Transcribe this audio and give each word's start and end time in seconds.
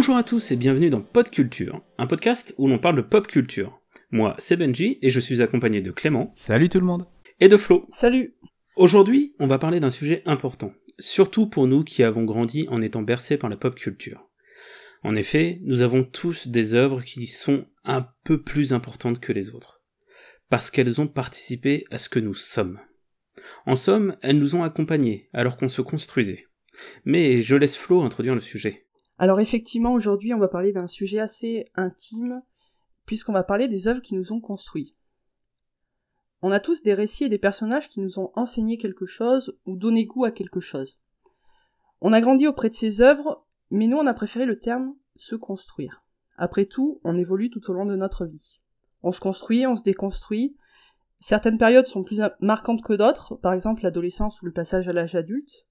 Bonjour 0.00 0.16
à 0.16 0.22
tous 0.22 0.50
et 0.50 0.56
bienvenue 0.56 0.88
dans 0.88 1.02
Pod 1.02 1.28
Culture, 1.28 1.82
un 1.98 2.06
podcast 2.06 2.54
où 2.56 2.66
l'on 2.66 2.78
parle 2.78 2.96
de 2.96 3.02
pop 3.02 3.26
culture. 3.26 3.82
Moi, 4.10 4.34
c'est 4.38 4.56
Benji 4.56 4.98
et 5.02 5.10
je 5.10 5.20
suis 5.20 5.42
accompagné 5.42 5.82
de 5.82 5.90
Clément. 5.90 6.32
Salut 6.34 6.70
tout 6.70 6.80
le 6.80 6.86
monde. 6.86 7.06
Et 7.38 7.48
de 7.48 7.58
Flo. 7.58 7.86
Salut. 7.90 8.34
Aujourd'hui, 8.76 9.34
on 9.38 9.46
va 9.46 9.58
parler 9.58 9.78
d'un 9.78 9.90
sujet 9.90 10.22
important, 10.24 10.72
surtout 10.98 11.50
pour 11.50 11.66
nous 11.66 11.84
qui 11.84 12.02
avons 12.02 12.24
grandi 12.24 12.66
en 12.70 12.80
étant 12.80 13.02
bercés 13.02 13.36
par 13.36 13.50
la 13.50 13.58
pop 13.58 13.74
culture. 13.74 14.26
En 15.02 15.14
effet, 15.14 15.60
nous 15.64 15.82
avons 15.82 16.02
tous 16.02 16.48
des 16.48 16.74
œuvres 16.74 17.02
qui 17.02 17.26
sont 17.26 17.66
un 17.84 18.08
peu 18.24 18.40
plus 18.40 18.72
importantes 18.72 19.20
que 19.20 19.34
les 19.34 19.50
autres, 19.50 19.82
parce 20.48 20.70
qu'elles 20.70 21.02
ont 21.02 21.08
participé 21.08 21.84
à 21.90 21.98
ce 21.98 22.08
que 22.08 22.20
nous 22.20 22.32
sommes. 22.32 22.80
En 23.66 23.76
somme, 23.76 24.16
elles 24.22 24.38
nous 24.38 24.56
ont 24.56 24.62
accompagnés 24.62 25.28
alors 25.34 25.58
qu'on 25.58 25.68
se 25.68 25.82
construisait. 25.82 26.46
Mais 27.04 27.42
je 27.42 27.54
laisse 27.54 27.76
Flo 27.76 28.00
introduire 28.00 28.34
le 28.34 28.40
sujet. 28.40 28.86
Alors 29.20 29.38
effectivement, 29.38 29.92
aujourd'hui, 29.92 30.32
on 30.32 30.38
va 30.38 30.48
parler 30.48 30.72
d'un 30.72 30.86
sujet 30.86 31.20
assez 31.20 31.66
intime, 31.74 32.42
puisqu'on 33.04 33.34
va 33.34 33.42
parler 33.42 33.68
des 33.68 33.86
œuvres 33.86 34.00
qui 34.00 34.14
nous 34.14 34.32
ont 34.32 34.40
construits. 34.40 34.96
On 36.40 36.50
a 36.50 36.58
tous 36.58 36.82
des 36.82 36.94
récits 36.94 37.24
et 37.24 37.28
des 37.28 37.36
personnages 37.36 37.86
qui 37.86 38.00
nous 38.00 38.18
ont 38.18 38.32
enseigné 38.34 38.78
quelque 38.78 39.04
chose 39.04 39.58
ou 39.66 39.76
donné 39.76 40.06
goût 40.06 40.24
à 40.24 40.30
quelque 40.30 40.60
chose. 40.60 41.02
On 42.00 42.14
a 42.14 42.22
grandi 42.22 42.46
auprès 42.46 42.70
de 42.70 42.74
ces 42.74 43.02
œuvres, 43.02 43.46
mais 43.70 43.88
nous 43.88 43.98
on 43.98 44.06
a 44.06 44.14
préféré 44.14 44.46
le 44.46 44.58
terme 44.58 44.94
se 45.16 45.36
construire. 45.36 46.02
Après 46.38 46.64
tout, 46.64 46.98
on 47.04 47.18
évolue 47.18 47.50
tout 47.50 47.70
au 47.70 47.74
long 47.74 47.84
de 47.84 47.96
notre 47.96 48.24
vie. 48.24 48.62
On 49.02 49.12
se 49.12 49.20
construit, 49.20 49.66
on 49.66 49.76
se 49.76 49.84
déconstruit. 49.84 50.56
Certaines 51.18 51.58
périodes 51.58 51.84
sont 51.84 52.04
plus 52.04 52.22
marquantes 52.40 52.82
que 52.82 52.94
d'autres, 52.94 53.36
par 53.36 53.52
exemple 53.52 53.82
l'adolescence 53.82 54.40
ou 54.40 54.46
le 54.46 54.52
passage 54.52 54.88
à 54.88 54.94
l'âge 54.94 55.14
adulte. 55.14 55.66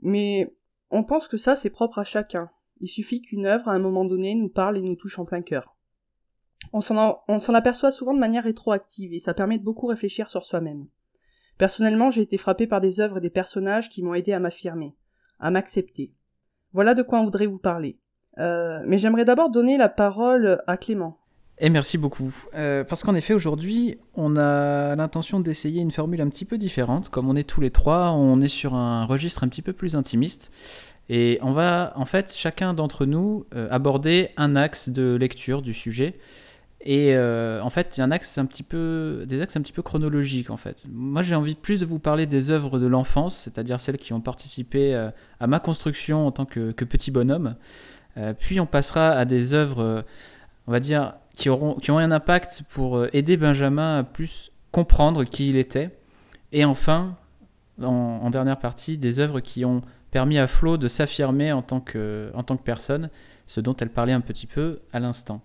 Mais 0.00 0.56
on 0.90 1.02
pense 1.02 1.26
que 1.26 1.38
ça 1.38 1.56
c'est 1.56 1.70
propre 1.70 1.98
à 1.98 2.04
chacun. 2.04 2.52
Il 2.80 2.88
suffit 2.88 3.22
qu'une 3.22 3.46
œuvre, 3.46 3.68
à 3.68 3.72
un 3.72 3.78
moment 3.78 4.04
donné, 4.04 4.34
nous 4.34 4.48
parle 4.48 4.78
et 4.78 4.82
nous 4.82 4.96
touche 4.96 5.18
en 5.18 5.24
plein 5.24 5.42
cœur. 5.42 5.76
On 6.72 6.80
s'en 6.80 7.54
aperçoit 7.54 7.90
souvent 7.90 8.14
de 8.14 8.18
manière 8.18 8.44
rétroactive 8.44 9.12
et 9.12 9.20
ça 9.20 9.34
permet 9.34 9.58
de 9.58 9.64
beaucoup 9.64 9.86
réfléchir 9.86 10.30
sur 10.30 10.44
soi-même. 10.44 10.86
Personnellement, 11.58 12.10
j'ai 12.10 12.22
été 12.22 12.36
frappé 12.36 12.66
par 12.66 12.80
des 12.80 13.00
œuvres 13.00 13.18
et 13.18 13.20
des 13.20 13.30
personnages 13.30 13.88
qui 13.88 14.02
m'ont 14.02 14.14
aidé 14.14 14.32
à 14.32 14.40
m'affirmer, 14.40 14.96
à 15.38 15.50
m'accepter. 15.50 16.12
Voilà 16.72 16.94
de 16.94 17.02
quoi 17.02 17.20
on 17.20 17.24
voudrait 17.24 17.46
vous 17.46 17.60
parler. 17.60 18.00
Euh, 18.38 18.80
mais 18.86 18.98
j'aimerais 18.98 19.24
d'abord 19.24 19.50
donner 19.50 19.76
la 19.76 19.88
parole 19.88 20.60
à 20.66 20.76
Clément. 20.76 21.20
Et 21.58 21.70
merci 21.70 21.98
beaucoup. 21.98 22.34
Euh, 22.54 22.82
parce 22.82 23.04
qu'en 23.04 23.14
effet, 23.14 23.32
aujourd'hui, 23.32 23.98
on 24.14 24.36
a 24.36 24.96
l'intention 24.96 25.38
d'essayer 25.38 25.82
une 25.82 25.92
formule 25.92 26.20
un 26.20 26.28
petit 26.28 26.44
peu 26.44 26.58
différente. 26.58 27.10
Comme 27.10 27.28
on 27.28 27.36
est 27.36 27.48
tous 27.48 27.60
les 27.60 27.70
trois, 27.70 28.10
on 28.10 28.40
est 28.40 28.48
sur 28.48 28.74
un 28.74 29.06
registre 29.06 29.44
un 29.44 29.48
petit 29.48 29.62
peu 29.62 29.72
plus 29.72 29.94
intimiste. 29.94 30.50
Et 31.08 31.38
on 31.42 31.52
va, 31.52 31.92
en 31.96 32.04
fait, 32.04 32.34
chacun 32.34 32.74
d'entre 32.74 33.04
nous 33.04 33.46
euh, 33.54 33.68
aborder 33.70 34.30
un 34.36 34.56
axe 34.56 34.88
de 34.88 35.14
lecture 35.14 35.60
du 35.60 35.74
sujet. 35.74 36.14
Et 36.80 37.14
euh, 37.14 37.62
en 37.62 37.70
fait, 37.70 37.96
il 37.96 38.00
y 38.00 38.02
a 38.02 38.04
un 38.04 38.10
axe 38.10 38.36
un 38.36 38.46
petit 38.46 38.62
peu, 38.62 39.24
des 39.26 39.40
axes 39.40 39.56
un 39.56 39.62
petit 39.62 39.72
peu 39.72 39.82
chronologiques 39.82 40.50
en 40.50 40.58
fait. 40.58 40.82
Moi, 40.90 41.22
j'ai 41.22 41.34
envie 41.34 41.54
plus 41.54 41.80
de 41.80 41.86
vous 41.86 41.98
parler 41.98 42.26
des 42.26 42.50
œuvres 42.50 42.78
de 42.78 42.86
l'enfance, 42.86 43.36
c'est-à-dire 43.36 43.80
celles 43.80 43.96
qui 43.96 44.12
ont 44.12 44.20
participé 44.20 44.94
euh, 44.94 45.10
à 45.40 45.46
ma 45.46 45.60
construction 45.60 46.26
en 46.26 46.30
tant 46.30 46.44
que, 46.44 46.72
petit 46.72 47.10
bonhomme. 47.10 47.56
puis 48.38 48.60
on 48.60 48.66
passera 48.66 49.12
à 49.12 49.24
des 49.24 49.54
œuvres, 49.54 50.04
on 50.66 50.72
va 50.72 50.80
dire, 50.80 51.14
qui 51.34 51.48
auront, 51.48 51.74
qui 51.76 51.90
un 51.90 52.10
impact 52.10 52.64
pour 52.68 53.06
aider 53.14 53.38
Benjamin 53.38 53.98
à 54.00 54.02
plus 54.04 54.52
comprendre 54.70 55.24
qui 55.24 55.48
il 55.48 55.56
était. 55.56 55.88
Et 56.52 56.66
enfin, 56.66 57.16
en, 57.82 57.86
en 58.22 58.30
dernière 58.30 58.58
partie, 58.58 58.98
des 58.98 59.20
œuvres 59.20 59.40
qui 59.40 59.64
ont 59.64 59.82
permis 60.14 60.38
à 60.38 60.46
Flo 60.46 60.76
de 60.76 60.86
s'affirmer 60.86 61.50
en, 61.50 61.60
tant 61.60 61.80
que, 61.80 62.30
en 62.34 62.44
tant 62.44 62.56
que 62.56 62.62
personne, 62.62 63.10
ce 63.46 63.60
dont 63.60 63.74
elle 63.74 63.90
parlait 63.90 64.12
un 64.12 64.20
petit 64.20 64.46
peu 64.46 64.78
à 64.92 65.00
l'instant. 65.00 65.42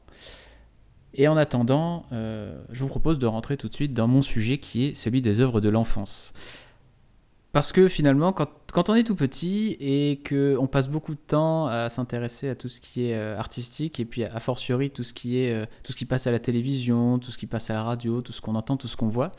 Et 1.16 1.28
en 1.28 1.36
attendant, 1.38 2.06
euh, 2.12 2.56
je 2.72 2.82
vous 2.82 2.88
propose 2.88 3.18
de 3.18 3.26
rentrer 3.26 3.58
tout 3.58 3.68
de 3.68 3.74
suite 3.74 3.96
dans 3.96 4.08
mon 4.08 4.22
sujet 4.22 4.60
qui 4.60 4.86
est 4.86 4.94
celui 4.94 5.24
des 5.24 5.42
œuvres 5.42 5.60
de 5.60 5.70
l'enfance. 5.70 6.34
Parce 7.52 7.72
que 7.72 7.88
finalement, 7.88 8.32
quand, 8.32 8.90
on 8.90 8.94
est 8.94 9.04
tout 9.04 9.16
petit 9.16 9.76
et 9.80 10.22
qu'on 10.30 10.68
passe 10.68 10.88
beaucoup 10.88 11.16
de 11.16 11.20
temps 11.20 11.66
à 11.66 11.90
s'intéresser 11.90 12.48
à 12.48 12.54
tout 12.54 12.70
ce 12.70 12.80
qui 12.80 13.08
est 13.08 13.16
euh, 13.16 13.40
artistique 13.40 14.00
et 14.00 14.06
puis 14.06 14.24
a 14.24 14.40
fortiori 14.40 14.92
tout 14.92 15.04
ce 15.04 15.16
qui 15.16 15.40
est 15.40 15.52
euh, 15.52 15.66
tout 15.82 15.94
ce 15.94 15.98
qui 15.98 16.06
passe 16.06 16.28
à 16.28 16.32
la 16.32 16.38
télévision, 16.38 17.18
tout 17.18 17.32
ce 17.32 17.40
qui 17.40 17.48
passe 17.48 17.72
à 17.72 17.74
la 17.74 17.82
radio, 17.82 18.22
tout 18.22 18.34
ce 18.34 18.42
qu'on 18.42 18.54
entend, 18.54 18.78
tout 18.78 18.88
ce 18.88 18.96
qu'on 18.96 19.10
voit, 19.10 19.32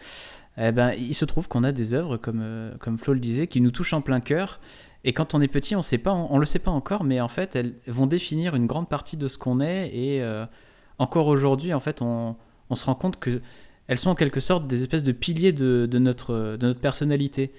eh 0.58 0.72
ben, 0.72 0.92
il 0.98 1.14
se 1.14 1.24
trouve 1.24 1.46
qu'on 1.46 1.62
a 1.62 1.70
des 1.70 1.94
œuvres 1.94 2.16
comme 2.16 2.72
comme 2.80 2.98
Flo 2.98 3.14
le 3.14 3.20
disait 3.20 3.46
qui 3.46 3.60
nous 3.60 3.70
touchent 3.70 3.92
en 3.92 4.00
plein 4.00 4.18
cœur 4.18 4.58
et 5.04 5.12
quand 5.12 5.34
on 5.34 5.40
est 5.40 5.48
petit, 5.48 5.74
on 5.76 5.82
sait 5.82 6.00
le 6.04 6.44
sait 6.44 6.58
pas 6.58 6.70
encore, 6.70 7.04
mais 7.04 7.20
en 7.20 7.28
fait, 7.28 7.56
elles 7.56 7.74
vont 7.86 8.06
définir 8.06 8.54
une 8.54 8.66
grande 8.66 8.88
partie 8.88 9.16
de 9.16 9.28
ce 9.28 9.38
qu'on 9.38 9.60
est. 9.60 9.88
Et 9.94 10.22
euh, 10.22 10.44
encore 10.98 11.26
aujourd'hui, 11.26 11.72
en 11.72 11.80
fait, 11.80 12.02
on, 12.02 12.36
se 12.74 12.84
rend 12.84 12.94
compte 12.94 13.18
que 13.18 13.40
elles 13.86 13.98
sont 13.98 14.10
en 14.10 14.14
quelque 14.14 14.40
sorte 14.40 14.66
des 14.66 14.82
espèces 14.82 15.02
de 15.02 15.12
piliers 15.12 15.52
de, 15.52 15.86
notre, 15.98 16.56
de 16.56 16.66
notre 16.66 16.80
personnalité. 16.80 17.52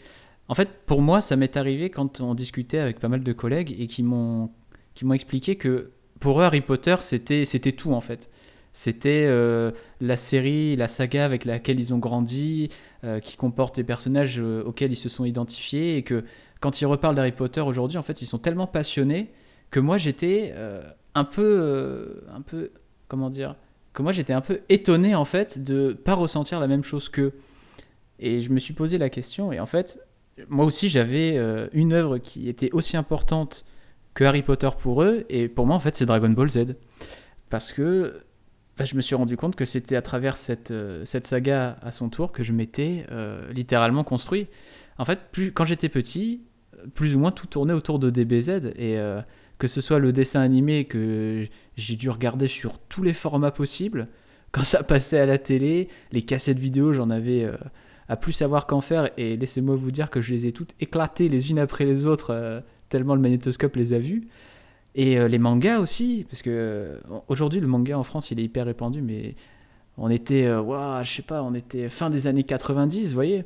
En 0.48 0.54
fait, 0.54 0.70
pour 0.86 1.02
moi, 1.02 1.20
ça 1.20 1.36
m'est 1.36 1.58
arrivé 1.58 1.90
quand 1.90 2.22
on 2.22 2.36
discutait 2.36 2.78
avec 2.78 3.00
pas 3.00 3.10
mal 3.10 3.24
de 3.24 3.34
collègues 3.34 3.76
et 3.78 3.88
qui 3.88 4.04
m'ont 4.04 4.52
qui 4.94 5.06
m'ont 5.06 5.14
expliqué 5.14 5.56
que 5.56 5.92
pour 6.20 6.42
eux, 6.42 6.44
Harry 6.44 6.62
Potter, 6.62 6.96
c'était 7.00 7.46
c'était 7.46 7.72
tout 7.72 7.94
en 7.94 8.02
fait. 8.02 8.30
C'était 8.74 9.26
euh, 9.28 9.72
la 10.00 10.16
série, 10.16 10.76
la 10.78 10.88
saga 10.88 11.26
avec 11.26 11.44
laquelle 11.44 11.80
ils 11.80 11.94
ont 11.94 11.98
grandi, 11.98 12.70
euh, 13.04 13.20
qui 13.20 13.36
comporte 13.36 13.76
des 13.76 13.84
personnages 13.84 14.40
auxquels 14.40 14.92
ils 14.92 14.98
se 14.98 15.10
sont 15.10 15.26
identifiés 15.26 15.98
et 15.98 16.04
que 16.04 16.24
quand 16.62 16.80
ils 16.80 16.86
reparlent 16.86 17.16
d'Harry 17.16 17.34
Potter 17.34 17.60
aujourd'hui, 17.60 17.98
en 17.98 18.04
fait, 18.04 18.22
ils 18.22 18.28
sont 18.28 18.38
tellement 18.38 18.68
passionnés 18.68 19.32
que 19.72 19.80
moi 19.80 19.98
j'étais 19.98 20.54
euh, 20.56 20.84
un 21.16 21.26
peu, 21.26 21.58
euh, 21.60 22.24
un 22.32 22.42
peu, 22.42 22.72
comment 23.08 23.30
dire, 23.30 23.52
que 23.94 24.02
moi 24.02 24.12
j'étais 24.12 24.32
un 24.32 24.42
peu 24.42 24.62
étonné 24.70 25.16
en 25.16 25.26
fait 25.26 25.62
de 25.62 25.92
pas 25.92 26.14
ressentir 26.14 26.60
la 26.60 26.68
même 26.68 26.84
chose 26.84 27.10
qu'eux. 27.10 27.34
Et 28.20 28.42
je 28.42 28.52
me 28.52 28.60
suis 28.60 28.74
posé 28.74 29.00
la 29.00 29.10
question 29.10 29.52
et 29.52 29.60
en 29.60 29.66
fait, 29.66 30.00
moi 30.48 30.64
aussi 30.64 30.88
j'avais 30.88 31.36
euh, 31.36 31.68
une 31.74 31.94
œuvre 31.94 32.20
qui 32.20 32.48
était 32.48 32.70
aussi 32.72 32.96
importante 32.96 33.66
que 34.14 34.24
Harry 34.24 34.44
Potter 34.44 34.70
pour 34.78 35.02
eux 35.02 35.26
et 35.30 35.48
pour 35.48 35.66
moi 35.66 35.76
en 35.76 35.80
fait 35.80 35.96
c'est 35.96 36.06
Dragon 36.06 36.30
Ball 36.30 36.50
Z 36.50 36.76
parce 37.50 37.74
que 37.74 38.22
bah, 38.78 38.86
je 38.86 38.96
me 38.96 39.02
suis 39.02 39.16
rendu 39.16 39.36
compte 39.36 39.56
que 39.56 39.66
c'était 39.66 39.96
à 39.96 40.02
travers 40.02 40.38
cette, 40.38 40.74
cette 41.06 41.28
saga 41.28 41.78
à 41.82 41.92
son 41.92 42.10
tour 42.10 42.32
que 42.32 42.44
je 42.44 42.54
m'étais 42.54 43.06
littéralement 43.52 44.04
construit. 44.04 44.48
En 44.98 45.06
fait, 45.06 45.20
plus, 45.32 45.52
quand 45.52 45.66
j'étais 45.66 45.90
petit, 45.90 46.42
plus 46.94 47.16
ou 47.16 47.20
moins 47.20 47.32
tout 47.32 47.48
tournait 47.48 47.74
autour 47.74 48.00
de 48.00 48.10
DBZ 48.10 48.72
et 48.76 48.98
euh, 48.98 49.22
que 49.60 49.68
ce 49.68 49.82
soit 49.82 50.00
le 50.00 50.12
dessin 50.12 50.42
animé 50.42 50.86
que 50.86 51.48
j'ai 51.78 51.96
dû 51.96 52.10
regarder 52.10 52.48
sur 52.48 52.80
tous 52.80 53.04
les 53.04 53.14
formats 53.14 53.52
possibles 53.52 54.06
quand 54.52 54.64
ça 54.64 54.84
passait 54.84 55.20
à 55.20 55.26
la 55.26 55.38
télé, 55.38 55.88
les 56.12 56.24
cassettes 56.24 56.60
vidéo, 56.60 56.94
j'en 56.94 57.10
avais 57.10 57.44
euh, 57.44 57.56
à 58.10 58.18
plus 58.18 58.34
savoir 58.34 58.68
qu'en 58.68 58.82
faire 58.82 59.10
et 59.18 59.38
laissez-moi 59.38 59.76
vous 59.76 59.92
dire 59.92 60.10
que 60.10 60.20
je 60.20 60.34
les 60.34 60.46
ai 60.48 60.52
toutes 60.52 60.74
éclatées 60.80 61.30
les 61.30 61.52
unes 61.52 61.60
après 61.60 61.86
les 61.86 62.06
autres 62.06 62.32
euh, 62.32 62.60
tellement 62.90 63.16
le 63.16 63.22
magnétoscope 63.22 63.76
les 63.76 63.94
a 63.94 64.00
vues. 64.00 64.26
Et 64.94 65.26
les 65.30 65.38
mangas 65.38 65.80
aussi, 65.80 66.26
parce 66.30 66.42
que 66.42 67.00
aujourd'hui 67.30 67.62
le 67.62 67.68
manga 67.68 67.98
en 67.98 68.04
France 68.04 68.30
il 68.30 68.42
est 68.42 68.44
hyper 68.44 68.66
répandu, 68.66 69.02
mais 69.02 69.36
on 69.98 70.10
était, 70.10 70.44
je 70.44 71.10
sais 71.10 71.22
pas, 71.22 71.44
on 71.44 71.54
était 71.54 71.88
fin 71.88 72.10
des 72.10 72.28
années 72.28 72.44
90, 72.44 73.08
vous 73.08 73.14
voyez 73.14 73.46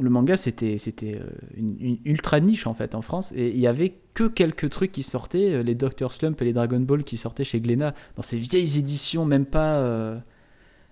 le 0.00 0.10
manga 0.10 0.36
c'était 0.36 0.78
c'était 0.78 1.16
euh, 1.16 1.28
une, 1.56 1.98
ultra 2.04 2.40
niche 2.40 2.66
en 2.66 2.74
fait 2.74 2.94
en 2.94 3.02
France. 3.02 3.32
Et 3.36 3.48
il 3.48 3.58
y 3.58 3.66
avait 3.66 3.94
que 4.14 4.24
quelques 4.24 4.70
trucs 4.70 4.92
qui 4.92 5.02
sortaient 5.02 5.52
euh, 5.52 5.62
les 5.62 5.74
Doctor 5.74 6.12
Slump 6.12 6.40
et 6.40 6.44
les 6.44 6.52
Dragon 6.52 6.80
Ball 6.80 7.04
qui 7.04 7.16
sortaient 7.16 7.44
chez 7.44 7.60
Glénat 7.60 7.94
dans 8.16 8.22
ces 8.22 8.36
vieilles 8.36 8.78
éditions 8.78 9.24
même 9.24 9.46
pas 9.46 9.76
euh, 9.76 10.18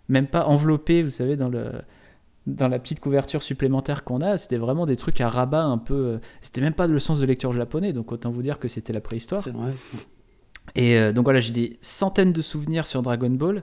même 0.09 0.27
pas 0.27 0.47
enveloppées 0.47 1.03
vous 1.03 1.11
savez 1.11 1.37
dans 1.37 1.49
le 1.49 1.73
dans 2.47 2.69
la 2.69 2.79
petite 2.79 3.01
couverture 3.01 3.43
supplémentaire 3.43 4.05
qu'on 4.05 4.21
a. 4.21 4.39
C'était 4.39 4.57
vraiment 4.57 4.87
des 4.87 4.97
trucs 4.97 5.21
à 5.21 5.29
rabat 5.29 5.65
un 5.65 5.79
peu 5.79 6.19
c'était 6.43 6.61
même 6.61 6.75
pas 6.75 6.87
le 6.87 6.99
sens 6.99 7.21
de 7.21 7.27
lecture 7.27 7.53
japonais 7.53 7.93
donc 7.93 8.13
autant 8.13 8.31
vous 8.31 8.43
dire 8.43 8.59
que 8.59 8.69
c'était 8.69 8.93
la 8.93 9.01
préhistoire. 9.01 9.43
Vrai, 9.43 9.73
et 10.75 11.13
donc 11.13 11.25
voilà 11.25 11.41
j'ai 11.41 11.53
des 11.53 11.77
centaines 11.81 12.33
de 12.33 12.43
souvenirs 12.43 12.87
sur 12.87 13.03
Dragon 13.03 13.31
Ball 13.31 13.63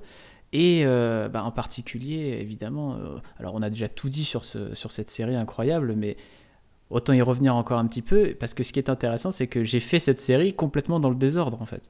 et 0.53 0.83
euh, 0.85 1.27
bah, 1.29 1.43
en 1.43 1.51
particulier, 1.51 2.37
évidemment, 2.39 2.93
euh, 2.93 3.17
alors 3.39 3.55
on 3.55 3.61
a 3.63 3.69
déjà 3.69 3.89
tout 3.89 4.07
dit 4.07 4.23
sur, 4.23 4.45
ce, 4.45 4.75
sur 4.75 4.91
cette 4.91 5.09
série 5.09 5.35
incroyable, 5.35 5.95
mais 5.97 6.15
autant 6.91 7.11
y 7.13 7.21
revenir 7.23 7.55
encore 7.55 7.79
un 7.79 7.87
petit 7.87 8.03
peu, 8.03 8.35
parce 8.39 8.53
que 8.53 8.63
ce 8.63 8.71
qui 8.71 8.77
est 8.77 8.87
intéressant, 8.87 9.31
c'est 9.31 9.47
que 9.47 9.63
j'ai 9.63 9.79
fait 9.79 9.99
cette 9.99 10.19
série 10.19 10.53
complètement 10.53 10.99
dans 10.99 11.09
le 11.09 11.15
désordre, 11.15 11.59
en 11.61 11.65
fait 11.65 11.89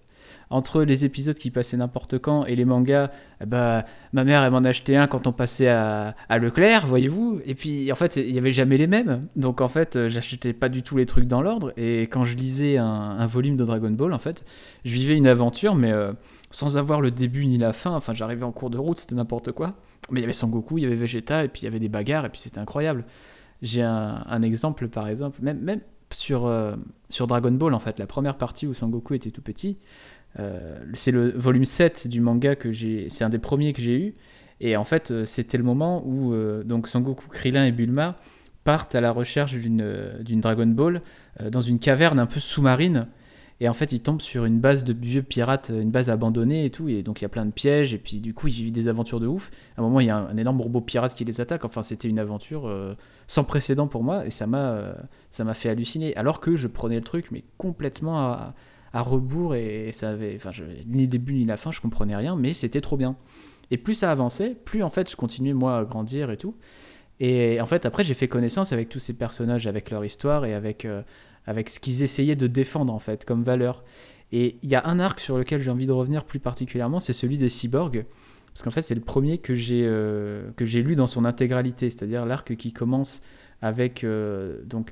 entre 0.54 0.84
les 0.84 1.04
épisodes 1.04 1.36
qui 1.36 1.50
passaient 1.50 1.78
n'importe 1.78 2.20
quand 2.20 2.46
et 2.46 2.56
les 2.56 2.64
mangas, 2.64 3.10
bah, 3.44 3.86
ma 4.14 4.24
mère 4.24 4.44
elle 4.44 4.52
m'en 4.52 4.60
achetait 4.60 4.96
un 4.96 5.08
quand 5.08 5.26
on 5.26 5.32
passait 5.32 5.68
à, 5.68 6.14
Leclerc, 6.30 6.86
voyez-vous. 6.86 7.42
Et 7.46 7.56
puis 7.56 7.92
en 7.92 7.96
fait, 7.96 8.18
il 8.18 8.32
n'y 8.32 8.38
avait 8.38 8.52
jamais 8.52 8.78
les 8.78 8.86
mêmes. 8.86 9.28
Donc 9.36 9.62
en 9.62 9.68
fait, 9.68 9.96
euh, 9.96 10.10
j'achetais 10.10 10.54
pas 10.54 10.70
du 10.70 10.84
tout 10.84 10.96
les 10.96 11.08
trucs 11.08 11.26
dans 11.26 11.42
l'ordre. 11.42 11.74
Et 11.76 12.02
quand 12.04 12.24
je 12.24 12.36
lisais 12.36 12.78
un, 12.78 13.26
volume 13.26 13.58
de 13.58 13.66
Dragon 13.66 13.90
Ball, 13.90 14.14
en 14.14 14.20
fait, 14.20 14.46
je 14.86 14.94
vivais 14.94 15.18
une 15.18 15.26
aventure, 15.26 15.74
mais 15.74 15.92
euh, 15.92 16.14
sans 16.52 16.78
avoir 16.78 17.02
le 17.02 17.10
début 17.10 17.48
ni 17.48 17.58
la 17.58 17.74
fin. 17.74 17.96
Enfin, 17.96 18.14
j'arrivais 18.14 18.44
en 18.44 18.52
cours 18.52 18.70
de 18.70 18.78
route, 18.78 19.00
c'était 19.00 19.16
n'importe 19.16 19.54
quoi. 19.54 19.74
Mais 20.12 20.20
il 20.20 20.22
y 20.22 20.26
avait 20.26 20.34
Son 20.34 20.50
Goku, 20.50 20.78
il 20.78 20.84
y 20.84 20.86
avait 20.86 20.96
Vegeta, 20.96 21.44
et 21.44 21.48
puis 21.48 21.64
il 21.64 21.66
y 21.66 21.68
avait 21.68 21.80
des 21.80 21.90
bagarres, 21.90 22.26
et 22.26 22.30
puis 22.30 22.42
c'était 22.42 22.60
incroyable. 22.60 23.06
J'ai 23.64 23.82
un, 23.82 24.42
exemple, 24.44 24.88
par 24.90 25.08
exemple, 25.08 25.40
même, 25.42 25.60
même 25.62 25.80
sur, 26.12 26.46
euh, 26.46 26.76
sur 27.10 27.26
Dragon 27.26 27.52
Ball, 27.52 27.74
en 27.74 27.80
fait, 27.80 27.98
la 27.98 28.08
première 28.08 28.38
partie 28.38 28.68
où 28.68 28.74
Son 28.74 28.90
Goku 28.90 29.16
était 29.16 29.32
tout 29.32 29.42
petit, 29.42 29.78
c'est 30.96 31.12
le 31.12 31.30
volume 31.32 31.66
7 31.66 32.08
du 32.08 32.22
manga 32.22 32.56
que 32.56 32.72
j'ai. 32.72 33.10
C'est 33.10 33.24
un 33.24 33.30
des 33.30 33.40
premiers 33.40 33.74
que 33.74 33.82
j'ai 33.82 34.00
eu. 34.00 34.14
Et 34.60 34.78
en 34.78 34.84
fait, 34.84 35.26
c'était 35.26 35.58
le 35.58 35.64
moment 35.64 36.04
où 36.06 36.34
donc 36.64 36.88
Sangoku, 36.88 37.28
Krillin 37.30 37.66
et 37.66 37.72
Bulma 37.72 38.16
partent 38.64 38.96
à 38.96 39.02
la 39.02 39.12
recherche 39.12 39.54
d'une 39.54 40.40
Dragon 40.42 40.68
Ball 40.68 41.02
dans 41.50 41.62
une 41.62 41.80
caverne 41.80 42.20
un 42.20 42.26
peu 42.26 42.40
sous-marine 42.40 43.08
et 43.64 43.70
en 43.70 43.74
fait, 43.74 43.94
il 43.94 44.02
tombe 44.02 44.22
sur 44.22 44.44
une 44.44 44.60
base 44.60 44.84
de 44.84 44.94
vieux 44.94 45.22
pirates, 45.22 45.72
une 45.74 45.90
base 45.90 46.10
abandonnée 46.10 46.66
et 46.66 46.70
tout. 46.70 46.90
Et 46.90 47.02
donc, 47.02 47.22
il 47.22 47.24
y 47.24 47.26
a 47.26 47.30
plein 47.30 47.46
de 47.46 47.52
pièges. 47.52 47.94
Et 47.94 47.98
puis, 47.98 48.20
du 48.20 48.34
coup, 48.34 48.48
il 48.48 48.54
vit 48.56 48.72
des 48.74 48.90
aventures 48.90 49.22
de 49.22 49.28
ouf. 49.28 49.52
À 49.78 49.82
un 49.82 49.84
moment, 49.84 50.02
il 50.02 50.08
y 50.08 50.10
a 50.10 50.18
un, 50.18 50.36
énorme 50.36 50.60
robot 50.60 50.82
pirate 50.82 51.16
qui 51.16 51.24
les 51.24 51.40
attaque. 51.40 51.64
Enfin, 51.64 51.82
c'était 51.82 52.10
une 52.10 52.20
aventure 52.20 52.68
euh, 52.68 52.94
sans 53.28 53.46
précédent 53.46 53.88
pour 53.88 54.04
moi. 54.04 54.26
Et 54.26 54.32
ça 54.32 54.48
m'a 54.48 54.72
euh, 54.72 54.94
ça 55.32 55.46
m'a 55.46 55.54
fait 55.54 55.70
halluciner. 55.70 56.16
Alors 56.18 56.42
que 56.42 56.58
je 56.58 56.68
prenais 56.68 56.98
le 56.98 57.04
truc, 57.04 57.28
mais 57.32 57.46
complètement 57.58 58.20
à, 58.20 58.54
rebours. 59.02 59.56
Et, 59.56 59.92
ça 59.92 60.12
avait. 60.12 60.36
Enfin, 60.36 60.52
ni 60.86 61.04
le 61.04 61.08
début 61.08 61.34
ni 61.34 61.46
la 61.46 61.58
fin, 61.58 61.72
je 61.72 61.82
comprenais 61.82 62.16
rien. 62.16 62.36
Mais 62.36 62.54
c'était 62.54 62.82
trop 62.82 62.98
bien. 62.98 63.16
Et 63.72 63.78
plus 63.78 63.96
ça 63.96 64.12
avançait, 64.12 64.56
plus 64.66 64.84
en 64.84 64.90
fait, 64.90 65.10
je 65.10 65.16
continuais 65.16 65.54
moi 65.54 65.78
à 65.78 65.84
grandir 65.86 66.30
et 66.32 66.38
tout. 66.38 66.56
Et 67.20 67.60
en 67.62 67.66
fait, 67.66 67.86
après, 67.86 68.04
j'ai 68.04 68.14
fait 68.14 68.28
connaissance 68.28 68.74
avec 68.74 68.90
tous 68.90 69.00
ces 69.00 69.14
personnages, 69.14 69.68
avec 69.68 69.90
leur 69.90 70.04
histoire 70.06 70.46
et 70.46 70.54
avec. 70.54 70.86
Euh, 70.86 71.02
avec 71.46 71.70
ce 71.70 71.80
qu'ils 71.80 72.04
essayaient 72.04 72.36
de 72.36 72.48
défendre 72.48 72.94
en 72.94 73.00
fait 73.00 73.26
comme 73.26 73.44
valeur. 73.44 73.84
Et 74.32 74.58
il 74.64 74.72
y 74.72 74.76
a 74.76 74.88
un 74.88 75.00
arc 75.00 75.20
sur 75.20 75.38
lequel 75.38 75.62
j'ai 75.62 75.70
envie 75.70 75.86
de 75.86 75.92
revenir 75.92 76.26
plus 76.26 76.40
particulièrement, 76.40 77.00
c'est 77.00 77.14
celui 77.14 77.38
des 77.38 77.50
cyborgs. 77.50 78.06
Parce 78.48 78.64
qu'en 78.64 78.72
fait, 78.72 78.82
c'est 78.82 78.96
le 78.96 79.02
premier 79.02 79.40
que 79.40 79.54
j'ai 79.56 79.84
euh, 79.86 80.52
j'ai 80.60 80.84
lu 80.84 80.96
dans 80.96 81.08
son 81.08 81.26
intégralité, 81.26 81.90
c'est-à-dire 81.90 82.26
l'arc 82.26 82.56
qui 82.56 82.72
commence 82.72 83.22
avec 83.62 84.04
euh, 84.04 84.62
donc 84.66 84.92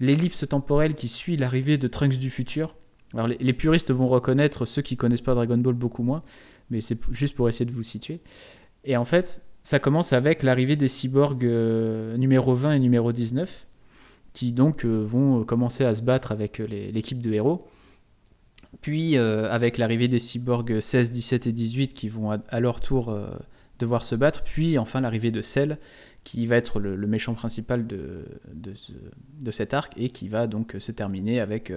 l'ellipse 0.00 0.46
temporelle 0.48 0.94
qui 0.94 1.08
suit 1.08 1.36
l'arrivée 1.36 1.78
de 1.78 1.88
Trunks 1.88 2.18
du 2.18 2.30
futur. 2.30 2.74
Alors 3.14 3.26
les, 3.26 3.52
puristes 3.52 3.90
vont 3.92 4.08
reconnaître 4.08 4.64
ceux 4.66 4.82
qui 4.82 4.96
connaissent 4.96 5.20
pas 5.20 5.34
Dragon 5.34 5.58
Ball 5.58 5.74
beaucoup 5.74 6.02
moins, 6.02 6.22
mais 6.70 6.80
c'est 6.80 6.98
juste 7.10 7.34
pour 7.34 7.48
essayer 7.48 7.66
de 7.66 7.72
vous 7.72 7.82
situer. 7.82 8.20
Et 8.84 8.96
en 8.96 9.04
fait, 9.04 9.42
ça 9.62 9.78
commence 9.78 10.12
avec 10.12 10.42
l'arrivée 10.42 10.76
des 10.76 10.88
cyborgs 10.88 11.44
euh, 11.44 12.16
numéro 12.16 12.54
20 12.54 12.72
et 12.72 12.78
numéro 12.78 13.12
19 13.12 13.66
qui 14.32 14.52
donc 14.52 14.84
euh, 14.84 15.02
vont 15.04 15.44
commencer 15.44 15.84
à 15.84 15.94
se 15.94 16.02
battre 16.02 16.32
avec 16.32 16.60
euh, 16.60 16.66
l'équipe 16.66 17.20
de 17.20 17.32
héros. 17.32 17.68
Puis 18.80 19.16
euh, 19.16 19.50
avec 19.50 19.76
l'arrivée 19.78 20.08
des 20.08 20.18
cyborgs 20.18 20.80
16, 20.80 21.10
17 21.10 21.46
et 21.46 21.52
18 21.52 21.94
qui 21.94 22.08
vont 22.08 22.30
à, 22.30 22.60
leur 22.60 22.80
tour 22.80 23.14
devoir 23.78 24.02
se 24.02 24.14
battre, 24.14 24.42
puis 24.42 24.78
enfin 24.78 25.00
l'arrivée 25.00 25.30
de 25.30 25.42
Cell 25.42 25.78
qui 26.24 26.46
va 26.46 26.56
être 26.56 26.80
le, 26.80 26.96
méchant 27.06 27.34
principal 27.34 27.86
de, 27.86 28.24
cet 29.50 29.74
arc 29.74 29.92
et 29.96 30.08
qui 30.08 30.28
va 30.28 30.46
donc 30.46 30.76
se 30.78 30.92
terminer 30.92 31.40
avec 31.40 31.70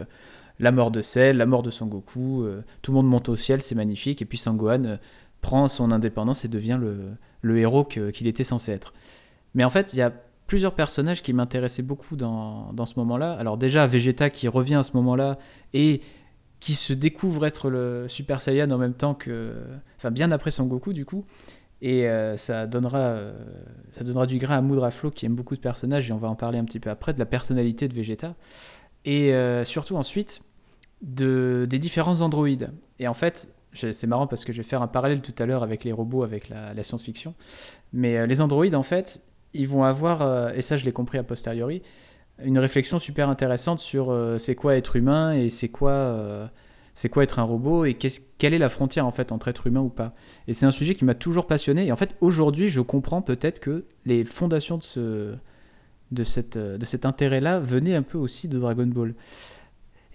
la 0.59 0.71
mort 0.71 0.91
de 0.91 1.01
Cell, 1.01 1.37
la 1.37 1.45
mort 1.45 1.63
de 1.63 1.71
Sangoku, 1.71 2.45
tout 2.81 2.91
le 2.91 2.95
monde 2.95 3.07
monte 3.07 3.29
au 3.29 3.35
ciel, 3.35 3.61
c'est 3.61 3.75
magnifique, 3.75 4.21
et 4.21 4.25
puis 4.25 4.37
Sangohan 4.37 4.97
prend 5.41 5.67
son 5.67 5.91
indépendance 5.91 6.43
et 6.43 6.47
devient 6.47 6.79
le, 6.81 7.57
héros 7.57 7.83
qu'il 7.83 8.25
était 8.25 8.43
censé 8.43 8.71
être. 8.71 8.93
Mais 9.53 9.63
en 9.63 9.69
fait, 9.69 9.93
il 9.93 9.97
y 9.97 10.01
a 10.01 10.11
plusieurs 10.47 10.73
personnages 10.73 11.21
qui 11.21 11.33
m'intéressaient 11.33 11.83
beaucoup 11.83 12.15
dans, 12.15 12.85
ce 12.85 12.93
moment-là. 12.97 13.33
Alors 13.33 13.57
déjà, 13.57 13.85
Vegeta 13.85 14.29
qui 14.29 14.47
revient 14.47 14.75
à 14.75 14.83
ce 14.83 14.93
moment-là 14.93 15.37
et 15.73 16.01
qui 16.59 16.73
se 16.73 16.93
découvre 16.93 17.45
être 17.45 17.69
le 17.69 18.07
Super 18.07 18.41
Saiyan 18.41 18.71
en 18.71 18.77
même 18.77 18.93
temps 18.93 19.13
que... 19.13 19.53
Enfin, 19.97 20.09
bien 20.09 20.31
après 20.31 20.49
Son 20.49 20.65
Goku, 20.65 20.93
du 20.93 21.05
coup. 21.05 21.23
Et 21.81 22.07
euh, 22.09 22.37
ça, 22.37 22.65
donnera, 22.65 22.97
euh, 22.97 23.33
ça 23.91 24.03
donnera 24.03 24.25
du 24.25 24.37
grain 24.37 24.57
à 24.57 24.61
moudre 24.61 24.89
Flo, 24.89 25.11
qui 25.11 25.25
aime 25.25 25.35
beaucoup 25.35 25.55
de 25.55 25.61
personnages, 25.61 26.09
et 26.09 26.13
on 26.13 26.17
va 26.17 26.29
en 26.29 26.35
parler 26.35 26.57
un 26.57 26.65
petit 26.65 26.79
peu 26.79 26.89
après, 26.89 27.13
de 27.13 27.19
la 27.19 27.25
personnalité 27.25 27.87
de 27.87 27.93
Vegeta. 27.93 28.33
Et 29.05 29.33
euh, 29.33 29.63
surtout 29.63 29.95
ensuite, 29.95 30.41
de, 31.01 31.65
des 31.69 31.79
différents 31.79 32.21
androïdes. 32.21 32.71
Et 32.99 33.07
en 33.07 33.13
fait, 33.13 33.49
c'est 33.73 34.07
marrant 34.07 34.27
parce 34.27 34.45
que 34.45 34.51
je 34.51 34.57
vais 34.57 34.67
faire 34.67 34.81
un 34.81 34.87
parallèle 34.87 35.21
tout 35.21 35.33
à 35.37 35.45
l'heure 35.45 35.63
avec 35.63 35.83
les 35.83 35.91
robots, 35.91 36.23
avec 36.23 36.49
la, 36.49 36.83
science-fiction. 36.83 37.33
Mais 37.93 38.25
les 38.27 38.41
androïdes, 38.41 38.75
en 38.75 38.83
fait, 38.83 39.21
ils 39.55 39.67
vont 39.67 39.83
avoir, 39.83 40.21
euh, 40.21 40.51
et 40.53 40.61
ça 40.61 40.77
je 40.77 40.85
l'ai 40.85 40.91
compris 40.91 41.17
a 41.17 41.23
posteriori, 41.23 41.81
une 42.43 42.59
réflexion 42.59 42.99
super 42.99 43.29
intéressante 43.29 43.79
sur 43.79 44.11
euh, 44.11 44.37
c'est 44.37 44.55
quoi 44.55 44.75
être 44.75 44.97
humain 44.97 45.33
et 45.33 45.49
c'est 45.49 45.69
quoi, 45.69 45.91
euh, 45.91 46.45
c'est 46.93 47.07
quoi 47.07 47.23
être 47.23 47.39
un 47.39 47.43
robot 47.43 47.85
et 47.85 47.93
quelle 47.93 48.53
est 48.53 48.59
la 48.59 48.69
frontière 48.69 49.05
en 49.07 49.11
fait 49.11 49.31
entre 49.31 49.47
être 49.47 49.67
humain 49.67 49.81
ou 49.81 49.89
pas. 49.89 50.13
Et 50.47 50.53
c'est 50.53 50.65
un 50.65 50.71
sujet 50.71 50.95
qui 50.95 51.05
m'a 51.05 51.15
toujours 51.15 51.47
passionné. 51.47 51.87
Et 51.87 51.91
en 51.91 51.95
fait, 51.95 52.15
aujourd'hui, 52.19 52.67
je 52.67 52.81
comprends 52.81 53.21
peut-être 53.21 53.59
que 53.59 53.85
les 54.05 54.25
fondations 54.25 54.77
de, 54.77 54.83
ce, 54.83 55.35
de, 56.11 56.23
cette, 56.23 56.57
de 56.57 56.85
cet 56.85 57.05
intérêt-là 57.05 57.59
venaient 57.59 57.95
un 57.95 58.03
peu 58.03 58.17
aussi 58.17 58.47
de 58.47 58.59
Dragon 58.59 58.87
Ball. 58.87 59.13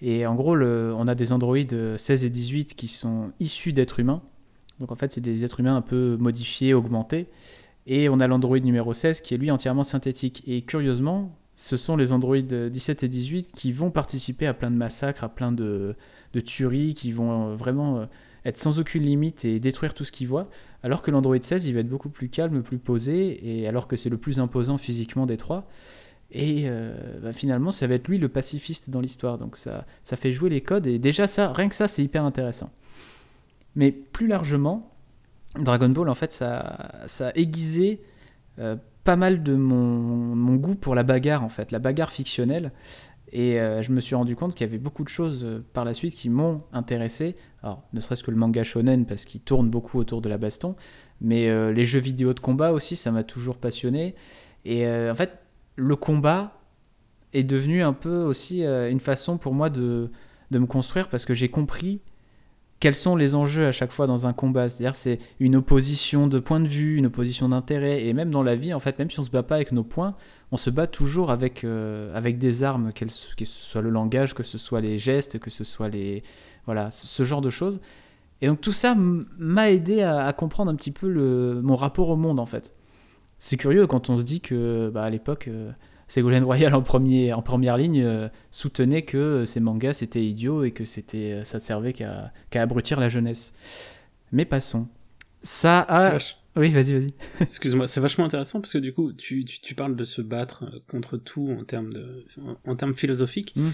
Et 0.01 0.25
en 0.25 0.35
gros, 0.35 0.55
on 0.55 1.07
a 1.07 1.15
des 1.15 1.31
androïdes 1.31 1.97
16 1.97 2.25
et 2.25 2.29
18 2.29 2.75
qui 2.75 2.87
sont 2.87 3.31
issus 3.39 3.71
d'êtres 3.71 3.99
humains. 3.99 4.21
Donc 4.79 4.91
en 4.91 4.95
fait, 4.95 5.13
c'est 5.13 5.21
des 5.21 5.45
êtres 5.45 5.59
humains 5.59 5.75
un 5.75 5.81
peu 5.81 6.17
modifiés, 6.19 6.73
augmentés. 6.73 7.27
Et 7.87 8.09
on 8.09 8.19
a 8.19 8.27
l'Android 8.27 8.59
numéro 8.59 8.93
16 8.93 9.21
qui 9.21 9.33
est 9.33 9.37
lui 9.37 9.51
entièrement 9.51 9.83
synthétique. 9.83 10.43
Et 10.47 10.63
curieusement, 10.63 11.35
ce 11.55 11.77
sont 11.77 11.95
les 11.95 12.11
Android 12.11 12.37
17 12.37 13.03
et 13.03 13.07
18 13.07 13.51
qui 13.55 13.71
vont 13.71 13.91
participer 13.91 14.47
à 14.47 14.53
plein 14.53 14.71
de 14.71 14.75
massacres, 14.75 15.23
à 15.23 15.29
plein 15.29 15.51
de, 15.51 15.95
tueries, 16.45 16.93
qui 16.93 17.11
vont 17.11 17.51
euh, 17.51 17.55
vraiment 17.55 17.99
euh, 17.99 18.05
être 18.45 18.57
sans 18.57 18.79
aucune 18.79 19.03
limite 19.03 19.45
et 19.45 19.59
détruire 19.59 19.93
tout 19.93 20.03
ce 20.03 20.11
qu'ils 20.11 20.27
voient. 20.27 20.47
Alors 20.83 21.01
que 21.01 21.11
l'Android 21.11 21.37
16, 21.39 21.65
il 21.65 21.73
va 21.73 21.81
être 21.81 21.89
beaucoup 21.89 22.09
plus 22.09 22.29
calme, 22.29 22.63
plus 22.63 22.79
posé, 22.79 23.61
et 23.61 23.67
alors 23.67 23.87
que 23.87 23.95
c'est 23.95 24.09
le 24.09 24.17
plus 24.17 24.39
imposant 24.39 24.77
physiquement 24.77 25.25
des 25.25 25.37
trois. 25.37 25.67
Et 26.31 26.63
euh, 26.65 27.19
bah, 27.21 27.33
finalement, 27.33 27.71
ça 27.71 27.87
va 27.87 27.95
être 27.95 28.07
lui 28.07 28.17
le 28.17 28.29
pacifiste 28.29 28.89
dans 28.89 29.01
l'histoire. 29.01 29.37
Donc 29.37 29.57
ça, 29.57 29.85
ça 30.03 30.17
fait 30.17 30.31
jouer 30.31 30.49
les 30.49 30.61
codes, 30.61 30.87
et 30.87 30.97
déjà 30.97 31.27
ça, 31.27 31.51
rien 31.53 31.69
que 31.69 31.75
ça, 31.75 31.87
c'est 31.87 32.03
hyper 32.03 32.23
intéressant. 32.23 32.71
Mais 33.75 33.91
plus 33.91 34.27
largement, 34.27 34.81
Dragon 35.59 35.89
Ball, 35.89 36.09
en 36.09 36.15
fait, 36.15 36.31
ça, 36.31 36.91
ça 37.05 37.29
a 37.29 37.31
aiguisé 37.35 38.01
euh, 38.59 38.75
pas 39.03 39.15
mal 39.15 39.43
de 39.43 39.55
mon, 39.55 40.55
goût 40.55 40.75
pour 40.75 40.95
la 40.95 41.03
bagarre, 41.03 41.43
en 41.43 41.49
fait, 41.49 41.71
la 41.71 41.79
bagarre 41.79 42.11
fictionnelle. 42.11 42.71
Et 43.33 43.61
euh, 43.61 43.81
je 43.81 43.91
me 43.91 44.01
suis 44.01 44.15
rendu 44.15 44.35
compte 44.35 44.55
qu'il 44.55 44.65
y 44.65 44.69
avait 44.69 44.77
beaucoup 44.77 45.03
de 45.03 45.09
choses 45.09 45.63
par 45.73 45.85
la 45.85 45.93
suite 45.93 46.15
qui 46.15 46.29
m'ont 46.29 46.57
intéressé. 46.73 47.35
Alors, 47.63 47.83
ne 47.93 48.01
serait-ce 48.01 48.23
que 48.23 48.31
le 48.31 48.37
manga 48.37 48.63
shonen, 48.63 49.05
parce 49.05 49.25
qu'il 49.25 49.41
tourne 49.41 49.69
beaucoup 49.69 49.99
autour 49.99 50.21
de 50.21 50.29
la 50.29 50.37
baston, 50.37 50.75
mais 51.19 51.47
les 51.71 51.85
jeux 51.85 51.99
vidéo 51.99 52.33
de 52.33 52.39
combat 52.39 52.71
aussi, 52.71 52.95
ça 52.95 53.11
m'a 53.11 53.23
toujours 53.23 53.57
passionné. 53.57 54.15
Et 54.65 54.87
en 54.87 55.13
fait, 55.13 55.37
le 55.75 55.95
combat 55.95 56.59
est 57.33 57.43
devenu 57.43 57.83
un 57.83 57.93
peu 57.93 58.23
aussi 58.23 58.63
une 58.63 58.99
façon 58.99 59.37
pour 59.37 59.53
moi 59.53 59.69
de, 59.69 60.09
me 60.51 60.65
construire, 60.65 61.07
parce 61.07 61.25
que 61.25 61.35
j'ai 61.35 61.49
compris 61.49 62.01
quels 62.81 62.95
sont 62.95 63.15
les 63.15 63.35
enjeux 63.35 63.67
à 63.67 63.71
chaque 63.71 63.91
fois 63.91 64.07
dans 64.07 64.25
un 64.25 64.33
combat. 64.33 64.67
C'est-à-dire 64.67 64.95
c'est 64.95 65.19
une 65.39 65.55
opposition 65.55 66.27
de 66.27 66.39
point 66.39 66.59
de 66.59 66.67
vue, 66.67 66.97
une 66.97 67.05
opposition 67.05 67.47
d'intérêt, 67.49 68.05
et 68.05 68.13
même 68.13 68.31
dans 68.31 68.43
la 68.43 68.55
vie, 68.55 68.73
en 68.73 68.79
fait, 68.79 68.97
même 68.97 69.09
si 69.09 69.19
on 69.19 69.23
se 69.23 69.29
bat 69.29 69.43
pas 69.43 69.55
avec 69.55 69.71
nos 69.71 69.83
points, 69.83 70.15
on 70.51 70.57
se 70.57 70.69
bat 70.71 70.87
toujours 70.87 71.29
avec, 71.29 71.63
euh, 71.63 72.13
avec 72.15 72.39
des 72.39 72.63
armes, 72.63 72.91
que 72.91 73.07
ce 73.07 73.45
soit 73.45 73.81
le 73.81 73.91
langage, 73.91 74.33
que 74.33 74.43
ce 74.43 74.57
soit 74.57 74.81
les 74.81 74.97
gestes, 74.97 75.39
que 75.39 75.51
ce 75.51 75.63
soit 75.63 75.89
les... 75.89 76.23
Voilà, 76.65 76.91
ce 76.91 77.23
genre 77.23 77.41
de 77.41 77.49
choses. 77.49 77.79
Et 78.41 78.47
donc 78.47 78.61
tout 78.61 78.71
ça 78.71 78.95
m'a 78.95 79.69
aidé 79.69 80.01
à, 80.01 80.31
comprendre 80.33 80.71
un 80.71 80.75
petit 80.75 80.91
peu 80.91 81.09
le, 81.09 81.61
mon 81.61 81.75
rapport 81.75 82.09
au 82.09 82.15
monde, 82.15 82.39
en 82.39 82.45
fait. 82.45 82.73
C'est 83.39 83.57
curieux 83.57 83.87
quand 83.87 84.09
on 84.09 84.17
se 84.17 84.23
dit 84.23 84.41
que, 84.41 84.89
bah, 84.93 85.03
à 85.03 85.09
l'époque... 85.09 85.47
Euh, 85.47 85.71
Ségolène 86.11 86.43
Royal 86.43 86.75
en, 86.75 86.81
premier, 86.81 87.31
en 87.31 87.41
première 87.41 87.77
ligne 87.77 88.03
euh, 88.03 88.27
soutenait 88.51 89.03
que 89.03 89.45
ces 89.45 89.61
mangas 89.61 89.93
c'était 89.93 90.21
idiot 90.21 90.65
et 90.65 90.71
que 90.71 90.83
c'était 90.83 91.31
euh, 91.31 91.43
ça 91.45 91.61
servait 91.61 91.93
qu'à 91.93 92.33
abrutir 92.53 92.99
la 92.99 93.07
jeunesse. 93.07 93.53
Mais 94.33 94.43
passons. 94.43 94.89
Ça 95.41 95.79
a. 95.87 96.17
Oui, 96.57 96.69
vas-y, 96.71 96.91
vas-y. 96.91 97.07
Excuse-moi, 97.39 97.87
c'est 97.87 98.01
vachement 98.01 98.25
intéressant 98.25 98.59
parce 98.59 98.73
que 98.73 98.77
du 98.77 98.93
coup, 98.93 99.13
tu, 99.13 99.45
tu, 99.45 99.73
parles 99.73 99.95
de 99.95 100.03
se 100.03 100.21
battre 100.21 100.65
euh, 100.65 100.79
contre 100.87 101.15
tout 101.15 101.55
en 101.57 101.63
termes, 101.63 101.93
de, 101.93 102.25
en 102.67 102.75
termes 102.75 102.93
philosophiques. 102.93 103.53
Mm. 103.55 103.69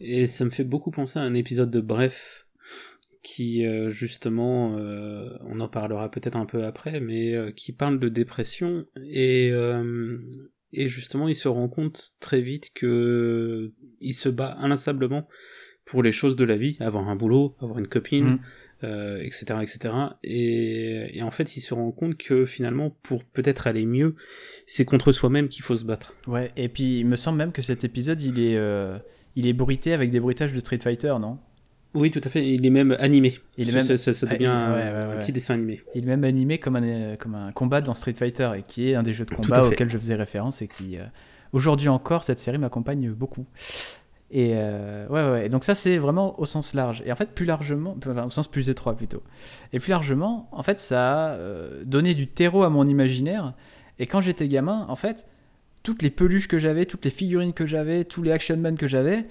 Et 0.00 0.26
ça 0.26 0.44
me 0.44 0.50
fait 0.50 0.64
beaucoup 0.64 0.90
penser 0.90 1.18
à 1.18 1.22
un 1.22 1.34
épisode 1.34 1.70
de 1.70 1.80
Bref 1.80 2.46
qui 3.22 3.66
justement, 3.88 4.70
on 4.70 5.60
en 5.60 5.68
parlera 5.68 6.10
peut-être 6.10 6.36
un 6.36 6.46
peu 6.46 6.64
après, 6.64 7.00
mais 7.00 7.52
qui 7.54 7.72
parle 7.72 7.98
de 7.98 8.08
dépression 8.08 8.86
et 9.02 9.52
et 10.72 10.88
justement 10.88 11.28
il 11.28 11.36
se 11.36 11.48
rend 11.48 11.68
compte 11.68 12.14
très 12.20 12.40
vite 12.40 12.70
que 12.74 13.72
il 14.00 14.14
se 14.14 14.30
bat 14.30 14.56
inlassablement 14.60 15.28
pour 15.88 16.02
les 16.02 16.12
choses 16.12 16.36
de 16.36 16.44
la 16.44 16.56
vie, 16.56 16.76
avoir 16.80 17.08
un 17.08 17.16
boulot, 17.16 17.56
avoir 17.60 17.78
une 17.78 17.88
copine, 17.88 18.26
mm. 18.26 18.40
euh, 18.84 19.22
etc., 19.22 19.46
etc. 19.62 19.94
Et, 20.22 21.16
et, 21.16 21.22
en 21.22 21.30
fait, 21.30 21.56
il 21.56 21.62
se 21.62 21.72
rend 21.72 21.90
compte 21.92 22.16
que 22.16 22.44
finalement, 22.44 22.90
pour 23.02 23.24
peut-être 23.24 23.66
aller 23.66 23.86
mieux, 23.86 24.14
c'est 24.66 24.84
contre 24.84 25.12
soi-même 25.12 25.48
qu'il 25.48 25.64
faut 25.64 25.76
se 25.76 25.84
battre. 25.84 26.14
Ouais. 26.26 26.52
Et 26.56 26.68
puis, 26.68 26.98
il 26.98 27.06
me 27.06 27.16
semble 27.16 27.38
même 27.38 27.52
que 27.52 27.62
cet 27.62 27.84
épisode, 27.84 28.20
il 28.20 28.38
est, 28.38 28.56
euh, 28.56 28.98
il 29.38 29.46
est 29.46 29.52
bruité 29.52 29.92
avec 29.92 30.10
des 30.10 30.18
bruitages 30.18 30.52
de 30.52 30.58
Street 30.58 30.80
Fighter, 30.82 31.14
non? 31.20 31.38
Oui, 31.94 32.10
tout 32.10 32.20
à 32.24 32.28
fait. 32.28 32.44
Il 32.44 32.66
est 32.66 32.70
même 32.70 32.96
animé. 32.98 33.38
Il 33.56 33.70
est 33.70 33.72
même... 33.72 33.96
ça, 33.96 34.26
devient 34.26 34.46
un, 34.46 35.16
petit 35.20 35.30
dessin 35.30 35.54
animé. 35.54 35.80
Il 35.94 36.02
est 36.02 36.06
même 36.08 36.24
animé 36.24 36.58
comme 36.58 36.74
un, 36.74 37.14
comme 37.14 37.36
un 37.36 37.52
combat 37.52 37.80
dans 37.80 37.94
Street 37.94 38.14
Fighter, 38.14 38.50
et 38.56 38.62
qui 38.62 38.90
est 38.90 38.96
un 38.96 39.04
des 39.04 39.12
jeux 39.12 39.24
de 39.24 39.32
combat 39.32 39.64
auxquels 39.64 39.88
je 39.88 39.96
faisais 39.96 40.16
référence, 40.16 40.60
et 40.60 40.66
qui, 40.66 40.98
euh, 40.98 41.04
aujourd'hui 41.52 41.88
encore, 41.88 42.24
cette 42.24 42.40
série 42.40 42.58
m'accompagne 42.58 43.10
beaucoup. 43.10 43.46
Et 44.32 44.54
ouais, 44.54 45.06
ouais, 45.08 45.46
et 45.46 45.48
donc 45.48 45.64
ça 45.64 45.74
c'est 45.74 45.96
vraiment 45.96 46.38
au 46.38 46.44
sens 46.44 46.74
large. 46.74 47.02
Et 47.06 47.12
en 47.12 47.16
fait 47.16 47.30
plus 47.30 47.46
largement, 47.46 47.96
enfin, 47.96 48.26
au 48.26 48.30
sens 48.30 48.48
plus 48.48 48.68
étroit 48.68 48.94
plutôt. 48.94 49.22
Et 49.72 49.78
plus 49.78 49.90
largement, 49.90 50.50
en 50.52 50.62
fait 50.62 50.78
ça 50.80 51.32
a 51.32 51.38
donné 51.84 52.14
du 52.14 52.26
terreau 52.26 52.64
à 52.64 52.68
mon 52.68 52.86
imaginaire. 52.86 53.54
Et 53.98 54.06
quand 54.06 54.20
j'étais 54.20 54.46
gamin, 54.46 54.84
en 54.90 54.96
fait, 54.96 55.26
toutes 55.88 56.02
les 56.02 56.10
peluches 56.10 56.48
que 56.48 56.58
j'avais, 56.58 56.84
toutes 56.84 57.06
les 57.06 57.10
figurines 57.10 57.54
que 57.54 57.64
j'avais, 57.64 58.04
tous 58.04 58.22
les 58.22 58.30
action 58.30 58.58
men 58.58 58.76
que 58.76 58.86
j'avais, 58.86 59.24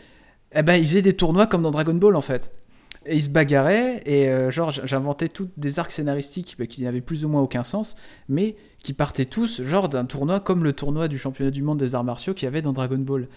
eh 0.56 0.64
ben 0.64 0.74
ils 0.74 0.88
faisaient 0.88 1.04
des 1.04 1.14
tournois 1.14 1.46
comme 1.46 1.62
dans 1.62 1.70
Dragon 1.70 1.94
Ball 1.94 2.16
en 2.16 2.22
fait. 2.22 2.52
Et 3.06 3.16
ils 3.16 3.22
se 3.22 3.30
bagarraient 3.30 4.02
et 4.08 4.28
euh, 4.28 4.50
genre 4.50 4.72
j'inventais 4.72 5.30
toutes 5.30 5.52
des 5.56 5.78
arcs 5.78 5.92
scénaristiques 5.92 6.56
bah, 6.58 6.66
qui 6.66 6.82
n'avaient 6.82 7.02
plus 7.02 7.26
ou 7.26 7.30
moins 7.30 7.44
aucun 7.44 7.64
sens 7.64 7.96
mais 8.28 8.56
qui 8.80 8.94
partaient 8.94 9.26
tous 9.26 9.62
genre 9.62 9.88
d'un 9.88 10.06
tournoi 10.06 10.40
comme 10.40 10.64
le 10.64 10.74
tournoi 10.74 11.08
du 11.08 11.20
championnat 11.20 11.52
du 11.52 11.62
monde 11.62 11.78
des 11.78 11.94
arts 11.94 12.04
martiaux 12.04 12.34
qu'il 12.34 12.46
y 12.46 12.48
avait 12.48 12.64
dans 12.64 12.74
Dragon 12.74 12.98
Ball. 12.98 13.28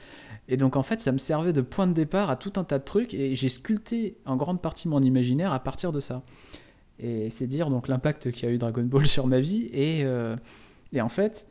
Et 0.48 0.56
donc 0.56 0.76
en 0.76 0.82
fait 0.82 1.02
ça 1.02 1.12
me 1.12 1.18
servait 1.18 1.52
de 1.52 1.60
point 1.60 1.86
de 1.86 1.92
départ 1.92 2.30
à 2.30 2.36
tout 2.36 2.54
un 2.56 2.64
tas 2.64 2.78
de 2.78 2.84
trucs 2.84 3.12
et 3.12 3.34
j'ai 3.34 3.50
sculpté 3.50 4.16
en 4.24 4.36
grande 4.36 4.62
partie 4.62 4.88
mon 4.88 5.02
imaginaire 5.02 5.52
à 5.52 5.60
partir 5.60 5.92
de 5.92 6.00
ça. 6.00 6.22
Et 6.98 7.28
c'est 7.28 7.46
dire 7.46 7.68
donc 7.68 7.86
l'impact 7.86 8.32
qu'a 8.32 8.48
eu 8.48 8.56
Dragon 8.56 8.84
Ball 8.84 9.06
sur 9.06 9.26
ma 9.26 9.40
vie 9.40 9.68
et, 9.74 10.04
euh, 10.04 10.36
et 10.94 11.02
en 11.02 11.10
fait 11.10 11.46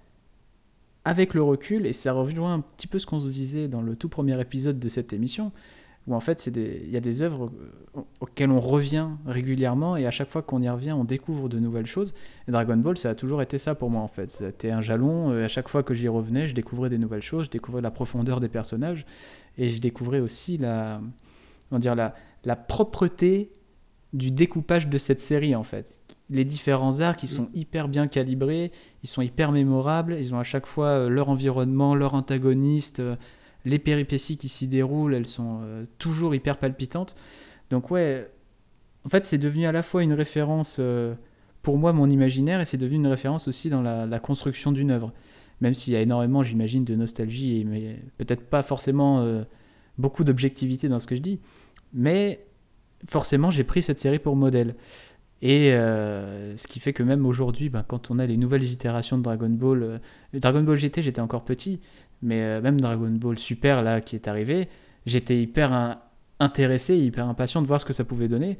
avec 1.10 1.34
le 1.34 1.42
recul 1.42 1.88
et 1.88 1.94
ça 1.94 2.14
rejoint 2.14 2.54
un 2.54 2.60
petit 2.60 2.86
peu 2.86 3.00
ce 3.00 3.08
qu'on 3.08 3.20
se 3.20 3.30
disait 3.30 3.68
dans 3.68 3.82
le 3.82 3.96
tout 3.96 4.10
premier 4.10 4.40
épisode 4.40 4.78
de 4.78 4.90
cette 4.90 5.12
émission 5.12 5.52
où 6.06 6.14
en 6.14 6.20
fait 6.20 6.46
il 6.46 6.92
y 6.92 6.98
a 6.98 7.00
des 7.00 7.24
œuvres 7.24 7.52
euh, 7.98 8.02
auxquelles 8.20 8.52
on 8.52 8.60
revient 8.60 9.08
régulièrement 9.26 9.98
et 9.98 10.06
à 10.06 10.12
chaque 10.12 10.30
fois 10.30 10.44
qu'on 10.44 10.62
y 10.62 10.70
revient 10.70 10.92
on 10.92 11.06
découvre 11.06 11.50
de 11.50 11.58
nouvelles 11.58 11.88
choses. 11.88 12.14
Dragon 12.48 12.78
Ball 12.78 12.96
ça 12.96 13.10
a 13.10 13.16
toujours 13.16 13.42
été 13.42 13.58
ça 13.58 13.74
pour 13.74 13.90
moi 13.90 14.02
en 14.02 14.08
fait. 14.08 14.30
C'était 14.30 14.70
un 14.70 14.82
jalon 14.82 15.36
et 15.36 15.44
à 15.44 15.48
chaque 15.48 15.68
fois 15.68 15.82
que 15.82 15.96
j'y 15.96 16.08
revenais 16.08 16.48
je 16.48 16.54
découvrais 16.54 16.92
des 16.92 17.00
nouvelles 17.00 17.24
choses 17.24 17.46
je 17.46 17.50
découvrais 17.50 17.82
la 17.82 17.92
profondeur 17.92 18.40
des 18.40 18.50
personnages 18.50 19.08
et 19.58 19.70
je 19.70 19.82
découvrais 19.82 20.20
aussi 20.20 20.60
la 20.60 21.00
dire 21.72 21.96
la, 21.96 22.14
la 22.44 22.56
propreté 22.56 23.52
du 24.14 24.30
découpage 24.30 24.88
de 24.88 24.98
cette 25.00 25.20
série 25.20 25.56
en 25.56 25.64
fait 25.64 26.00
les 26.30 26.46
différents 26.46 27.00
arts 27.00 27.16
qui 27.16 27.28
sont 27.28 27.44
mm. 27.44 27.52
hyper 27.56 27.88
bien 27.88 28.08
calibrés 28.08 28.72
ils 29.04 29.10
sont 29.10 29.22
hyper 29.22 29.52
mémorables 29.52 30.16
ils 30.20 30.34
ont 30.34 30.40
à 30.40 30.44
chaque 30.44 30.66
fois 30.66 30.88
euh, 30.88 31.10
leur 31.10 31.30
environnement 31.30 31.96
leur 31.96 32.14
antagoniste 32.14 33.00
euh, 33.00 33.16
les 33.66 33.78
péripéties 33.78 34.38
qui 34.38 34.48
s'y 34.48 34.68
déroulent, 34.68 35.14
elles 35.14 35.26
sont 35.26 35.60
euh, 35.64 35.84
toujours 35.98 36.34
hyper 36.34 36.58
palpitantes. 36.58 37.18
Donc 37.72 37.92
ouais, 37.92 38.32
en 39.06 39.10
fait 39.10 39.26
c'est 39.26 39.38
devenu 39.38 39.66
à 39.66 39.74
la 39.74 39.84
fois 39.84 40.02
une 40.02 40.14
référence 40.14 40.80
pour 41.62 41.78
moi, 41.78 41.94
mon 41.94 42.10
imaginaire, 42.10 42.62
et 42.62 42.66
c'est 42.66 42.78
devenu 42.78 42.98
une 42.98 43.08
référence 43.08 43.48
aussi 43.48 43.70
dans 43.70 43.82
la, 43.82 44.20
construction 44.20 44.72
d'une 44.72 44.92
œuvre. 44.92 45.12
Même 45.62 45.74
s'il 45.74 45.94
y 45.94 45.96
a 45.96 46.02
énormément, 46.02 46.42
j'imagine, 46.42 46.86
de 46.86 46.96
nostalgie, 46.96 47.60
et 47.60 47.64
mais 47.66 48.00
peut-être 48.18 48.44
pas 48.44 48.64
forcément 48.64 49.20
euh, 49.20 49.44
beaucoup 49.98 50.24
d'objectivité 50.24 50.88
dans 50.88 51.00
ce 51.00 51.08
que 51.08 51.16
je 51.16 51.22
dis, 51.22 51.40
mais 51.94 52.46
forcément 53.08 53.52
j'ai 53.52 53.64
pris 53.64 53.82
cette 53.82 54.00
série 54.00 54.20
pour 54.20 54.36
modèle. 54.36 54.76
Et 55.42 55.72
ce 55.72 56.68
qui 56.68 56.82
fait 56.82 56.92
que 56.92 57.02
même 57.02 57.26
aujourd'hui, 57.26 57.70
ben, 57.70 57.84
quand 57.88 58.12
on 58.12 58.20
a 58.20 58.26
les 58.26 58.36
nouvelles 58.36 58.66
itérations 58.66 59.18
de 59.18 59.24
Dragon 59.24 59.50
Ball, 59.50 60.02
Dragon 60.34 60.62
Ball 60.62 60.78
GT, 60.78 61.02
j'étais 61.02 61.22
encore 61.22 61.46
petit, 61.46 61.80
mais 62.22 62.42
euh, 62.42 62.62
même 62.62 62.80
Dragon 62.80 63.10
Ball 63.10 63.38
Super, 63.38 63.82
là, 63.82 64.02
qui 64.02 64.16
est 64.16 64.28
arrivé, 64.28 64.68
j'étais 65.06 65.42
hyper 65.42 66.00
intéressé, 66.40 66.98
hyper 66.98 67.28
impatient 67.28 67.62
de 67.62 67.68
voir 67.68 67.80
ce 67.80 67.86
que 67.86 67.94
ça 67.94 68.04
pouvait 68.04 68.28
donner. 68.28 68.58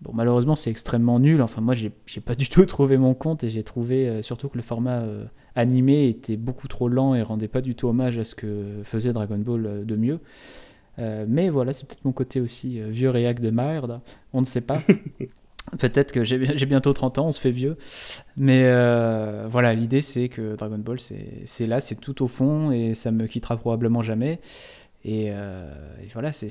Bon, 0.00 0.12
malheureusement, 0.14 0.56
c'est 0.56 0.70
extrêmement 0.70 1.20
nul. 1.20 1.42
Enfin, 1.42 1.60
moi, 1.60 1.74
j'ai 1.74 1.90
pas 2.24 2.34
du 2.34 2.48
tout 2.48 2.64
trouvé 2.66 2.96
mon 2.98 3.14
compte 3.14 3.44
et 3.44 3.50
j'ai 3.50 3.62
trouvé 3.62 4.08
euh, 4.08 4.22
surtout 4.22 4.48
que 4.48 4.56
le 4.56 4.62
format 4.62 5.00
euh, 5.00 5.24
animé 5.54 6.08
était 6.08 6.36
beaucoup 6.36 6.68
trop 6.68 6.88
lent 6.88 7.14
et 7.14 7.22
rendait 7.22 7.48
pas 7.48 7.60
du 7.60 7.74
tout 7.74 7.88
hommage 7.88 8.18
à 8.18 8.24
ce 8.24 8.34
que 8.34 8.80
faisait 8.82 9.12
Dragon 9.12 9.38
Ball 9.38 9.84
de 9.84 9.96
mieux. 9.96 10.18
mais 10.98 11.48
voilà, 11.48 11.72
c'est 11.72 11.86
peut-être 11.86 12.04
mon 12.04 12.12
côté 12.12 12.40
aussi 12.40 12.80
vieux 12.80 13.10
réac 13.10 13.40
de 13.40 13.50
merde. 13.50 14.00
On 14.32 14.40
ne 14.40 14.46
sait 14.46 14.60
pas. 14.60 14.78
Peut-être 15.78 16.12
que 16.12 16.24
j'ai 16.24 16.66
bientôt 16.66 16.92
30 16.92 17.18
ans, 17.18 17.26
on 17.28 17.32
se 17.32 17.40
fait 17.40 17.50
vieux. 17.50 17.76
Mais 18.36 18.64
euh, 18.66 19.46
voilà, 19.48 19.72
l'idée 19.74 20.02
c'est 20.02 20.28
que 20.28 20.56
Dragon 20.56 20.78
Ball 20.78 20.98
c'est 21.00 21.66
là, 21.66 21.80
c'est 21.80 21.94
tout 21.94 22.22
au 22.22 22.28
fond 22.28 22.72
et 22.72 22.94
ça 22.94 23.10
me 23.10 23.26
quittera 23.26 23.56
probablement 23.56 24.02
jamais. 24.02 24.40
Et, 25.04 25.30
euh, 25.30 25.72
voilà, 26.12 26.32
c'est 26.32 26.48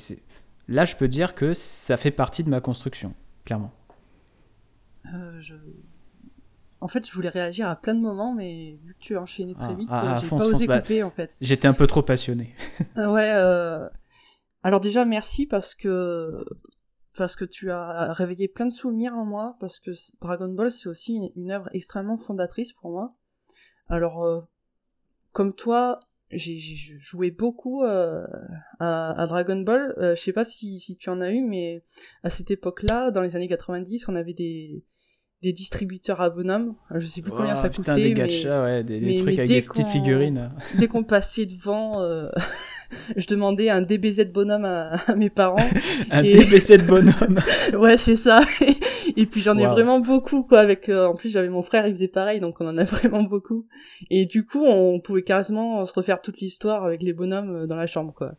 là 0.68 0.84
je 0.84 0.96
peux 0.96 1.08
dire 1.08 1.34
que 1.34 1.52
ça 1.52 1.96
fait 1.96 2.10
partie 2.10 2.42
de 2.42 2.48
ma 2.48 2.60
construction, 2.60 3.14
clairement. 3.44 3.72
Euh, 5.14 5.40
en 6.80 6.88
fait, 6.88 7.06
je 7.06 7.12
voulais 7.12 7.28
réagir 7.28 7.68
à 7.68 7.76
plein 7.76 7.94
de 7.94 8.00
moments, 8.00 8.34
mais 8.34 8.78
vu 8.82 8.94
que 8.94 8.98
tu 8.98 9.16
as 9.16 9.22
enchaîné 9.22 9.54
très 9.54 9.72
ah, 9.72 9.74
vite, 9.74 9.88
ah, 9.90 10.20
j'ai 10.20 10.28
pas 10.28 10.46
osé 10.46 10.66
bah, 10.66 10.80
couper 10.80 11.02
en 11.02 11.10
fait. 11.10 11.36
J'étais 11.40 11.68
un 11.68 11.74
peu 11.74 11.86
trop 11.86 12.02
passionné. 12.02 12.54
ouais. 12.96 13.30
Alors 14.64 14.80
déjà, 14.80 15.04
merci 15.04 15.46
parce 15.46 15.74
que 15.74 16.44
parce 17.16 17.36
que 17.36 17.44
tu 17.44 17.70
as 17.70 18.12
réveillé 18.12 18.48
plein 18.48 18.66
de 18.66 18.72
souvenirs 18.72 19.14
en 19.14 19.24
moi, 19.24 19.56
parce 19.60 19.78
que 19.78 19.90
Dragon 20.20 20.48
Ball 20.48 20.70
c'est 20.70 20.88
aussi 20.88 21.18
une, 21.36 21.50
œuvre 21.50 21.68
extrêmement 21.72 22.16
fondatrice 22.16 22.72
pour 22.72 22.90
moi. 22.90 23.14
Alors, 23.88 24.24
euh, 24.24 24.40
comme 25.32 25.54
toi, 25.54 25.98
j'ai 26.30 26.58
joué 26.58 27.30
beaucoup 27.30 27.84
euh, 27.84 28.24
à, 28.80 29.26
Dragon 29.28 29.60
Ball. 29.60 29.94
Euh, 29.98 30.14
je 30.14 30.20
sais 30.20 30.32
pas 30.32 30.44
si, 30.44 30.78
si 30.78 30.96
tu 30.96 31.10
en 31.10 31.20
as 31.20 31.30
eu, 31.30 31.42
mais 31.42 31.84
à 32.22 32.30
cette 32.30 32.50
époque-là, 32.50 33.10
dans 33.10 33.20
les 33.20 33.36
années 33.36 33.48
90, 33.48 34.08
on 34.08 34.14
avait 34.14 34.32
des, 34.32 34.82
des 35.42 35.52
distributeurs 35.52 36.20
à 36.20 36.30
bonhomme. 36.30 36.74
Je 36.94 37.04
sais 37.04 37.20
plus 37.20 37.32
combien 37.32 37.56
ça 37.56 37.68
coûtait. 37.68 37.94
des 37.94 38.14
gachas, 38.14 38.62
ouais, 38.62 38.84
des, 38.84 39.16
trucs 39.16 39.38
avec 39.38 39.48
des 39.48 39.62
petites 39.62 39.86
figurines. 39.88 40.52
Dès 40.78 40.88
qu'on 40.88 41.04
passait 41.04 41.46
devant, 41.46 42.00
euh, 42.00 42.30
je 43.16 43.26
demandais 43.26 43.70
un 43.70 43.82
DBZ 43.82 44.26
bonhomme 44.32 44.64
à, 44.64 44.98
mes 45.16 45.30
parents. 45.30 45.56
un 46.10 46.22
DBZ 46.22 46.86
bonhomme. 46.88 47.38
ouais, 47.78 47.96
c'est 47.96 48.16
ça. 48.16 48.42
et 49.16 49.26
puis 49.26 49.40
j'en 49.40 49.56
ai 49.58 49.66
vraiment 49.66 50.00
beaucoup, 50.00 50.42
quoi. 50.42 50.60
Avec, 50.60 50.88
euh, 50.88 51.06
en 51.06 51.14
plus, 51.14 51.30
j'avais 51.30 51.48
mon 51.48 51.62
frère, 51.62 51.86
il 51.86 51.94
faisait 51.94 52.08
pareil, 52.08 52.40
donc 52.40 52.60
on 52.60 52.68
en 52.68 52.78
a 52.78 52.84
vraiment 52.84 53.22
beaucoup. 53.22 53.66
Et 54.10 54.26
du 54.26 54.46
coup, 54.46 54.64
on 54.64 55.00
pouvait 55.00 55.22
carrément 55.22 55.84
se 55.86 55.94
refaire 55.94 56.20
toute 56.20 56.40
l'histoire 56.40 56.84
avec 56.84 57.02
les 57.02 57.12
bonhommes 57.12 57.54
euh, 57.54 57.66
dans 57.66 57.76
la 57.76 57.86
chambre, 57.86 58.12
quoi. 58.14 58.32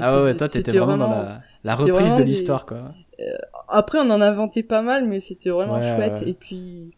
ah 0.00 0.22
ouais, 0.22 0.36
toi, 0.36 0.48
t'étais 0.48 0.72
vraiment, 0.72 0.96
vraiment, 0.96 1.08
dans 1.08 1.22
la, 1.22 1.40
la 1.64 1.74
reprise 1.74 2.14
de 2.14 2.22
l'histoire, 2.22 2.66
quoi. 2.66 2.92
Euh, 3.20 3.36
après, 3.68 3.98
on 3.98 4.10
en 4.10 4.20
inventait 4.20 4.62
pas 4.62 4.82
mal, 4.82 5.06
mais 5.06 5.20
c'était 5.20 5.50
vraiment 5.50 5.80
chouette. 5.82 6.22
Et 6.26 6.34
puis, 6.34 6.92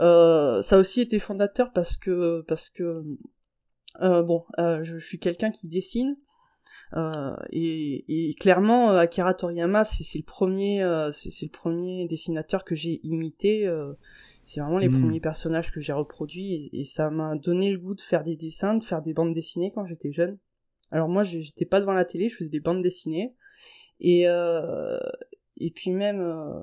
euh, 0.00 0.62
ça 0.62 0.76
a 0.76 0.78
aussi 0.78 1.00
été 1.00 1.18
fondateur 1.18 1.72
parce 1.72 1.96
que, 1.96 2.42
parce 2.42 2.68
que, 2.68 3.04
euh, 4.02 4.22
bon, 4.22 4.44
je, 4.58 4.82
je, 4.82 4.98
suis 4.98 5.18
quelqu'un 5.18 5.50
qui 5.50 5.68
dessine. 5.68 6.14
Et, 7.52 8.04
et, 8.08 8.34
clairement, 8.34 8.90
Akira 8.90 9.34
Toriyama, 9.34 9.84
c'est 9.84 10.18
le 10.18 10.24
premier, 10.24 10.78
c'est 11.12 11.46
le 11.46 11.50
premier 11.50 12.06
dessinateur 12.06 12.64
que 12.64 12.74
j'ai 12.74 13.00
imité. 13.06 13.70
c'est 14.42 14.60
vraiment 14.60 14.78
les 14.78 14.88
hmm. 14.88 15.00
premiers 15.00 15.20
personnages 15.20 15.70
que 15.70 15.80
j'ai 15.80 15.92
reproduits 15.92 16.70
et, 16.72 16.80
et 16.80 16.84
ça 16.84 17.10
m'a 17.10 17.36
donné 17.36 17.70
le 17.70 17.78
goût 17.78 17.94
de 17.94 18.00
faire 18.00 18.22
des 18.22 18.36
dessins, 18.36 18.74
de 18.74 18.84
faire 18.84 19.02
des 19.02 19.14
bandes 19.14 19.34
dessinées 19.34 19.72
quand 19.74 19.86
j'étais 19.86 20.12
jeune. 20.12 20.38
Alors 20.90 21.08
moi, 21.08 21.22
j'étais 21.22 21.64
pas 21.64 21.80
devant 21.80 21.92
la 21.92 22.04
télé, 22.04 22.28
je 22.28 22.36
faisais 22.36 22.50
des 22.50 22.60
bandes 22.60 22.82
dessinées. 22.82 23.34
Et, 24.00 24.28
euh, 24.28 24.98
et 25.56 25.70
puis 25.70 25.90
même 25.90 26.20
euh, 26.20 26.62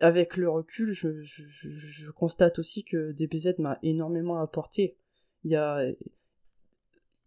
avec 0.00 0.36
le 0.36 0.48
recul, 0.48 0.92
je, 0.92 1.20
je, 1.20 1.42
je, 1.46 2.10
constate 2.10 2.58
aussi 2.58 2.84
que 2.84 3.12
DBZ 3.12 3.54
m'a 3.58 3.78
énormément 3.82 4.40
apporté. 4.40 4.96
Il 5.44 5.50
y 5.50 5.56
a, 5.56 5.84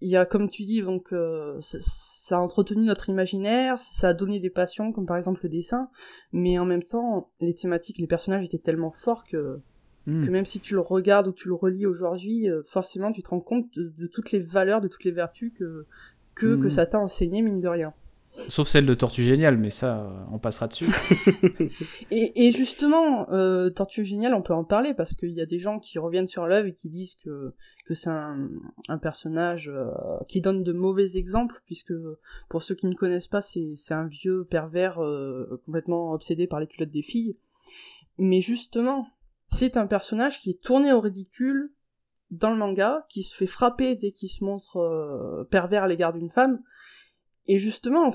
il 0.03 0.10
y 0.10 0.17
a 0.17 0.25
comme 0.25 0.50
tu 0.50 0.65
dis, 0.65 0.81
donc 0.81 1.13
euh, 1.13 1.57
ça 1.60 2.38
a 2.38 2.39
entretenu 2.39 2.83
notre 2.83 3.10
imaginaire, 3.10 3.79
ça 3.79 4.10
a 4.10 4.13
donné 4.13 4.39
des 4.39 4.50
passions 4.50 4.91
comme 4.91 5.05
par 5.05 5.15
exemple 5.15 5.39
le 5.43 5.50
dessin, 5.50 5.89
mais 6.33 6.60
en 6.60 6.65
même 6.65 6.83
temps, 6.83 7.31
les 7.39 7.55
thématiques, 7.55 7.98
les 8.00 8.07
personnages 8.07 8.43
étaient 8.43 8.57
tellement 8.57 8.91
forts 8.91 9.24
que 9.25 9.62
hmm. 10.07 10.25
que 10.25 10.29
même 10.29 10.43
si 10.43 10.60
tu 10.60 10.74
le 10.74 10.81
regardes 10.81 11.27
ou 11.27 11.31
tu 11.31 11.48
le 11.48 11.53
relis 11.53 11.86
aujourd'hui, 11.86 12.50
euh, 12.50 12.62
forcément 12.63 13.13
tu 13.13 13.24
te 13.24 13.29
rends 13.29 13.39
compte 13.39 13.67
de, 13.75 14.07
toutes 14.07 14.31
les 14.31 14.39
valeurs, 14.39 14.81
de 14.81 14.89
toutes 14.89 15.05
les 15.05 15.12
vertus 15.12 15.53
que 15.57 15.86
que, 16.36 16.57
que 16.57 16.67
hmm. 16.67 16.69
ça 16.69 16.86
t'a 16.86 17.00
enseigné 17.00 17.41
mine 17.41 17.62
de 17.62 17.69
rien. 17.69 17.93
Sauf 18.36 18.68
celle 18.68 18.88
de 18.88 18.96
Tortue 18.96 19.22
Géniale, 19.22 19.60
mais 19.60 19.70
ça, 19.70 20.10
on 20.32 20.40
passera 20.40 20.68
dessus. 20.68 20.88
et, 22.12 22.52
justement, 22.52 23.30
euh, 23.30 23.70
Tortue 23.70 24.04
Géniale, 24.04 24.34
on 24.34 24.42
peut 24.42 24.56
en 24.56 24.63
parler 24.63 24.96
parce 24.96 25.13
qu'il 25.13 25.30
y 25.30 25.42
a 25.42 25.46
des 25.46 25.60
gens 25.60 25.78
qui 25.78 26.00
reviennent 26.00 26.28
sur 26.28 26.48
l'œuvre 26.48 26.68
et 26.68 26.72
qui 26.72 26.90
disent 26.90 27.13
que, 27.24 27.54
que 27.86 27.94
c'est 27.94 28.10
un, 28.10 28.50
personnage 29.04 29.70
euh, 29.70 29.92
qui 30.28 30.42
donne 30.42 30.63
de 30.63 30.74
mauvais 30.74 31.16
exemples, 31.16 31.58
puisque 31.68 31.94
pour 32.50 32.63
ceux 32.63 32.74
qui 32.74 32.88
ne 32.88 32.96
connaissent 32.96 33.28
pas, 33.28 33.42
c'est, 33.42 33.75
un 33.92 34.08
vieux 34.08 34.46
pervers 34.50 35.00
euh, 35.04 35.62
complètement 35.68 36.12
obsédé 36.12 36.48
par 36.48 36.60
les 36.60 36.66
culottes 36.66 36.90
des 36.90 37.04
filles. 37.04 37.38
Mais 38.18 38.42
justement, 38.42 39.08
c'est 39.52 39.78
un 39.78 39.86
personnage 39.86 40.40
qui 40.40 40.50
est 40.50 40.62
tourné 40.62 40.92
au 40.92 41.02
ridicule 41.02 41.72
dans 42.32 42.50
le 42.50 42.58
manga, 42.58 43.06
qui 43.10 43.22
se 43.22 43.36
fait 43.36 43.46
frapper 43.46 43.96
dès 43.96 44.12
qu'il 44.12 44.30
se 44.30 44.44
montre 44.44 44.78
euh, 44.78 45.44
pervers 45.52 45.84
à 45.84 45.88
l'égard 45.88 46.13
d'une 46.13 46.30
femme, 46.30 46.60
et 47.47 47.57
justement, 47.57 48.09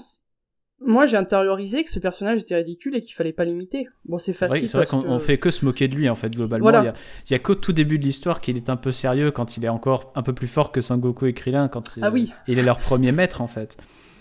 moi 0.80 1.06
j'ai 1.06 1.16
intériorisé 1.16 1.82
que 1.84 1.90
ce 1.90 1.98
personnage 1.98 2.40
était 2.40 2.54
ridicule 2.56 2.94
et 2.96 3.00
qu'il 3.00 3.14
fallait 3.14 3.32
pas 3.32 3.44
l'imiter. 3.44 3.88
Bon, 4.04 4.18
c'est 4.18 4.32
facile. 4.32 4.68
C'est 4.68 4.76
vrai, 4.76 4.86
qu'on 4.86 5.18
fait 5.18 5.38
que 5.38 5.50
se 5.50 5.64
moquer 5.64 5.88
de 5.88 5.94
lui 5.94 6.08
en 6.08 6.14
fait, 6.14 6.30
globalement. 6.34 6.70
Il, 6.70 7.32
y 7.32 7.34
a, 7.34 7.38
qu'au 7.38 7.54
tout 7.54 7.72
début 7.72 7.98
de 7.98 8.04
l'histoire 8.04 8.40
qu'il 8.40 8.56
est 8.56 8.70
un 8.70 8.76
peu 8.76 8.92
sérieux 8.92 9.30
quand 9.30 9.56
il 9.56 9.64
est 9.64 9.68
encore 9.68 10.12
un 10.14 10.22
peu 10.22 10.32
plus 10.32 10.46
fort 10.48 10.72
que 10.72 10.80
Sangoku 10.80 11.26
et 11.26 11.32
Krillin, 11.34 11.68
quand 11.68 11.96
il, 11.96 12.04
ah 12.04 12.10
oui. 12.10 12.32
il 12.46 12.58
est 12.58 12.62
leur 12.62 12.78
premier 12.78 13.12
maître 13.12 13.40
en 13.40 13.48
fait. 13.48 13.76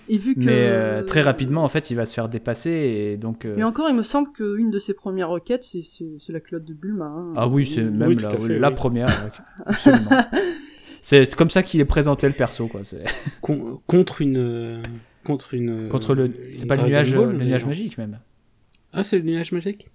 Et 0.09 0.15
vu 0.15 0.35
que... 0.35 0.39
Mais 0.39 0.53
euh, 0.69 1.03
très 1.03 1.21
rapidement, 1.21 1.65
en 1.65 1.67
fait, 1.67 1.91
il 1.91 1.95
va 1.97 2.05
se 2.05 2.13
faire 2.13 2.29
dépasser 2.29 2.69
et 2.69 3.17
donc. 3.17 3.43
euh, 3.43 3.57
Et 3.57 3.63
encore, 3.65 3.89
il 3.89 3.95
me 3.95 4.01
semble 4.01 4.31
qu'une 4.31 4.71
de 4.71 4.79
ses 4.79 4.93
premières 4.93 5.27
requêtes, 5.27 5.65
c'est- 5.65 5.83
la 6.29 6.39
culotte 6.39 6.63
de 6.63 6.73
Bulma. 6.73 7.05
hein. 7.07 7.33
Ah 7.35 7.47
oui, 7.49 7.69
c'est 7.75 7.83
même 7.83 8.07
Oui, 8.07 8.15
la, 8.15 8.29
à 8.29 8.31
fait, 8.31 8.57
la 8.57 8.69
oui. 8.69 8.75
première. 8.75 9.07
absolument. 9.65 10.09
C'est 11.09 11.35
comme 11.35 11.49
ça 11.49 11.63
qu'il 11.63 11.79
est 11.79 11.85
présenté 11.85 12.27
le 12.27 12.33
perso, 12.33 12.67
quoi. 12.67 12.81
Con- 13.41 13.79
contre 13.87 14.21
une. 14.21 14.37
euh, 14.37 14.81
Contre 15.23 15.53
une. 15.53 15.89
contre 15.89 16.13
le. 16.15 16.25
une 16.27 16.55
C'est 16.55 16.65
pas 16.65 16.75
le 16.75 16.83
nuage, 16.87 17.13
Ball, 17.15 17.31
le 17.37 17.45
nuage 17.45 17.63
non. 17.63 17.69
magique 17.69 17.97
même. 17.97 18.19
Ah, 18.93 19.03
c'est 19.03 19.17
le 19.17 19.23
nuage 19.23 19.51
magique? 19.51 19.89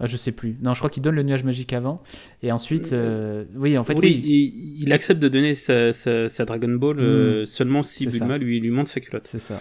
Ah, 0.00 0.06
je 0.06 0.16
sais 0.16 0.32
plus. 0.32 0.54
Non, 0.62 0.72
je 0.74 0.78
crois 0.80 0.90
qu'il 0.90 1.02
donne 1.02 1.14
le 1.14 1.22
nuage 1.22 1.44
magique 1.44 1.72
avant. 1.72 2.02
Et 2.42 2.50
ensuite, 2.50 2.92
Euh, 2.92 3.44
euh, 3.44 3.44
oui, 3.56 3.78
en 3.78 3.84
fait, 3.84 3.94
oui, 3.94 4.00
oui. 4.02 4.20
Il, 4.24 4.82
il 4.84 4.92
accepte 4.92 5.20
de 5.20 5.28
donner 5.28 5.54
sa, 5.54 5.92
sa, 5.92 6.28
sa 6.28 6.44
Dragon 6.44 6.70
Ball 6.74 6.98
euh, 6.98 7.44
seulement 7.46 7.82
si 7.82 8.06
Hmm. 8.06 8.10
Bulma 8.10 8.28
ça. 8.28 8.38
lui, 8.38 8.58
lui 8.60 8.70
montre 8.70 8.90
sa 8.90 9.00
culotte. 9.00 9.26
C'est 9.26 9.38
ça. 9.38 9.60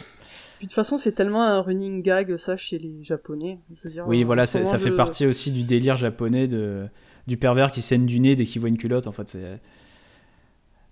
Puis 0.58 0.68
de 0.68 0.72
toute 0.72 0.74
façon, 0.76 0.98
c'est 0.98 1.12
tellement 1.14 1.44
un 1.44 1.60
running 1.62 2.02
gag, 2.02 2.38
ça, 2.38 2.56
chez 2.58 2.78
les 2.80 3.04
Japonais. 3.04 3.60
Je 3.74 3.82
veux 3.84 3.90
dire, 3.90 4.08
Oui, 4.08 4.24
voilà, 4.24 4.46
ça 4.48 4.78
fait 4.78 4.96
partie 4.96 5.26
aussi 5.26 5.52
du 5.52 5.64
délire 5.64 5.98
japonais 5.98 6.48
de, 6.48 6.86
du 7.28 7.38
pervers 7.38 7.72
qui 7.72 7.82
saigne 7.82 8.06
du 8.06 8.20
nez 8.20 8.36
dès 8.36 8.46
qu'il 8.46 8.62
voit 8.62 8.70
une 8.70 8.78
culotte. 8.78 9.08
En 9.08 9.12
fait, 9.12 9.28
c'est. 9.28 9.60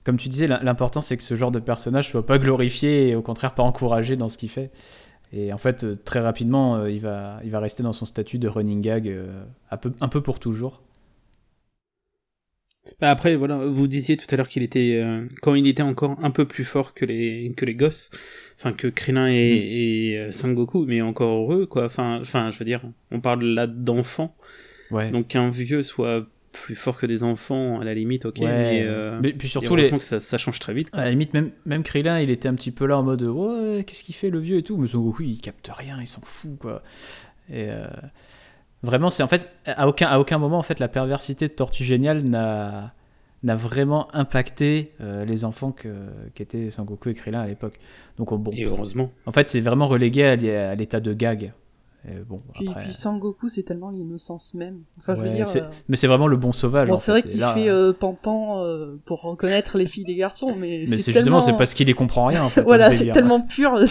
Comme 0.03 0.17
tu 0.17 0.29
disais, 0.29 0.47
l'im- 0.47 0.59
l'important 0.63 1.01
c'est 1.01 1.17
que 1.17 1.23
ce 1.23 1.35
genre 1.35 1.51
de 1.51 1.59
personnage 1.59 2.09
soit 2.09 2.25
pas 2.25 2.39
glorifié 2.39 3.09
et 3.09 3.15
au 3.15 3.21
contraire 3.21 3.53
pas 3.53 3.63
encouragé 3.63 4.15
dans 4.15 4.29
ce 4.29 4.37
qu'il 4.37 4.49
fait. 4.49 4.71
Et 5.31 5.53
en 5.53 5.57
fait, 5.59 5.83
euh, 5.83 5.95
très 6.03 6.21
rapidement, 6.21 6.77
euh, 6.77 6.89
il, 6.89 7.01
va, 7.01 7.39
il 7.43 7.51
va 7.51 7.59
rester 7.59 7.83
dans 7.83 7.93
son 7.93 8.05
statut 8.05 8.39
de 8.39 8.47
running 8.47 8.81
gag 8.81 9.07
euh, 9.07 9.43
un, 9.69 9.77
peu, 9.77 9.93
un 10.01 10.07
peu 10.07 10.21
pour 10.21 10.39
toujours. 10.39 10.81
Bah 12.99 13.11
après, 13.11 13.35
voilà, 13.35 13.57
vous 13.57 13.87
disiez 13.87 14.17
tout 14.17 14.25
à 14.31 14.35
l'heure 14.35 14.49
qu'il 14.49 14.63
était, 14.63 14.99
euh, 15.03 15.27
quand 15.41 15.53
il 15.53 15.67
était 15.67 15.83
encore 15.83 16.17
un 16.23 16.31
peu 16.31 16.45
plus 16.45 16.65
fort 16.65 16.93
que 16.95 17.05
les, 17.05 17.53
que 17.55 17.63
les 17.65 17.75
gosses, 17.75 18.09
enfin 18.57 18.73
que 18.73 18.87
Krillin 18.87 19.27
et, 19.27 19.31
Mm. 19.31 19.35
et 19.35 20.17
euh, 20.17 20.31
Sangoku, 20.31 20.85
mais 20.87 21.01
encore 21.01 21.43
heureux, 21.43 21.65
quoi. 21.67 21.85
Enfin, 21.85 22.19
enfin, 22.21 22.49
je 22.49 22.57
veux 22.57 22.65
dire, 22.65 22.81
on 23.11 23.19
parle 23.21 23.43
là 23.45 23.67
d'enfants, 23.67 24.35
Ouais. 24.91 25.11
donc 25.11 25.27
qu'un 25.27 25.49
vieux 25.51 25.83
soit 25.83 26.25
plus 26.51 26.75
fort 26.75 26.97
que 26.97 27.05
des 27.05 27.23
enfants, 27.23 27.79
à 27.79 27.83
la 27.83 27.93
limite, 27.93 28.25
ok, 28.25 28.37
Ouais. 28.39 28.45
mais, 28.47 28.83
euh, 28.87 29.19
Mais 29.21 29.33
puis 29.33 29.47
surtout, 29.47 29.75
les, 29.75 29.89
que 29.89 29.99
ça, 30.03 30.19
ça 30.19 30.37
change 30.37 30.59
très 30.59 30.73
vite. 30.73 30.89
quoi. 30.91 30.99
à 31.01 31.05
la 31.05 31.11
limite, 31.11 31.33
même, 31.33 31.51
même 31.65 31.83
Krillin, 31.83 32.19
il 32.19 32.29
était 32.29 32.47
un 32.47 32.55
petit 32.55 32.71
peu 32.71 32.85
là 32.85 32.97
en 32.97 33.03
mode 33.03 33.21
Ouais, 33.21 33.83
qu'est-ce 33.85 34.03
qu'il 34.03 34.15
fait 34.15 34.29
le 34.29 34.39
vieux 34.39 34.57
et 34.57 34.63
tout. 34.63 34.77
Mais 34.77 34.87
Son 34.87 34.99
Goku, 34.99 35.23
il 35.23 35.39
capte 35.39 35.69
rien, 35.73 35.97
il 36.01 36.07
s'en 36.07 36.21
fout, 36.21 36.57
quoi. 36.57 36.81
Et 37.49 37.69
euh, 37.69 37.85
vraiment, 38.83 39.09
c'est 39.09 39.23
en 39.23 39.27
fait, 39.27 39.51
à 39.65 39.87
aucun, 39.87 40.07
à 40.07 40.19
aucun 40.19 40.37
moment, 40.37 40.57
en 40.57 40.63
fait, 40.63 40.79
la 40.79 40.87
perversité 40.87 41.47
de 41.47 41.53
Tortue 41.53 41.83
Géniale 41.83 42.23
n'a 42.23 42.93
n'a 43.41 43.55
vraiment 43.55 44.13
impacté 44.13 44.91
euh, 44.99 45.23
les 45.23 45.45
enfants 45.45 45.71
que 45.71 45.87
qu'étaient 46.35 46.71
Sangoku 46.71 47.07
et 47.07 47.13
Krillin 47.13 47.39
à 47.39 47.47
l'époque. 47.47 47.79
Donc 48.17 48.33
bon, 48.33 48.51
Et 48.51 48.65
heureusement. 48.65 49.13
en 49.25 49.31
fait, 49.31 49.47
c'est 49.47 49.61
vraiment 49.61 49.85
relégué 49.87 50.25
à, 50.25 50.35
l'é- 50.35 50.57
à 50.57 50.75
l'état 50.75 50.99
de 50.99 51.13
gag. 51.13 51.53
Et 52.07 52.19
bon, 52.27 52.37
Puis, 52.53 52.69
après, 52.69 52.83
puis 52.85 52.93
Sangoku, 52.93 53.49
c'est 53.49 53.63
tellement 53.63 53.89
l'innocence 53.89 54.53
même. 54.53 54.83
Enfin, 54.97 55.15
je 55.15 55.21
veux 55.21 55.29
dire. 55.29 55.47
euh, 55.57 55.61
mais 55.89 55.97
c'est 55.97 56.07
vraiment 56.07 56.27
le 56.27 56.37
bon 56.37 56.53
sauvage. 56.53 56.87
Bon, 56.87 56.95
c'est 56.95 57.11
vrai 57.11 57.23
qu'il 57.23 57.41
là- 57.41 57.53
fait 57.53 57.69
euh, 57.69 57.91
pampan 57.91 58.63
euh, 58.63 58.95
pour 59.03 59.21
reconnaître 59.21 59.77
les 59.77 59.85
filles 59.85 60.05
des 60.05 60.15
garçons, 60.15 60.55
mais, 60.55 60.85
Mais 60.89 60.97
c'est 60.97 61.11
justement, 61.11 61.41
c'est 61.41 61.57
parce 61.57 61.73
qu'il 61.73 61.89
y 61.89 61.93
comprend 61.93 62.27
rien. 62.27 62.43
En 62.43 62.49
fait, 62.49 62.61
à 62.61 62.63
voilà, 62.63 62.91
ce 62.91 62.99
c'est 63.03 63.11
tellement 63.11 63.41
pur. 63.41 63.77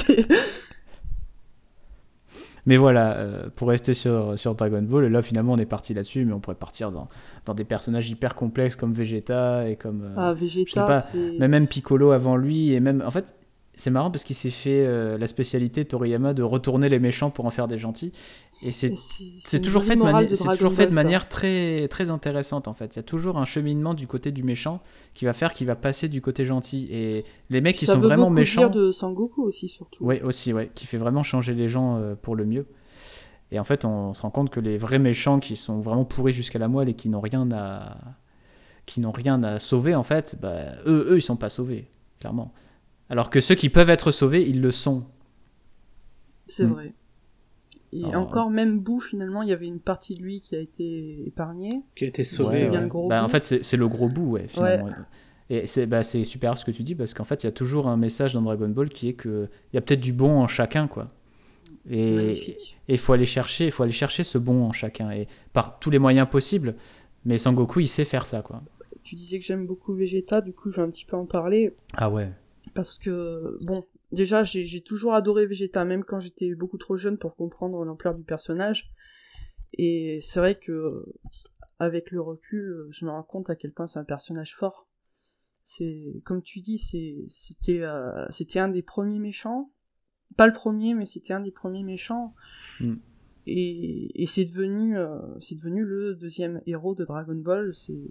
Mais 2.67 2.77
voilà, 2.77 3.17
euh, 3.17 3.49
pour 3.57 3.69
rester 3.69 3.95
sur, 3.95 4.39
sur 4.39 4.55
Dragon 4.55 4.83
Ball, 4.83 5.07
et 5.07 5.09
là 5.09 5.23
finalement 5.23 5.55
on 5.55 5.57
est 5.57 5.65
parti 5.65 5.95
là-dessus, 5.95 6.27
mais 6.27 6.35
on 6.35 6.41
pourrait 6.41 6.55
partir 6.55 6.93
dans, 6.93 7.09
dans 7.47 7.55
des 7.55 7.65
personnages 7.65 8.11
hyper 8.11 8.35
complexes 8.35 8.77
comme 8.77 8.93
Vegeta 8.93 9.67
et 9.71 9.77
comme. 9.77 10.05
Ah, 10.19 10.35
je 10.35 10.47
sais 10.47 10.65
Vegeta, 10.65 10.85
pas, 10.85 11.01
c'est... 11.01 11.37
mais 11.39 11.49
même 11.49 11.67
Piccolo 11.67 12.11
avant 12.11 12.37
lui, 12.37 12.75
et 12.75 12.81
même. 12.81 13.03
En 13.07 13.11
fait, 13.11 13.35
c'est 13.79 13.91
marrant 13.91 14.11
parce 14.11 14.25
qu'il 14.25 14.35
s'est 14.35 14.51
fait 14.51 14.85
euh, 14.85 15.17
la 15.19 15.29
spécialité 15.29 15.85
Toriyama 15.85 16.35
de 16.35 16.43
retourner 16.43 16.89
les 16.89 16.99
méchants 16.99 17.31
pour 17.31 17.47
en 17.47 17.51
faire 17.51 17.69
des 17.69 17.79
gentils. 17.79 18.13
Et 18.61 18.73
c'est. 18.73 18.89
Toujours, 19.61 19.85
fait 19.85 19.95
de, 19.95 20.35
c'est 20.35 20.49
toujours 20.57 20.75
fait 20.75 20.89
de 20.89 20.95
manière 20.95 21.29
très, 21.29 21.87
très 21.87 22.11
intéressante 22.11 22.67
en 22.67 22.73
fait. 22.73 22.97
Il 22.97 22.99
y 22.99 22.99
a 22.99 23.05
toujours 23.05 23.39
un 23.39 23.45
cheminement 23.45 23.95
du 23.95 24.09
côté 24.09 24.33
du 24.33 24.43
méchant 24.43 24.81
qui 25.15 25.27
va 25.27 25.33
faire 25.33 25.53
qu'il 25.53 25.69
va 25.69 25.77
passer 25.77 26.09
du 26.09 26.21
côté 26.21 26.45
gentil. 26.45 26.89
Et 26.91 27.25
les 27.51 27.61
mecs 27.61 27.77
qui 27.77 27.87
sont 27.87 27.97
veut 27.97 28.09
vraiment 28.09 28.31
méchants. 28.31 28.63
dire 28.63 28.71
de 28.71 28.91
Sangoku 28.91 29.45
aussi, 29.45 29.69
surtout. 29.69 30.05
Oui, 30.05 30.21
aussi, 30.23 30.53
ouais, 30.53 30.73
qui 30.75 30.87
fait 30.87 30.99
vraiment 30.99 31.23
changer 31.23 31.55
les 31.55 31.69
gens 31.69 31.99
euh, 31.99 32.17
pour 32.21 32.35
le 32.35 32.47
mieux. 32.47 32.67
Et 33.53 33.61
en 33.61 33.65
fait, 33.65 33.85
on 33.85 34.13
se 34.13 34.23
rend 34.23 34.31
compte 34.31 34.51
que 34.51 34.59
les 34.59 34.77
vrais 34.77 34.99
méchants 34.99 35.39
qui 35.39 35.55
sont 35.55 35.79
vraiment 35.79 36.05
pourris 36.05 36.33
jusqu'à 36.33 36.59
la 36.59 36.67
moelle 36.67 36.89
et 36.89 36.95
qui 36.95 37.09
n'ont 37.09 37.21
rien 37.21 37.49
à 37.53 37.97
qui 38.87 39.01
n'ont 39.01 39.13
rien 39.13 39.43
à 39.45 39.61
sauver, 39.61 39.95
en 39.95 40.03
fait, 40.03 40.37
bah, 40.41 40.73
eux, 40.87 41.09
eux, 41.11 41.19
ils 41.19 41.23
sont 41.23 41.37
pas 41.37 41.51
sauvés, 41.51 41.89
clairement. 42.19 42.53
Alors 43.11 43.31
que 43.31 43.41
ceux 43.41 43.55
qui 43.55 43.69
peuvent 43.71 43.91
être 43.91 44.11
sauvés, 44.11 44.47
ils 44.49 44.61
le 44.61 44.71
sont. 44.71 45.05
C'est 46.47 46.65
Mm. 46.65 46.73
vrai. 46.73 46.95
Et 47.93 48.05
Alors, 48.05 48.23
encore, 48.23 48.51
même 48.51 48.81
Boo, 48.81 49.01
finalement, 49.01 49.43
il 49.43 49.49
y 49.49 49.53
avait 49.53 49.67
une 49.67 49.81
partie 49.81 50.15
de 50.15 50.23
lui 50.23 50.41
qui 50.41 50.55
a 50.55 50.59
été 50.61 51.27
épargnée. 51.27 51.83
Qui 51.95 52.05
a 52.05 52.09
été 52.09 52.23
C'était 52.23 52.37
sauvé, 52.37 52.69
bien 52.69 52.87
ouais. 52.87 53.09
Bah, 53.09 53.25
en 53.25 53.29
fait, 53.29 53.45
c'est 53.63 53.77
le 53.79 53.89
gros 53.89 54.09
bout, 54.09 54.33
ouais, 54.33 54.47
finalement. 54.49 54.91
Et 55.51 55.67
c'est 55.67 55.87
bah, 55.87 56.03
c'est 56.03 56.25
super 56.25 56.59
ce 56.59 56.67
que 56.67 56.71
tu 56.71 56.83
dis, 56.83 56.95
parce 56.95 57.15
qu'en 57.15 57.25
fait, 57.25 57.43
il 57.43 57.47
y 57.47 57.49
a 57.49 57.53
toujours 57.53 57.87
un 57.89 57.97
message 57.97 58.35
dans 58.35 58.43
Dragon 58.43 58.69
Ball 58.69 58.91
qui 58.91 59.09
est 59.09 59.15
que 59.15 59.49
il 59.73 59.77
y 59.77 59.79
a 59.79 59.81
peut-être 59.81 60.01
du 60.01 60.13
bon 60.13 60.33
en 60.41 60.47
chacun, 60.47 60.87
quoi. 60.87 61.09
c'est 61.89 61.97
Et 61.97 62.11
magnifique. 62.11 62.79
Et 62.89 62.93
il 62.93 62.99
faut 62.99 63.15
aller 63.15 63.25
chercher, 63.25 63.65
il 63.65 63.73
faut 63.73 63.83
aller 63.83 63.93
chercher 63.93 64.25
ce 64.25 64.37
bon 64.37 64.65
en 64.65 64.73
chacun 64.73 65.11
et 65.11 65.27
par 65.55 65.79
tous 65.79 65.89
les 65.89 65.99
moyens 65.99 66.29
possibles. 66.29 66.77
Mais 67.25 67.39
Sangoku, 67.39 67.81
il 67.81 67.89
sait 67.89 68.05
faire 68.05 68.27
ça, 68.27 68.43
quoi. 68.43 68.63
Tu 69.03 69.15
disais 69.15 69.39
que 69.39 69.45
j'aime 69.47 69.67
beaucoup 69.67 69.95
Vegeta, 69.95 70.43
du 70.43 70.53
coup, 70.53 70.71
je 70.71 70.77
vais 70.77 70.83
un 70.87 70.91
petit 70.91 71.07
peu 71.07 71.17
en 71.17 71.25
parler. 71.25 71.75
Ah 71.97 72.11
ouais. 72.11 72.31
Parce 72.75 72.99
que, 72.99 73.59
bon, 73.65 73.87
déjà, 74.13 74.45
j'ai 74.45 74.81
toujours 74.81 75.15
adoré 75.15 75.47
Vegeta, 75.47 75.85
même 75.85 76.05
quand 76.05 76.21
j'étais 76.21 76.55
beaucoup 76.55 76.79
trop 76.79 76.97
jeune 76.97 77.19
pour 77.19 77.37
comprendre 77.37 77.85
l'ampleur 77.85 78.15
du 78.15 78.25
personnage. 78.25 78.93
Et 79.75 80.21
c'est 80.23 80.41
vrai 80.41 80.55
que, 80.55 81.05
avec 81.79 82.11
le 82.11 82.21
recul, 82.21 82.87
je 82.91 83.05
me 83.05 83.11
rends 83.11 83.23
compte 83.23 83.51
à 83.51 83.57
quel 83.57 83.73
point 83.73 83.87
c'est 83.87 83.99
un 83.99 84.05
personnage 84.05 84.55
fort. 84.55 84.89
C'est, 85.65 86.23
comme 86.25 86.43
tu 86.43 86.61
dis, 86.61 86.79
c'était, 86.79 87.83
euh, 87.83 88.27
c'était 88.31 88.59
un 88.59 88.69
des 88.69 88.83
premiers 88.83 89.19
méchants. 89.19 89.71
Pas 90.37 90.47
le 90.47 90.53
premier, 90.53 90.95
mais 90.95 91.05
c'était 91.05 91.35
un 91.35 91.41
des 91.41 91.53
premiers 91.53 91.85
méchants. 91.85 92.35
Mm. 92.81 92.95
Et, 93.47 94.23
et 94.23 94.27
c'est 94.27 94.45
devenu, 94.45 94.97
euh, 94.97 95.19
c'est 95.41 95.55
devenu 95.55 95.85
le 95.85 96.15
deuxième 96.15 96.63
héros 96.67 96.95
de 96.95 97.05
Dragon 97.05 97.35
Ball. 97.35 97.75
C'est, 97.75 98.11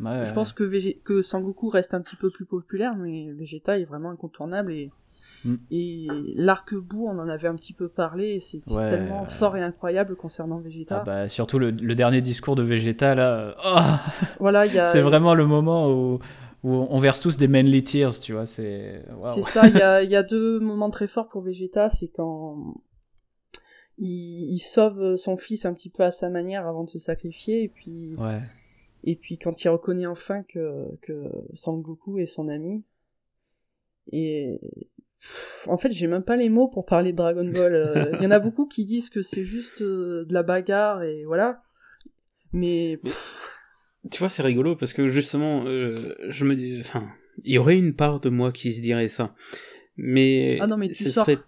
Ouais, 0.00 0.24
je 0.24 0.32
pense 0.32 0.52
que, 0.52 1.22
Sangoku 1.22 1.68
reste 1.68 1.94
un 1.94 2.00
petit 2.00 2.16
peu 2.16 2.30
plus 2.30 2.44
populaire, 2.46 2.96
mais 2.96 3.32
Vegeta 3.32 3.78
est 3.78 3.84
vraiment 3.84 4.10
incontournable 4.10 4.72
et, 4.72 4.88
Mm. 5.44 5.54
et 5.70 6.06
l'arc 6.36 6.74
bout, 6.74 7.06
on 7.06 7.18
en 7.18 7.28
avait 7.28 7.46
un 7.46 7.54
petit 7.54 7.72
peu 7.74 7.88
parlé, 7.88 8.40
c'est 8.40 8.58
Ouais. 8.72 8.88
tellement 8.88 9.24
fort 9.24 9.56
et 9.56 9.62
incroyable 9.62 10.16
concernant 10.16 10.58
Vegeta. 10.58 11.00
Ah 11.00 11.04
bah, 11.04 11.28
surtout 11.28 11.58
le, 11.60 11.70
le 11.70 11.94
dernier 11.94 12.20
discours 12.22 12.56
de 12.56 12.62
Vegeta, 12.64 13.14
là. 13.14 13.30
euh, 13.38 13.52
oh, 13.64 14.10
Voilà, 14.40 14.66
c'est 14.90 15.00
vraiment 15.02 15.34
le 15.34 15.46
moment 15.46 15.88
où, 15.92 16.18
où 16.64 16.70
on 16.90 16.98
verse 16.98 17.20
tous 17.20 17.36
des 17.36 17.46
manly 17.46 17.84
tears, 17.84 18.18
tu 18.18 18.32
vois. 18.32 18.46
C'est. 18.46 19.04
ça, 19.42 19.68
il 19.68 19.76
y 19.76 19.80
a, 19.82 20.02
il 20.02 20.10
y 20.10 20.16
a 20.16 20.22
deux 20.24 20.58
moments 20.60 20.90
très 20.90 21.06
forts 21.06 21.28
pour 21.28 21.42
Vegeta, 21.42 21.88
c'est 21.88 22.08
quand 22.08 22.74
il, 23.98 24.52
il 24.54 24.58
sauve 24.58 25.14
son 25.16 25.36
fils 25.36 25.64
un 25.66 25.74
petit 25.74 25.90
peu 25.90 26.02
à 26.02 26.10
sa 26.10 26.28
manière 26.30 26.66
avant 26.66 26.82
de 26.82 26.88
se 26.90 26.98
sacrifier, 26.98 27.62
et 27.62 27.68
puis, 27.68 28.16
Ouais. 28.18 28.40
Et 29.04 29.16
puis 29.16 29.38
quand 29.38 29.62
il 29.62 29.68
reconnaît 29.68 30.06
enfin 30.06 30.42
que, 30.42 30.84
que 31.02 31.24
Sangoku 31.52 32.18
est 32.18 32.26
son 32.26 32.48
ami. 32.48 32.84
Et 34.12 34.58
en 35.66 35.76
fait, 35.76 35.90
j'ai 35.90 36.06
même 36.06 36.24
pas 36.24 36.36
les 36.36 36.48
mots 36.50 36.68
pour 36.68 36.84
parler 36.84 37.12
de 37.12 37.16
Dragon 37.16 37.44
Ball. 37.48 37.74
Euh, 37.74 38.10
Il 38.18 38.24
y 38.24 38.26
en 38.26 38.30
a 38.30 38.40
beaucoup 38.40 38.66
qui 38.66 38.84
disent 38.84 39.08
que 39.10 39.22
c'est 39.22 39.44
juste 39.44 39.80
euh, 39.82 40.24
de 40.26 40.34
la 40.34 40.42
bagarre 40.42 41.02
et 41.02 41.24
voilà. 41.24 41.62
Mais 42.52 43.00
Tu 44.10 44.18
vois, 44.18 44.28
c'est 44.28 44.42
rigolo 44.42 44.76
parce 44.76 44.92
que 44.92 45.06
justement, 45.08 45.64
euh, 45.66 45.94
je 46.28 46.44
me 46.44 46.54
dis, 46.54 46.78
enfin, 46.80 47.08
il 47.42 47.52
y 47.52 47.58
aurait 47.58 47.78
une 47.78 47.94
part 47.94 48.20
de 48.20 48.28
moi 48.28 48.52
qui 48.52 48.72
se 48.74 48.80
dirait 48.80 49.08
ça, 49.08 49.34
mais 49.96 50.56
Ah 50.60 50.66
non, 50.66 50.76
mais 50.76 50.88
tu 50.88 51.04
ce 51.04 51.10
sors. 51.10 51.24
serait, 51.24 51.38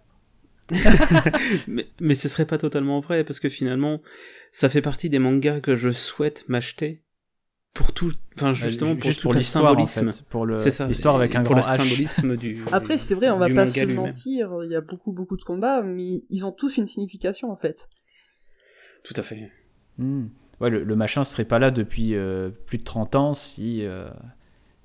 mais, 1.68 1.86
mais 2.00 2.14
ce 2.14 2.28
serait 2.28 2.46
pas 2.46 2.58
totalement 2.58 3.00
vrai 3.00 3.24
parce 3.24 3.40
que 3.40 3.48
finalement, 3.48 4.02
ça 4.50 4.68
fait 4.70 4.82
partie 4.82 5.10
des 5.10 5.18
mangas 5.18 5.60
que 5.60 5.76
je 5.76 5.90
souhaite 5.90 6.48
m'acheter 6.48 7.02
pour 7.76 7.92
tout, 7.92 8.12
enfin 8.36 8.52
justement 8.52 8.94
pour 8.94 9.04
Juste 9.04 9.22
pour 9.22 9.32
le 9.32 9.38
l'histoire, 9.38 9.64
en 9.78 9.86
symbolisme. 9.86 10.10
fait. 10.12 10.24
Pour 10.28 10.46
le- 10.46 10.56
C'est 10.56 10.70
ça. 10.70 10.86
l'histoire 10.86 11.14
avec 11.16 11.34
un 11.34 11.42
pour 11.42 11.54
grand 11.56 11.62
le 11.62 11.66
H. 11.68 11.76
symbolisme 11.76 12.36
du. 12.36 12.62
après, 12.72 12.98
c'est 12.98 13.14
vrai, 13.14 13.30
on 13.30 13.38
va 13.38 13.48
pas 13.50 13.66
se 13.66 13.78
lui-même. 13.80 13.96
mentir. 13.96 14.50
Il 14.64 14.70
y 14.70 14.74
a 14.76 14.80
beaucoup, 14.80 15.12
beaucoup 15.12 15.36
de 15.36 15.42
combats, 15.42 15.82
mais 15.82 16.22
ils 16.30 16.44
ont 16.44 16.52
tous 16.52 16.76
une 16.78 16.86
signification 16.86 17.50
en 17.50 17.56
fait. 17.56 17.88
Tout 19.04 19.14
à 19.16 19.22
fait. 19.22 19.50
Hmm. 19.98 20.26
Ouais, 20.60 20.70
le, 20.70 20.84
le 20.84 20.96
machin 20.96 21.22
serait 21.24 21.44
pas 21.44 21.58
là 21.58 21.70
depuis 21.70 22.14
euh, 22.14 22.50
plus 22.66 22.78
de 22.78 22.84
30 22.84 23.14
ans 23.14 23.34
si 23.34 23.84
euh, 23.84 24.08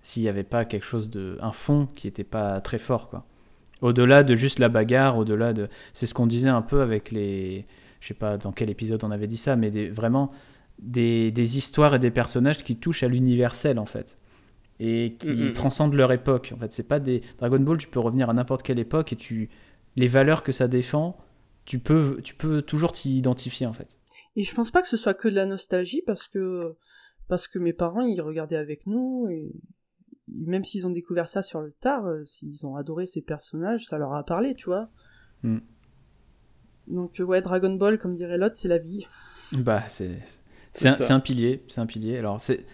s'il 0.01 0.23
n'y 0.23 0.29
avait 0.29 0.43
pas 0.43 0.65
quelque 0.65 0.85
chose 0.85 1.09
de 1.09 1.37
un 1.41 1.53
fond 1.53 1.87
qui 1.95 2.07
était 2.07 2.23
pas 2.25 2.59
très 2.61 2.77
fort 2.77 3.09
quoi. 3.09 3.25
Au-delà 3.81 4.23
de 4.23 4.35
juste 4.35 4.59
la 4.59 4.69
bagarre, 4.69 5.17
au-delà 5.17 5.53
de 5.53 5.69
c'est 5.93 6.05
ce 6.05 6.13
qu'on 6.13 6.27
disait 6.27 6.49
un 6.49 6.61
peu 6.61 6.81
avec 6.81 7.11
les 7.11 7.65
je 8.01 8.07
sais 8.09 8.13
pas 8.13 8.37
dans 8.37 8.51
quel 8.51 8.69
épisode 8.69 9.03
on 9.03 9.11
avait 9.11 9.27
dit 9.27 9.37
ça 9.37 9.55
mais 9.55 9.71
des, 9.71 9.89
vraiment 9.89 10.29
des, 10.81 11.31
des 11.31 11.57
histoires 11.57 11.95
et 11.95 11.99
des 11.99 12.11
personnages 12.11 12.63
qui 12.63 12.75
touchent 12.77 13.03
à 13.03 13.07
l'universel 13.07 13.79
en 13.79 13.85
fait. 13.85 14.17
et 14.79 15.15
qui 15.19 15.27
Mm, 15.27 15.31
mm, 15.33 15.49
mm. 15.49 15.53
transcendent 15.53 15.93
leur 15.93 16.11
époque. 16.11 16.53
En 16.55 16.59
fait, 16.59 16.71
c'est 16.71 16.87
pas 16.87 16.99
des 16.99 17.21
Dragon 17.37 17.59
Ball, 17.59 17.77
tu 17.77 17.87
peux 17.87 17.99
revenir 17.99 18.29
à 18.29 18.33
n'importe 18.33 18.63
quelle 18.63 18.79
époque 18.79 19.13
et 19.13 19.15
tu 19.15 19.49
les 19.95 20.07
valeurs 20.07 20.41
que 20.43 20.51
ça 20.51 20.67
défend, 20.67 21.17
tu 21.65 21.77
peux 21.79 22.19
tu 22.23 22.33
peux 22.35 22.61
toujours 22.63 22.91
t'y 22.91 23.15
identifier 23.17 23.67
en 23.67 23.73
fait. 23.73 23.99
Et 24.35 24.43
je 24.43 24.55
pense 24.55 24.71
pas 24.71 24.81
que 24.81 24.87
ce 24.87 24.97
soit 24.97 25.13
que 25.13 25.27
de 25.27 25.35
la 25.35 25.45
nostalgie 25.45 26.01
parce 26.05 26.27
que 26.27 26.75
parce 27.27 27.47
que 27.47 27.59
mes 27.59 27.73
parents 27.73 28.01
ils 28.01 28.21
regardaient 28.21 28.55
avec 28.57 28.87
nous 28.87 29.27
et 29.29 29.51
même 30.33 30.63
s'ils 30.63 30.87
ont 30.87 30.91
découvert 30.91 31.27
ça 31.27 31.43
sur 31.43 31.61
le 31.61 31.71
tard, 31.73 32.05
euh, 32.07 32.23
s'ils 32.23 32.65
ont 32.65 32.75
adoré 32.75 33.05
ces 33.05 33.21
personnages, 33.21 33.85
ça 33.85 33.97
leur 33.99 34.13
a 34.15 34.23
parlé, 34.25 34.55
tu 34.55 34.65
vois. 34.65 34.89
Mm. 35.43 35.57
Donc 36.87 37.19
ouais, 37.19 37.41
Dragon 37.41 37.73
Ball, 37.75 37.99
comme 37.99 38.15
dirait 38.15 38.37
l'autre, 38.37 38.55
c'est 38.55 38.67
la 38.67 38.77
vie. 38.77 39.05
Bah, 39.59 39.83
c'est 39.89 40.17
C'est 40.73 41.11
un, 41.11 41.19
pilier, 41.19 41.63
c'est 41.67 41.81
un 41.81 41.85
pilier. 41.85 42.17
Alors 42.17 42.39
c'est 42.39 42.65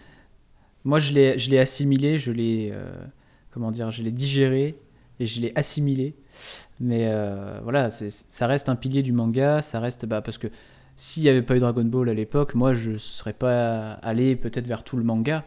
moi 0.84 0.98
je 0.98 1.12
l'ai 1.12 1.38
je 1.38 1.50
l'ai 1.50 1.58
assimilé, 1.58 2.18
je 2.18 2.30
l'ai 2.30 2.70
euh, 2.72 2.90
comment 3.50 3.70
dire, 3.70 3.90
je 3.90 4.02
l'ai 4.02 4.12
digéré 4.12 4.78
et 5.20 5.26
je 5.26 5.40
l'ai 5.40 5.52
assimilé. 5.56 6.14
Mais 6.80 7.06
euh, 7.08 7.58
voilà, 7.62 7.90
ça 7.90 8.46
reste 8.46 8.68
un 8.68 8.76
pilier 8.76 9.02
du 9.02 9.12
manga, 9.12 9.62
ça 9.62 9.80
reste 9.80 10.06
bah 10.06 10.22
parce 10.22 10.38
que 10.38 10.46
s'il 10.96 11.24
n'y 11.24 11.28
avait 11.28 11.42
pas 11.42 11.56
eu 11.56 11.58
Dragon 11.58 11.84
Ball 11.84 12.08
à 12.08 12.14
l'époque, 12.14 12.54
moi 12.54 12.74
je 12.74 12.96
serais 12.96 13.32
pas 13.32 13.92
allé 13.94 14.36
peut-être 14.36 14.66
vers 14.66 14.84
tout 14.84 14.96
le 14.96 15.04
manga, 15.04 15.44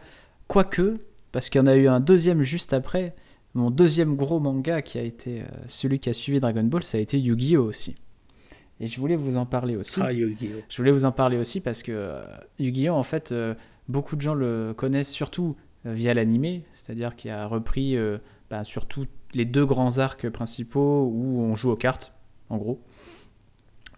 quoique 0.48 0.94
parce 1.32 1.48
qu'il 1.48 1.60
y 1.60 1.64
en 1.64 1.66
a 1.66 1.76
eu 1.76 1.88
un 1.88 2.00
deuxième 2.00 2.42
juste 2.42 2.72
après. 2.72 3.14
Mon 3.54 3.70
deuxième 3.70 4.16
gros 4.16 4.40
manga 4.40 4.80
qui 4.80 4.98
a 4.98 5.02
été 5.02 5.40
euh, 5.40 5.44
celui 5.68 5.98
qui 5.98 6.08
a 6.08 6.14
suivi 6.14 6.40
Dragon 6.40 6.64
Ball, 6.64 6.82
ça 6.82 6.98
a 6.98 7.00
été 7.00 7.18
Yu-Gi-Oh 7.18 7.64
aussi. 7.64 7.94
Et 8.82 8.88
je 8.88 9.00
voulais 9.00 9.16
vous 9.16 9.38
en 9.38 9.46
parler 9.46 9.76
aussi. 9.76 10.00
Ah, 10.02 10.12
Yu-Gi-Oh! 10.12 10.60
Je 10.68 10.76
voulais 10.76 10.92
vous 10.92 11.06
en 11.06 11.12
parler 11.12 11.38
aussi 11.38 11.60
parce 11.60 11.82
que 11.82 11.92
euh, 11.92 12.22
Yu-Gi-Oh! 12.58 12.92
en 12.92 13.02
fait, 13.02 13.32
euh, 13.32 13.54
beaucoup 13.88 14.16
de 14.16 14.20
gens 14.20 14.34
le 14.34 14.74
connaissent 14.76 15.10
surtout 15.10 15.56
euh, 15.86 15.94
via 15.94 16.12
l'animé, 16.12 16.64
c'est-à-dire 16.74 17.16
qu'il 17.16 17.30
a 17.30 17.46
repris 17.46 17.96
bah, 18.50 18.64
surtout 18.64 19.06
les 19.32 19.44
deux 19.44 19.64
grands 19.64 19.98
arcs 19.98 20.28
principaux 20.28 21.10
où 21.10 21.40
on 21.40 21.54
joue 21.54 21.70
aux 21.70 21.76
cartes, 21.76 22.12
en 22.50 22.58
gros. 22.58 22.82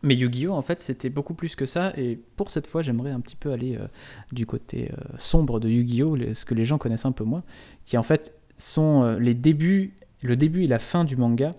Mais 0.05 0.14
Yu-Gi-Oh! 0.16 0.53
en 0.53 0.61
fait, 0.61 0.83
c'était 0.83 1.09
beaucoup 1.09 1.33
plus 1.33 1.57
que 1.57 1.64
ça, 1.64 1.94
et 1.97 2.20
pour 2.37 2.51
cette 2.51 2.66
fois, 2.66 2.83
j'aimerais 2.83 3.11
un 3.11 3.20
petit 3.20 3.37
peu 3.37 3.53
aller 3.53 3.77
euh, 3.77 3.87
du 4.33 4.44
côté 4.44 4.92
euh, 4.92 5.03
sombre 5.16 5.61
de 5.61 5.68
Yu-Gi-Oh! 5.70 6.18
ce 6.35 6.44
que 6.44 6.55
les 6.55 6.66
gens 6.66 6.77
connaissent 6.77 7.07
un 7.07 7.12
peu 7.12 7.25
moins, 7.25 7.40
qui 7.87 7.97
en 7.97 8.03
fait 8.03 8.35
sont 8.59 9.03
euh, 9.03 9.18
les 9.18 9.33
débuts, 9.33 9.94
le 10.20 10.37
début 10.37 10.64
et 10.64 10.66
la 10.66 10.79
fin 10.79 11.05
du 11.05 11.16
manga, 11.16 11.53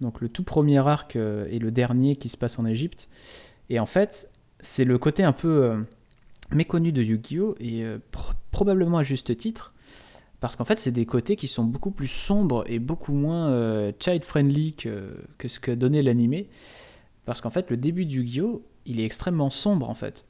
donc 0.00 0.20
le 0.20 0.28
tout 0.28 0.42
premier 0.44 0.78
arc 0.86 1.16
euh, 1.16 1.46
et 1.50 1.58
le 1.58 1.70
dernier 1.70 2.16
qui 2.16 2.28
se 2.28 2.36
passe 2.36 2.58
en 2.58 2.66
Égypte. 2.66 3.08
Et 3.70 3.78
en 3.80 3.86
fait, 3.86 4.30
c'est 4.60 4.84
le 4.84 4.98
côté 4.98 5.24
un 5.24 5.32
peu 5.32 5.64
euh, 5.64 5.78
méconnu 6.52 6.92
de 6.92 7.02
Yu-Gi-Oh! 7.02 7.54
et 7.60 7.84
euh, 7.84 7.98
pro- 8.10 8.32
probablement 8.50 8.98
à 8.98 9.02
juste 9.02 9.36
titre, 9.36 9.72
parce 10.40 10.54
qu'en 10.56 10.64
fait, 10.64 10.78
c'est 10.78 10.92
des 10.92 11.04
côtés 11.06 11.34
qui 11.36 11.48
sont 11.48 11.64
beaucoup 11.64 11.90
plus 11.90 12.08
sombres 12.08 12.64
et 12.66 12.78
beaucoup 12.78 13.12
moins 13.12 13.48
euh, 13.50 13.92
child-friendly 13.98 14.74
que, 14.74 15.16
que 15.36 15.48
ce 15.48 15.58
que 15.60 15.72
donnait 15.72 16.02
l'animé. 16.02 16.48
Parce 17.24 17.40
qu'en 17.40 17.50
fait, 17.50 17.68
le 17.70 17.76
début 17.76 18.06
de 18.06 18.12
Yu-Gi-Oh! 18.12 18.62
il 18.86 19.00
est 19.00 19.04
extrêmement 19.04 19.50
sombre 19.50 19.90
en 19.90 19.94
fait. 19.94 20.24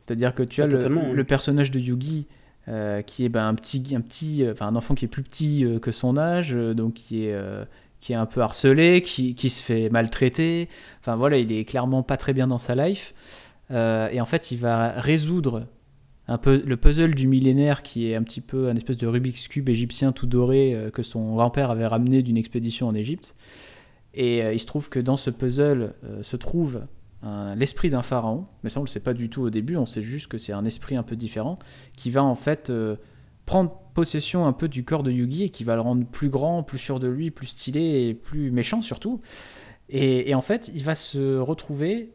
C'est-à-dire 0.00 0.34
que 0.34 0.42
tu 0.42 0.60
as 0.60 0.64
Ah, 0.64 0.68
le, 0.68 0.72
totalement, 0.72 1.08
oui. 1.10 1.14
le 1.14 1.24
personnage 1.24 1.70
de 1.70 1.78
Yugi 1.78 2.26
euh, 2.68 3.02
qui 3.02 3.24
est 3.24 3.28
ben, 3.28 3.46
un 3.46 3.54
petit, 3.54 3.94
un 3.94 4.00
petit, 4.00 4.42
euh, 4.42 4.54
un 4.60 4.74
enfant 4.74 4.94
qui 4.96 5.04
est 5.04 5.08
plus 5.08 5.22
petit 5.22 5.64
que 5.80 5.92
son 5.92 6.16
âge, 6.16 6.52
donc 6.52 6.94
qui 6.94 7.26
est, 7.26 7.34
qui 8.00 8.12
est 8.12 8.16
un 8.16 8.26
peu 8.26 8.40
harcelé, 8.40 9.02
qui, 9.02 9.34
qui 9.34 9.50
se 9.50 9.62
fait 9.62 9.88
maltraiter. 9.90 10.68
Enfin 11.00 11.16
voilà, 11.16 11.38
il 11.38 11.52
est 11.52 11.64
clairement 11.64 12.02
pas 12.02 12.16
très 12.16 12.32
bien 12.32 12.46
dans 12.46 12.58
sa 12.58 12.74
life. 12.74 13.14
Euh, 13.70 14.08
et 14.10 14.20
en 14.20 14.26
fait, 14.26 14.50
il 14.50 14.58
va 14.58 14.90
résoudre 14.92 15.66
un 16.28 16.38
peu 16.38 16.62
le 16.64 16.76
puzzle 16.76 17.14
du 17.14 17.28
millénaire 17.28 17.82
qui 17.82 18.10
est 18.10 18.16
un 18.16 18.22
petit 18.22 18.40
peu 18.40 18.68
un 18.68 18.76
espèce 18.76 18.96
de 18.96 19.06
Rubik's 19.06 19.48
Cube 19.48 19.68
égyptien 19.68 20.12
tout 20.12 20.26
doré 20.26 20.74
euh, 20.74 20.90
que 20.90 21.02
son 21.02 21.34
grand-père 21.34 21.70
avait 21.70 21.86
ramené 21.86 22.22
d'une 22.22 22.36
expédition 22.36 22.88
en 22.88 22.94
Égypte. 22.94 23.34
Et 24.14 24.42
euh, 24.42 24.52
il 24.52 24.58
se 24.58 24.66
trouve 24.66 24.88
que 24.88 24.98
dans 24.98 25.16
ce 25.16 25.30
puzzle 25.30 25.94
se 26.22 26.36
trouve 26.36 26.86
l'esprit 27.56 27.90
d'un 27.90 28.02
pharaon, 28.02 28.44
mais 28.62 28.70
ça 28.70 28.78
on 28.78 28.84
le 28.84 28.88
sait 28.88 29.00
pas 29.00 29.14
du 29.14 29.28
tout 29.28 29.42
au 29.42 29.50
début, 29.50 29.74
on 29.76 29.86
sait 29.86 30.02
juste 30.02 30.28
que 30.28 30.38
c'est 30.38 30.52
un 30.52 30.64
esprit 30.64 30.94
un 30.94 31.02
peu 31.02 31.16
différent 31.16 31.56
qui 31.96 32.08
va 32.08 32.22
en 32.22 32.36
fait 32.36 32.70
prendre 33.46 33.80
possession 33.96 34.46
un 34.46 34.52
peu 34.52 34.68
du 34.68 34.84
corps 34.84 35.02
de 35.02 35.10
Yugi 35.10 35.44
et 35.44 35.48
qui 35.48 35.64
va 35.64 35.74
le 35.74 35.80
rendre 35.80 36.04
plus 36.04 36.28
grand, 36.28 36.62
plus 36.62 36.76
sûr 36.76 37.00
de 37.00 37.08
lui, 37.08 37.30
plus 37.30 37.46
stylé 37.46 37.80
et 38.06 38.12
plus 38.12 38.50
méchant 38.50 38.82
surtout. 38.82 39.20
Et, 39.88 40.34
en 40.34 40.42
fait, 40.42 40.70
il 40.74 40.84
va 40.84 40.94
se 40.94 41.38
retrouver 41.38 42.12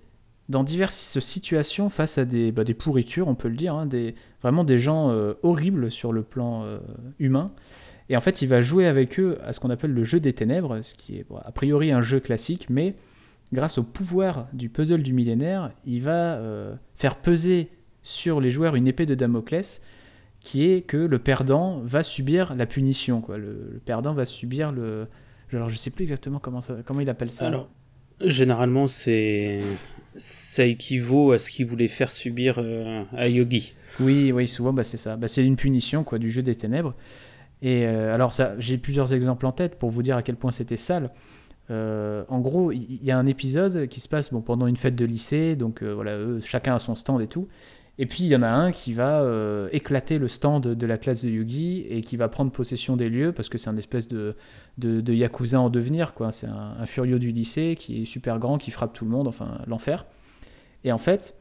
dans 0.47 0.63
diverses 0.63 1.19
situations 1.19 1.89
face 1.89 2.19
à 2.19 2.25
des, 2.25 2.51
bah, 2.51 2.63
pourritures, 2.77 3.27
on 3.27 3.33
peut 3.33 3.47
le 3.47 3.55
dire, 3.55 3.73
hein, 3.73 3.87
des, 3.87 4.13
vraiment 4.43 4.63
des 4.63 4.77
gens 4.77 5.09
euh, 5.09 5.33
horribles 5.41 5.89
sur 5.89 6.13
le 6.13 6.21
plan 6.21 6.65
euh, 6.65 6.77
humain. 7.17 7.47
Et 8.09 8.17
en 8.17 8.21
fait, 8.21 8.43
il 8.43 8.47
va 8.47 8.61
jouer 8.61 8.85
avec 8.85 9.19
eux 9.19 9.39
à 9.43 9.51
ce 9.51 9.59
qu'on 9.59 9.71
appelle 9.71 9.93
le 9.93 10.03
jeu 10.03 10.19
des 10.19 10.33
ténèbres, 10.33 10.83
ce 10.83 10.93
qui 10.93 11.17
est 11.17 11.25
a 11.43 11.51
priori 11.51 11.91
un 11.91 12.03
jeu 12.03 12.19
classique, 12.19 12.69
mais 12.69 12.93
grâce 13.53 13.79
au 13.79 13.83
pouvoir 13.83 14.47
du 14.53 14.69
puzzle 14.69 15.01
du 15.01 15.13
millénaire, 15.13 15.71
il 15.85 16.03
va 16.03 16.35
euh, 16.35 16.75
faire 16.95 17.15
peser 17.15 17.69
sur 18.03 18.39
les 18.39 18.51
joueurs 18.51 18.75
une 18.75 18.87
épée 18.87 19.07
de 19.07 19.15
Damoclès 19.15 19.81
qui 20.41 20.65
est 20.65 20.81
que 20.81 20.97
le 20.97 21.19
perdant 21.19 21.81
va 21.85 22.03
subir 22.03 22.55
la 22.55 22.65
punition. 22.65 23.21
Quoi. 23.21 23.37
Le, 23.37 23.69
le 23.73 23.79
perdant 23.79 24.13
va 24.13 24.25
subir 24.25 24.71
le... 24.71 25.07
Alors 25.53 25.69
je 25.69 25.75
sais 25.75 25.91
plus 25.91 26.03
exactement 26.03 26.39
comment, 26.39 26.61
ça, 26.61 26.77
comment 26.85 26.99
il 27.01 27.09
appelle 27.09 27.29
ça. 27.29 27.45
Alors, 27.45 27.69
généralement, 28.21 28.87
c'est 28.87 29.59
ça 30.15 30.65
équivaut 30.65 31.31
à 31.31 31.39
ce 31.39 31.51
qu'il 31.51 31.65
voulait 31.65 31.87
faire 31.87 32.09
subir 32.09 32.55
euh, 32.57 33.03
à 33.15 33.27
Yogi. 33.27 33.75
Oui, 33.99 34.31
oui, 34.31 34.47
souvent 34.47 34.73
bah, 34.73 34.83
c'est 34.83 34.97
ça. 34.97 35.15
Bah, 35.15 35.27
c'est 35.27 35.45
une 35.45 35.57
punition 35.57 36.03
quoi, 36.03 36.17
du 36.17 36.31
jeu 36.31 36.41
des 36.41 36.55
ténèbres. 36.55 36.95
Et 37.61 37.85
euh, 37.85 38.15
alors 38.15 38.33
ça, 38.33 38.55
j'ai 38.57 38.77
plusieurs 38.77 39.13
exemples 39.13 39.45
en 39.45 39.51
tête 39.51 39.77
pour 39.77 39.89
vous 39.91 40.01
dire 40.01 40.17
à 40.17 40.23
quel 40.23 40.37
point 40.37 40.51
c'était 40.51 40.77
sale. 40.77 41.11
Euh, 41.69 42.23
en 42.29 42.39
gros, 42.39 42.71
il 42.71 42.81
y, 42.81 43.05
y 43.05 43.11
a 43.11 43.17
un 43.17 43.27
épisode 43.27 43.87
qui 43.87 43.99
se 43.99 44.07
passe 44.07 44.31
bon, 44.31 44.41
pendant 44.41 44.67
une 44.67 44.77
fête 44.77 44.95
de 44.95 45.05
lycée, 45.05 45.55
donc 45.55 45.83
voilà, 45.83 46.17
eux, 46.17 46.39
chacun 46.43 46.75
a 46.75 46.79
son 46.79 46.95
stand 46.95 47.21
et 47.21 47.27
tout. 47.27 47.47
Et 47.99 48.05
puis 48.05 48.23
il 48.23 48.27
y 48.27 48.35
en 48.35 48.41
a 48.41 48.49
un 48.49 48.71
qui 48.71 48.93
va 48.93 49.21
euh, 49.21 49.67
éclater 49.73 50.17
le 50.17 50.27
stand 50.27 50.63
de 50.65 50.85
la 50.87 50.97
classe 50.97 51.23
de 51.23 51.29
Yugi 51.29 51.85
et 51.89 52.01
qui 52.01 52.17
va 52.17 52.29
prendre 52.29 52.51
possession 52.51 52.95
des 52.95 53.09
lieux 53.09 53.31
parce 53.31 53.49
que 53.49 53.57
c'est 53.57 53.69
un 53.69 53.77
espèce 53.77 54.07
de, 54.07 54.35
de, 54.77 55.13
yakuza 55.13 55.59
en 55.59 55.69
devenir, 55.69 56.13
quoi. 56.13 56.31
C'est 56.31 56.47
un, 56.47 56.73
un 56.79 56.85
furieux 56.85 57.19
du 57.19 57.31
lycée 57.31 57.75
qui 57.77 58.01
est 58.01 58.05
super 58.05 58.39
grand, 58.39 58.57
qui 58.57 58.71
frappe 58.71 58.93
tout 58.93 59.05
le 59.05 59.11
monde, 59.11 59.27
enfin 59.27 59.59
l'enfer. 59.67 60.05
Et 60.83 60.91
en 60.91 60.97
fait, 60.97 61.35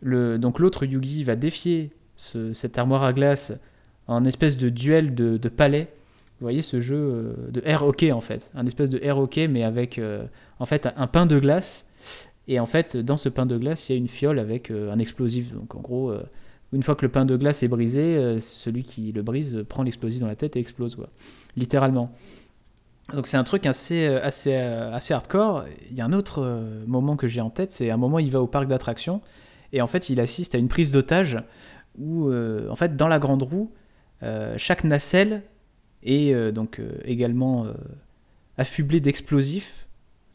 le, 0.00 0.38
donc 0.38 0.58
l'autre 0.58 0.84
Yugi 0.84 1.22
va 1.22 1.36
défier 1.36 1.90
ce- 2.16 2.52
cette 2.52 2.78
armoire 2.78 3.04
à 3.04 3.12
glace 3.12 3.52
en 4.08 4.24
espèce 4.24 4.56
de 4.56 4.70
duel 4.70 5.14
de, 5.14 5.36
de 5.36 5.48
palais. 5.48 5.88
Vous 6.40 6.44
voyez 6.44 6.62
ce 6.62 6.80
jeu 6.80 6.96
euh, 6.96 7.34
de 7.50 7.62
air 7.64 7.84
hockey 7.84 8.12
en 8.12 8.20
fait, 8.20 8.50
un 8.54 8.66
espèce 8.66 8.90
de 8.90 8.98
air 9.02 9.18
hockey 9.18 9.46
mais 9.46 9.62
avec 9.62 9.98
euh, 9.98 10.24
en 10.58 10.66
fait 10.66 10.88
un 10.96 11.06
pain 11.06 11.26
de 11.26 11.38
glace. 11.38 11.90
Et 12.48 12.60
en 12.60 12.66
fait, 12.66 12.96
dans 12.96 13.16
ce 13.16 13.28
pain 13.28 13.46
de 13.46 13.56
glace, 13.56 13.88
il 13.88 13.92
y 13.92 13.94
a 13.94 13.98
une 13.98 14.08
fiole 14.08 14.38
avec 14.38 14.70
euh, 14.70 14.92
un 14.92 14.98
explosif. 14.98 15.52
Donc 15.52 15.74
en 15.74 15.80
gros, 15.80 16.10
euh, 16.10 16.22
une 16.72 16.82
fois 16.82 16.94
que 16.94 17.04
le 17.04 17.10
pain 17.10 17.24
de 17.24 17.36
glace 17.36 17.62
est 17.62 17.68
brisé, 17.68 18.16
euh, 18.16 18.40
celui 18.40 18.82
qui 18.82 19.12
le 19.12 19.22
brise 19.22 19.64
prend 19.68 19.82
l'explosif 19.82 20.20
dans 20.20 20.28
la 20.28 20.36
tête 20.36 20.56
et 20.56 20.60
explose 20.60 20.94
quoi, 20.94 21.08
littéralement. 21.56 22.12
Donc 23.12 23.26
c'est 23.26 23.36
un 23.36 23.44
truc 23.44 23.66
assez, 23.66 24.06
assez, 24.06 24.54
assez 24.54 25.14
hardcore. 25.14 25.64
Il 25.90 25.96
y 25.96 26.00
a 26.00 26.04
un 26.04 26.12
autre 26.12 26.60
moment 26.88 27.16
que 27.16 27.28
j'ai 27.28 27.40
en 27.40 27.50
tête, 27.50 27.70
c'est 27.70 27.92
un 27.92 27.96
moment 27.96 28.16
où 28.16 28.20
il 28.20 28.32
va 28.32 28.42
au 28.42 28.48
parc 28.48 28.66
d'attractions 28.66 29.22
et 29.72 29.80
en 29.80 29.86
fait 29.86 30.10
il 30.10 30.18
assiste 30.18 30.56
à 30.56 30.58
une 30.58 30.66
prise 30.66 30.90
d'otage 30.90 31.38
où 31.96 32.32
en 32.32 32.74
fait 32.74 32.96
dans 32.96 33.06
la 33.06 33.20
grande 33.20 33.44
roue, 33.44 33.70
chaque 34.56 34.82
nacelle 34.82 35.42
est 36.02 36.34
donc 36.50 36.80
également 37.04 37.66
affublée 38.58 38.98
d'explosifs. 38.98 39.85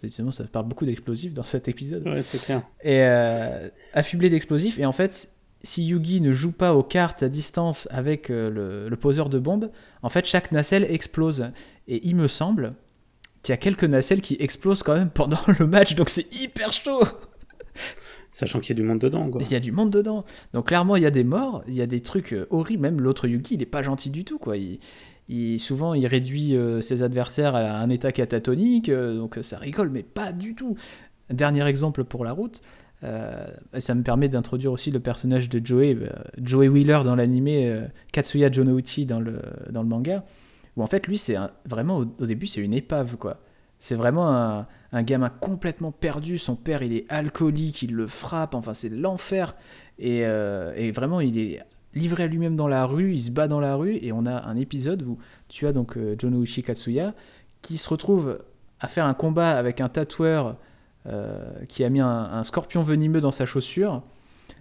Effectivement, 0.02 0.32
ça 0.32 0.46
parle 0.46 0.68
beaucoup 0.68 0.86
d'explosifs 0.86 1.32
dans 1.32 1.44
cet 1.44 1.68
épisode. 1.68 2.08
Ouais, 2.08 2.24
c'est 2.24 2.42
clair. 2.42 2.64
Et 2.84 3.02
euh, 3.02 3.70
affublé 3.94 4.32
d'explosifs. 4.32 4.80
Et 4.80 4.86
en 4.86 4.92
fait, 4.92 5.30
si 5.62 5.86
Yugi 5.86 6.22
ne 6.22 6.32
joue 6.32 6.52
pas 6.52 6.74
aux 6.74 6.82
cartes 6.82 7.22
à 7.22 7.30
distance 7.30 7.88
avec 7.92 8.32
euh, 8.32 8.50
le, 8.50 8.90
le 8.90 8.98
poseur 8.98 9.30
de 9.30 9.38
bombes, 9.38 9.70
en 10.02 10.10
fait, 10.10 10.26
chaque 10.26 10.52
nacelle 10.52 10.86
explose. 10.90 11.52
Et 11.88 12.02
il 12.08 12.16
me 12.16 12.28
semble 12.28 12.74
qu'il 13.44 13.54
y 13.54 13.54
a 13.54 13.58
quelques 13.58 13.84
nacelles 13.84 14.22
qui 14.22 14.38
explosent 14.40 14.82
quand 14.82 14.96
même 14.96 15.12
pendant 15.12 15.40
le 15.60 15.68
match, 15.68 15.94
donc 15.94 16.10
c'est 16.10 16.34
hyper 16.42 16.74
chaud. 16.74 17.04
Sachant 18.32 18.60
qu'il 18.60 18.70
y 18.70 18.80
a 18.80 18.82
du 18.82 18.88
monde 18.88 19.00
dedans, 19.00 19.30
quoi. 19.30 19.42
Il 19.42 19.52
y 19.52 19.56
a 19.56 19.60
du 19.60 19.72
monde 19.72 19.92
dedans. 19.92 20.26
Donc 20.54 20.68
clairement, 20.68 20.96
il 20.96 21.04
y 21.04 21.06
a 21.06 21.12
des 21.12 21.26
morts, 21.26 21.64
il 21.68 21.74
y 21.74 21.82
a 21.82 21.86
des 21.86 22.02
trucs 22.02 22.34
euh, 22.34 22.48
horribles. 22.50 22.82
Même 22.82 23.02
l'autre 23.02 23.28
Yugi, 23.28 23.56
il 23.56 23.62
est 23.62 23.66
pas 23.66 23.84
gentil 23.84 24.10
du 24.10 24.24
tout, 24.24 24.40
quoi. 24.40 24.58
Il, 24.58 24.80
souvent, 25.60 25.94
il 25.94 26.06
réduit 26.08 26.56
euh, 26.56 26.82
ses 26.82 27.04
adversaires 27.04 27.56
à 27.56 27.80
un 27.80 27.90
état 27.90 28.12
catatonique, 28.12 28.90
euh, 28.90 29.16
donc 29.16 29.40
ça 29.42 29.58
rigole, 29.58 29.90
mais 29.90 30.04
pas 30.04 30.32
du 30.32 30.56
tout. 30.56 30.76
Dernier 31.30 31.66
exemple 31.66 32.04
pour 32.04 32.26
la 32.26 32.34
route. 32.34 32.62
euh, 33.04 33.48
ça 33.80 33.96
me 33.96 34.04
permet 34.04 34.30
d'introduire 34.30 34.72
aussi 34.72 34.92
le 34.92 35.00
personnage 35.00 35.50
de 35.50 35.66
Joey, 35.66 35.98
euh, 36.00 36.10
Joey 36.38 36.68
Wheeler 36.68 37.02
dans 37.04 37.16
l'animé, 37.16 37.68
euh, 37.68 37.88
Katsuya 38.12 38.52
Jonouchi 38.52 39.06
dans 39.06 39.20
le, 39.20 39.42
dans 39.72 39.82
le 39.82 39.88
manga, 39.88 40.24
où 40.78 40.84
en 40.84 40.88
fait 40.88 41.08
lui 41.08 41.18
c'est 41.18 41.38
vraiment 41.66 41.98
au, 41.98 42.26
début 42.26 42.48
c'est 42.48 42.62
une 42.62 42.74
épave 42.74 43.18
quoi. 43.18 43.40
C'est 43.80 43.96
vraiment 43.96 44.30
un, 44.92 45.04
gamin 45.04 45.30
complètement 45.30 45.92
perdu, 45.92 46.38
son 46.38 46.56
père 46.56 46.84
il 46.84 46.94
est 46.94 47.06
alcoolique, 47.10 47.82
il 47.82 47.96
le 47.96 48.06
frappe, 48.06 48.54
enfin 48.54 48.76
c'est 48.76 48.90
l'enfer, 48.90 49.56
euh, 50.04 50.74
et 50.76 50.92
vraiment 50.92 51.20
il 51.20 51.40
est 51.40 51.62
livré 51.94 52.24
à 52.24 52.28
lui-même 52.28 52.56
dans 52.56 52.68
la 52.68 52.86
rue, 52.86 53.14
il 53.14 53.22
se 53.22 53.32
bat 53.32 53.48
dans 53.48 53.60
la 53.60 53.76
rue, 53.76 53.98
et 54.02 54.12
on 54.12 54.26
a 54.26 54.46
un 54.46 54.56
épisode 54.58 55.04
où 55.04 55.18
tu 55.50 55.68
as 55.68 55.74
donc 55.74 55.98
euh, 55.98 56.16
Jonoichi 56.18 56.64
Katsuya 56.64 57.14
qui 57.62 57.78
se 57.78 57.90
retrouve 57.90 58.40
à 58.80 58.88
faire 58.88 59.06
un 59.06 59.14
combat 59.14 59.58
avec 59.58 59.82
un 59.82 59.90
tatoueur 59.90 60.58
euh, 61.08 61.52
qui 61.68 61.84
a 61.84 61.90
mis 61.90 62.00
un, 62.00 62.44
scorpion 62.44 62.82
venimeux 62.82 63.22
dans 63.22 63.32
sa 63.32 63.46
chaussure. 63.46 64.02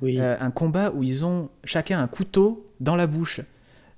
Euh, 0.02 0.36
un 0.38 0.50
combat 0.50 0.92
où 0.94 1.02
ils 1.02 1.24
ont 1.24 1.50
chacun 1.64 2.00
un 2.00 2.06
couteau 2.06 2.66
dans 2.80 2.96
la 2.96 3.06
bouche. 3.06 3.40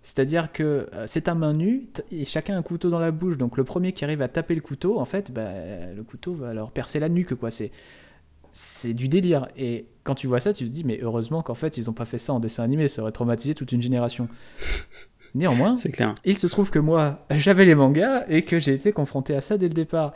C'est-à-dire 0.02 0.50
que 0.52 0.88
c'est 1.06 1.28
à 1.28 1.34
main 1.34 1.52
nue 1.52 1.88
et 2.10 2.24
chacun 2.24 2.56
un 2.56 2.62
couteau 2.62 2.90
dans 2.90 2.98
la 2.98 3.12
bouche. 3.12 3.36
Donc 3.36 3.56
le 3.56 3.64
premier 3.64 3.92
qui 3.92 4.04
arrive 4.04 4.22
à 4.22 4.28
taper 4.28 4.54
le 4.54 4.60
couteau, 4.60 4.98
en 4.98 5.04
fait, 5.04 5.32
bah, 5.32 5.50
le 5.94 6.02
couteau 6.02 6.34
va 6.34 6.54
leur 6.54 6.72
percer 6.72 6.98
la 6.98 7.08
nuque. 7.08 7.34
quoi. 7.34 7.52
C'est 7.52 7.70
c'est 8.52 8.94
du 8.94 9.08
délire. 9.08 9.48
Et 9.56 9.86
quand 10.04 10.14
tu 10.14 10.26
vois 10.26 10.40
ça, 10.40 10.52
tu 10.52 10.64
te 10.64 10.70
dis, 10.70 10.84
mais 10.84 10.98
heureusement 11.02 11.42
qu'en 11.42 11.54
fait, 11.54 11.76
ils 11.76 11.86
n'ont 11.86 11.92
pas 11.92 12.04
fait 12.04 12.18
ça 12.18 12.32
en 12.32 12.40
dessin 12.40 12.62
animé, 12.62 12.88
ça 12.88 13.02
aurait 13.02 13.12
traumatisé 13.12 13.54
toute 13.54 13.72
une 13.72 13.82
génération. 13.82 14.28
Néanmoins, 15.34 15.76
clair. 15.76 16.14
il 16.26 16.36
se 16.36 16.46
trouve 16.46 16.70
que 16.70 16.78
moi, 16.78 17.24
j'avais 17.30 17.64
les 17.64 17.74
mangas 17.74 18.24
et 18.28 18.42
que 18.42 18.58
j'ai 18.58 18.74
été 18.74 18.92
confronté 18.92 19.34
à 19.34 19.40
ça 19.40 19.56
dès 19.56 19.68
le 19.68 19.74
départ. 19.74 20.12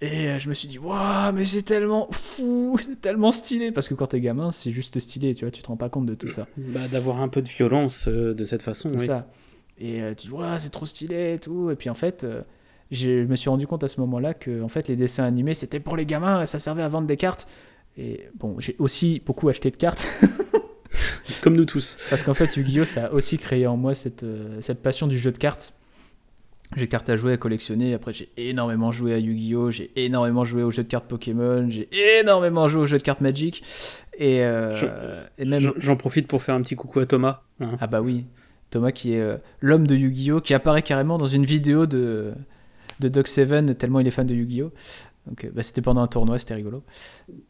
Et 0.00 0.28
euh, 0.28 0.38
je 0.38 0.48
me 0.48 0.54
suis 0.54 0.68
dit, 0.68 0.78
waouh, 0.78 1.32
mais 1.32 1.44
c'est 1.44 1.62
tellement 1.62 2.08
fou, 2.10 2.78
c'est 2.82 3.00
tellement 3.00 3.32
stylé. 3.32 3.70
Parce 3.70 3.88
que 3.88 3.94
quand 3.94 4.08
t'es 4.08 4.20
gamin, 4.20 4.52
c'est 4.52 4.70
juste 4.70 4.98
stylé, 4.98 5.34
tu 5.34 5.44
vois, 5.44 5.50
tu 5.50 5.62
te 5.62 5.68
rends 5.68 5.76
pas 5.76 5.88
compte 5.88 6.06
de 6.06 6.14
tout 6.14 6.28
ça. 6.28 6.46
Bah, 6.56 6.88
d'avoir 6.90 7.20
un 7.20 7.28
peu 7.28 7.42
de 7.42 7.48
violence 7.48 8.08
euh, 8.08 8.34
de 8.34 8.44
cette 8.44 8.62
façon, 8.62 8.90
oui. 8.90 9.06
ça. 9.06 9.26
Et 9.78 10.00
euh, 10.02 10.14
tu 10.14 10.28
dis, 10.28 10.32
waouh, 10.32 10.58
c'est 10.58 10.70
trop 10.70 10.86
stylé 10.86 11.34
et 11.34 11.38
tout. 11.38 11.70
Et 11.70 11.76
puis 11.76 11.90
en 11.90 11.94
fait, 11.94 12.26
je 12.90 13.24
me 13.24 13.36
suis 13.36 13.50
rendu 13.50 13.66
compte 13.66 13.84
à 13.84 13.88
ce 13.88 14.00
moment-là 14.00 14.32
que 14.32 14.62
en 14.62 14.68
fait, 14.68 14.88
les 14.88 14.96
dessins 14.96 15.24
animés, 15.24 15.54
c'était 15.54 15.80
pour 15.80 15.96
les 15.96 16.06
gamins 16.06 16.42
et 16.42 16.46
ça 16.46 16.58
servait 16.58 16.82
à 16.82 16.88
vendre 16.88 17.06
des 17.06 17.18
cartes. 17.18 17.46
Et 17.98 18.28
bon, 18.34 18.56
j'ai 18.58 18.76
aussi 18.78 19.22
beaucoup 19.24 19.48
acheté 19.48 19.70
de 19.70 19.76
cartes. 19.76 20.06
Comme 21.42 21.56
nous 21.56 21.64
tous. 21.64 21.98
Parce 22.10 22.22
qu'en 22.22 22.34
fait, 22.34 22.56
Yu-Gi-Oh! 22.56 22.84
ça 22.84 23.06
a 23.06 23.12
aussi 23.12 23.38
créé 23.38 23.66
en 23.66 23.76
moi 23.76 23.94
cette, 23.94 24.22
euh, 24.22 24.60
cette 24.60 24.82
passion 24.82 25.06
du 25.06 25.18
jeu 25.18 25.32
de 25.32 25.38
cartes. 25.38 25.72
J'ai 26.76 26.88
cartes 26.88 27.08
à 27.08 27.16
jouer, 27.16 27.32
à 27.32 27.36
collectionner. 27.36 27.94
Après, 27.94 28.12
j'ai 28.12 28.28
énormément 28.36 28.90
joué 28.90 29.14
à 29.14 29.18
Yu-Gi-Oh! 29.18 29.70
J'ai 29.70 29.90
énormément 29.96 30.44
joué 30.44 30.62
aux 30.62 30.70
jeux 30.70 30.82
de 30.82 30.88
cartes 30.88 31.06
Pokémon. 31.06 31.68
J'ai 31.70 31.88
énormément 32.20 32.68
joué 32.68 32.82
aux 32.82 32.86
jeux 32.86 32.98
de 32.98 33.02
cartes 33.02 33.20
Magic. 33.20 33.62
Et, 34.18 34.40
euh, 34.42 35.24
même. 35.38 35.72
J'en 35.76 35.96
profite 35.96 36.26
pour 36.26 36.42
faire 36.42 36.54
un 36.54 36.62
petit 36.62 36.76
coucou 36.76 37.00
à 37.00 37.06
Thomas. 37.06 37.42
Hein. 37.60 37.76
Ah 37.80 37.86
bah 37.86 38.00
oui. 38.00 38.24
Thomas 38.70 38.90
qui 38.90 39.14
est 39.14 39.20
euh, 39.20 39.36
l'homme 39.60 39.86
de 39.86 39.94
Yu-Gi-Oh! 39.94 40.40
qui 40.40 40.54
apparaît 40.54 40.82
carrément 40.82 41.18
dans 41.18 41.26
une 41.28 41.44
vidéo 41.44 41.86
de, 41.86 42.32
de 43.00 43.08
Doc 43.08 43.28
Seven, 43.28 43.74
tellement 43.74 44.00
il 44.00 44.06
est 44.06 44.10
fan 44.10 44.26
de 44.26 44.34
Yu-Gi-Oh! 44.34 44.72
Donc 45.26 45.44
euh, 45.44 45.50
bah, 45.54 45.62
c'était 45.62 45.82
pendant 45.82 46.02
un 46.02 46.06
tournoi, 46.06 46.38
c'était 46.38 46.54
rigolo. 46.54 46.82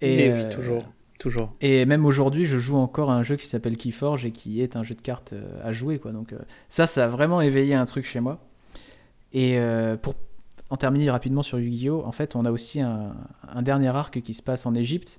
Et 0.01 0.31
oui, 0.31 0.39
euh, 0.39 0.51
toujours. 0.51 0.81
Toujours. 1.19 1.55
Et 1.63 1.87
même 1.87 2.05
aujourd'hui, 2.05 2.45
je 2.45 2.59
joue 2.59 2.77
encore 2.77 3.11
à 3.11 3.15
un 3.15 3.23
jeu 3.23 3.37
qui 3.37 3.47
s'appelle 3.47 3.79
Keyforge 3.79 4.27
et 4.27 4.33
qui 4.33 4.61
est 4.61 4.77
un 4.77 4.83
jeu 4.83 4.95
de 4.95 5.01
cartes 5.01 5.33
euh, 5.33 5.61
à 5.65 5.73
jouer. 5.73 5.99
Quoi. 5.99 6.13
Donc 6.13 6.35
ça, 6.69 6.87
ça 6.87 7.07
a 7.07 7.09
vraiment 7.09 7.41
éveillé 7.41 7.75
un 7.75 7.87
truc 7.87 8.05
chez 8.05 8.21
moi. 8.21 8.39
Et 9.33 9.59
pour 10.01 10.15
en 10.71 10.77
terminer 10.77 11.11
rapidement 11.11 11.43
sur 11.43 11.59
Yu-Gi-Oh, 11.59 12.03
en 12.07 12.13
fait, 12.13 12.37
on 12.37 12.47
a 12.47 12.51
aussi 12.51 12.81
un, 12.81 13.13
dernier 13.61 13.89
arc 13.89 14.23
qui 14.23 14.33
se 14.33 14.41
passe 14.41 14.65
en 14.65 14.75
Égypte. 14.75 15.19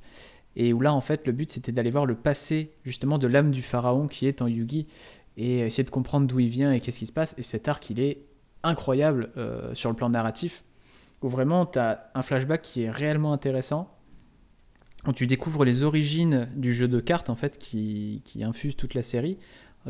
Et 0.56 0.74
où 0.74 0.82
là, 0.82 0.92
en 0.92 1.02
fait, 1.02 1.28
le 1.28 1.34
but, 1.34 1.52
c'était 1.52 1.72
d'aller 1.72 1.92
voir 1.92 2.08
le 2.08 2.16
passé, 2.16 2.72
justement, 2.84 3.20
de 3.20 3.28
l'âme 3.28 3.52
du 3.52 3.62
pharaon 3.62 4.08
qui 4.08 4.26
est 4.26 4.42
en 4.42 4.48
Yu-Gi. 4.48 4.88
Et 5.36 5.60
essayer 5.60 5.84
de 5.84 5.92
comprendre 5.92 6.26
d'où 6.26 6.40
il 6.40 6.50
vient 6.50 6.72
et 6.72 6.80
qu'est-ce 6.80 6.98
qui 6.98 7.06
se 7.06 7.12
passe. 7.12 7.36
Et 7.38 7.44
cet 7.44 7.68
arc, 7.68 7.88
il 7.92 8.00
est 8.00 8.24
incroyable 8.64 9.30
sur 9.74 9.92
le 9.92 9.96
plan 9.96 10.10
narratif 10.10 10.64
où 11.22 11.30
vraiment 11.30 11.66
tu 11.66 11.80
as 11.80 12.12
un 12.14 12.22
flashback 12.22 12.62
qui 12.62 12.84
est 12.84 12.90
réellement 12.90 13.34
intéressant, 13.34 13.94
où 15.06 15.14
tu 15.14 15.28
découvres 15.28 15.64
les 15.64 15.84
origines 15.84 16.50
du 16.56 16.74
jeu 16.74 16.88
de 16.88 17.00
cartes 17.00 17.30
en 17.30 17.36
fait 17.36 17.58
qui, 17.58 18.22
qui 18.26 18.44
infuse 18.44 18.76
toute 18.76 18.94
la 18.94 19.04
série. 19.04 19.38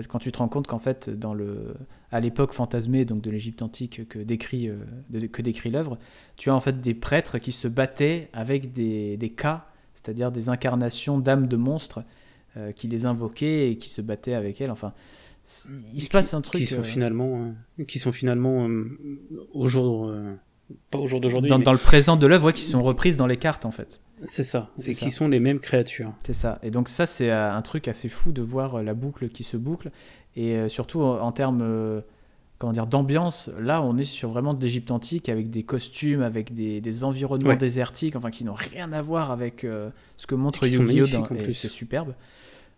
Quand 0.10 0.20
tu 0.20 0.32
te 0.32 0.38
rends 0.38 0.48
compte 0.48 0.68
qu'en 0.68 0.78
fait, 0.78 1.10
dans 1.10 1.34
le, 1.34 1.76
à 2.12 2.20
l'époque 2.20 2.54
fantasmée 2.54 3.04
donc 3.04 3.22
de 3.22 3.32
l'Égypte 3.32 3.64
antique 3.64 4.08
que 4.08 4.20
décrit, 4.20 4.70
euh, 4.70 5.28
que 5.32 5.42
décrit 5.42 5.72
l'œuvre, 5.72 5.98
tu 6.36 6.52
as 6.52 6.56
en 6.56 6.60
fait 6.60 6.82
des 6.82 6.94
prêtres 6.94 7.40
qui 7.40 7.52
se 7.52 7.68
battaient 7.68 8.30
avec 8.32 8.74
des, 8.74 9.18
des 9.18 9.30
cas, 9.32 9.66
c'est-à-dire 9.96 10.32
des 10.32 10.50
incarnations 10.50 11.18
d'âmes 11.18 11.48
de 11.48 11.56
monstres 11.56 12.04
euh, 12.58 12.72
qui 12.72 12.88
les 12.88 13.08
invoquaient 13.08 13.72
et 13.72 13.78
qui 13.78 13.90
se 13.90 14.02
battaient 14.02 14.36
avec 14.36 14.62
elles. 14.62 14.70
Enfin, 14.70 14.94
il 15.96 16.02
se 16.02 16.10
passe 16.10 16.36
un 16.36 16.42
truc 16.42 16.62
qui 16.62 16.68
sont 16.68 16.82
euh, 16.82 16.84
finalement, 16.84 17.56
qui 17.88 17.98
sont 17.98 18.12
finalement 18.12 18.70
au 19.52 19.66
jour 19.66 20.14
pas 20.92 20.98
au 20.98 21.08
jour 21.08 21.22
d'aujourd'hui. 21.22 21.50
Dans, 21.50 21.72
le 21.72 21.78
présent 21.78 22.18
de 22.18 22.28
l'œuvre, 22.28 22.52
qui 22.52 22.62
sont 22.62 22.82
reprises 22.82 23.18
dans 23.18 23.28
les 23.28 23.38
cartes 23.38 23.66
en 23.66 23.72
fait. 23.72 24.02
C'est 24.24 24.44
ça, 24.44 24.70
et 24.86 24.94
qui 24.94 25.12
sont 25.12 25.28
les 25.28 25.40
mêmes 25.40 25.60
créatures. 25.60 26.12
C'est 26.26 26.34
ça. 26.34 26.60
Et 26.64 26.72
donc 26.72 26.90
ça, 26.90 27.06
c'est 27.06 27.30
euh, 27.30 27.54
un 27.54 27.62
truc 27.62 27.88
assez 27.88 28.10
fou 28.10 28.32
de 28.32 28.42
voir 28.42 28.76
euh, 28.76 28.84
la 28.84 28.94
boucle 28.94 29.30
qui 29.30 29.44
se 29.44 29.58
boucle. 29.58 29.90
Et 30.36 30.56
euh, 30.56 30.68
surtout 30.70 31.02
en 31.02 31.32
termes 31.32 32.04
comment 32.58 32.74
dire, 32.74 32.88
d'ambiance, 32.88 33.52
là, 33.60 33.82
on 33.82 33.98
est 33.98 34.04
sur 34.04 34.30
vraiment 34.30 34.54
de 34.54 34.62
l'Égypte 34.62 34.92
antique 34.92 35.30
avec 35.30 35.50
des 35.50 35.64
costumes, 35.64 36.22
avec 36.22 36.54
des, 36.54 37.04
environnements 37.04 37.56
désertiques, 37.56 38.16
enfin 38.16 38.32
qui 38.32 38.44
n'ont 38.44 38.54
rien 38.54 38.92
à 38.94 39.02
voir 39.02 39.32
avec 39.32 39.62
ce 40.18 40.28
que 40.28 40.36
montre 40.36 40.68
Yu-Gi-Oh! 40.68 41.06
C'est 41.52 41.68
superbe. 41.68 42.14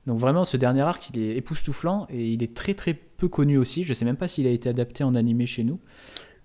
Donc 0.07 0.19
vraiment, 0.19 0.45
ce 0.45 0.57
dernier 0.57 0.81
arc, 0.81 1.09
il 1.13 1.21
est 1.21 1.37
époustouflant 1.37 2.07
et 2.09 2.29
il 2.29 2.41
est 2.43 2.55
très 2.55 2.73
très 2.73 2.93
peu 2.93 3.27
connu 3.27 3.57
aussi. 3.57 3.83
Je 3.83 3.93
sais 3.93 4.05
même 4.05 4.15
pas 4.15 4.27
s'il 4.27 4.47
a 4.47 4.49
été 4.49 4.69
adapté 4.69 5.03
en 5.03 5.15
animé 5.15 5.45
chez 5.45 5.63
nous. 5.63 5.79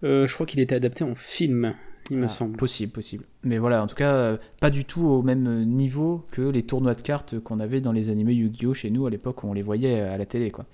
Euh, 0.04 0.28
je 0.28 0.34
crois 0.34 0.46
qu'il 0.46 0.60
était 0.60 0.74
adapté 0.74 1.02
en 1.02 1.14
film, 1.14 1.74
il 2.10 2.18
me 2.18 2.26
ah, 2.26 2.28
semble. 2.28 2.56
Possible, 2.56 2.92
possible. 2.92 3.24
Mais 3.42 3.58
voilà, 3.58 3.82
en 3.82 3.86
tout 3.86 3.94
cas, 3.94 4.14
euh, 4.14 4.36
pas 4.60 4.70
du 4.70 4.84
tout 4.84 5.06
au 5.06 5.22
même 5.22 5.64
niveau 5.64 6.26
que 6.30 6.42
les 6.42 6.62
tournois 6.62 6.94
de 6.94 7.00
cartes 7.00 7.38
qu'on 7.40 7.58
avait 7.60 7.80
dans 7.80 7.92
les 7.92 8.10
animés 8.10 8.34
Yu-Gi-Oh! 8.34 8.74
chez 8.74 8.90
nous 8.90 9.06
à 9.06 9.10
l'époque 9.10 9.42
où 9.42 9.48
on 9.48 9.54
les 9.54 9.62
voyait 9.62 10.00
à 10.00 10.18
la 10.18 10.26
télé, 10.26 10.50
quoi. 10.50 10.66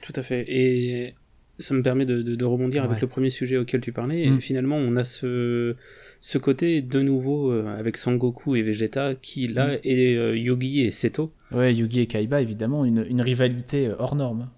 Tout 0.00 0.12
à 0.16 0.22
fait. 0.22 0.44
Et 0.48 1.14
ça 1.60 1.74
me 1.74 1.82
permet 1.82 2.04
de, 2.04 2.44
rebondir 2.44 2.82
avec 2.82 3.00
le 3.00 3.06
premier 3.06 3.30
sujet 3.30 3.56
auquel 3.56 3.80
tu 3.80 3.92
parlais. 3.92 4.22
Et 4.22 4.30
mm. 4.30 4.40
finalement, 4.40 4.76
on 4.76 4.96
a 4.96 5.04
ce, 5.04 5.76
ce 6.20 6.38
côté 6.38 6.82
de 6.82 7.00
nouveau 7.00 7.52
euh, 7.52 7.78
avec 7.78 7.96
Sangoku 7.96 8.56
et 8.56 8.62
Vegeta 8.62 9.14
qui 9.14 9.46
là 9.46 9.76
mm. 9.76 9.80
est 9.84 10.36
Yugi 10.36 10.80
et 10.80 10.90
Seto. 10.90 11.32
Ouais, 11.52 11.72
Yugi 11.72 12.00
et 12.00 12.06
Kaiba, 12.06 12.40
évidemment, 12.40 12.84
une, 12.84 13.06
une 13.08 13.20
rivalité 13.20 13.92
hors 13.96 14.16
norme. 14.16 14.48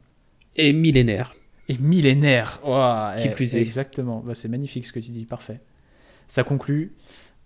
Et 0.56 0.72
millénaire 0.72 1.34
et 1.68 1.76
millénaire. 1.78 2.60
qui 3.18 3.28
plus 3.28 3.56
est. 3.56 3.60
Exactement. 3.60 4.20
Bah, 4.20 4.34
c'est 4.34 4.48
magnifique 4.48 4.86
ce 4.86 4.92
que 4.92 5.00
tu 5.00 5.10
dis, 5.10 5.24
parfait. 5.24 5.60
Ça 6.26 6.42
conclut 6.42 6.94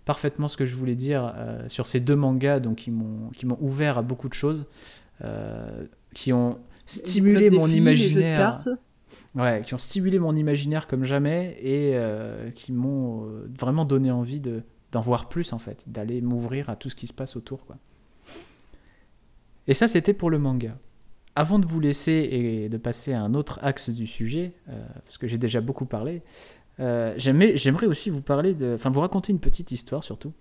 parfaitement 0.05 0.47
ce 0.47 0.57
que 0.57 0.65
je 0.65 0.75
voulais 0.75 0.95
dire 0.95 1.33
euh, 1.35 1.69
sur 1.69 1.85
ces 1.85 1.99
deux 1.99 2.15
mangas 2.15 2.59
donc, 2.59 2.77
qui 2.77 2.89
m'ont 2.89 3.57
ouvert 3.59 3.99
à 3.99 4.01
beaucoup 4.01 4.27
de 4.27 4.33
choses, 4.33 4.65
euh, 5.23 5.85
qui 6.15 6.33
ont 6.33 6.57
stimulé 6.87 7.51
mon 7.51 7.67
imaginaire. 7.67 8.57
Ouais, 9.35 9.61
qui 9.63 9.75
ont 9.75 9.79
stimulé 9.79 10.17
mon 10.17 10.35
imaginaire 10.35 10.87
comme 10.87 11.03
jamais 11.03 11.55
et 11.61 11.91
euh, 11.93 12.49
qui 12.49 12.71
m'ont 12.71 13.27
vraiment 13.59 13.85
donné 13.85 14.09
envie 14.09 14.39
de 14.39 14.63
d'en 14.91 15.01
voir 15.01 15.29
plus 15.29 15.53
en 15.53 15.59
fait, 15.59 15.83
d'aller 15.85 16.19
m'ouvrir 16.19 16.71
à 16.71 16.75
tout 16.75 16.89
ce 16.89 16.95
qui 16.95 17.05
se 17.05 17.13
passe 17.13 17.35
autour 17.35 17.63
quoi. 17.67 17.77
Et 19.67 19.75
ça 19.75 19.87
c'était 19.87 20.13
pour 20.13 20.31
le 20.31 20.39
manga 20.39 20.75
avant 21.39 21.57
de 21.57 21.65
vous 21.65 21.79
laisser 21.79 22.11
et 22.11 22.67
de 22.67 22.77
passer 22.77 23.13
à 23.13 23.21
un 23.21 23.33
autre 23.33 23.59
axe 23.61 23.89
du 23.89 24.05
sujet, 24.05 24.51
euh, 24.67 24.73
parce 25.05 25.17
que 25.17 25.25
j'ai 25.25 25.37
déjà 25.37 25.61
beaucoup 25.61 25.85
parlé, 25.85 26.21
euh, 26.81 27.13
j'aimerais 27.15 27.85
aussi 27.85 28.09
vous 28.09 28.21
parler 28.21 28.57
enfin 28.73 28.89
vous 28.89 28.99
raconter 28.99 29.31
une 29.31 29.39
petite 29.39 29.71
histoire 29.71 30.03
surtout. 30.03 30.33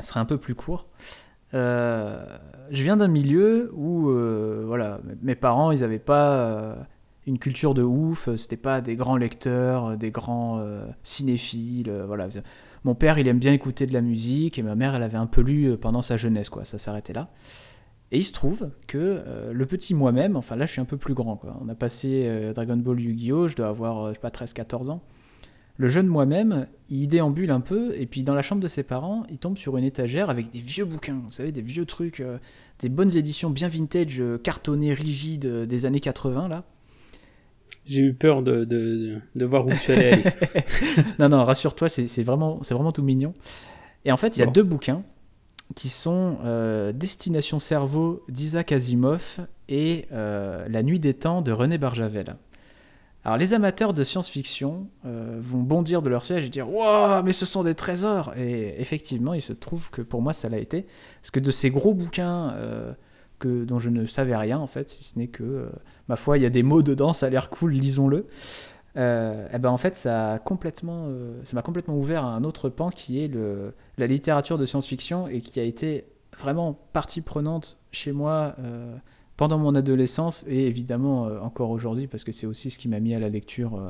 Ce 0.00 0.08
serait 0.08 0.20
un 0.20 0.24
peu 0.24 0.38
plus 0.38 0.54
court. 0.54 0.86
Euh, 1.52 2.24
je 2.70 2.82
viens 2.82 2.96
d'un 2.96 3.08
milieu 3.08 3.70
où, 3.74 4.10
voilà, 4.66 4.98
mes 5.20 5.34
parents, 5.34 5.72
ils 5.72 5.80
n'avaient 5.80 5.98
pas 5.98 6.78
une 7.26 7.38
culture 7.38 7.74
de 7.74 7.82
ouf. 7.82 8.34
C'était 8.36 8.56
pas 8.56 8.80
des 8.80 8.96
grands 8.96 9.18
lecteurs, 9.18 9.98
des 9.98 10.10
grands 10.10 10.64
cinéphiles, 11.02 11.92
voilà. 12.06 12.28
Mon 12.84 12.94
père, 12.94 13.18
il 13.18 13.28
aime 13.28 13.40
bien 13.40 13.52
écouter 13.52 13.86
de 13.86 13.92
la 13.92 14.00
musique 14.00 14.58
et 14.58 14.62
ma 14.62 14.74
mère, 14.74 14.94
elle 14.94 15.02
avait 15.02 15.18
un 15.18 15.26
peu 15.26 15.42
lu 15.42 15.76
pendant 15.76 16.00
sa 16.00 16.16
jeunesse, 16.16 16.48
quoi. 16.48 16.64
Ça 16.64 16.78
s'arrêtait 16.78 17.12
là. 17.12 17.28
Et 18.10 18.18
il 18.18 18.24
se 18.24 18.32
trouve 18.32 18.70
que 18.86 18.98
euh, 18.98 19.52
le 19.52 19.66
petit 19.66 19.94
moi-même, 19.94 20.36
enfin 20.36 20.56
là 20.56 20.64
je 20.66 20.72
suis 20.72 20.80
un 20.80 20.86
peu 20.86 20.96
plus 20.96 21.14
grand, 21.14 21.36
quoi. 21.36 21.58
on 21.62 21.68
a 21.68 21.74
passé 21.74 22.24
euh, 22.26 22.52
Dragon 22.54 22.76
Ball 22.76 23.00
Yu-Gi-Oh! 23.00 23.48
je 23.48 23.56
dois 23.56 23.68
avoir, 23.68 24.06
euh, 24.06 24.08
je 24.10 24.14
sais 24.14 24.20
pas, 24.20 24.30
13-14 24.30 24.90
ans. 24.90 25.02
Le 25.76 25.88
jeune 25.88 26.06
moi-même, 26.06 26.66
il 26.88 27.06
déambule 27.06 27.50
un 27.50 27.60
peu, 27.60 27.94
et 27.96 28.06
puis 28.06 28.24
dans 28.24 28.34
la 28.34 28.42
chambre 28.42 28.60
de 28.60 28.66
ses 28.66 28.82
parents, 28.82 29.24
il 29.30 29.38
tombe 29.38 29.58
sur 29.58 29.76
une 29.76 29.84
étagère 29.84 30.28
avec 30.28 30.50
des 30.50 30.58
vieux 30.58 30.84
bouquins, 30.84 31.20
vous 31.24 31.30
savez, 31.30 31.52
des 31.52 31.62
vieux 31.62 31.84
trucs, 31.86 32.20
des 32.80 32.88
bonnes 32.88 33.16
éditions 33.16 33.48
bien 33.50 33.68
vintage, 33.68 34.20
cartonnées, 34.42 34.92
rigides, 34.92 35.46
des 35.46 35.86
années 35.86 36.00
80, 36.00 36.48
là. 36.48 36.64
J'ai 37.86 38.02
eu 38.02 38.12
peur 38.12 38.42
de, 38.42 38.64
de, 38.64 39.18
de, 39.36 39.44
voir 39.44 39.66
où 39.66 39.70
tu 39.70 39.92
allais 39.92 40.14
aller. 40.14 40.24
non, 41.20 41.28
non, 41.28 41.44
rassure-toi, 41.44 41.88
c'est 41.88 42.22
vraiment, 42.24 42.58
vraiment 42.68 42.90
tout 42.90 43.04
mignon. 43.04 43.32
Et 44.04 44.10
en 44.10 44.16
fait, 44.16 44.36
il 44.36 44.40
y 44.40 44.42
a 44.42 44.46
deux 44.46 44.64
bouquins 44.64 45.04
qui 45.74 45.88
sont 45.88 46.38
euh, 46.44 46.92
Destination 46.92 47.60
Cerveau 47.60 48.24
d'Isaac 48.28 48.72
Asimov 48.72 49.40
et 49.68 50.06
euh, 50.12 50.66
La 50.68 50.82
Nuit 50.82 50.98
des 50.98 51.14
Temps 51.14 51.42
de 51.42 51.52
René 51.52 51.78
Barjavel. 51.78 52.36
Alors 53.24 53.36
les 53.36 53.52
amateurs 53.52 53.92
de 53.92 54.04
science-fiction 54.04 54.86
euh, 55.04 55.38
vont 55.40 55.60
bondir 55.60 56.00
de 56.00 56.08
leur 56.08 56.24
siège 56.24 56.44
et 56.44 56.48
dire 56.48 56.70
Waouh, 56.70 57.22
mais 57.22 57.32
ce 57.32 57.44
sont 57.44 57.62
des 57.62 57.74
trésors 57.74 58.32
Et 58.36 58.80
effectivement, 58.80 59.34
il 59.34 59.42
se 59.42 59.52
trouve 59.52 59.90
que 59.90 60.00
pour 60.00 60.22
moi 60.22 60.32
ça 60.32 60.48
l'a 60.48 60.58
été. 60.58 60.86
Parce 61.20 61.30
que 61.30 61.40
de 61.40 61.50
ces 61.50 61.70
gros 61.70 61.92
bouquins 61.92 62.54
que, 63.38 63.64
dont 63.64 63.78
je 63.78 63.90
ne 63.90 64.06
savais 64.06 64.36
rien 64.36 64.58
en 64.58 64.66
fait, 64.66 64.88
si 64.88 65.04
ce 65.04 65.18
n'est 65.18 65.28
que, 65.28 65.68
ma 66.08 66.16
foi, 66.16 66.38
il 66.38 66.42
y 66.42 66.46
a 66.46 66.50
des 66.50 66.62
mots 66.62 66.82
dedans, 66.82 67.12
ça 67.12 67.26
a 67.26 67.30
l'air 67.30 67.50
cool, 67.50 67.72
lisons-le. 67.72 68.26
Et 68.98 69.50
eh 69.54 69.58
ben 69.58 69.70
en 69.70 69.78
fait, 69.78 69.96
ça 69.96 70.32
a 70.32 70.38
complètement, 70.40 71.08
m'a 71.52 71.62
complètement 71.62 71.96
ouvert 71.96 72.24
à 72.24 72.34
un 72.34 72.42
autre 72.42 72.68
pan 72.68 72.90
qui 72.90 73.22
est 73.22 73.28
le, 73.28 73.74
la 73.96 74.08
littérature 74.08 74.58
de 74.58 74.66
science-fiction 74.66 75.28
et 75.28 75.40
qui 75.40 75.60
a 75.60 75.62
été 75.62 76.04
vraiment 76.36 76.76
partie 76.92 77.20
prenante 77.20 77.78
chez 77.92 78.10
moi 78.10 78.56
pendant 79.36 79.56
mon 79.56 79.76
adolescence 79.76 80.44
et 80.48 80.66
évidemment 80.66 81.28
encore 81.42 81.70
aujourd'hui 81.70 82.08
parce 82.08 82.24
que 82.24 82.32
c'est 82.32 82.46
aussi 82.46 82.70
ce 82.70 82.78
qui 82.78 82.88
m'a 82.88 82.98
mis 82.98 83.14
à 83.14 83.20
la 83.20 83.28
lecture 83.28 83.80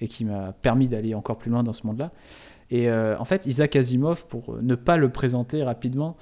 et 0.00 0.06
qui 0.06 0.24
m'a 0.24 0.52
permis 0.52 0.88
d'aller 0.88 1.14
encore 1.14 1.38
plus 1.38 1.50
loin 1.50 1.62
dans 1.62 1.72
ce 1.72 1.86
monde-là. 1.86 2.12
Et 2.72 2.88
euh, 2.88 3.18
en 3.18 3.24
fait, 3.26 3.44
Isaac 3.44 3.76
Asimov, 3.76 4.26
pour 4.26 4.56
ne 4.62 4.74
pas 4.74 4.96
le 4.96 5.10
présenter 5.10 5.62
rapidement, 5.62 6.16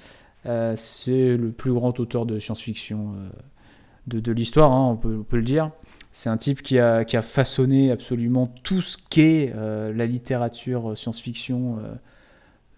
euh, 0.45 0.73
c'est 0.75 1.37
le 1.37 1.51
plus 1.51 1.71
grand 1.71 1.97
auteur 1.99 2.25
de 2.25 2.39
science-fiction 2.39 3.13
euh, 3.15 4.19
de, 4.19 4.31
l'histoire, 4.33 4.73
hein, 4.73 4.89
on, 4.91 4.97
peut, 4.97 5.37
le 5.37 5.43
dire. 5.43 5.71
C'est 6.11 6.29
un 6.29 6.37
type 6.37 6.61
qui 6.61 6.77
a, 6.77 7.05
façonné 7.21 7.91
absolument 7.91 8.53
tout 8.63 8.81
ce 8.81 8.97
qu'est 9.09 9.53
la 9.55 10.05
littérature 10.05 10.97
science-fiction 10.97 11.79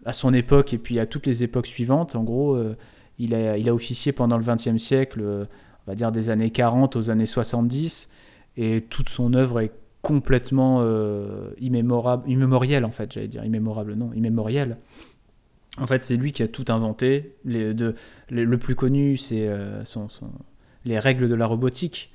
à 0.05 0.13
son 0.13 0.33
époque 0.33 0.73
et 0.73 0.77
puis 0.77 0.99
à 0.99 1.07
toutes 1.07 1.25
les 1.25 1.41
époques 1.41 1.65
suivantes. 1.65 2.15
En 2.15 2.23
gros, 2.23 2.61
il, 3.17 3.33
a, 3.33 3.57
il 3.57 3.67
a 3.69 3.73
officié 3.73 4.11
pendant 4.11 4.37
le 4.37 4.43
XXe 4.43 4.77
siècle, 4.77 5.23
on 5.23 5.91
va 5.91 5.95
dire 5.95 6.11
des 6.11 6.29
années 6.29 6.51
40 6.51 6.95
aux 6.95 7.09
années 7.09 7.25
70, 7.25 8.11
et 8.57 8.81
toute 8.81 9.09
son 9.09 9.33
œuvre 9.33 9.61
est 9.61 9.71
complètement 10.03 10.79
euh, 10.81 11.49
immémorable, 11.59 12.29
immémoriel 12.29 12.85
en 12.85 12.91
fait, 12.91 13.11
j'allais 13.11 13.29
dire 13.29 13.43
immémorable, 13.43 13.95
non, 13.95 14.11
immémoriel. 14.13 14.77
En 15.79 15.87
fait, 15.87 16.03
c'est 16.03 16.17
lui 16.17 16.31
qui 16.31 16.43
a 16.43 16.47
tout 16.47 16.65
inventé. 16.67 17.35
Les, 17.45 17.73
le 18.29 18.57
plus 18.59 18.75
connu, 18.75 19.17
c'est 19.17 19.47
euh, 19.47 19.81
les 20.85 20.99
règles 20.99 21.27
de 21.27 21.33
la 21.33 21.47
robotique. 21.47 22.11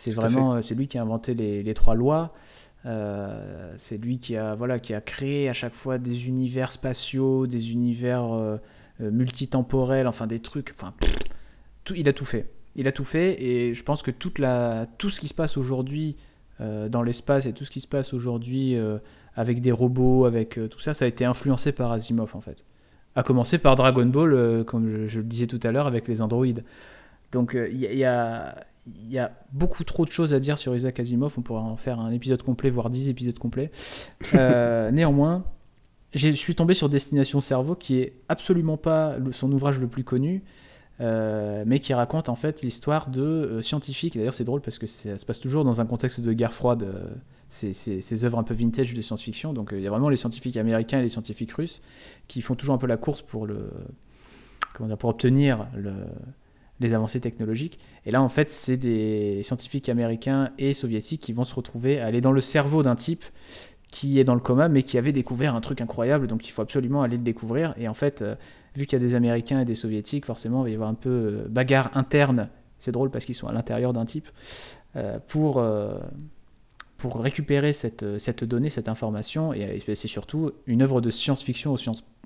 C'est 0.00 0.12
vraiment, 0.12 0.54
euh, 0.54 0.60
c'est 0.60 0.74
lui 0.74 0.86
qui 0.86 0.98
a 0.98 1.02
inventé 1.02 1.34
les, 1.34 1.62
les 1.62 1.74
trois 1.74 1.94
lois. 1.94 2.32
c'est 2.84 3.98
lui 3.98 4.18
qui 4.18 4.36
a, 4.36 4.54
voilà, 4.54 4.78
qui 4.78 4.94
a 4.94 5.00
créé 5.00 5.48
à 5.48 5.52
chaque 5.52 5.74
fois 5.74 5.98
des 5.98 6.28
univers 6.28 6.72
spatiaux, 6.72 7.46
des 7.46 7.72
univers 7.72 8.58
multitemporels, 8.98 10.06
enfin 10.06 10.26
des 10.26 10.40
trucs. 10.40 10.74
Enfin, 10.76 10.94
tout, 11.84 11.94
il 11.94 12.08
a 12.08 12.12
tout 12.12 12.24
fait. 12.24 12.50
Il 12.76 12.86
a 12.88 12.92
tout 12.92 13.04
fait, 13.04 13.42
et 13.42 13.74
je 13.74 13.82
pense 13.82 14.02
que 14.02 14.10
toute 14.10 14.38
la, 14.38 14.86
tout 14.96 15.10
ce 15.10 15.20
qui 15.20 15.28
se 15.28 15.34
passe 15.34 15.56
aujourd'hui 15.56 16.16
euh, 16.60 16.90
dans 16.90 17.02
l'espace 17.02 17.46
et 17.46 17.54
tout 17.54 17.64
ce 17.64 17.70
qui 17.70 17.80
se 17.80 17.86
passe 17.86 18.12
aujourd'hui 18.12 18.76
euh, 18.76 18.98
avec 19.34 19.62
des 19.62 19.72
robots, 19.72 20.26
avec 20.26 20.58
euh, 20.58 20.68
tout 20.68 20.78
ça, 20.78 20.92
ça 20.92 21.06
a 21.06 21.08
été 21.08 21.24
influencé 21.24 21.72
par 21.72 21.90
Asimov 21.90 22.36
en 22.36 22.40
fait. 22.42 22.64
A 23.16 23.22
commencer 23.22 23.56
par 23.56 23.76
Dragon 23.76 24.04
Ball, 24.04 24.64
comme 24.66 25.06
je, 25.08 25.18
le 25.18 25.24
disais 25.24 25.46
tout 25.46 25.58
à 25.62 25.72
l'heure, 25.72 25.86
avec 25.86 26.06
les 26.06 26.20
androïdes. 26.20 26.64
Donc 27.32 27.56
il 27.56 27.78
y, 27.78 28.04
a, 28.04 28.54
y, 29.08 29.18
a, 29.18 29.32
beaucoup 29.52 29.84
trop 29.84 30.04
de 30.04 30.10
choses 30.10 30.34
à 30.34 30.40
dire 30.40 30.58
sur 30.58 30.74
Isaac 30.74 31.00
Asimov, 31.00 31.34
on 31.36 31.42
pourrait 31.42 31.60
en 31.60 31.76
faire 31.76 32.00
un 32.00 32.10
épisode 32.10 32.42
complet, 32.42 32.70
voire 32.70 32.90
dix 32.90 33.08
épisodes 33.08 33.38
complets. 33.38 33.70
néanmoins, 34.32 35.44
je 36.14 36.28
suis 36.30 36.54
tombé 36.54 36.74
sur 36.74 36.88
Destination 36.88 37.40
Cerveau, 37.40 37.74
qui 37.74 37.98
est 37.98 38.14
absolument 38.28 38.76
pas 38.76 39.16
son 39.32 39.50
ouvrage 39.52 39.78
le 39.78 39.86
plus 39.86 40.02
connu, 40.02 40.42
euh, 41.00 41.62
mais 41.66 41.78
qui 41.78 41.94
raconte 41.94 42.28
en 42.28 42.34
fait 42.34 42.62
l'histoire 42.62 43.08
de 43.08 43.22
euh, 43.22 43.62
scientifiques. 43.62 44.16
D'ailleurs, 44.16 44.34
c'est 44.34 44.44
drôle 44.44 44.60
parce 44.60 44.78
que 44.78 44.86
ça 44.86 45.16
se 45.16 45.24
passe 45.24 45.38
toujours 45.38 45.64
dans 45.64 45.80
un 45.80 45.86
contexte 45.86 46.20
de 46.20 46.32
guerre 46.32 46.52
froide, 46.52 46.82
euh, 46.82 47.06
ces, 47.48 47.72
ces, 47.72 48.24
œuvres 48.24 48.38
un 48.38 48.42
peu 48.42 48.54
vintage 48.54 48.92
de 48.92 49.00
science-fiction. 49.00 49.52
Donc, 49.52 49.70
il 49.72 49.80
y 49.80 49.86
a 49.86 49.90
vraiment 49.90 50.08
les 50.08 50.16
scientifiques 50.16 50.56
américains 50.56 50.98
et 50.98 51.02
les 51.02 51.08
scientifiques 51.08 51.52
russes 51.52 51.80
qui 52.28 52.42
font 52.42 52.54
toujours 52.54 52.74
un 52.74 52.78
peu 52.78 52.86
la 52.86 52.96
course 52.96 53.22
pour, 53.22 53.46
le, 53.46 53.70
comment 54.74 54.88
dire, 54.88 54.98
pour 54.98 55.10
obtenir 55.10 55.66
le, 55.76 55.92
les 56.80 56.92
avancées 56.92 57.20
technologiques. 57.20 57.78
Et 58.06 58.10
là, 58.10 58.22
en 58.22 58.28
fait, 58.28 58.50
c'est 58.50 58.76
des 58.76 59.42
scientifiques 59.42 59.88
américains 59.88 60.50
et 60.58 60.72
soviétiques 60.72 61.20
qui 61.20 61.32
vont 61.32 61.44
se 61.44 61.54
retrouver 61.54 62.00
à 62.00 62.06
aller 62.06 62.20
dans 62.20 62.32
le 62.32 62.40
cerveau 62.40 62.82
d'un 62.82 62.96
type 62.96 63.24
qui 63.90 64.20
est 64.20 64.24
dans 64.24 64.34
le 64.34 64.40
coma, 64.40 64.68
mais 64.68 64.84
qui 64.84 64.98
avait 64.98 65.12
découvert 65.12 65.56
un 65.56 65.60
truc 65.60 65.80
incroyable, 65.80 66.28
donc 66.28 66.46
il 66.46 66.52
faut 66.52 66.62
absolument 66.62 67.02
aller 67.02 67.16
le 67.16 67.24
découvrir. 67.24 67.74
Et 67.76 67.88
en 67.88 67.94
fait, 67.94 68.22
vu 68.74 68.86
qu'il 68.86 68.98
y 68.98 69.02
a 69.02 69.04
des 69.04 69.14
Américains 69.14 69.60
et 69.60 69.64
des 69.64 69.74
Soviétiques, 69.74 70.26
forcément, 70.26 70.60
il 70.60 70.64
va 70.64 70.70
y 70.70 70.74
avoir 70.74 70.88
un 70.90 70.94
peu 70.94 71.10
euh, 71.10 71.46
bagarre 71.48 71.90
interne. 71.94 72.48
C'est 72.78 72.92
drôle 72.92 73.10
parce 73.10 73.24
qu'ils 73.24 73.34
sont 73.34 73.48
à 73.48 73.52
l'intérieur 73.52 73.92
d'un 73.92 74.04
type. 74.04 74.28
Euh, 74.96 75.18
pour, 75.26 75.58
euh, 75.58 75.98
pour 76.96 77.20
récupérer 77.20 77.72
cette, 77.72 78.18
cette 78.18 78.44
donnée, 78.44 78.70
cette 78.70 78.88
information, 78.88 79.52
et 79.52 79.80
c'est 79.94 80.08
surtout 80.08 80.52
une 80.66 80.82
œuvre 80.82 81.00
de 81.00 81.10
science-fiction 81.10 81.72
au, 81.72 81.76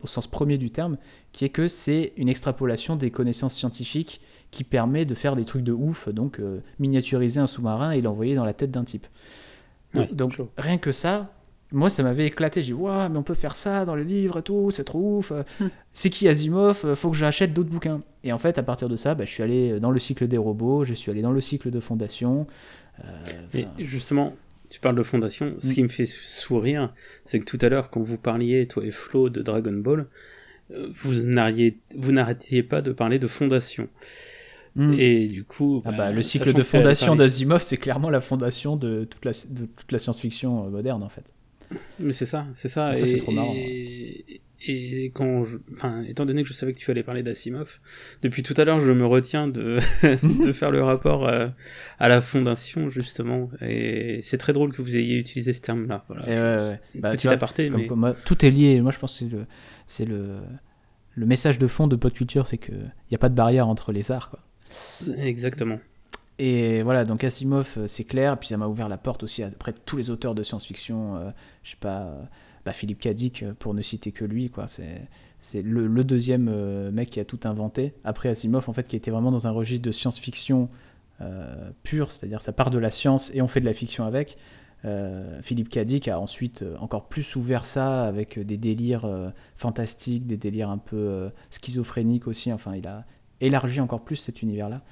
au, 0.04 0.06
sens 0.06 0.26
premier 0.26 0.58
du 0.58 0.70
terme, 0.70 0.96
qui 1.32 1.44
est 1.44 1.48
que 1.48 1.66
c'est 1.66 2.12
une 2.16 2.28
extrapolation 2.28 2.96
des 2.96 3.10
connaissances 3.10 3.54
scientifiques 3.54 4.20
qui 4.50 4.62
permet 4.62 5.04
de 5.04 5.14
faire 5.14 5.34
des 5.34 5.44
trucs 5.44 5.64
de 5.64 5.72
ouf, 5.72 6.08
donc 6.08 6.40
miniaturiser 6.78 7.40
un 7.40 7.48
sous-marin 7.48 7.90
et 7.90 8.00
l'envoyer 8.00 8.36
dans 8.36 8.44
la 8.44 8.52
tête 8.52 8.70
d'un 8.70 8.84
type. 8.84 9.06
donc 10.12 10.38
rien 10.56 10.78
que 10.78 10.92
ça, 10.92 11.34
moi, 11.74 11.90
ça 11.90 12.04
m'avait 12.04 12.26
éclaté. 12.26 12.62
J'ai 12.62 12.68
dit, 12.68 12.72
waouh, 12.72 13.08
mais 13.10 13.18
on 13.18 13.22
peut 13.22 13.34
faire 13.34 13.56
ça 13.56 13.84
dans 13.84 13.96
les 13.96 14.04
livres 14.04 14.38
et 14.38 14.42
tout, 14.42 14.70
c'est 14.70 14.84
trop 14.84 15.18
ouf. 15.18 15.32
Hmm. 15.60 15.68
c'est 15.92 16.08
qui 16.08 16.28
Asimov? 16.28 16.94
Faut 16.94 17.10
que 17.10 17.16
j'achète 17.16 17.52
d'autres 17.52 17.68
bouquins. 17.68 18.00
Et 18.22 18.32
en 18.32 18.38
fait, 18.38 18.58
à 18.58 18.62
partir 18.62 18.88
de 18.88 18.96
ça, 18.96 19.14
bah, 19.14 19.24
je 19.24 19.30
suis 19.30 19.42
allé 19.42 19.80
dans 19.80 19.90
le 19.90 19.98
cycle 19.98 20.28
des 20.28 20.38
robots, 20.38 20.84
je 20.84 20.94
suis 20.94 21.10
allé 21.10 21.20
dans 21.20 21.32
le 21.32 21.40
cycle 21.40 21.70
de 21.70 21.80
Fondation. 21.80 22.46
Euh, 23.04 23.64
justement, 23.78 24.34
tu 24.74 24.80
parles 24.80 24.96
de 24.96 25.04
Fondation. 25.04 25.54
Ce 25.58 25.68
hmm. 25.68 25.72
qui 25.72 25.82
me 25.84 25.88
fait 25.88 26.04
sourire, 26.04 26.92
c'est 27.24 27.38
que 27.38 27.44
tout 27.44 27.58
à 27.60 27.68
l'heure, 27.68 27.90
quand 27.90 28.00
vous 28.00 28.18
parliez, 28.18 28.66
toi 28.66 28.84
et 28.84 28.90
Flo, 28.90 29.30
de 29.30 29.40
Dragon 29.40 29.72
Ball, 29.72 30.06
euh, 30.72 30.88
vous 31.00 31.22
n'arrêtiez 31.22 32.62
pas 32.64 32.82
de 32.82 32.90
parler 32.90 33.20
de 33.20 33.28
Fondation. 33.28 33.88
Hmm. 34.74 34.92
Et 34.98 35.28
du 35.28 35.44
coup, 35.44 35.80
ah 35.84 35.92
bah, 35.92 35.96
bah, 35.96 36.12
le 36.12 36.22
cycle 36.22 36.52
de 36.52 36.62
fondation 36.64 37.14
d'Asimov, 37.14 37.62
c'est 37.62 37.76
clairement 37.76 38.10
la 38.10 38.20
fondation 38.20 38.74
de 38.74 39.04
toute 39.04 39.24
la, 39.24 39.30
de 39.48 39.66
toute 39.66 39.92
la 39.92 40.00
science-fiction 40.00 40.66
euh, 40.66 40.70
moderne, 40.70 41.04
en 41.04 41.08
fait. 41.08 41.33
Mais 42.00 42.12
c'est 42.12 42.26
ça, 42.26 42.46
c'est 42.54 42.68
ça. 42.68 42.96
ça 42.96 43.06
c'est 43.06 43.16
trop 43.18 43.32
marrant. 43.32 43.54
Et, 44.66 45.10
quand 45.14 45.44
je, 45.44 45.58
enfin, 45.74 46.02
étant 46.04 46.24
donné 46.24 46.42
que 46.42 46.48
je 46.48 46.54
savais 46.54 46.72
que 46.72 46.78
tu 46.78 46.90
allais 46.90 47.02
parler 47.02 47.22
d'Asimov, 47.22 47.80
depuis 48.22 48.42
tout 48.42 48.54
à 48.56 48.64
l'heure, 48.64 48.80
je 48.80 48.92
me 48.92 49.04
retiens 49.04 49.46
de, 49.46 49.78
de 50.44 50.52
faire 50.52 50.70
le 50.70 50.82
rapport 50.82 51.28
euh, 51.28 51.48
à, 51.98 52.08
la 52.08 52.22
fondation, 52.22 52.88
justement. 52.88 53.50
Et 53.60 54.20
c'est 54.22 54.38
très 54.38 54.54
drôle 54.54 54.72
que 54.72 54.80
vous 54.80 54.96
ayez 54.96 55.18
utilisé 55.18 55.52
ce 55.52 55.60
terme-là. 55.60 56.06
Voilà. 56.08 56.70
Ouais, 56.70 56.80
bah, 56.94 57.10
petit 57.10 57.28
aparté, 57.28 57.68
mais... 57.68 57.88
tout 58.24 58.46
est 58.46 58.50
lié. 58.50 58.80
Moi, 58.80 58.90
je 58.90 58.98
pense 58.98 59.18
que 59.18 59.26
c'est 59.86 60.06
le, 60.06 60.16
le, 60.16 60.38
le, 61.14 61.26
message 61.26 61.58
de 61.58 61.66
fond 61.66 61.86
de 61.86 61.96
Pod 61.96 62.14
Culture, 62.14 62.46
c'est 62.46 62.58
qu'il 62.58 62.90
n'y 63.10 63.14
a 63.14 63.18
pas 63.18 63.28
de 63.28 63.34
barrière 63.34 63.68
entre 63.68 63.92
les 63.92 64.12
arts, 64.12 64.30
quoi. 64.30 64.40
Exactement. 65.18 65.78
Et 66.38 66.82
voilà, 66.82 67.04
donc 67.04 67.22
Asimov, 67.22 67.74
euh, 67.76 67.86
c'est 67.86 68.04
clair. 68.04 68.38
Puis 68.38 68.48
ça 68.48 68.56
m'a 68.56 68.66
ouvert 68.66 68.88
la 68.88 68.98
porte 68.98 69.22
aussi 69.22 69.42
à 69.42 69.50
près 69.50 69.72
tous 69.72 69.96
les 69.96 70.10
auteurs 70.10 70.34
de 70.34 70.42
science-fiction. 70.42 71.16
Euh, 71.16 71.30
je 71.62 71.70
sais 71.70 71.76
pas, 71.78 72.02
euh, 72.02 72.22
bah 72.64 72.72
Philippe 72.72 73.00
Cadic, 73.00 73.44
pour 73.58 73.74
ne 73.74 73.82
citer 73.82 74.10
que 74.10 74.24
lui. 74.24 74.50
C'est, 74.66 75.02
c'est 75.38 75.62
le, 75.62 76.04
deuxième 76.04 76.50
mec 76.90 77.10
qui 77.10 77.20
a 77.20 77.24
tout 77.24 77.40
inventé. 77.44 77.94
Après 78.04 78.28
Asimov, 78.30 78.68
en 78.68 78.72
fait, 78.72 78.88
qui 78.88 78.96
était 78.96 79.10
vraiment 79.10 79.30
dans 79.30 79.46
un 79.46 79.50
registre 79.50 79.84
de 79.84 79.92
science-fiction 79.92 80.68
pure, 81.84 82.10
c'est-à-dire 82.10 82.42
ça 82.42 82.52
part 82.52 82.70
de 82.70 82.78
la 82.78 82.90
science 82.90 83.30
et 83.34 83.40
on 83.40 83.48
fait 83.48 83.60
de 83.60 83.66
la 83.66 83.74
fiction 83.74 84.04
avec. 84.04 84.36
Philippe 85.42 85.68
Cadic 85.68 86.08
a 86.08 86.18
ensuite 86.18 86.64
encore 86.80 87.08
plus 87.08 87.36
ouvert 87.36 87.64
ça 87.64 88.04
avec 88.04 88.38
des 88.38 88.56
délires 88.56 89.06
fantastiques, 89.56 90.26
des 90.26 90.38
délires 90.38 90.70
un 90.70 90.78
peu 90.78 91.30
schizophréniques 91.50 92.26
aussi. 92.26 92.50
Enfin, 92.50 92.74
il 92.74 92.86
a 92.86 93.04
élargi 93.42 93.80
encore 93.80 94.04
plus 94.04 94.16
cet 94.16 94.40
univers-là. 94.40 94.82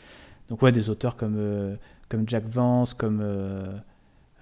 Donc 0.52 0.60
ouais, 0.60 0.70
des 0.70 0.90
auteurs 0.90 1.16
comme, 1.16 1.36
euh, 1.38 1.76
comme 2.10 2.28
Jack 2.28 2.44
Vance, 2.44 2.92
comme 2.92 3.20
euh, 3.22 3.64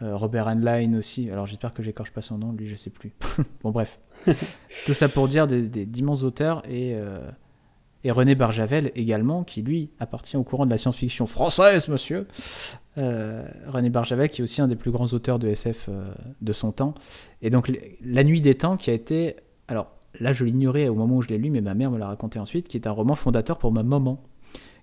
euh, 0.02 0.16
Robert 0.16 0.48
Heinlein 0.48 0.98
aussi. 0.98 1.30
Alors 1.30 1.46
j'espère 1.46 1.72
que 1.72 1.84
j'écorche 1.84 2.10
pas 2.10 2.20
son 2.20 2.36
nom, 2.36 2.50
lui 2.50 2.66
je 2.66 2.74
sais 2.74 2.90
plus. 2.90 3.12
bon 3.62 3.70
bref. 3.70 4.00
Tout 4.86 4.92
ça 4.92 5.08
pour 5.08 5.28
dire 5.28 5.46
des, 5.46 5.62
d'immenses 5.86 6.24
auteurs 6.24 6.68
et, 6.68 6.96
et 8.02 8.10
René 8.10 8.34
Barjavel 8.34 8.90
également, 8.96 9.44
qui 9.44 9.62
lui 9.62 9.90
appartient 10.00 10.36
au 10.36 10.42
courant 10.42 10.66
de 10.66 10.70
la 10.70 10.78
science-fiction 10.78 11.26
française, 11.26 11.86
monsieur. 11.86 12.26
René 12.96 13.88
Barjavel 13.88 14.30
qui 14.30 14.40
est 14.40 14.42
aussi 14.42 14.60
un 14.60 14.66
des 14.66 14.74
plus 14.74 14.90
grands 14.90 15.12
auteurs 15.12 15.38
de 15.38 15.46
SF 15.46 15.90
de 16.40 16.52
son 16.52 16.72
temps. 16.72 16.94
Et 17.40 17.50
donc 17.50 17.70
La 18.02 18.24
Nuit 18.24 18.40
des 18.40 18.56
Temps 18.56 18.76
qui 18.76 18.90
a 18.90 18.94
été... 18.94 19.36
Alors 19.68 19.92
là 20.18 20.32
je 20.32 20.44
l'ignorais 20.44 20.88
au 20.88 20.96
moment 20.96 21.18
où 21.18 21.22
je 21.22 21.28
l'ai 21.28 21.38
lu, 21.38 21.50
mais 21.50 21.60
ma 21.60 21.74
mère 21.74 21.92
me 21.92 21.98
l'a 21.98 22.08
raconté 22.08 22.40
ensuite, 22.40 22.66
qui 22.66 22.76
est 22.76 22.88
un 22.88 22.90
roman 22.90 23.14
fondateur 23.14 23.58
pour 23.58 23.70
ma 23.70 23.84
maman 23.84 24.20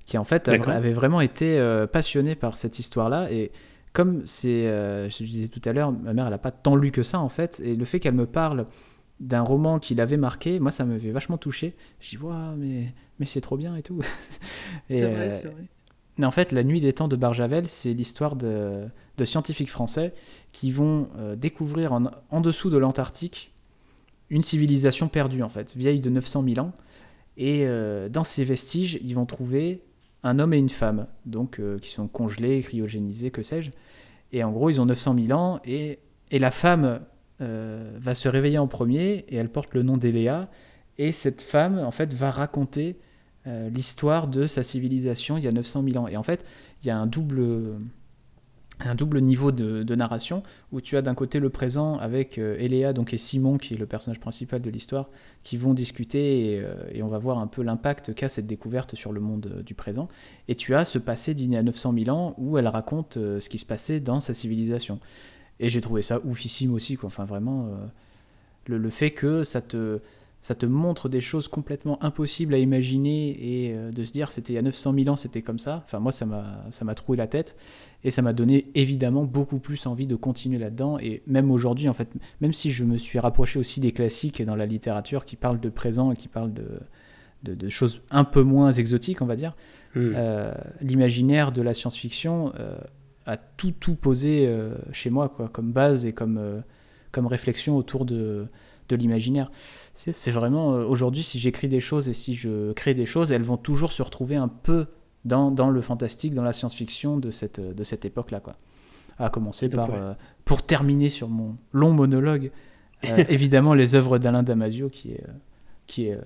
qui 0.08 0.18
en 0.18 0.24
fait 0.24 0.47
avait 0.47 0.93
vraiment 0.93 1.22
été 1.22 1.60
euh, 1.60 1.86
passionné 1.86 2.36
par 2.36 2.55
cette 2.55 2.80
histoire-là. 2.80 3.30
Et 3.30 3.51
comme 3.91 4.26
c'est, 4.26 4.66
euh, 4.68 5.10
je 5.10 5.24
disais 5.24 5.49
tout 5.49 5.62
à 5.66 5.74
l'heure, 5.74 5.91
ma 5.91 6.14
mère, 6.14 6.26
elle 6.26 6.32
n'a 6.32 6.38
pas 6.38 6.51
tant 6.51 6.78
lu 6.78 6.91
que 6.91 7.03
ça 7.03 7.20
en 7.20 7.30
fait. 7.30 7.62
Et 7.64 7.76
le 7.76 7.86
fait 7.86 7.99
qu'elle 7.99 8.16
me 8.16 8.26
parle 8.26 8.66
d'un 9.20 9.41
roman 9.41 9.80
qui 9.80 9.95
l'avait 9.95 10.18
marqué, 10.18 10.60
moi 10.60 10.72
ça 10.72 10.86
m'avait 10.86 11.12
vachement 11.12 11.38
touché. 11.38 11.76
Je 11.99 12.12
dis, 12.12 12.18
waouh, 12.18 12.55
mais, 12.55 12.93
mais 13.20 13.26
c'est 13.26 13.41
trop 13.41 13.58
bien 13.58 13.76
et 13.76 13.84
tout. 13.84 13.99
c'est 14.89 15.12
vrai, 15.12 15.28
euh, 15.28 15.32
c'est 15.32 15.49
vrai. 15.49 15.66
Mais 16.18 16.26
en 16.26 16.32
fait, 16.32 16.53
La 16.53 16.64
Nuit 16.64 16.80
des 16.80 16.93
Temps 16.93 17.10
de 17.10 17.18
Barjavel, 17.18 17.68
c'est 17.68 17.93
l'histoire 17.93 18.38
de, 18.38 18.86
de, 19.18 19.26
scientifiques 19.26 19.70
français 19.70 20.14
qui 20.51 20.72
vont 20.72 21.10
découvrir 21.36 21.93
en, 21.93 22.05
en, 22.32 22.41
dessous 22.41 22.72
de 22.72 22.78
l'Antarctique 22.78 23.53
une 24.32 24.41
civilisation 24.41 25.10
perdue, 25.10 25.43
en 25.43 25.49
fait, 25.49 25.76
vieille 25.76 25.99
de 25.99 26.10
900 26.10 26.43
000 26.55 26.66
ans. 26.66 26.74
Et 27.38 27.68
dans 28.10 28.24
ces 28.24 28.43
vestiges, 28.45 28.97
ils 29.03 29.14
vont 29.14 29.28
trouver 29.28 29.84
un 30.28 30.39
homme 30.39 30.53
et 30.53 30.57
une 30.57 30.69
femme, 30.69 31.07
donc 31.25 31.59
euh, 31.59 31.80
qui 31.80 31.89
sont 31.89 32.07
congelés, 32.07 32.61
cryogénisés, 32.61 33.32
que 33.32 33.43
sais-je. 33.43 33.71
Et 34.32 34.43
en 34.43 34.51
gros, 34.51 34.69
ils 34.69 34.82
ont 34.82 34.86
900 34.86 35.15
000 35.28 35.39
ans 35.39 35.59
et, 35.65 35.99
et 36.32 36.39
la 36.39 36.51
femme 36.51 36.99
euh, 37.39 37.97
va 37.97 38.13
se 38.13 38.28
réveiller 38.28 38.57
en 38.57 38.67
premier 38.67 39.25
et 39.30 39.36
elle 39.38 39.49
porte 39.49 39.73
le 39.73 39.84
nom 39.84 39.97
d'Eléa. 39.97 40.49
Et 40.97 41.11
cette 41.11 41.41
femme, 41.41 41.80
en 41.80 41.91
fait, 41.91 42.13
va 42.13 42.32
raconter 42.32 42.97
euh, 43.45 43.69
l'histoire 43.69 44.28
de 44.28 44.47
sa 44.47 44.63
civilisation 44.63 45.38
il 45.38 45.45
y 45.45 45.47
a 45.47 45.51
900 45.51 45.84
000 45.84 46.03
ans. 46.03 46.07
Et 46.07 46.17
en 46.17 46.23
fait, 46.23 46.45
il 46.84 46.88
y 46.88 46.89
a 46.89 46.97
un 46.97 47.07
double, 47.07 47.78
un 48.80 48.95
double 48.95 49.21
niveau 49.21 49.51
de, 49.51 49.95
narration 49.95 50.43
où 50.71 50.82
tu 50.82 50.97
as 50.97 51.01
d'un 51.01 51.15
côté 51.15 51.39
le 51.39 51.49
présent 51.49 51.97
avec 51.97 52.38
euh, 52.38 52.57
Eléa 52.59 52.93
donc 52.93 53.13
et 53.13 53.17
Simon 53.17 53.57
qui 53.57 53.73
est 53.73 53.78
le 53.78 53.88
personnage 53.88 54.19
principal 54.19 54.61
de 54.61 54.69
l'histoire 54.69 55.09
qui 55.43 55.57
vont 55.57 55.73
discuter 55.73 56.63
et, 56.93 57.01
on 57.01 57.07
va 57.07 57.17
voir 57.17 57.39
un 57.39 57.47
peu 57.47 57.63
l'impact 57.63 58.13
qu'a 58.13 58.30
cette 58.30 58.45
découverte 58.45 58.95
sur 58.95 59.11
le 59.11 59.19
monde 59.19 59.63
du 59.65 59.73
présent 59.73 60.09
et 60.47 60.55
tu 60.55 60.75
as 60.75 60.86
ce 60.86 60.99
passé 60.99 61.34
y 61.34 61.55
a 61.55 61.63
900 61.63 61.93
000 61.97 62.15
ans 62.15 62.36
où 62.38 62.57
elle 62.57 62.67
raconte 62.67 63.13
ce 63.15 63.49
qui 63.49 63.57
se 63.57 63.65
passait 63.65 63.99
dans 63.99 64.19
sa 64.19 64.34
civilisation 64.34 64.99
et 65.59 65.69
j'ai 65.69 65.82
trouvé 65.82 66.01
ça 66.01 66.19
oufissime 66.23 66.73
aussi, 66.73 66.95
quoi. 66.95 67.07
Enfin, 67.07 67.25
vraiment, 67.25 67.67
euh, 67.67 67.86
le, 68.67 68.78
le, 68.78 68.89
fait 68.89 69.11
que 69.11 69.43
ça 69.43 69.61
te, 69.61 69.99
ça 70.41 70.55
te 70.55 70.65
montre 70.65 71.09
des 71.09 71.21
choses 71.21 71.47
complètement 71.47 72.01
impossibles 72.03 72.53
à 72.53 72.57
imaginer 72.57 73.30
et 73.30 73.73
euh, 73.73 73.91
de 73.91 74.03
se 74.03 74.13
dire 74.13 74.32
c'était 74.32 74.53
il 74.53 74.55
y 74.55 74.59
a 74.59 74.63
900 74.63 74.93
000 74.93 75.09
ans, 75.09 75.15
c'était 75.15 75.41
comme 75.41 75.59
ça. 75.59 75.84
Enfin, 75.86 75.99
moi, 75.99 76.11
ça 76.11 76.25
m'a 76.25 76.95
troué 76.95 77.17
la 77.17 77.28
tête 77.28 77.57
et 78.03 78.11
ça 78.11 78.21
m'a 78.21 78.33
donné 78.33 78.67
évidemment 78.75 79.23
beaucoup 79.23 79.59
plus 79.59 79.85
envie 79.85 80.07
de 80.07 80.15
continuer 80.15 80.59
là-dedans. 80.59 80.99
Et 80.99 81.23
même 81.27 81.51
aujourd'hui, 81.51 81.89
en 81.89 81.93
fait, 81.93 82.13
même 82.41 82.53
si 82.53 82.71
je 82.71 82.83
me 82.83 82.97
suis 82.97 83.19
rapproché 83.19 83.59
aussi 83.59 83.79
des 83.79 83.91
classiques 83.91 84.41
dans 84.43 84.55
la 84.55 84.65
littérature 84.65 85.25
qui 85.25 85.35
parlent 85.35 85.59
de 85.59 85.69
présent 85.69 86.11
et 86.11 86.15
qui 86.15 86.27
parlent 86.27 86.53
de, 86.53 86.79
de, 87.43 87.55
de 87.55 87.69
choses 87.69 88.01
un 88.11 88.23
peu 88.23 88.43
moins 88.43 88.71
exotiques, 88.71 89.21
on 89.21 89.25
va 89.25 89.35
dire, 89.35 89.55
hmm. 89.95 90.13
euh, 90.15 90.53
l'imaginaire 90.81 91.51
de 91.51 91.61
la 91.61 91.73
science-fiction 91.73 92.53
à 93.27 93.35
tout 93.35 93.73
tout 93.77 93.95
posé 93.95 94.47
euh, 94.47 94.73
chez 94.91 95.11
moi 95.11 95.29
quoi, 95.29 95.49
comme 95.49 95.71
base 95.71 96.05
et 96.05 96.13
comme, 96.13 96.37
euh, 96.37 96.61
comme 97.11 97.27
réflexion 97.27 97.77
autour 97.77 98.05
de, 98.05 98.47
de 98.89 98.95
l'imaginaire. 98.95 99.51
C'est 99.93 100.31
vraiment 100.31 100.75
euh, 100.75 100.85
aujourd'hui 100.85 101.23
si 101.23 101.37
j'écris 101.37 101.67
des 101.67 101.81
choses 101.81 102.07
et 102.07 102.13
si 102.13 102.33
je 102.33 102.71
crée 102.71 102.93
des 102.93 103.05
choses, 103.05 103.31
elles 103.31 103.43
vont 103.43 103.57
toujours 103.57 103.91
se 103.91 104.01
retrouver 104.01 104.37
un 104.37 104.47
peu 104.47 104.87
dans, 105.28 105.51
dans 105.51 105.69
le 105.69 105.82
fantastique, 105.82 106.34
dans 106.34 106.43
la 106.43 106.53
science-fiction 106.53 107.17
de 107.17 107.32
cette, 107.32 107.59
de 107.59 107.84
cette 107.84 108.05
époque-là. 108.05 108.39
quoi. 108.39 108.55
À 109.19 109.30
commencer 109.30 109.69
par, 109.69 109.89
pour 110.45 110.63
terminer 110.63 111.09
sur 111.09 111.28
mon 111.28 111.55
long 111.71 111.93
monologue, 111.93 112.51
évidemment 113.30 113.73
les 113.73 113.95
œuvres 113.95 114.17
d'Alain 114.17 114.43
Damasio 114.43 114.89
qui 114.89 115.11
est, 115.11 115.25
qui 115.88 116.05
est 116.05 116.19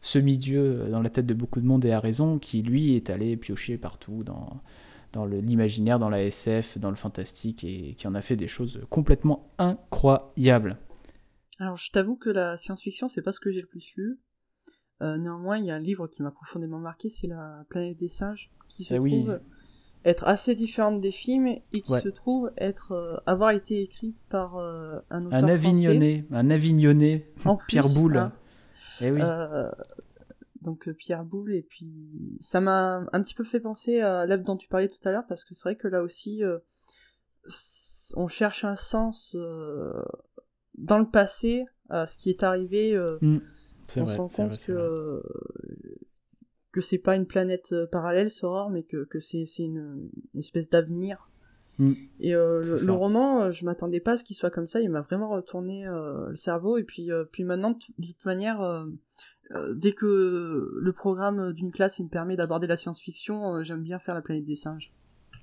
semi-dieu 0.00 0.88
dans 0.90 1.00
la 1.00 1.10
tête 1.10 1.26
de 1.26 1.34
beaucoup 1.34 1.60
de 1.60 1.66
monde 1.66 1.84
et 1.84 1.92
a 1.92 2.00
raison, 2.00 2.38
qui 2.38 2.62
lui 2.62 2.96
est 2.96 3.10
allé 3.10 3.36
piocher 3.36 3.78
partout 3.78 4.24
dans 4.24 4.60
dans 5.12 5.26
l'imaginaire, 5.26 5.98
dans 5.98 6.08
la 6.08 6.22
SF, 6.24 6.78
dans 6.78 6.90
le 6.90 6.96
fantastique, 6.96 7.64
et 7.64 7.94
qui 7.94 8.08
en 8.08 8.14
a 8.14 8.22
fait 8.22 8.36
des 8.36 8.48
choses 8.48 8.80
complètement 8.88 9.52
incroyables. 9.58 10.78
Alors 11.58 11.76
je 11.76 11.90
t'avoue 11.90 12.16
que 12.16 12.30
la 12.30 12.56
science-fiction, 12.56 13.08
c'est 13.08 13.22
pas 13.22 13.32
ce 13.32 13.40
que 13.40 13.52
j'ai 13.52 13.60
le 13.60 13.66
plus 13.66 13.92
lu. 13.96 14.20
Euh, 15.02 15.18
néanmoins, 15.18 15.58
il 15.58 15.66
y 15.66 15.70
a 15.70 15.74
un 15.74 15.80
livre 15.80 16.06
qui 16.06 16.22
m'a 16.22 16.30
profondément 16.30 16.78
marqué, 16.78 17.10
c'est 17.10 17.26
La 17.26 17.64
planète 17.68 17.98
des 17.98 18.08
singes, 18.08 18.50
qui 18.68 18.84
se 18.84 18.94
eh 18.94 18.98
trouve 18.98 19.40
être 20.04 20.26
assez 20.26 20.54
différente 20.54 21.00
des 21.00 21.10
films 21.10 21.46
et 21.46 21.80
qui 21.80 21.92
se 21.92 22.08
trouve 22.08 22.52
être 22.56 22.92
euh, 22.92 23.16
avoir 23.26 23.50
été 23.50 23.82
écrit 23.82 24.16
par 24.28 24.56
euh, 24.56 24.98
un 25.10 25.26
auteur 25.26 25.44
un 25.44 25.48
Avignonné, 25.48 26.26
un 26.30 26.50
Avignonné, 26.50 27.26
Pierre 27.68 27.88
Boulle. 27.88 28.16
Hein. 28.16 28.32
Eh 29.00 29.10
oui 29.10 29.20
donc 30.60 30.86
euh, 30.86 30.94
Pierre 30.94 31.24
Boulle 31.24 31.54
et 31.54 31.62
puis 31.62 32.36
ça 32.38 32.60
m'a 32.60 33.04
un 33.12 33.20
petit 33.20 33.34
peu 33.34 33.42
fait 33.42 33.58
penser 33.58 34.00
à 34.00 34.26
l'œuvre 34.26 34.44
dont 34.44 34.56
tu 34.56 34.68
parlais 34.68 34.86
tout 34.86 35.00
à 35.02 35.10
l'heure 35.10 35.26
parce 35.28 35.44
que 35.44 35.54
c'est 35.54 35.64
vrai 35.64 35.76
que 35.76 35.88
là 35.88 36.02
aussi 36.02 36.42
on 38.14 38.28
cherche 38.28 38.64
un 38.64 38.76
sens 38.76 39.36
dans 40.78 40.98
le 41.00 41.10
passé 41.10 41.64
à 41.88 42.06
ce 42.06 42.16
qui 42.16 42.30
est 42.30 42.44
arrivé 42.44 42.96
mm. 43.20 43.38
On 43.96 44.06
se 44.06 44.16
rend 44.16 44.28
compte 44.28 44.58
que 44.58 45.22
que 46.72 46.80
c'est 46.80 46.98
pas 46.98 47.16
une 47.16 47.26
planète 47.26 47.74
parallèle 47.90 48.30
Soror 48.30 48.70
mais 48.70 48.82
que, 48.82 49.04
que 49.04 49.20
c'est 49.20 49.44
une, 49.58 50.10
une, 50.32 50.40
espèce 50.40 50.70
d'avenir 50.70 51.28
mm. 51.78 51.92
et 52.20 52.32
le, 52.32 52.92
roman 52.92 53.50
je 53.50 53.66
m'attendais 53.66 54.00
pas 54.00 54.12
à 54.12 54.16
ce 54.16 54.24
qu'il 54.24 54.36
soit 54.36 54.50
comme 54.50 54.66
ça 54.66 54.80
il 54.80 54.88
m'a 54.88 55.02
vraiment 55.02 55.28
retourné 55.28 55.84
le 55.86 56.34
cerveau 56.34 56.78
et 56.78 56.84
puis 56.84 57.10
puis 57.30 57.44
maintenant 57.44 57.72
de 57.72 58.06
toute 58.06 58.24
manière 58.24 58.86
euh, 59.54 59.74
dès 59.74 59.92
que 59.92 60.78
le 60.80 60.92
programme 60.92 61.52
d'une 61.52 61.72
classe 61.72 61.98
il 61.98 62.04
me 62.04 62.08
permet 62.08 62.36
d'aborder 62.36 62.66
la 62.66 62.76
science-fiction, 62.76 63.56
euh, 63.56 63.62
j'aime 63.62 63.82
bien 63.82 63.98
faire 63.98 64.14
la 64.14 64.22
planète 64.22 64.44
des 64.44 64.56
singes. 64.56 64.92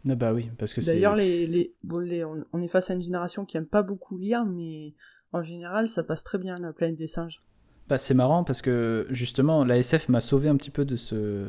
Ah 0.07 0.15
bah 0.15 0.33
oui, 0.33 0.49
parce 0.57 0.73
que 0.73 0.83
D'ailleurs, 0.83 1.15
les, 1.15 1.45
les, 1.45 1.73
bon, 1.83 1.99
les, 1.99 2.23
on, 2.23 2.59
est 2.59 2.67
face 2.67 2.89
à 2.89 2.93
une 2.93 3.01
génération 3.01 3.45
qui 3.45 3.57
aime 3.57 3.67
pas 3.67 3.83
beaucoup 3.83 4.17
lire, 4.17 4.45
mais 4.45 4.93
en 5.33 5.41
général, 5.41 5.89
ça 5.89 6.03
passe 6.03 6.23
très 6.23 6.37
bien, 6.37 6.57
la 6.57 6.73
planète 6.73 6.95
des 6.95 7.07
singes. 7.07 7.43
Bah, 7.89 7.97
c'est 7.97 8.13
marrant 8.13 8.43
parce 8.43 8.61
que 8.61 9.07
justement, 9.09 9.65
la 9.65 9.77
SF 9.77 10.09
m'a 10.09 10.21
sauvé 10.21 10.47
un 10.47 10.55
petit 10.55 10.69
peu 10.69 10.85
de 10.85 10.95
ce, 10.95 11.47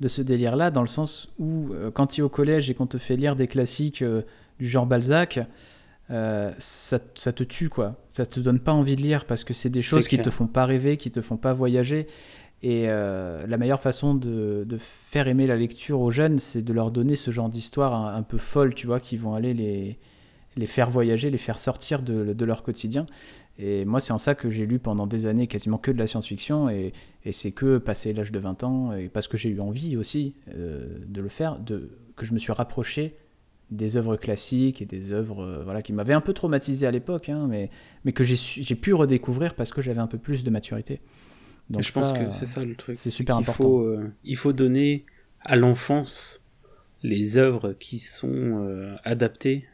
de 0.00 0.08
ce 0.08 0.22
délire-là, 0.22 0.70
dans 0.70 0.82
le 0.82 0.88
sens 0.88 1.28
où, 1.38 1.72
euh, 1.72 1.90
quand 1.90 2.08
tu 2.08 2.20
es 2.20 2.24
au 2.24 2.28
collège 2.28 2.70
et 2.70 2.74
qu'on 2.74 2.86
te 2.86 2.98
fait 2.98 3.16
lire 3.16 3.36
des 3.36 3.46
classiques 3.46 4.02
du 4.58 4.68
genre 4.68 4.86
Balzac, 4.86 5.40
euh, 6.10 6.52
ça, 6.58 6.98
ça, 7.14 7.32
te 7.32 7.42
tue, 7.42 7.68
quoi. 7.68 7.96
Ça 8.12 8.24
te 8.24 8.40
donne 8.40 8.60
pas 8.60 8.72
envie 8.72 8.96
de 8.96 9.02
lire 9.02 9.26
parce 9.26 9.44
que 9.44 9.52
c'est 9.52 9.68
des 9.68 9.82
choses 9.82 10.08
qui 10.08 10.18
te 10.18 10.30
font 10.30 10.46
pas 10.46 10.64
rêver, 10.64 10.96
qui 10.96 11.10
te 11.10 11.20
font 11.20 11.36
pas 11.36 11.52
voyager. 11.52 12.06
Et 12.62 12.84
euh, 12.86 13.46
la 13.46 13.56
meilleure 13.56 13.80
façon 13.80 14.14
de, 14.14 14.64
de, 14.66 14.76
faire 14.78 15.28
aimer 15.28 15.46
la 15.46 15.56
lecture 15.56 16.00
aux 16.00 16.10
jeunes, 16.10 16.38
c'est 16.38 16.62
de 16.62 16.72
leur 16.72 16.90
donner 16.90 17.14
ce 17.14 17.30
genre 17.30 17.48
d'histoire 17.48 17.94
un, 17.94 18.22
peu 18.22 18.38
folle, 18.38 18.74
tu 18.74 18.86
vois, 18.86 18.98
qui 18.98 19.16
vont 19.16 19.34
aller 19.34 19.54
les, 19.54 19.98
les 20.56 20.66
faire 20.66 20.90
voyager, 20.90 21.30
les 21.30 21.38
faire 21.38 21.58
sortir 21.58 22.02
de, 22.02 22.32
de 22.32 22.44
leur 22.44 22.64
quotidien. 22.64 23.06
Et 23.58 23.84
moi, 23.84 23.98
c'est 23.98 24.12
en 24.12 24.18
ça 24.18 24.34
que 24.34 24.48
j'ai 24.50 24.66
lu 24.66 24.78
pendant 24.78 25.06
des 25.06 25.26
années 25.26 25.48
quasiment 25.48 25.78
que 25.78 25.90
de 25.90 25.98
la 25.98 26.06
science-fiction. 26.06 26.70
Et, 26.70 26.92
et 27.24 27.32
c'est 27.32 27.50
que, 27.50 27.78
passé 27.78 28.12
l'âge 28.12 28.30
de 28.30 28.38
20 28.38 28.62
ans, 28.62 28.92
et 28.94 29.08
parce 29.08 29.26
que 29.26 29.36
j'ai 29.36 29.48
eu 29.48 29.60
envie 29.60 29.96
aussi 29.96 30.34
euh, 30.54 30.98
de 31.06 31.20
le 31.20 31.28
faire, 31.28 31.58
de, 31.58 31.90
que 32.14 32.24
je 32.24 32.32
me 32.32 32.38
suis 32.38 32.52
rapproché 32.52 33.16
des 33.70 33.96
œuvres 33.96 34.16
classiques 34.16 34.80
et 34.80 34.86
des 34.86 35.10
œuvres 35.12 35.42
euh, 35.42 35.62
voilà, 35.64 35.82
qui 35.82 35.92
m'avaient 35.92 36.14
un 36.14 36.20
peu 36.20 36.32
traumatisé 36.32 36.86
à 36.86 36.90
l'époque, 36.90 37.28
hein, 37.28 37.46
mais, 37.50 37.68
mais 38.04 38.12
que 38.12 38.24
j'ai 38.24 38.74
pu 38.76 38.94
redécouvrir 38.94 39.54
parce 39.54 39.72
que 39.72 39.82
j'avais 39.82 40.00
un 40.00 40.06
peu 40.06 40.18
plus 40.18 40.44
de 40.44 40.50
maturité. 40.50 41.00
Donc 41.68 41.82
je 41.82 41.92
pense 41.92 42.12
que 42.12 42.30
c'est 42.30 42.46
ça 42.46 42.64
le 42.64 42.76
truc. 42.76 42.96
C'est 42.96 43.10
super 43.10 43.36
important. 43.36 43.64
Faut, 43.64 43.80
euh, 43.80 44.10
il 44.24 44.36
faut 44.36 44.54
donner 44.54 45.04
à 45.40 45.56
l'enfance 45.56 46.46
les 47.02 47.36
œuvres 47.36 47.74
qui 47.74 47.98
sont 47.98 48.96
adaptées 49.04 49.66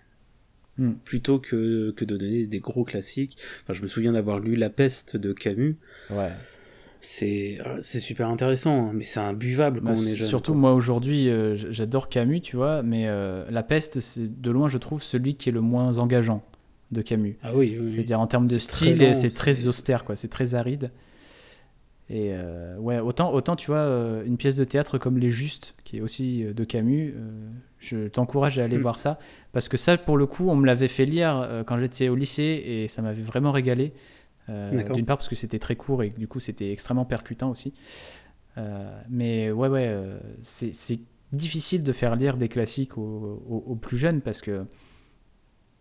hmm. 0.78 0.92
plutôt 1.04 1.38
que, 1.38 1.92
que 1.96 2.04
de 2.04 2.16
donner 2.16 2.46
des 2.46 2.60
gros 2.60 2.84
classiques. 2.84 3.36
Enfin, 3.62 3.72
je 3.72 3.82
me 3.82 3.88
souviens 3.88 4.12
d'avoir 4.12 4.40
lu 4.40 4.56
La 4.56 4.70
peste 4.70 5.16
de 5.16 5.32
Camus. 5.32 5.76
Ouais 6.10 6.32
c'est 7.04 8.00
super 8.00 8.28
intéressant, 8.28 8.88
hein, 8.88 8.92
mais 8.94 9.04
c'est 9.04 9.20
imbuvable 9.20 9.80
quand 9.80 9.92
bah, 9.92 9.94
on 9.96 10.06
est 10.06 10.16
jeune. 10.16 10.26
Surtout 10.28 10.54
moi 10.54 10.72
aujourd'hui, 10.72 11.28
euh, 11.28 11.56
j'adore 11.56 12.08
Camus, 12.08 12.40
tu 12.40 12.56
vois, 12.56 12.82
mais 12.82 13.04
euh, 13.06 13.44
La 13.50 13.62
Peste, 13.62 14.00
c'est 14.00 14.40
de 14.40 14.50
loin, 14.50 14.68
je 14.68 14.78
trouve, 14.78 15.02
celui 15.02 15.34
qui 15.34 15.50
est 15.50 15.52
le 15.52 15.60
moins 15.60 15.98
engageant 15.98 16.42
de 16.92 17.02
Camus. 17.02 17.36
Ah 17.42 17.54
oui, 17.54 17.76
Je 17.76 17.96
veux 17.96 18.04
dire, 18.04 18.20
en 18.20 18.26
termes 18.26 18.46
de 18.46 18.58
style, 18.58 19.14
c'est 19.14 19.34
très 19.34 19.66
austère, 19.66 20.04
quoi. 20.04 20.16
C'est 20.16 20.28
très 20.28 20.54
aride. 20.54 20.90
Et 22.10 22.34
ouais, 22.78 22.98
autant, 22.98 23.32
autant, 23.32 23.56
tu 23.56 23.70
vois, 23.70 24.22
une 24.26 24.36
pièce 24.36 24.56
de 24.56 24.64
théâtre 24.64 24.98
comme 24.98 25.16
Les 25.16 25.30
Justes, 25.30 25.74
qui 25.84 25.96
est 25.96 26.00
aussi 26.02 26.44
de 26.44 26.64
Camus, 26.64 27.14
je 27.78 28.08
t'encourage 28.08 28.58
à 28.58 28.64
aller 28.64 28.76
mm. 28.76 28.82
voir 28.82 28.98
ça, 28.98 29.18
parce 29.52 29.70
que 29.70 29.78
ça, 29.78 29.96
pour 29.96 30.18
le 30.18 30.26
coup, 30.26 30.50
on 30.50 30.56
me 30.56 30.66
l'avait 30.66 30.88
fait 30.88 31.06
lire 31.06 31.64
quand 31.66 31.78
j'étais 31.78 32.10
au 32.10 32.14
lycée, 32.14 32.62
et 32.66 32.88
ça 32.88 33.00
m'avait 33.00 33.22
vraiment 33.22 33.52
régalé. 33.52 33.94
Euh, 34.50 34.82
d'une 34.92 35.06
part 35.06 35.16
parce 35.16 35.28
que 35.28 35.36
c'était 35.36 35.58
très 35.58 35.74
court 35.74 36.02
et 36.02 36.10
du 36.10 36.28
coup 36.28 36.40
c'était 36.40 36.70
extrêmement 36.70 37.04
percutant 37.04 37.50
aussi. 37.50 37.72
Euh, 38.58 39.00
mais 39.08 39.50
ouais, 39.50 39.68
ouais, 39.68 39.86
euh, 39.88 40.18
c'est 40.42 41.00
difficile 41.32 41.82
de 41.82 41.92
faire 41.92 42.14
lire 42.14 42.36
des 42.36 42.48
classiques 42.48 42.96
aux, 42.98 43.78
plus 43.80 43.96
jeunes 43.96 44.20
parce 44.20 44.40
que, 44.40 44.64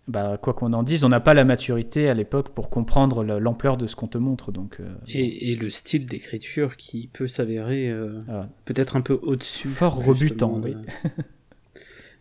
bah, 0.08 0.38
quoi 0.42 0.54
qu'on 0.54 0.74
en 0.74 0.84
dise, 0.84 1.04
on 1.04 1.10
n'a 1.10 1.20
pas 1.20 1.34
la 1.34 1.46
maturité 1.46 2.10
à 2.10 2.14
l'époque 2.14 2.50
pour 2.50 2.70
comprendre 2.70 3.24
l'ampleur 3.24 3.78
de 3.78 3.88
ce 3.88 3.96
qu'on 3.96 4.08
te 4.08 4.18
montre. 4.18 4.52
Donc, 4.52 4.80
et, 5.08 5.56
le 5.56 5.70
style 5.70 6.06
d'écriture 6.06 6.76
qui 6.76 7.08
peut 7.08 7.28
s'avérer 7.28 7.90
ah. 8.28 8.50
peut-être 8.66 8.96
un 8.98 9.02
peu 9.02 9.14
au-dessus. 9.22 9.70
Fort 9.70 10.04
rebutant, 10.04 10.60
oui. 10.62 10.76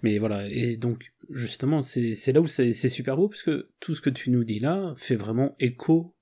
Mais 0.03 0.19
voilà, 0.19 0.49
et 0.49 0.77
donc 0.77 1.13
justement, 1.31 1.81
c'est 1.83 2.33
là 2.33 2.41
où 2.41 2.49
c'est 2.49 2.73
super 2.73 3.17
beau, 3.17 3.29
parce 3.29 3.43
que 3.43 3.69
tout 3.81 3.95
ce 3.95 4.01
que 4.01 4.11
tu 4.11 4.31
nous 4.31 4.45
dis 4.45 4.59
là 4.59 4.95
fait 4.97 5.17
vraiment 5.17 5.55
écho 5.61 6.15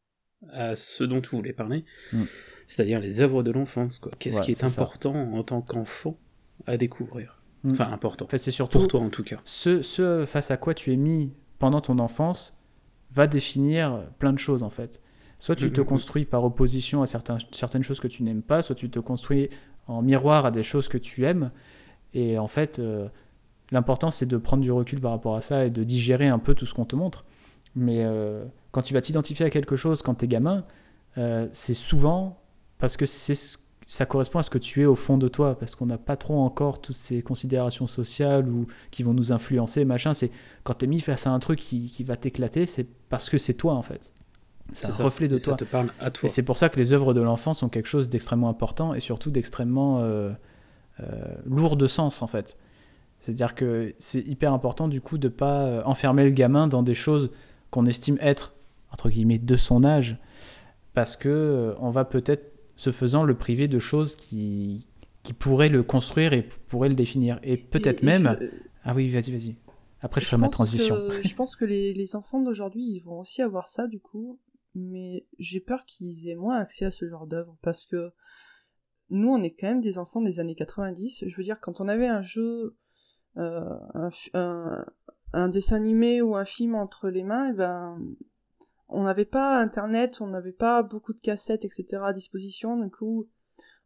à 0.50 0.76
ce 0.76 1.04
dont 1.04 1.20
tu 1.20 1.30
voulais 1.30 1.52
parler, 1.52 1.84
mm. 2.12 2.22
c'est-à-dire 2.66 3.00
les 3.00 3.20
œuvres 3.20 3.42
de 3.42 3.50
l'enfance. 3.50 4.00
Qu'est-ce 4.18 4.40
qui 4.42 4.52
est, 4.52 4.64
important 4.64 5.14
en 5.14 5.42
tant 5.42 5.62
qu'enfant 5.62 6.18
à 6.66 6.76
découvrir? 6.76 7.42
Mm. 7.64 7.72
Enfin, 7.72 7.90
important. 7.90 8.26
En 8.26 8.28
fait, 8.28 8.38
c'est 8.38 8.50
surtout 8.50 8.78
pour 8.78 8.88
toi 8.88 9.00
en 9.00 9.11
tout 9.11 9.24
cas. 9.24 9.40
Ce, 9.44 9.82
ce 9.82 10.24
face 10.26 10.50
à 10.50 10.56
quoi 10.56 10.74
tu 10.74 10.92
es 10.92 10.96
mis 10.96 11.32
pendant 11.61 11.80
ton 11.80 12.00
enfance 12.00 12.61
va 13.12 13.28
définir 13.28 14.02
plein 14.18 14.32
de 14.32 14.38
choses 14.38 14.64
en 14.64 14.70
fait. 14.70 15.00
Soit 15.38 15.56
tu 15.56 15.70
te 15.70 15.80
construis 15.80 16.24
par 16.24 16.44
opposition 16.44 17.02
à 17.02 17.06
certains, 17.06 17.38
certaines 17.52 17.82
choses 17.82 18.00
que 18.00 18.08
tu 18.08 18.24
n'aimes 18.24 18.42
pas, 18.42 18.62
soit 18.62 18.74
tu 18.74 18.90
te 18.90 18.98
construis 18.98 19.48
en 19.86 20.02
miroir 20.02 20.44
à 20.44 20.50
des 20.50 20.62
choses 20.62 20.88
que 20.88 20.98
tu 20.98 21.24
aimes. 21.24 21.50
Et 22.12 22.38
en 22.38 22.46
fait, 22.46 22.78
euh, 22.78 23.08
l'important 23.70 24.11
c'est 24.11 24.26
de 24.26 24.36
prendre 24.36 24.62
du 24.62 24.72
recul 24.72 25.00
par 25.00 25.12
rapport 25.12 25.36
à 25.36 25.40
ça 25.40 25.64
et 25.64 25.70
de 25.70 25.84
digérer 25.84 26.28
un 26.28 26.38
peu 26.38 26.54
tout 26.54 26.66
ce 26.66 26.74
qu'on 26.74 26.84
te 26.84 26.96
montre. 26.96 27.24
Mais 27.76 28.04
euh, 28.04 28.44
quand 28.72 28.82
tu 28.82 28.94
vas 28.94 29.00
t'identifier 29.00 29.46
à 29.46 29.50
quelque 29.50 29.76
chose 29.76 30.02
quand 30.02 30.16
tu 30.16 30.24
es 30.24 30.28
gamin, 30.28 30.64
euh, 31.18 31.48
c'est 31.52 31.74
souvent 31.74 32.42
parce 32.78 32.96
que 32.96 33.06
c'est 33.06 33.58
ça 33.91 34.07
correspond 34.07 34.38
à 34.38 34.45
ce 34.45 34.51
que 34.51 34.59
tu 34.59 34.82
es 34.82 34.86
au 34.86 34.95
fond 34.95 35.18
de 35.18 35.26
toi, 35.26 35.59
parce 35.59 35.74
qu'on 35.74 35.86
n'a 35.86 35.99
pas 35.99 36.16
trop 36.16 36.38
encore 36.38 36.80
toutes 36.80 36.95
ces 36.95 37.22
considérations 37.22 37.88
sociales 37.88 38.49
ou 38.49 38.68
qui 38.93 39.03
vont 39.03 39.14
nous 39.14 39.32
influencer, 39.32 39.84
machin. 39.84 40.14
C'est 40.14 40.30
quand 40.62 40.74
tu 40.74 40.84
es 40.84 40.88
mis 40.88 41.01
face 41.01 41.26
à 41.26 41.32
un 41.32 41.41
truc 41.41 41.59
qui, 41.59 41.91
qui 41.91 42.05
va 42.05 42.16
t'éclater, 42.16 42.66
c'est 42.66 42.86
parce 43.09 43.28
que 43.28 43.36
c'est 43.36 43.55
toi 43.55 43.74
en 43.74 43.82
fait. 43.82 44.12
C'est 44.74 44.86
un 44.86 45.05
reflet 45.05 45.26
de 45.26 45.38
toi. 45.38 45.55
Ça 45.55 45.57
te 45.57 45.64
parle 45.64 45.91
à 45.99 46.12
toi. 46.12 46.28
Et 46.28 46.28
c'est 46.28 46.45
pour 46.45 46.57
ça 46.57 46.68
que 46.68 46.78
les 46.78 46.93
œuvres 46.93 47.14
de 47.14 47.20
l'enfant 47.20 47.53
sont 47.53 47.68
quelque 47.68 47.88
chose 47.88 48.09
d'extrêmement 48.09 48.49
important 48.49 48.95
et 48.95 49.01
surtout 49.01 49.32
d'extrêmement 49.32 49.99
euh, 49.99 50.30
euh, 51.01 51.05
lourd 51.45 51.76
de 51.76 51.88
sens 51.88 52.22
en 52.22 52.28
fait. 52.28 52.57
C'est-à-dire 53.18 53.57
que 53.57 53.93
c'est 53.99 54.20
hyper 54.20 54.53
important 54.53 54.86
du 54.86 55.01
coup 55.01 55.18
de 55.18 55.26
pas 55.28 55.62
euh, 55.62 55.82
enfermer 55.84 56.22
le 56.22 56.30
gamin 56.30 56.68
dans 56.68 56.84
des 56.84 56.95
choses 56.95 57.32
qu'on 57.72 57.86
estime 57.86 58.18
être 58.20 58.55
entre 58.93 59.09
guillemets 59.09 59.38
de 59.38 59.57
son 59.57 59.82
âge, 59.82 60.16
parce 60.95 61.16
que 61.16 61.74
on 61.80 61.91
va 61.91 62.05
peut-être 62.05 62.49
se 62.81 62.93
faisant 62.93 63.24
le 63.24 63.37
priver 63.37 63.68
de 63.68 63.78
choses 63.78 64.16
qui 64.16 64.87
qui 65.22 65.35
pourraient 65.35 65.68
le 65.68 65.83
construire 65.83 66.33
et 66.33 66.49
pourraient 66.68 66.89
le 66.89 66.95
définir 66.95 67.39
et 67.43 67.59
peut-être 67.59 68.03
même. 68.03 68.39
Ah 68.85 68.95
oui, 68.95 69.09
vas-y, 69.09 69.31
vas-y. 69.31 69.57
Après, 70.01 70.22
je, 70.22 70.24
je 70.24 70.31
ferai 70.31 70.41
ma 70.41 70.49
transition. 70.49 70.97
je 71.22 71.35
pense 71.35 71.57
que 71.57 71.66
les, 71.66 71.93
les 71.93 72.16
enfants 72.16 72.41
d'aujourd'hui, 72.41 72.83
ils 72.83 73.01
vont 73.01 73.20
aussi 73.20 73.43
avoir 73.43 73.68
ça, 73.68 73.87
du 73.87 74.01
coup 74.01 74.41
mais 74.74 75.26
j'ai 75.39 75.61
peur 75.61 75.85
qu'ils 75.85 76.28
aient 76.28 76.37
moins 76.37 76.59
accès 76.59 76.85
à 76.85 76.91
ce 76.91 77.09
genre 77.09 77.26
d'œuvre 77.26 77.57
parce 77.62 77.85
que 77.85 78.12
nous 79.11 79.28
on 79.28 79.43
est 79.43 79.53
quand 79.53 79.68
même 79.68 79.81
des 79.81 79.99
enfants 79.99 80.22
des 80.22 80.41
années 80.41 80.55
90 80.55 81.24
je 81.26 81.37
veux 81.37 81.43
dire 81.43 81.61
quand 81.61 81.81
on 81.81 81.89
avait 81.89 82.07
un 82.07 82.22
jeu 82.22 82.76
euh, 83.37 83.78
un, 83.95 84.85
un, 85.33 85.49
dessin 85.49 85.76
animé 85.76 86.22
ou 86.22 86.37
un 86.37 86.45
film 86.45 86.74
entre 86.74 87.09
les 87.09 87.24
mains 87.24 87.49
et 87.49 87.53
eh 87.53 87.57
ben 87.57 87.99
on 88.91 89.05
n'avait 89.05 89.24
pas 89.24 89.59
internet 89.59 90.20
on 90.20 90.28
n'avait 90.28 90.53
pas 90.53 90.82
beaucoup 90.82 91.12
de 91.12 91.20
cassettes 91.20 91.64
etc 91.64 91.99
à 92.03 92.12
disposition 92.12 92.78
du 92.78 92.91
coup 92.91 93.28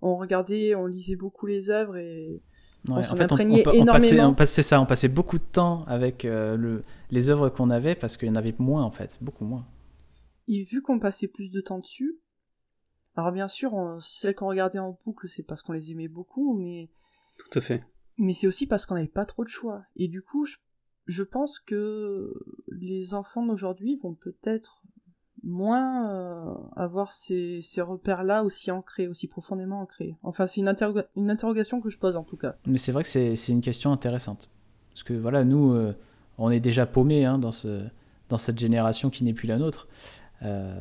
on 0.00 0.16
regardait 0.16 0.74
on 0.74 0.86
lisait 0.86 1.16
beaucoup 1.16 1.46
les 1.46 1.70
œuvres 1.70 1.96
et 1.96 2.42
on 2.90 3.02
s'en 3.02 3.18
imprégnait 3.18 3.64
énormément. 3.72 4.28
On 4.28 4.34
passait, 4.34 4.62
ça, 4.62 4.80
on 4.80 4.86
passait 4.86 5.09
beaucoup 5.09 5.38
de 5.38 5.44
temps 5.44 5.84
avec 5.86 6.24
euh, 6.24 6.57
le, 6.57 6.84
les 7.11 7.30
œuvres 7.30 7.48
qu'on 7.48 7.70
avait 7.70 7.94
parce 7.94 8.16
qu'il 8.16 8.28
y 8.28 8.30
en 8.30 8.34
avait 8.34 8.55
moins 8.59 8.82
en 8.82 8.90
fait, 8.90 9.18
beaucoup 9.22 9.44
moins. 9.44 9.66
Et 10.48 10.62
vu 10.64 10.82
qu'on 10.82 10.98
passait 10.98 11.28
plus 11.28 11.50
de 11.50 11.62
temps 11.62 11.78
dessus, 11.78 12.20
alors 13.16 13.32
bien 13.32 13.48
sûr, 13.48 13.72
celles 14.00 14.34
qu'on 14.34 14.48
regardait 14.48 14.78
en 14.78 14.98
boucle, 15.05 15.28
c'est 15.28 15.42
parce 15.42 15.62
qu'on 15.62 15.72
les 15.72 15.92
aimait 15.92 16.09
beaucoup, 16.09 16.59
mais... 16.59 16.90
Tout 17.38 17.59
à 17.59 17.62
fait. 17.62 17.82
Mais 18.18 18.34
c'est 18.34 18.46
aussi 18.46 18.66
parce 18.66 18.86
qu'on 18.86 18.94
n'avait 18.94 19.09
pas 19.09 19.24
trop 19.24 19.44
de 19.44 19.48
choix. 19.48 19.84
Et 19.96 20.09
du 20.09 20.22
coup, 20.22 20.46
je, 21.07 21.22
pense 21.22 21.59
que 21.59 22.32
les 22.68 23.14
enfants 23.14 23.46
d'aujourd'hui 23.46 23.96
vont 24.02 24.14
peut-être 24.14 24.82
moins 25.45 26.09
euh, 26.09 26.55
avoir 26.74 27.12
ces, 27.12 27.61
ces 27.61 27.82
repères-là 27.82 28.42
aussi 28.42 28.70
ancrés, 28.70 29.07
aussi 29.09 29.28
profondément 29.28 29.80
ancrés. 29.80 30.16
Enfin, 30.22 30.47
c'est 30.47 30.61
une, 30.61 30.74
une 31.16 31.30
interrogation 31.30 31.80
que 31.80 31.90
je 31.90 31.99
pose 31.99 32.16
en 32.16 32.24
tout 32.24 32.36
cas. 32.36 32.55
Mais 32.66 32.78
c'est 32.78 32.92
vrai 32.92 33.03
que 33.03 33.09
c'est 33.09 33.49
une 33.49 33.61
question 33.61 33.92
intéressante. 33.92 34.49
Parce 34.92 35.03
que 35.03 35.12
voilà, 35.12 35.45
nous, 35.45 35.72
euh, 35.72 35.95
on 36.38 36.51
est 36.51 36.61
déjà 36.61 36.86
paumés 36.86 37.24
hein, 37.24 37.38
dans, 37.38 37.53
ce, 37.53 37.82
dans 38.28 38.38
cette 38.38 38.59
génération 38.59 39.11
qui 39.11 39.24
n'est 39.24 39.34
plus 39.34 39.47
la 39.47 39.59
nôtre. 39.59 39.88
Euh, 40.42 40.74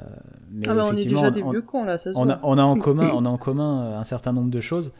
mais 0.50 0.68
ah 0.68 0.76
bah 0.76 0.86
on 0.90 0.96
est 0.96 1.06
déjà 1.06 1.30
des 1.30 1.42
vieux 1.42 1.62
cons 1.62 1.86
là, 1.86 1.98
ça 1.98 2.10
on 2.16 2.28
a, 2.30 2.40
on 2.44 2.58
a, 2.58 2.64
en 2.64 2.76
commun, 2.80 3.12
on 3.14 3.24
a 3.24 3.30
en 3.30 3.38
commun 3.38 3.98
un 3.98 4.04
certain 4.04 4.34
nombre 4.34 4.50
de 4.50 4.60
choses. 4.60 4.92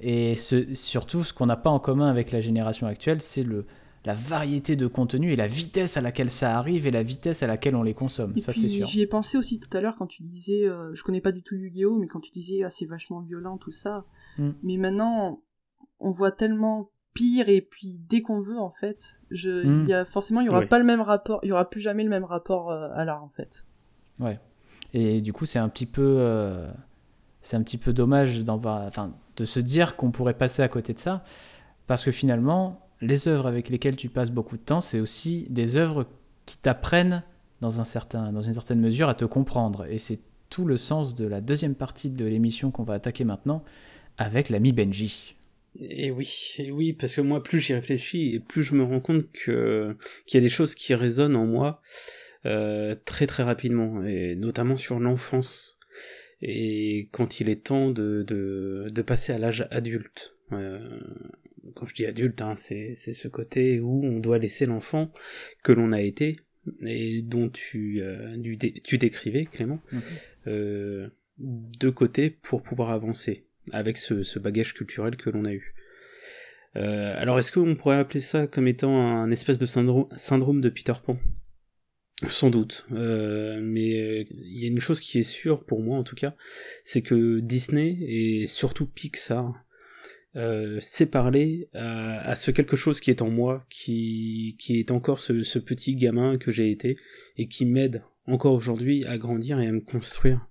Et 0.00 0.34
ce, 0.36 0.74
surtout, 0.74 1.22
ce 1.22 1.32
qu'on 1.32 1.46
n'a 1.46 1.56
pas 1.56 1.70
en 1.70 1.78
commun 1.78 2.08
avec 2.08 2.32
la 2.32 2.40
génération 2.40 2.86
actuelle, 2.86 3.20
c'est 3.20 3.44
le, 3.44 3.66
la 4.04 4.14
variété 4.14 4.74
de 4.74 4.86
contenu 4.86 5.32
et 5.32 5.36
la 5.36 5.46
vitesse 5.46 5.96
à 5.96 6.00
laquelle 6.00 6.30
ça 6.30 6.56
arrive 6.56 6.86
et 6.86 6.90
la 6.90 7.02
vitesse 7.02 7.42
à 7.42 7.46
laquelle 7.46 7.76
on 7.76 7.82
les 7.82 7.94
consomme. 7.94 8.38
ça, 8.40 8.52
c'est 8.52 8.68
sûr. 8.68 8.86
J'y 8.86 9.00
ai 9.00 9.06
pensé 9.06 9.38
aussi 9.38 9.60
tout 9.60 9.74
à 9.76 9.80
l'heure 9.80 9.94
quand 9.96 10.08
tu 10.08 10.22
disais, 10.22 10.66
euh, 10.66 10.92
je 10.94 11.04
connais 11.04 11.20
pas 11.20 11.32
du 11.32 11.42
tout 11.42 11.54
Yu-Gi-Oh, 11.54 11.98
mais 11.98 12.06
quand 12.06 12.20
tu 12.20 12.32
disais, 12.32 12.64
ah, 12.64 12.70
c'est 12.70 12.86
vachement 12.86 13.20
violent, 13.20 13.58
tout 13.58 13.70
ça. 13.70 14.04
Mm. 14.38 14.50
Mais 14.64 14.76
maintenant, 14.76 15.42
on 16.00 16.10
voit 16.10 16.32
tellement 16.32 16.90
pire 17.14 17.48
et 17.48 17.60
puis 17.60 18.00
dès 18.08 18.22
qu'on 18.22 18.40
veut, 18.40 18.58
en 18.58 18.70
fait, 18.70 19.14
je, 19.30 19.64
mm. 19.64 19.86
y 19.86 19.92
a, 19.92 20.04
forcément, 20.04 20.40
il 20.40 20.46
y 20.46 20.50
aura 20.50 20.62
pas 20.62 20.78
le 20.78 20.84
même 20.84 21.00
rapport, 21.00 21.38
il 21.44 21.50
y 21.50 21.52
aura 21.52 21.70
plus 21.70 21.80
jamais 21.80 22.02
le 22.02 22.10
même 22.10 22.24
rapport 22.24 22.72
à 22.72 23.04
l'art, 23.04 23.22
en 23.22 23.28
fait. 23.28 23.64
Ouais. 24.18 24.40
Et 24.94 25.20
du 25.20 25.32
coup, 25.32 25.46
c'est 25.46 25.58
un 25.58 25.68
petit 25.68 25.86
peu, 25.86 26.16
euh, 26.18 26.70
c'est 27.40 27.56
un 27.56 27.62
petit 27.62 27.78
peu 27.78 27.92
dommage 27.92 28.42
enfin, 28.48 29.14
de 29.36 29.44
se 29.44 29.60
dire 29.60 29.96
qu'on 29.96 30.10
pourrait 30.10 30.36
passer 30.36 30.62
à 30.62 30.68
côté 30.68 30.92
de 30.92 30.98
ça, 30.98 31.24
parce 31.86 32.04
que 32.04 32.10
finalement, 32.10 32.80
les 33.02 33.28
œuvres 33.28 33.46
avec 33.46 33.68
lesquelles 33.68 33.96
tu 33.96 34.08
passes 34.08 34.30
beaucoup 34.30 34.56
de 34.56 34.62
temps, 34.62 34.80
c'est 34.80 35.00
aussi 35.00 35.46
des 35.50 35.76
œuvres 35.76 36.06
qui 36.46 36.56
t'apprennent 36.56 37.24
dans, 37.60 37.70
une 37.70 37.84
certaine 37.84 38.80
mesure 38.80 39.08
à 39.08 39.14
te 39.14 39.24
comprendre. 39.24 39.86
Et 39.90 39.98
c'est 39.98 40.20
tout 40.48 40.64
le 40.64 40.76
sens 40.76 41.14
de 41.14 41.26
la 41.26 41.40
deuxième 41.40 41.74
partie 41.74 42.10
de 42.10 42.24
l'émission 42.24 42.70
qu'on 42.70 42.84
va 42.84 42.94
attaquer 42.94 43.24
maintenant 43.24 43.64
avec 44.18 44.48
l'ami 44.48 44.72
Benji. 44.72 45.34
Et 45.80 46.10
oui, 46.10 46.54
et 46.58 46.70
oui, 46.70 46.92
parce 46.92 47.14
que 47.14 47.20
moi, 47.20 47.42
plus 47.42 47.60
j'y 47.60 47.74
réfléchis, 47.74 48.34
et 48.34 48.40
plus 48.40 48.62
je 48.62 48.74
me 48.74 48.84
rends 48.84 49.00
compte 49.00 49.30
que 49.32 49.96
qu'il 50.26 50.38
y 50.38 50.42
a 50.42 50.44
des 50.44 50.50
choses 50.50 50.74
qui 50.74 50.94
résonnent 50.94 51.36
en 51.36 51.46
moi, 51.46 51.80
euh, 52.44 52.94
très 53.06 53.26
très 53.26 53.42
rapidement, 53.42 54.04
et 54.04 54.36
notamment 54.36 54.76
sur 54.76 55.00
l'enfance, 55.00 55.78
et 56.42 57.08
quand 57.10 57.40
il 57.40 57.48
est 57.48 57.64
temps 57.64 57.90
de, 57.90 58.22
de, 58.26 58.88
de 58.90 59.02
passer 59.02 59.32
à 59.32 59.38
l'âge 59.38 59.66
adulte. 59.70 60.36
Euh, 60.52 61.00
quand 61.74 61.86
je 61.86 61.94
dis 61.94 62.06
adulte, 62.06 62.40
hein, 62.40 62.54
c'est 62.56 62.94
ce 62.94 63.28
côté 63.28 63.80
où 63.80 64.04
on 64.04 64.18
doit 64.18 64.38
laisser 64.38 64.66
l'enfant 64.66 65.12
que 65.62 65.72
l'on 65.72 65.92
a 65.92 66.00
été, 66.00 66.36
et 66.86 67.22
dont 67.22 67.48
tu, 67.48 68.00
euh, 68.02 68.36
tu 68.84 68.98
décrivais, 68.98 69.46
Clément, 69.46 69.80
euh, 70.46 71.08
de 71.38 71.90
côté 71.90 72.30
pour 72.30 72.62
pouvoir 72.62 72.90
avancer 72.90 73.46
avec 73.72 73.98
ce, 73.98 74.22
ce 74.22 74.38
bagage 74.38 74.74
culturel 74.74 75.16
que 75.16 75.30
l'on 75.30 75.44
a 75.44 75.52
eu. 75.52 75.74
Euh, 76.76 77.14
alors 77.16 77.38
est-ce 77.38 77.52
qu'on 77.52 77.74
pourrait 77.74 77.98
appeler 77.98 78.20
ça 78.20 78.46
comme 78.46 78.66
étant 78.66 78.96
un 78.96 79.30
espèce 79.30 79.58
de 79.58 79.66
syndrome, 79.66 80.08
syndrome 80.16 80.60
de 80.60 80.68
Peter 80.68 80.94
Pan? 81.04 81.18
Sans 82.28 82.50
doute, 82.50 82.86
euh, 82.92 83.58
mais 83.60 84.20
il 84.30 84.62
y 84.62 84.64
a 84.64 84.68
une 84.68 84.80
chose 84.80 85.00
qui 85.00 85.18
est 85.18 85.24
sûre 85.24 85.64
pour 85.64 85.82
moi 85.82 85.98
en 85.98 86.04
tout 86.04 86.14
cas, 86.14 86.36
c'est 86.84 87.02
que 87.02 87.40
Disney 87.40 87.98
et 88.00 88.46
surtout 88.46 88.86
Pixar 88.86 89.52
euh, 90.36 90.78
sait 90.80 91.06
parler 91.06 91.68
à, 91.74 92.34
ce 92.36 92.50
quelque 92.50 92.76
chose 92.76 93.00
qui 93.00 93.10
est 93.10 93.22
en 93.22 93.30
moi, 93.30 93.66
qui, 93.68 94.56
qui 94.58 94.78
est 94.78 94.90
encore 94.90 95.20
ce, 95.20 95.58
petit 95.58 95.96
gamin 95.96 96.38
que 96.38 96.50
j'ai 96.50 96.70
été 96.70 96.96
et 97.36 97.48
qui 97.48 97.66
m'aide 97.66 98.02
encore 98.26 98.54
aujourd'hui 98.54 99.04
à 99.06 99.18
grandir 99.18 99.60
et 99.60 99.66
à 99.66 99.72
me 99.72 99.80
construire. 99.80 100.46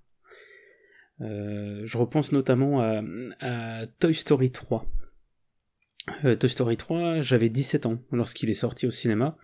je 1.20 1.96
repense 1.96 2.32
notamment 2.32 2.80
à, 3.40 3.86
Toy 3.98 4.14
Story 4.14 4.50
3. 4.50 4.86
Toy 6.38 6.48
Story 6.48 6.76
3, 6.76 7.22
j'avais 7.22 7.48
17 7.48 7.86
ans 7.86 7.98
lorsqu'il 8.12 8.50
est 8.50 8.54
sorti 8.54 8.86
au 8.86 8.90
cinéma. 8.90 9.36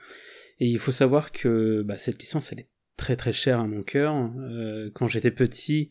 Et 0.60 0.66
il 0.66 0.78
faut 0.78 0.92
savoir 0.92 1.32
que 1.32 1.82
bah, 1.82 1.98
cette 1.98 2.20
licence, 2.20 2.52
elle 2.52 2.60
est 2.60 2.68
très 2.96 3.16
très 3.16 3.32
chère 3.32 3.60
à 3.60 3.66
mon 3.66 3.82
cœur. 3.82 4.14
Euh, 4.38 4.90
quand 4.92 5.06
j'étais 5.06 5.30
petit, 5.30 5.88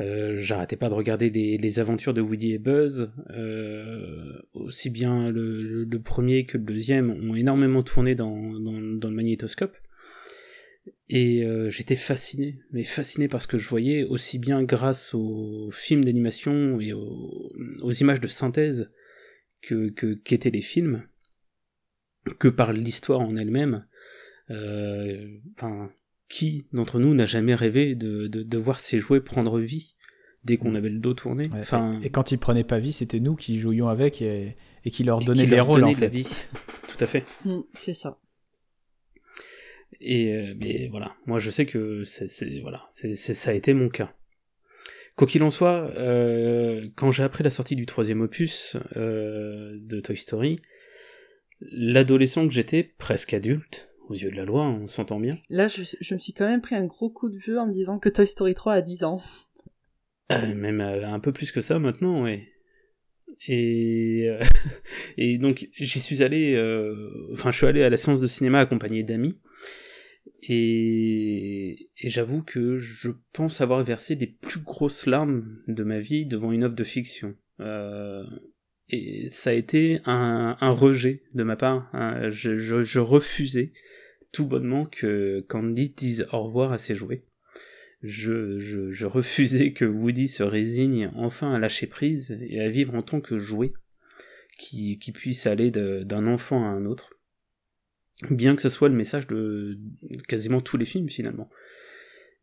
euh, 0.00 0.38
j'arrêtais 0.38 0.76
pas 0.76 0.88
de 0.88 0.94
regarder 0.94 1.28
des, 1.30 1.58
les 1.58 1.78
aventures 1.78 2.14
de 2.14 2.22
Woody 2.22 2.52
et 2.52 2.58
Buzz. 2.58 3.12
Euh, 3.30 4.40
aussi 4.54 4.88
bien 4.90 5.30
le, 5.30 5.86
premier 6.02 6.46
que 6.46 6.56
le 6.56 6.64
deuxième 6.64 7.10
ont 7.10 7.34
énormément 7.34 7.82
tourné 7.82 8.14
dans, 8.14 8.52
dans, 8.58 9.08
le 9.08 9.14
magnétoscope. 9.14 9.76
Et 11.08 11.44
euh, 11.44 11.68
j'étais 11.70 11.96
fasciné, 11.96 12.60
mais 12.70 12.84
fasciné 12.84 13.28
par 13.28 13.42
ce 13.42 13.46
que 13.46 13.58
je 13.58 13.68
voyais, 13.68 14.04
aussi 14.04 14.38
bien 14.38 14.62
grâce 14.62 15.12
aux 15.12 15.70
films 15.72 16.04
d'animation 16.04 16.80
et 16.80 16.92
aux, 16.92 17.92
images 17.92 18.20
de 18.20 18.28
synthèse 18.28 18.90
que 19.60 19.88
qu'étaient 20.14 20.50
les 20.50 20.62
films, 20.62 21.04
que 22.38 22.48
par 22.48 22.72
l'histoire 22.72 23.20
en 23.20 23.36
elle-même. 23.36 23.86
Enfin, 24.48 25.92
qui 26.30 26.64
d'entre 26.72 26.98
nous 27.00 27.12
n'a 27.12 27.26
jamais 27.26 27.54
rêvé 27.54 27.94
de, 27.94 28.28
de, 28.28 28.58
voir 28.58 28.80
ses 28.80 28.98
jouets 29.00 29.20
prendre 29.20 29.58
vie 29.58 29.96
dès 30.44 30.56
qu'on 30.56 30.70
mm. 30.70 30.76
avait 30.76 30.88
le 30.88 31.00
dos 31.00 31.12
tourné 31.12 31.50
enfin, 31.52 32.00
et, 32.02 32.08
quand 32.08 32.32
ils 32.32 32.38
prenaient 32.38 32.64
pas 32.64 32.78
vie, 32.78 32.92
c'était 32.92 33.20
nous 33.20 33.34
qui 33.34 33.58
jouions 33.58 33.88
avec 33.88 34.22
et, 34.22 34.56
et 34.84 34.90
qui 34.90 35.02
leur 35.04 35.18
donnaient 35.18 35.46
des 35.46 35.60
rôles 35.60 35.84
en 35.84 35.92
fait. 35.92 36.08
vie. 36.08 36.26
Tout 36.88 37.04
à 37.04 37.06
fait. 37.06 37.24
Mm, 37.44 37.60
c'est 37.74 37.94
ça. 37.94 38.18
Et 40.00 40.32
euh, 40.34 40.54
mais 40.58 40.88
voilà, 40.88 41.14
moi 41.26 41.40
je 41.40 41.50
sais 41.50 41.66
que 41.66 42.04
c'est 42.04 42.60
voilà, 42.62 42.86
c'est 42.90 43.14
ça 43.16 43.50
a 43.50 43.54
été 43.54 43.74
mon 43.74 43.88
cas. 43.88 44.14
Quoi 45.16 45.26
qu'il 45.26 45.42
en 45.42 45.50
soit, 45.50 45.90
euh, 45.98 46.88
quand 46.94 47.10
j'ai 47.10 47.24
appris 47.24 47.44
la 47.44 47.50
sortie 47.50 47.76
du 47.76 47.84
troisième 47.84 48.22
opus 48.22 48.76
euh, 48.96 49.76
de 49.80 50.00
Toy 50.00 50.16
Story, 50.16 50.56
l'adolescent 51.60 52.46
que 52.46 52.54
j'étais, 52.54 52.84
presque 52.84 53.34
adulte, 53.34 53.89
aux 54.10 54.14
yeux 54.14 54.30
de 54.30 54.36
la 54.36 54.44
loi, 54.44 54.68
on 54.68 54.88
s'entend 54.88 55.20
bien. 55.20 55.32
Là, 55.48 55.68
je, 55.68 56.14
me 56.14 56.18
suis 56.18 56.32
quand 56.32 56.46
même 56.46 56.60
pris 56.60 56.74
un 56.74 56.84
gros 56.84 57.10
coup 57.10 57.30
de 57.30 57.38
vieux 57.38 57.58
en 57.58 57.66
me 57.66 57.72
disant 57.72 57.98
que 57.98 58.08
Toy 58.08 58.26
Story 58.26 58.54
3 58.54 58.74
a 58.74 58.82
10 58.82 59.04
ans. 59.04 59.22
Euh, 60.32 60.54
même 60.54 60.80
euh, 60.80 61.08
un 61.08 61.20
peu 61.20 61.32
plus 61.32 61.52
que 61.52 61.60
ça 61.60 61.78
maintenant, 61.78 62.24
ouais. 62.24 62.42
Et, 63.46 64.26
euh, 64.28 64.42
et 65.16 65.38
donc 65.38 65.68
j'y 65.78 66.00
suis 66.00 66.22
allé, 66.22 66.56
enfin 67.32 67.52
je 67.52 67.56
suis 67.56 67.66
allé 67.66 67.82
à 67.82 67.88
la 67.88 67.96
séance 67.96 68.20
de 68.20 68.26
cinéma 68.26 68.58
accompagné 68.58 69.04
d'amis. 69.04 69.38
Et, 70.42 71.90
et 71.98 72.08
j'avoue 72.08 72.42
que 72.42 72.76
je 72.76 73.10
pense 73.32 73.60
avoir 73.60 73.84
versé 73.84 74.16
les 74.16 74.26
plus 74.26 74.60
grosses 74.60 75.06
larmes 75.06 75.58
de 75.68 75.84
ma 75.84 76.00
vie 76.00 76.26
devant 76.26 76.50
une 76.50 76.64
œuvre 76.64 76.74
de 76.74 76.84
fiction. 76.84 77.36
Euh, 77.60 78.24
et 78.88 79.28
ça 79.28 79.50
a 79.50 79.52
été 79.52 80.00
un, 80.06 80.56
un, 80.60 80.70
rejet 80.70 81.22
de 81.34 81.44
ma 81.44 81.56
part. 81.56 81.88
Hein. 81.92 82.30
Je, 82.30 82.56
je, 82.56 82.82
je, 82.82 82.98
refusais 82.98 83.72
tout 84.32 84.46
bonnement 84.46 84.84
que 84.84 85.44
Candy 85.48 85.90
dise 85.90 86.26
au 86.32 86.44
revoir 86.44 86.72
à 86.72 86.78
ses 86.78 86.94
jouets. 86.94 87.24
Je, 88.02 88.58
je, 88.58 88.90
je, 88.90 89.06
refusais 89.06 89.72
que 89.72 89.84
Woody 89.84 90.28
se 90.28 90.42
résigne 90.42 91.10
enfin 91.14 91.52
à 91.52 91.58
lâcher 91.58 91.86
prise 91.86 92.38
et 92.40 92.60
à 92.60 92.70
vivre 92.70 92.94
en 92.94 93.02
tant 93.02 93.20
que 93.20 93.38
jouet 93.38 93.74
qui, 94.58 94.98
qui 94.98 95.12
puisse 95.12 95.46
aller 95.46 95.70
d'un 95.70 96.26
enfant 96.26 96.64
à 96.64 96.68
un 96.68 96.86
autre. 96.86 97.10
Bien 98.30 98.56
que 98.56 98.62
ce 98.62 98.68
soit 98.68 98.88
le 98.88 98.94
message 98.94 99.26
de 99.26 99.78
quasiment 100.28 100.60
tous 100.60 100.76
les 100.76 100.86
films 100.86 101.08
finalement. 101.08 101.50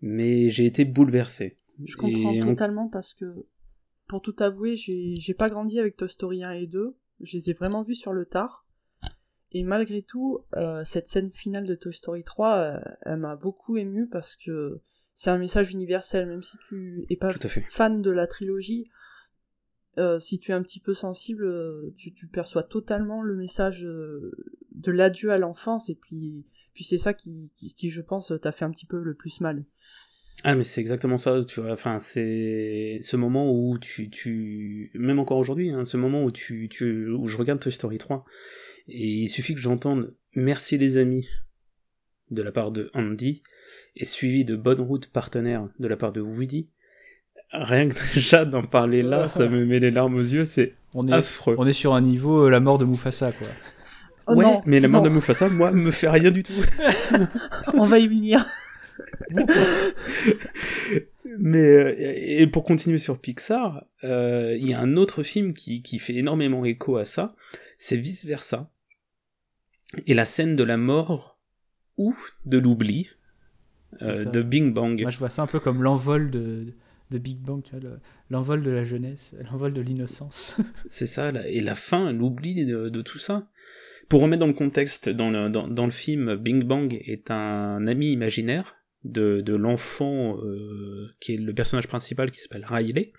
Mais 0.01 0.49
j'ai 0.49 0.65
été 0.65 0.85
bouleversé. 0.85 1.55
Je 1.83 1.95
comprends 1.95 2.39
totalement 2.39 2.89
parce 2.89 3.13
que, 3.13 3.45
pour 4.07 4.21
tout 4.21 4.35
avouer, 4.39 4.75
j'ai 4.75 5.33
pas 5.33 5.49
grandi 5.49 5.79
avec 5.79 5.97
Toy 5.97 6.09
Story 6.09 6.43
1 6.43 6.51
et 6.51 6.67
2. 6.67 6.95
Je 7.21 7.37
les 7.37 7.49
ai 7.49 7.53
vraiment 7.53 7.81
vus 7.81 7.95
sur 7.95 8.13
le 8.13 8.25
tard. 8.25 8.66
Et 9.51 9.63
malgré 9.63 10.01
tout, 10.01 10.39
euh, 10.55 10.83
cette 10.85 11.07
scène 11.07 11.31
finale 11.31 11.65
de 11.65 11.75
Toy 11.75 11.93
Story 11.93 12.23
3, 12.23 12.57
euh, 12.57 12.79
elle 13.03 13.17
m'a 13.17 13.35
beaucoup 13.35 13.77
ému 13.77 14.07
parce 14.07 14.35
que 14.35 14.81
c'est 15.13 15.29
un 15.29 15.37
message 15.37 15.71
universel, 15.71 16.27
même 16.27 16.41
si 16.41 16.57
tu 16.67 17.05
es 17.09 17.15
pas 17.15 17.33
fan 17.69 18.01
de 18.01 18.11
la 18.11 18.27
trilogie, 18.27 18.89
euh, 19.97 20.19
si 20.19 20.39
tu 20.39 20.51
es 20.51 20.53
un 20.53 20.61
petit 20.61 20.79
peu 20.79 20.93
sensible, 20.93 21.49
tu, 21.95 22.13
tu 22.13 22.27
perçois 22.27 22.63
totalement 22.63 23.21
le 23.23 23.35
message 23.35 23.81
de 23.81 24.91
l'adieu 24.91 25.31
à 25.31 25.37
l'enfance, 25.37 25.89
et 25.89 25.95
puis, 25.95 26.45
puis 26.73 26.83
c'est 26.83 26.99
ça 26.99 27.13
qui, 27.13 27.51
qui, 27.55 27.73
qui, 27.73 27.89
je 27.89 28.01
pense, 28.01 28.33
t'a 28.41 28.51
fait 28.51 28.65
un 28.65 28.71
petit 28.71 28.85
peu 28.85 29.01
le 29.01 29.15
plus 29.15 29.41
mal. 29.41 29.65
Ah 30.43 30.53
mais 30.53 30.63
c'est 30.63 30.81
exactement 30.81 31.17
ça, 31.17 31.43
tu 31.45 31.61
vois, 31.61 31.71
enfin 31.71 31.97
c'est 31.97 32.99
ce 33.01 33.15
moment 33.15 33.51
où 33.51 33.79
tu, 33.79 34.11
tu... 34.11 34.91
même 34.93 35.17
encore 35.17 35.39
aujourd'hui, 35.39 35.71
hein, 35.71 35.83
ce 35.83 35.97
moment 35.97 36.23
où 36.23 36.31
tu, 36.31 36.69
tu, 36.69 37.09
où 37.09 37.27
je 37.27 37.37
regarde 37.37 37.59
Toy 37.59 37.71
Story 37.71 37.97
3, 37.97 38.23
et 38.87 39.23
il 39.23 39.29
suffit 39.29 39.53
que 39.53 39.61
j'entende 39.61 40.13
merci 40.33 40.77
les 40.77 40.97
amis 40.97 41.27
de 42.31 42.41
la 42.41 42.51
part 42.51 42.71
de 42.71 42.89
Andy, 42.93 43.41
et 43.95 44.05
suivi 44.05 44.45
de 44.45 44.55
bonne 44.55 44.81
route 44.81 45.07
partenaire 45.07 45.67
de 45.79 45.87
la 45.87 45.97
part 45.97 46.11
de 46.11 46.21
Woody, 46.21 46.69
rien 47.51 47.89
que 47.89 47.95
déjà 48.15 48.45
d'en 48.45 48.63
parler 48.63 49.01
là, 49.01 49.27
ça 49.29 49.47
me 49.47 49.65
met 49.65 49.79
les 49.79 49.91
larmes 49.91 50.15
aux 50.15 50.19
yeux, 50.19 50.45
c'est 50.45 50.73
affreux. 51.11 51.55
On 51.57 51.67
est 51.67 51.73
sur 51.73 51.93
un 51.93 52.01
niveau 52.01 52.45
euh, 52.45 52.49
la 52.49 52.59
mort 52.59 52.77
de 52.77 52.85
Mufasa, 52.85 53.31
quoi. 53.31 53.47
Oh 54.27 54.35
ouais, 54.35 54.59
mais 54.65 54.79
la 54.79 54.87
mort 54.87 55.01
de 55.01 55.09
Mufasa, 55.09 55.49
moi, 55.49 55.71
me 55.71 55.91
fait 55.91 56.09
rien 56.09 56.31
du 56.31 56.43
tout. 56.43 56.53
on 57.73 57.85
va 57.85 57.99
y 57.99 58.07
venir. 58.07 58.45
mais 61.39 61.59
euh, 61.59 61.95
et 61.97 62.47
pour 62.47 62.65
continuer 62.65 62.97
sur 62.97 63.19
Pixar, 63.19 63.85
euh, 64.03 64.57
il 64.59 64.67
y 64.67 64.73
a 64.73 64.81
un 64.81 64.97
autre 64.97 65.23
film 65.23 65.53
qui, 65.53 65.81
qui 65.81 65.99
fait 65.99 66.15
énormément 66.15 66.65
écho 66.65 66.97
à 66.97 67.05
ça, 67.05 67.35
c'est 67.77 67.95
vice 67.95 68.25
versa. 68.25 68.69
Et 70.05 70.13
la 70.13 70.25
scène 70.25 70.55
de 70.55 70.63
la 70.63 70.77
mort 70.77 71.39
ou 71.97 72.15
de 72.45 72.57
l'oubli 72.57 73.09
de 74.01 74.41
Bing 74.41 74.73
Bang. 74.73 75.01
Moi, 75.01 75.11
je 75.11 75.17
vois 75.17 75.29
ça 75.29 75.41
un 75.41 75.47
peu 75.47 75.59
comme 75.59 75.81
l'envol 75.81 76.29
de, 76.29 76.73
de 77.11 77.17
Big 77.17 77.39
Bang, 77.39 77.63
l'envol 78.29 78.63
de 78.63 78.71
la 78.71 78.83
jeunesse, 78.83 79.33
l'envol 79.49 79.73
de 79.73 79.81
l'innocence. 79.81 80.55
c'est 80.85 81.07
ça, 81.07 81.31
et 81.47 81.61
la 81.61 81.75
fin, 81.75 82.11
l'oubli 82.11 82.65
de, 82.65 83.01
tout 83.01 83.19
ça. 83.19 83.49
Pour 84.09 84.21
remettre 84.21 84.39
dans 84.41 84.47
le 84.47 84.53
contexte, 84.53 85.09
dans 85.09 85.31
le, 85.31 85.49
dans, 85.49 85.85
le 85.85 85.91
film, 85.91 86.35
Bing 86.35 86.63
Bang 86.63 86.93
est 86.93 87.31
un 87.31 87.87
ami 87.87 88.11
imaginaire 88.11 88.75
de, 89.03 89.41
de 89.41 89.53
l'enfant 89.53 90.37
euh, 90.37 91.07
qui 91.19 91.33
est 91.33 91.37
le 91.37 91.53
personnage 91.53 91.87
principal 91.87 92.31
qui 92.31 92.39
s'appelle 92.39 92.65
Riley. 92.65 93.11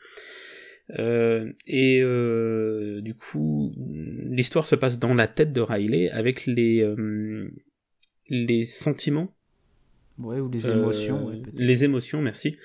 Euh, 0.99 1.53
et 1.67 2.01
euh, 2.03 3.01
du 3.03 3.15
coup, 3.15 3.75
l'histoire 3.77 4.67
se 4.67 4.75
passe 4.75 4.99
dans 4.99 5.15
la 5.15 5.27
tête 5.27 5.53
de 5.53 5.61
Riley 5.61 6.11
avec 6.11 6.47
les, 6.47 6.87
les 8.29 8.65
sentiments 8.65 9.35
Ouais, 10.19 10.41
ou 10.41 10.51
les 10.51 10.69
émotions. 10.69 11.31
Euh, 11.31 11.43
les 11.55 11.85
émotions, 11.85 12.21
merci. 12.21 12.57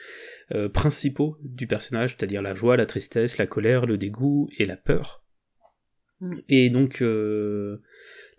Euh, 0.53 0.69
principaux 0.69 1.37
du 1.41 1.67
personnage, 1.67 2.15
c'est-à-dire 2.17 2.41
la 2.41 2.55
joie, 2.55 2.77
la 2.77 2.85
tristesse, 2.85 3.37
la 3.37 3.45
colère, 3.45 3.85
le 3.85 3.97
dégoût 3.97 4.49
et 4.57 4.65
la 4.65 4.75
peur. 4.75 5.23
Mm. 6.19 6.35
Et 6.49 6.69
donc, 6.71 7.01
euh, 7.01 7.81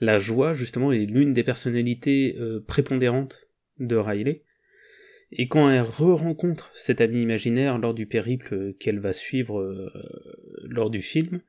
la 0.01 0.19
joie, 0.19 0.53
justement, 0.53 0.91
est 0.91 1.07
l'une 1.07 1.33
des 1.33 1.45
personnalités 1.45 2.37
prépondérantes 2.67 3.49
de 3.79 3.97
Riley. 3.97 4.43
Et 5.35 5.49
quand 5.49 5.69
elle 5.69 5.83
re-rencontre 5.83 6.71
cet 6.75 7.01
ami 7.01 7.21
imaginaire 7.23 7.79
lors 7.79 7.93
du 7.93 8.07
périple 8.07 8.73
qu'elle 8.79 9.01
va 9.01 9.13
suivre 9.13 9.93
lors 10.63 10.91
du 10.91 11.03
film, 11.03 11.41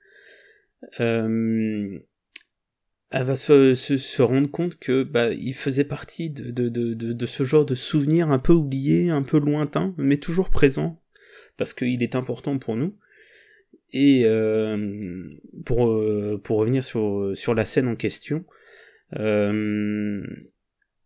elle 3.11 3.23
va 3.23 3.35
se, 3.35 3.75
se, 3.75 4.21
rendre 4.21 4.49
compte 4.49 4.77
que 4.77 5.03
bah, 5.03 5.31
il 5.31 5.53
faisait 5.53 5.85
partie 5.85 6.29
de, 6.29 6.51
de, 6.51 6.67
de, 6.67 6.93
de, 6.93 7.25
ce 7.25 7.43
genre 7.43 7.65
de 7.65 7.75
souvenir 7.75 8.29
un 8.29 8.39
peu 8.39 8.53
oublié, 8.53 9.09
un 9.09 9.23
peu 9.23 9.39
lointain, 9.39 9.93
mais 9.97 10.17
toujours 10.17 10.49
présent, 10.49 11.01
parce 11.55 11.73
qu'il 11.73 12.03
est 12.03 12.15
important 12.15 12.57
pour 12.57 12.75
nous. 12.75 12.97
Et 13.93 14.23
euh, 14.25 15.29
pour, 15.65 15.87
euh, 15.87 16.41
pour 16.43 16.57
revenir 16.57 16.83
sur, 16.83 17.31
sur 17.35 17.53
la 17.53 17.63
scène 17.63 17.87
en 17.87 17.95
question, 17.95 18.43
euh, 19.17 20.21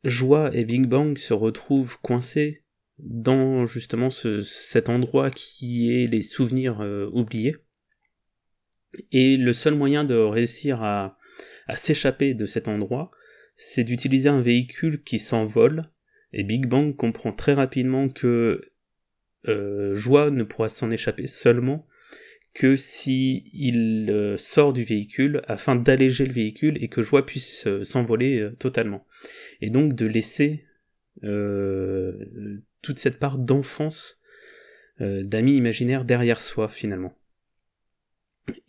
Joie 0.03 0.49
et 0.55 0.65
Big 0.65 0.87
Bang 0.87 1.17
se 1.17 1.33
retrouvent 1.33 1.99
coincés 2.01 2.63
dans 2.99 3.65
justement 3.65 4.09
ce, 4.09 4.41
cet 4.41 4.89
endroit 4.89 5.31
qui 5.31 5.91
est 5.91 6.07
les 6.07 6.21
souvenirs 6.21 6.81
euh, 6.81 7.09
oubliés. 7.13 7.55
Et 9.11 9.37
le 9.37 9.53
seul 9.53 9.75
moyen 9.75 10.03
de 10.03 10.15
réussir 10.15 10.83
à, 10.83 11.17
à 11.67 11.75
s'échapper 11.75 12.33
de 12.33 12.45
cet 12.45 12.67
endroit, 12.67 13.11
c'est 13.55 13.83
d'utiliser 13.83 14.29
un 14.29 14.41
véhicule 14.41 15.03
qui 15.03 15.19
s'envole, 15.19 15.91
et 16.33 16.43
Big 16.43 16.65
Bang 16.65 16.95
comprend 16.95 17.31
très 17.31 17.53
rapidement 17.53 18.09
que 18.09 18.61
euh, 19.47 19.93
Joie 19.93 20.31
ne 20.31 20.43
pourra 20.43 20.69
s'en 20.69 20.91
échapper 20.91 21.27
seulement 21.27 21.85
que 22.53 22.75
si 22.75 23.43
il 23.53 24.09
euh, 24.09 24.37
sort 24.37 24.73
du 24.73 24.83
véhicule 24.83 25.41
afin 25.47 25.75
d'alléger 25.75 26.25
le 26.25 26.33
véhicule 26.33 26.81
et 26.83 26.87
que 26.87 27.01
Joie 27.01 27.25
puisse 27.25 27.67
euh, 27.67 27.83
s'envoler 27.83 28.49
totalement. 28.59 29.05
Et 29.61 29.69
donc 29.69 29.93
de 29.93 30.05
laisser 30.05 30.65
toute 32.81 32.99
cette 32.99 33.19
part 33.19 33.37
d'enfance, 33.37 34.21
d'amis 34.99 35.55
imaginaires 35.55 36.03
derrière 36.03 36.41
soi 36.41 36.67
finalement. 36.67 37.13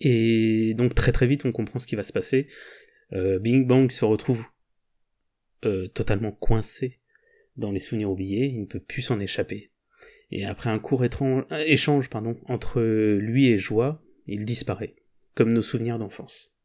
Et 0.01 0.75
donc 0.75 0.95
très 0.95 1.13
très 1.13 1.27
vite 1.27 1.45
on 1.45 1.53
comprend 1.53 1.79
ce 1.79 1.87
qui 1.87 1.97
va 1.97 2.03
se 2.03 2.13
passer. 2.13 2.49
Euh, 3.13 3.39
Bing 3.39 3.67
Bang 3.67 3.91
se 3.91 4.05
retrouve 4.05 4.47
euh, 5.65 5.89
totalement 5.89 6.33
coincé 6.33 7.01
dans 7.57 7.73
les 7.73 7.79
souvenirs 7.79 8.11
oubliés, 8.11 8.47
il 8.47 8.61
ne 8.61 8.67
peut 8.67 8.81
plus 8.81 9.03
s'en 9.03 9.21
échapper. 9.21 9.71
Et 10.31 10.47
après 10.47 10.71
un 10.71 10.79
court 10.79 11.05
étrange, 11.05 11.45
échange 11.67 12.09
pardon, 12.09 12.39
entre 12.47 12.81
lui 12.81 13.49
et 13.49 13.59
Joie, 13.59 14.03
il 14.27 14.45
disparaît, 14.45 14.95
comme 15.35 15.53
nos 15.53 15.63
souvenirs 15.63 15.99
d'enfance. 15.99 16.57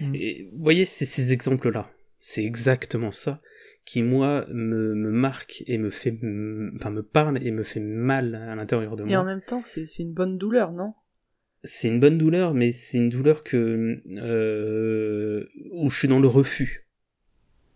Mm. 0.00 0.14
Et 0.14 0.50
vous 0.52 0.62
voyez, 0.62 0.84
c'est 0.84 1.06
ces 1.06 1.32
exemples-là, 1.32 1.90
c'est 2.18 2.44
exactement 2.44 3.12
ça 3.12 3.40
qui 3.84 4.02
moi 4.02 4.46
me, 4.50 4.94
me 4.94 5.10
marque 5.10 5.64
et 5.66 5.78
me 5.78 5.90
fait, 5.90 6.14
enfin 6.76 6.90
me 6.90 7.02
parle 7.02 7.42
et 7.42 7.50
me 7.50 7.62
fait 7.62 7.80
mal 7.80 8.34
à 8.34 8.54
l'intérieur 8.54 8.96
de 8.96 9.02
moi. 9.02 9.12
Et 9.12 9.16
en 9.16 9.24
même 9.24 9.42
temps, 9.42 9.62
c'est 9.62 9.86
une 9.98 10.12
bonne 10.12 10.38
douleur, 10.38 10.72
non? 10.72 10.94
C'est 11.62 11.88
une 11.88 12.00
bonne 12.00 12.16
douleur, 12.16 12.54
mais 12.54 12.72
c'est 12.72 12.98
une 12.98 13.10
douleur 13.10 13.44
que 13.44 13.96
euh, 14.16 15.46
où 15.72 15.90
je 15.90 15.98
suis 15.98 16.08
dans 16.08 16.20
le 16.20 16.28
refus. 16.28 16.88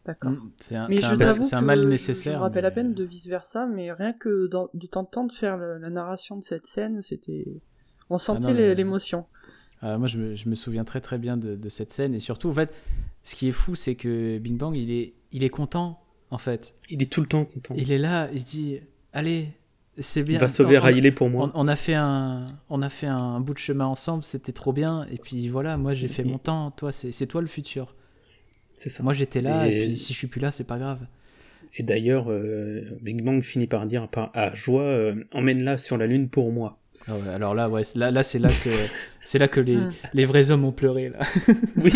D'accord. 0.06 0.32
Mm, 0.32 0.52
c'est 0.60 0.76
un, 0.76 0.88
mais 0.88 1.00
je 1.00 1.54
un, 1.54 1.58
un 1.58 1.62
mal 1.62 1.86
nécessaire. 1.88 2.34
Je 2.34 2.38
me 2.38 2.42
rappelle 2.42 2.66
à 2.66 2.70
peine 2.70 2.94
de 2.94 3.04
vice 3.04 3.26
versa, 3.26 3.66
mais 3.66 3.92
rien 3.92 4.12
que 4.12 4.48
de 4.48 4.86
t'entendre 4.86 5.32
faire 5.32 5.56
la 5.56 5.90
narration 5.90 6.36
de 6.36 6.44
cette 6.44 6.64
scène, 6.64 7.02
c'était, 7.02 7.60
on 8.10 8.18
sentait 8.18 8.70
ah 8.70 8.74
l'émotion. 8.74 9.26
Euh, 9.82 9.98
moi, 9.98 10.08
je 10.08 10.18
me, 10.18 10.34
je 10.34 10.48
me, 10.48 10.54
souviens 10.54 10.84
très 10.84 11.00
très 11.00 11.18
bien 11.18 11.36
de, 11.36 11.56
de, 11.56 11.68
cette 11.68 11.92
scène 11.92 12.14
et 12.14 12.18
surtout, 12.18 12.48
en 12.48 12.54
fait, 12.54 12.74
ce 13.24 13.34
qui 13.34 13.48
est 13.48 13.52
fou, 13.52 13.74
c'est 13.74 13.94
que 13.94 14.38
Bing 14.38 14.56
Bang, 14.56 14.76
il 14.76 14.92
est, 14.92 15.14
il 15.32 15.42
est 15.42 15.50
content, 15.50 16.00
en 16.30 16.38
fait. 16.38 16.72
Il 16.90 17.02
est 17.02 17.10
tout 17.10 17.20
le 17.20 17.26
temps 17.26 17.44
content. 17.44 17.74
Il 17.76 17.90
est 17.90 17.98
là, 17.98 18.28
il 18.32 18.40
se 18.40 18.46
dit, 18.46 18.80
allez, 19.12 19.48
c'est 19.98 20.22
bien. 20.22 20.38
Il 20.38 20.40
va 20.40 20.48
sauver 20.48 20.78
Riley 20.78 21.10
pour 21.10 21.30
moi. 21.30 21.50
On, 21.54 21.66
a 21.66 21.76
fait 21.76 21.94
un, 21.94 22.46
on 22.68 22.82
a 22.82 22.90
fait 22.90 23.06
un 23.06 23.40
bout 23.40 23.54
de 23.54 23.58
chemin 23.58 23.86
ensemble, 23.86 24.22
c'était 24.22 24.52
trop 24.52 24.72
bien. 24.72 25.06
Et 25.10 25.18
puis 25.18 25.48
voilà, 25.48 25.76
moi 25.76 25.94
j'ai 25.94 26.08
fait 26.08 26.24
mon 26.24 26.38
temps. 26.38 26.70
Toi, 26.72 26.92
c'est 26.92 27.26
toi 27.26 27.40
le 27.40 27.46
futur. 27.46 27.94
C'est 28.74 28.90
ça. 28.90 29.02
Moi 29.02 29.14
j'étais 29.14 29.40
là, 29.40 29.68
et... 29.68 29.86
puis 29.86 29.98
si 29.98 30.12
je 30.12 30.18
suis 30.18 30.26
plus 30.26 30.40
là, 30.40 30.50
c'est 30.50 30.64
pas 30.64 30.78
grave. 30.78 31.06
Et 31.76 31.82
d'ailleurs, 31.82 32.30
euh, 32.30 32.82
Big 33.00 33.22
Bang 33.22 33.42
finit 33.42 33.66
par 33.66 33.86
dire 33.86 34.08
à 34.14 34.54
Joie, 34.54 34.82
euh, 34.82 35.14
emmène-la 35.32 35.78
sur 35.78 35.96
la 35.96 36.06
lune 36.06 36.28
pour 36.28 36.52
moi. 36.52 36.78
Ah 37.06 37.14
ouais, 37.16 37.28
alors 37.34 37.54
là, 37.54 37.68
ouais, 37.68 37.82
là, 37.94 38.10
là 38.10 38.22
c'est 38.22 38.38
là 38.38 38.48
que 38.48 38.70
c'est 39.24 39.38
là 39.38 39.46
que 39.48 39.60
les, 39.60 39.78
les 40.14 40.24
vrais 40.24 40.50
hommes 40.50 40.64
ont 40.64 40.72
pleuré 40.72 41.10
là. 41.10 41.18
Oui, 41.76 41.92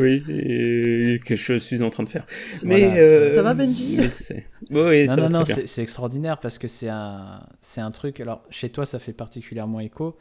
oui, 0.00 0.22
et 0.28 1.20
que 1.24 1.36
je 1.36 1.58
suis 1.58 1.82
en 1.82 1.90
train 1.90 2.02
de 2.02 2.08
faire. 2.08 2.26
Voilà. 2.64 2.76
Mais 2.90 2.98
euh, 3.00 3.30
Ça 3.30 3.42
va, 3.42 3.54
Benji 3.54 3.96
mais 3.98 4.08
c'est- 4.08 4.46
Oui, 4.70 5.02
non, 5.06 5.08
ça 5.08 5.16
non, 5.16 5.22
va 5.22 5.28
non, 5.28 5.44
c'est 5.66 5.82
extraordinaire 5.82 6.38
parce 6.40 6.58
que 6.58 6.68
c'est 6.68 6.88
un, 6.88 7.46
c'est 7.60 7.80
un 7.80 7.90
truc. 7.90 8.20
Alors, 8.20 8.42
chez 8.50 8.68
toi, 8.70 8.84
ça 8.86 8.98
fait 8.98 9.12
particulièrement 9.12 9.80
écho, 9.80 10.16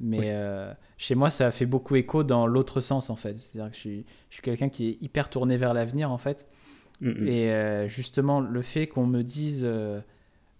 mais 0.00 0.18
Oui. 0.20 0.24
euh, 0.28 0.72
chez 0.96 1.14
moi, 1.14 1.30
ça 1.30 1.46
a 1.46 1.50
fait 1.50 1.66
beaucoup 1.66 1.96
écho 1.96 2.22
dans 2.24 2.46
l'autre 2.46 2.80
sens, 2.80 3.10
en 3.10 3.16
fait. 3.16 3.36
C'est-à-dire 3.38 3.70
que 3.70 3.76
je 3.76 3.80
suis, 3.80 4.04
quelqu'un 4.42 4.68
qui 4.70 4.88
est 4.88 4.98
hyper 5.02 5.28
tourné 5.28 5.56
vers 5.58 5.74
l'avenir, 5.74 6.10
en 6.10 6.18
fait. 6.18 6.46
Mm, 7.02 7.10
mm. 7.10 7.28
Et 7.28 7.50
euh, 7.50 7.88
justement, 7.88 8.40
le 8.40 8.62
fait 8.62 8.86
qu'on 8.86 9.06
me 9.06 9.22
dise, 9.22 9.62
euh, 9.68 10.00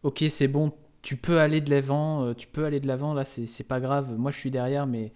ok, 0.03 0.25
c'est 0.29 0.49
bon, 0.49 0.73
tu 1.07 1.17
peux 1.17 1.39
aller 1.39 1.61
de 1.61 1.71
l'avant, 1.71 2.25
euh, 2.25 2.35
tu 2.35 2.49
peux 2.49 2.65
aller 2.65 2.81
de 2.81 2.89
l'avant, 2.89 3.15
là, 3.15 3.25
c'est 3.25 3.63
pas 3.63 3.79
grave. 3.79 4.11
Moi, 4.19 4.33
je 4.33 4.39
suis 4.39 4.51
derrière, 4.51 4.89
mais 4.89 5.13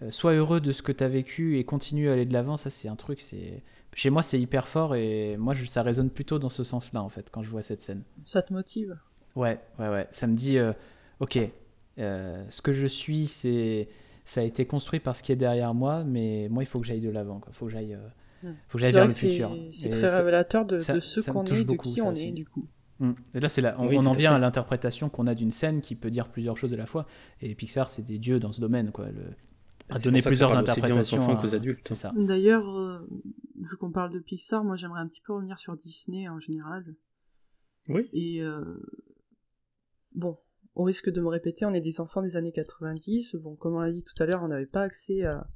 euh, 0.00 0.12
sois 0.12 0.34
heureux 0.34 0.60
de 0.60 0.70
ce 0.70 0.82
que 0.82 0.92
tu 0.92 1.02
as 1.02 1.08
vécu 1.08 1.58
et 1.58 1.64
continue 1.64 2.08
à 2.08 2.12
aller 2.12 2.24
de 2.26 2.32
l'avant. 2.32 2.56
Ça, 2.56 2.70
c'est 2.70 2.86
un 2.86 2.94
truc, 2.94 3.20
c'est. 3.20 3.60
Chez 3.94 4.08
moi, 4.08 4.22
c'est 4.22 4.40
hyper 4.40 4.68
fort 4.68 4.94
et 4.94 5.36
moi, 5.36 5.52
je- 5.52 5.64
ça 5.64 5.82
résonne 5.82 6.10
plutôt 6.10 6.38
dans 6.38 6.48
ce 6.48 6.62
sens-là, 6.62 7.02
en 7.02 7.08
fait, 7.08 7.28
quand 7.32 7.42
je 7.42 7.50
vois 7.50 7.60
cette 7.62 7.80
scène. 7.82 8.04
Ça 8.24 8.40
te 8.42 8.52
motive? 8.52 8.94
Ouais, 9.34 9.58
ouais, 9.80 9.88
ouais. 9.88 10.06
Ça 10.12 10.28
me 10.28 10.36
dit, 10.36 10.58
euh, 10.58 10.72
ok, 11.18 11.38
euh, 11.98 12.44
ce 12.48 12.62
que 12.62 12.72
je 12.72 12.86
suis, 12.86 13.26
c'est, 13.26 13.88
ça 14.24 14.42
a 14.42 14.44
été 14.44 14.64
construit 14.64 15.00
par 15.00 15.16
ce 15.16 15.24
qui 15.24 15.32
est 15.32 15.36
derrière 15.36 15.74
moi, 15.74 16.04
mais 16.04 16.46
moi, 16.50 16.62
il 16.62 16.66
faut 16.66 16.78
que 16.78 16.86
j'aille 16.86 17.00
de 17.00 17.10
l'avant. 17.10 17.40
Il 17.48 17.52
faut 17.52 17.66
que 17.66 17.72
j'aille, 17.72 17.94
euh, 17.94 18.08
vers 18.92 19.06
le 19.08 19.12
futur. 19.12 19.50
c'est 19.72 19.88
très 19.90 20.16
révélateur 20.18 20.64
de, 20.66 20.78
ça- 20.78 20.92
de 20.94 21.00
ce 21.00 21.20
qu'on 21.20 21.44
est, 21.46 21.64
de 21.64 21.76
qui 21.94 22.00
on 22.00 22.14
est, 22.14 22.32
du 22.32 22.46
coup. 22.46 22.68
Et 23.34 23.40
là, 23.40 23.48
c'est 23.48 23.60
là, 23.60 23.74
on, 23.78 23.88
Oui, 23.88 23.96
on 23.98 24.00
tout 24.02 24.06
en 24.08 24.12
à 24.12 24.16
vient 24.16 24.30
fait. 24.30 24.36
à 24.36 24.38
l'interprétation 24.38 25.08
qu'on 25.10 25.26
a 25.26 25.34
d'une 25.34 25.50
scène 25.50 25.80
qui 25.80 25.94
peut 25.96 26.10
dire 26.10 26.30
plusieurs 26.30 26.56
choses 26.56 26.72
à 26.72 26.76
la 26.76 26.86
fois. 26.86 27.06
Et 27.40 27.54
Pixar, 27.54 27.88
c'est 27.90 28.02
des 28.02 28.18
dieux 28.18 28.38
dans 28.40 28.52
ce 28.52 28.60
domaine, 28.60 28.92
quoi. 28.92 29.10
Le, 29.10 29.22
à 29.88 29.94
C'est 29.98 30.04
donner 30.04 30.22
plusieurs 30.22 30.50
aux 30.52 30.56
interprétations. 30.56 31.18
enfants 31.22 31.36
à- 31.36 31.40
qu'aux 31.40 31.54
adultes. 31.54 31.84
C'est 31.86 31.94
ça. 31.94 32.12
D'ailleurs, 32.16 32.68
euh, 32.78 33.06
vu 33.60 33.76
qu'on 33.78 33.90
parle 33.92 34.12
de 34.12 34.20
Pixar, 34.20 34.62
moi 34.64 34.76
j'aimerais 34.76 35.00
un 35.00 35.06
petit 35.08 35.20
peu 35.20 35.32
revenir 35.34 35.58
sur 35.58 35.76
Disney 35.76 36.28
en 36.28 36.38
général. 36.38 36.94
Oui. 37.88 38.08
Et 38.12 38.40
euh, 38.42 38.62
bon, 40.14 40.38
au 40.74 40.84
risque 40.84 41.10
de 41.10 41.20
me 41.20 41.26
répéter, 41.28 41.66
on 41.66 41.74
est 41.74 41.80
des 41.80 42.00
enfants 42.00 42.22
des 42.22 42.36
années 42.36 42.52
90. 42.52 43.34
Bon, 43.36 43.56
comme 43.56 43.74
on 43.74 43.80
l'a 43.80 43.92
dit 43.92 44.04
tout 44.04 44.14
à 44.22 44.26
l'heure, 44.26 44.42
on 44.42 44.48
n'avait 44.48 44.66
pas 44.66 44.82
accès 44.82 45.24
à, 45.24 45.46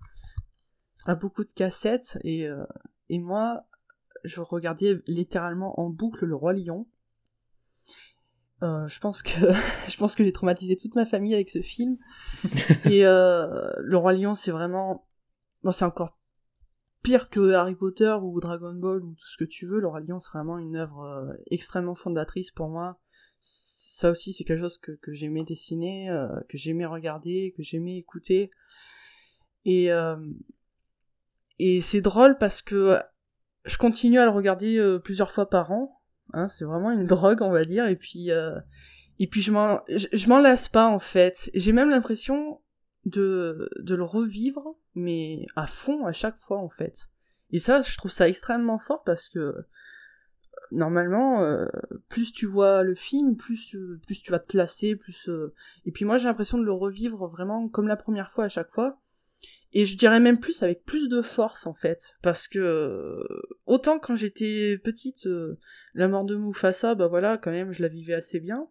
à 1.07 1.15
beaucoup 1.15 1.45
de 1.45 1.53
cassettes. 1.53 2.19
Et, 2.25 2.47
euh, 2.49 2.65
et 3.09 3.21
moi, 3.21 3.65
je 4.25 4.41
regardais 4.41 5.01
littéralement 5.07 5.79
en 5.81 5.89
boucle 5.89 6.27
Le 6.27 6.35
Roi 6.35 6.53
Lion. 6.53 6.87
Euh, 8.63 8.89
je 8.89 8.99
pense 9.01 9.23
que 9.23 9.31
je 9.89 9.97
pense 9.97 10.15
que 10.15 10.25
j'ai 10.25 10.33
traumatisé 10.33 10.77
toute 10.77 10.95
ma 10.95 11.05
famille 11.05 11.35
avec 11.35 11.51
ce 11.51 11.61
film. 11.61 11.97
et 12.85 13.07
euh, 13.07 13.73
Le 13.79 13.97
Roi 13.97 14.15
Lion, 14.15 14.35
c'est 14.35 14.51
vraiment 14.51 15.07
bon, 15.63 15.73
c'est 15.73 15.85
encore 15.85 16.19
pire 17.07 17.31
que 17.31 17.53
Harry 17.53 17.77
Potter 17.77 18.17
ou 18.21 18.41
Dragon 18.41 18.75
Ball 18.75 19.05
ou 19.05 19.15
tout 19.15 19.27
ce 19.27 19.37
que 19.37 19.45
tu 19.45 19.65
veux. 19.65 19.79
Le 19.79 19.87
Roi 19.87 20.01
Lion, 20.01 20.19
c'est 20.19 20.33
vraiment 20.33 20.59
une 20.59 20.75
œuvre 20.75 21.03
euh, 21.05 21.33
extrêmement 21.53 21.95
fondatrice 21.95 22.51
pour 22.51 22.69
moi. 22.69 22.99
Ça 23.39 24.11
aussi, 24.11 24.33
c'est 24.33 24.43
quelque 24.43 24.59
chose 24.59 24.79
que, 24.79 24.91
que 24.91 25.13
j'aimais 25.13 25.45
dessiner, 25.45 26.11
euh, 26.11 26.27
que 26.49 26.59
j'aimais 26.59 26.85
regarder, 26.85 27.55
que 27.57 27.63
j'aimais 27.63 27.97
écouter. 27.97 28.51
Et 29.65 29.93
euh, 29.93 30.17
et 31.61 31.81
c'est 31.81 32.01
drôle 32.01 32.39
parce 32.39 32.61
que 32.61 32.99
je 33.65 33.79
continue 33.79 34.19
à 34.19 34.25
le 34.25 34.33
regarder 34.33 34.99
plusieurs 35.05 35.31
fois 35.31 35.49
par 35.49 35.71
an. 35.71 35.96
Hein, 36.33 36.49
c'est 36.49 36.65
vraiment 36.65 36.91
une 36.91 37.05
drogue, 37.15 37.43
on 37.43 37.51
va 37.51 37.65
dire. 37.65 37.87
Et 37.87 37.97
puis, 37.97 38.31
euh, 38.31 38.59
et 39.19 39.27
puis 39.27 39.43
je 39.43 39.53
m'en, 39.53 39.81
je, 39.89 40.29
m'en 40.29 40.39
lasse 40.41 40.69
pas 40.69 40.87
en 40.87 40.99
fait. 40.99 41.51
J'ai 41.55 41.73
même 41.73 41.91
l'impression 41.91 42.61
de 43.05 43.69
de 43.79 43.95
le 43.95 44.05
revivre, 44.05 44.77
mais 44.95 45.47
à 45.55 45.67
fond 45.67 46.05
à 46.07 46.13
chaque 46.13 46.37
fois 46.37 46.59
en 46.59 46.69
fait. 46.69 47.09
Et 47.51 47.61
ça, 47.61 47.81
je 47.81 47.97
trouve 47.97 48.11
ça 48.11 48.29
extrêmement 48.29 48.79
fort 48.79 49.05
parce 49.05 49.29
que 49.29 49.39
euh, 49.39 49.63
normalement, 50.73 51.43
euh, 51.43 51.67
plus 52.09 52.33
tu 52.33 52.47
vois 52.47 52.83
le 52.83 52.95
film, 52.95 53.37
plus 53.37 53.75
euh, 53.75 54.01
plus 54.07 54.23
tu 54.23 54.33
vas 54.33 54.39
te 54.41 54.57
lasser, 54.57 54.97
plus. 54.97 55.29
euh, 55.29 55.55
Et 55.85 55.93
puis 55.93 56.05
moi, 56.05 56.17
j'ai 56.17 56.25
l'impression 56.27 56.59
de 56.59 56.65
le 56.65 56.73
revivre 56.73 57.27
vraiment 57.29 57.69
comme 57.69 57.87
la 57.87 57.97
première 57.97 58.31
fois 58.31 58.45
à 58.45 58.49
chaque 58.49 58.71
fois. 58.71 58.99
Et 59.73 59.85
je 59.85 59.97
dirais 59.99 60.21
même 60.21 60.41
plus 60.41 60.63
avec 60.63 60.85
plus 60.85 61.09
de 61.09 61.21
force 61.21 61.67
en 61.67 61.75
fait, 61.75 62.15
parce 62.23 62.49
que 62.49 62.59
euh, 62.59 63.23
autant 63.67 63.99
quand 63.99 64.17
j'étais 64.17 64.79
petite, 64.83 65.27
euh, 65.27 65.59
la 65.95 66.09
mort 66.09 66.25
de 66.25 66.35
Mufasa, 66.37 66.95
bah 66.95 67.09
voilà, 67.09 67.37
quand 67.37 67.51
même, 67.51 67.73
je 67.73 67.83
la 67.83 67.89
vivais 67.89 68.15
assez 68.15 68.41
bien. 68.41 68.69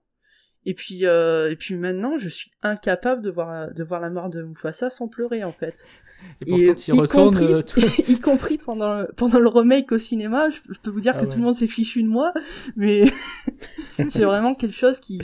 Et 0.66 0.74
puis 0.74 1.06
euh, 1.06 1.52
et 1.52 1.56
puis 1.56 1.76
maintenant, 1.76 2.18
je 2.18 2.28
suis 2.28 2.50
incapable 2.64 3.22
de 3.22 3.30
voir 3.30 3.72
de 3.72 3.84
voir 3.84 4.00
la 4.02 4.10
mort 4.10 4.30
de 4.32 4.42
Mufasa 4.42 4.90
sans 4.90 5.08
pleurer 5.08 5.44
en 5.44 5.52
fait. 5.54 5.86
Et 6.48 6.66
pourtant, 6.66 6.76
tu 6.82 6.92
y 6.92 6.96
y 6.96 7.00
retournes. 7.00 7.36
compris- 7.36 7.54
euh, 7.54 7.62
tout- 7.62 7.80
y 8.12 8.20
compris 8.20 8.58
pendant 8.58 9.02
le, 9.02 9.08
pendant 9.16 9.38
le 9.38 9.48
remake 9.50 9.92
au 9.92 10.00
cinéma, 10.00 10.50
je, 10.50 10.74
je 10.74 10.80
peux 10.80 10.90
vous 10.90 11.02
dire 11.02 11.12
Ah 11.16 11.20
que 11.20 11.26
ouais. 11.26 11.30
tout 11.32 11.38
le 11.38 11.44
monde 11.44 11.54
s'est 11.56 11.68
fichu 11.68 12.02
de 12.02 12.08
moi, 12.08 12.34
mais 12.76 13.04
c'est 14.10 14.24
vraiment 14.24 14.56
quelque 14.56 14.76
chose 14.76 15.00
qui 15.00 15.20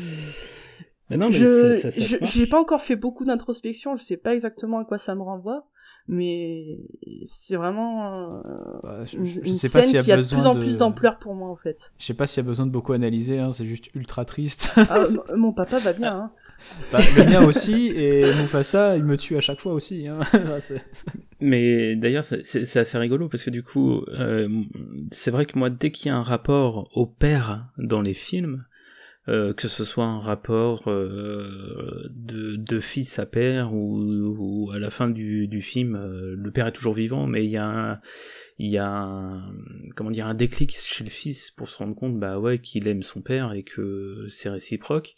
Mais 1.12 1.18
non, 1.18 1.28
mais 1.28 1.32
je 1.32 2.18
j'ai 2.24 2.48
pas 2.48 2.60
encore 2.60 2.82
fait 2.82 2.96
beaucoup 2.96 3.26
d'introspection, 3.26 3.96
je 3.96 4.04
sais 4.04 4.18
pas 4.18 4.34
exactement 4.34 4.80
à 4.80 4.86
quoi 4.86 4.98
ça 4.98 5.14
me 5.14 5.22
renvoie, 5.22 5.68
mais 6.08 6.80
c'est 7.26 7.56
vraiment 7.58 8.40
euh, 8.46 8.80
Bah, 8.84 9.06
je, 9.06 9.18
une, 9.18 9.26
je- 9.28 9.40
une 9.42 9.58
sais 9.58 9.68
pas 9.70 9.82
scène 9.82 9.88
s'il 9.88 9.96
y 9.96 10.00
a 10.00 10.04
qui 10.04 10.12
a 10.12 10.16
de 10.16 10.22
besoin 10.22 10.40
plus 10.40 10.48
en 10.48 10.54
de- 10.56 10.60
plus 10.60 10.78
d'ampleur 10.78 11.18
pour 11.20 11.36
moi 11.36 11.50
en 11.50 11.56
fait. 11.56 11.92
Je 12.00 12.06
sais 12.06 12.14
pas 12.14 12.28
s'il 12.28 12.44
y 12.44 12.46
a 12.46 12.50
besoin 12.50 12.66
de 12.66 12.72
beaucoup 12.72 12.94
analyser, 12.94 13.40
hein, 13.40 13.52
c'est 13.54 13.66
juste 13.66 13.94
ultra 13.94 14.26
triste. 14.26 14.70
Ah, 14.78 15.04
mon 15.36 15.54
papa 15.54 15.80
va 15.80 15.94
bien, 15.94 16.16
hein. 16.16 16.32
Bah, 16.94 17.00
le 17.18 17.26
mien 17.26 17.44
aussi, 17.46 17.88
et 17.88 18.22
Mufasa, 18.22 18.96
il 18.96 19.04
me 19.04 19.18
tue 19.18 19.36
à 19.36 19.42
chaque 19.42 19.60
fois 19.62 19.74
aussi. 19.74 20.08
Hein. 20.08 20.20
Mais 21.40 21.96
d'ailleurs, 21.96 22.24
c'est 22.24 22.78
assez 22.78 22.98
rigolo 22.98 23.28
parce 23.30 23.44
que 23.44 23.50
du 23.50 23.64
coup, 23.64 24.02
euh, 24.10 24.48
c'est 25.12 25.32
vrai 25.32 25.46
que 25.48 25.58
moi, 25.58 25.70
dès 25.72 25.92
qu'il 25.92 26.08
y 26.08 26.10
a 26.12 26.16
un 26.18 26.22
rapport 26.22 26.88
au 26.96 27.08
père 27.08 27.68
dans 27.80 28.02
les 28.02 28.14
films, 28.14 28.64
euh, 29.32 29.54
que 29.54 29.70
ce 29.70 29.86
soit 29.86 30.04
un 30.04 30.20
rapport 30.20 30.84
euh, 30.88 32.06
de, 32.10 32.80
fils 32.82 33.18
à 33.18 33.26
père 33.26 33.74
ou, 33.74 34.70
à 34.74 34.80
la 34.80 34.90
fin 34.90 35.08
du, 35.08 35.62
film, 35.62 35.96
euh, 35.96 36.36
le 36.36 36.52
père 36.52 36.68
est 36.68 36.74
toujours 36.74 36.94
vivant, 36.94 37.28
mais 37.28 37.46
il 37.46 37.50
y 37.50 37.56
a 37.56 37.66
un, 37.66 38.02
il 38.58 38.70
y 38.70 38.78
a 38.78 39.42
comment 39.96 40.12
dire, 40.12 40.28
un 40.28 40.34
déclic 40.34 40.76
chez 40.76 41.06
le 41.06 41.10
fils 41.10 41.50
pour 41.50 41.70
se 41.70 41.78
rendre 41.78 41.96
compte, 41.96 42.20
bah 42.20 42.40
ouais, 42.40 42.60
qu'il 42.60 42.90
aime 42.90 43.04
son 43.04 43.22
père 43.22 43.54
et 43.54 43.64
que 43.64 44.26
c'est 44.28 44.50
réciproque. 44.50 45.16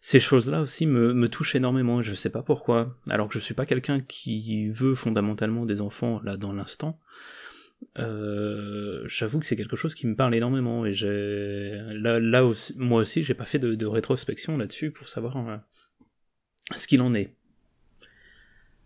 Ces 0.00 0.20
choses-là 0.20 0.62
aussi 0.62 0.86
me, 0.86 1.12
me 1.12 1.28
touchent 1.28 1.54
énormément, 1.54 2.00
je 2.00 2.14
sais 2.14 2.30
pas 2.30 2.42
pourquoi. 2.42 2.96
Alors 3.10 3.28
que 3.28 3.34
je 3.34 3.40
suis 3.40 3.54
pas 3.54 3.66
quelqu'un 3.66 4.00
qui 4.00 4.68
veut 4.70 4.94
fondamentalement 4.94 5.66
des 5.66 5.82
enfants 5.82 6.20
là 6.24 6.38
dans 6.38 6.52
l'instant. 6.54 6.98
Euh, 7.98 9.02
j'avoue 9.06 9.38
que 9.40 9.46
c'est 9.46 9.56
quelque 9.56 9.76
chose 9.76 9.94
qui 9.94 10.06
me 10.06 10.16
parle 10.16 10.34
énormément 10.34 10.84
et 10.84 10.92
j'ai 10.92 11.78
là, 11.94 12.18
là 12.20 12.44
aussi, 12.44 12.74
moi 12.76 13.00
aussi 13.00 13.22
j'ai 13.22 13.34
pas 13.34 13.44
fait 13.44 13.58
de, 13.58 13.74
de 13.74 13.86
rétrospection 13.86 14.56
là-dessus 14.56 14.90
pour 14.90 15.08
savoir 15.08 15.36
euh, 15.36 15.56
ce 16.74 16.86
qu'il 16.86 17.00
en 17.02 17.14
est. 17.14 17.34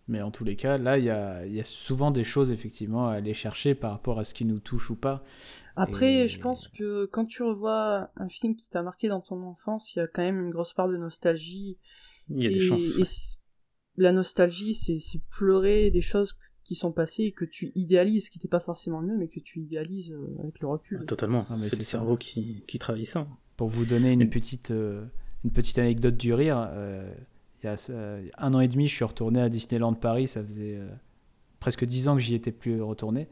Mais 0.09 0.22
en 0.22 0.30
tous 0.30 0.44
les 0.44 0.57
cas, 0.57 0.78
là, 0.78 0.96
il 0.96 1.05
y 1.05 1.11
a, 1.11 1.44
il 1.44 1.55
y 1.55 1.61
a 1.61 1.64
souvent 1.64 2.11
des 2.11 2.24
choses 2.24 2.51
effectivement 2.51 3.09
à 3.09 3.14
aller 3.14 3.34
chercher 3.34 3.74
par 3.74 3.92
rapport 3.92 4.18
à 4.18 4.24
ce 4.24 4.32
qui 4.32 4.46
nous 4.46 4.59
touche 4.59 4.88
ou 4.90 4.96
pas. 4.96 5.22
Après, 5.76 6.24
Et- 6.24 6.28
je 6.28 6.40
pense 6.40 6.68
que 6.68 7.05
quand 7.07 7.26
tu 7.26 7.42
revois 7.42 8.11
un 8.16 8.28
film 8.28 8.57
qui 8.57 8.70
t'a 8.70 8.82
marqué 8.82 9.09
dans 9.09 9.20
ton 9.20 9.42
enfance, 9.42 9.94
il 9.94 9.99
y 9.99 10.03
a 10.03 10.07
quand 10.07 10.22
même 10.22 10.38
une 10.40 10.51
grosse 10.51 10.72
part 10.72 10.88
de 10.88 10.96
nostalgie. 10.96 11.76
Il 12.30 12.42
y 12.42 12.46
a 12.46 12.51
des 12.51 12.61
chances. 12.61 12.96
et 12.99 13.05
c- 13.05 13.36
la 13.96 14.12
nostalgie, 14.12 14.74
c'est 14.74 14.99
c'est 14.99 15.20
pleurer 15.28 15.90
des 15.90 16.01
choses 16.01 16.32
qui 16.69 16.75
sont 16.75 16.93
passées 16.93 17.25
et 17.25 17.33
que 17.33 17.45
tu 17.47 17.73
idéalises, 17.75 18.29
qui 18.29 18.39
n'était 18.39 18.49
pas 18.49 18.61
forcément 18.61 19.01
mieux, 19.01 19.16
mais 19.16 19.27
que 19.29 19.41
tu 19.41 19.61
idéalises 19.61 20.12
euh, 20.12 20.37
avec 20.43 20.61
le 20.61 20.69
recul. 20.69 21.05
Totalement. 21.07 21.45
Ah, 21.51 21.55
mais 21.59 21.69
c'est 21.69 21.77
le 21.77 21.83
ça. 21.83 21.91
cerveau 21.93 22.16
qui, 22.16 22.62
qui 22.69 22.79
travaille 22.79 23.07
ça. 23.07 23.27
Pour 23.57 23.69
vous 23.69 23.85
donner 23.87 24.12
une 24.12 24.21
Et- 24.23 24.27
petite, 24.27 24.71
euh, 24.71 25.05
une 25.45 25.51
petite 25.51 25.79
anecdote 25.79 26.16
du 26.16 26.33
rire, 26.35 26.69
euh, 26.73 27.11
il 27.62 27.66
y 27.66 27.69
a 27.69 27.77
euh, 27.91 28.29
un 28.37 28.55
an 28.55 28.61
et 28.61 28.69
demi, 28.69 28.87
je 28.87 28.95
suis 28.95 29.05
retourné 29.05 29.41
à 29.41 29.49
Disneyland 29.49 29.95
Paris. 29.95 30.29
Ça 30.29 30.43
faisait 30.43 30.77
euh, 30.77 30.89
presque 31.59 31.85
dix 31.87 32.07
ans 32.09 32.14
que 32.14 32.21
j'y 32.21 32.35
étais 32.35 32.53
plus 32.53 32.81
retourné. 32.83 33.29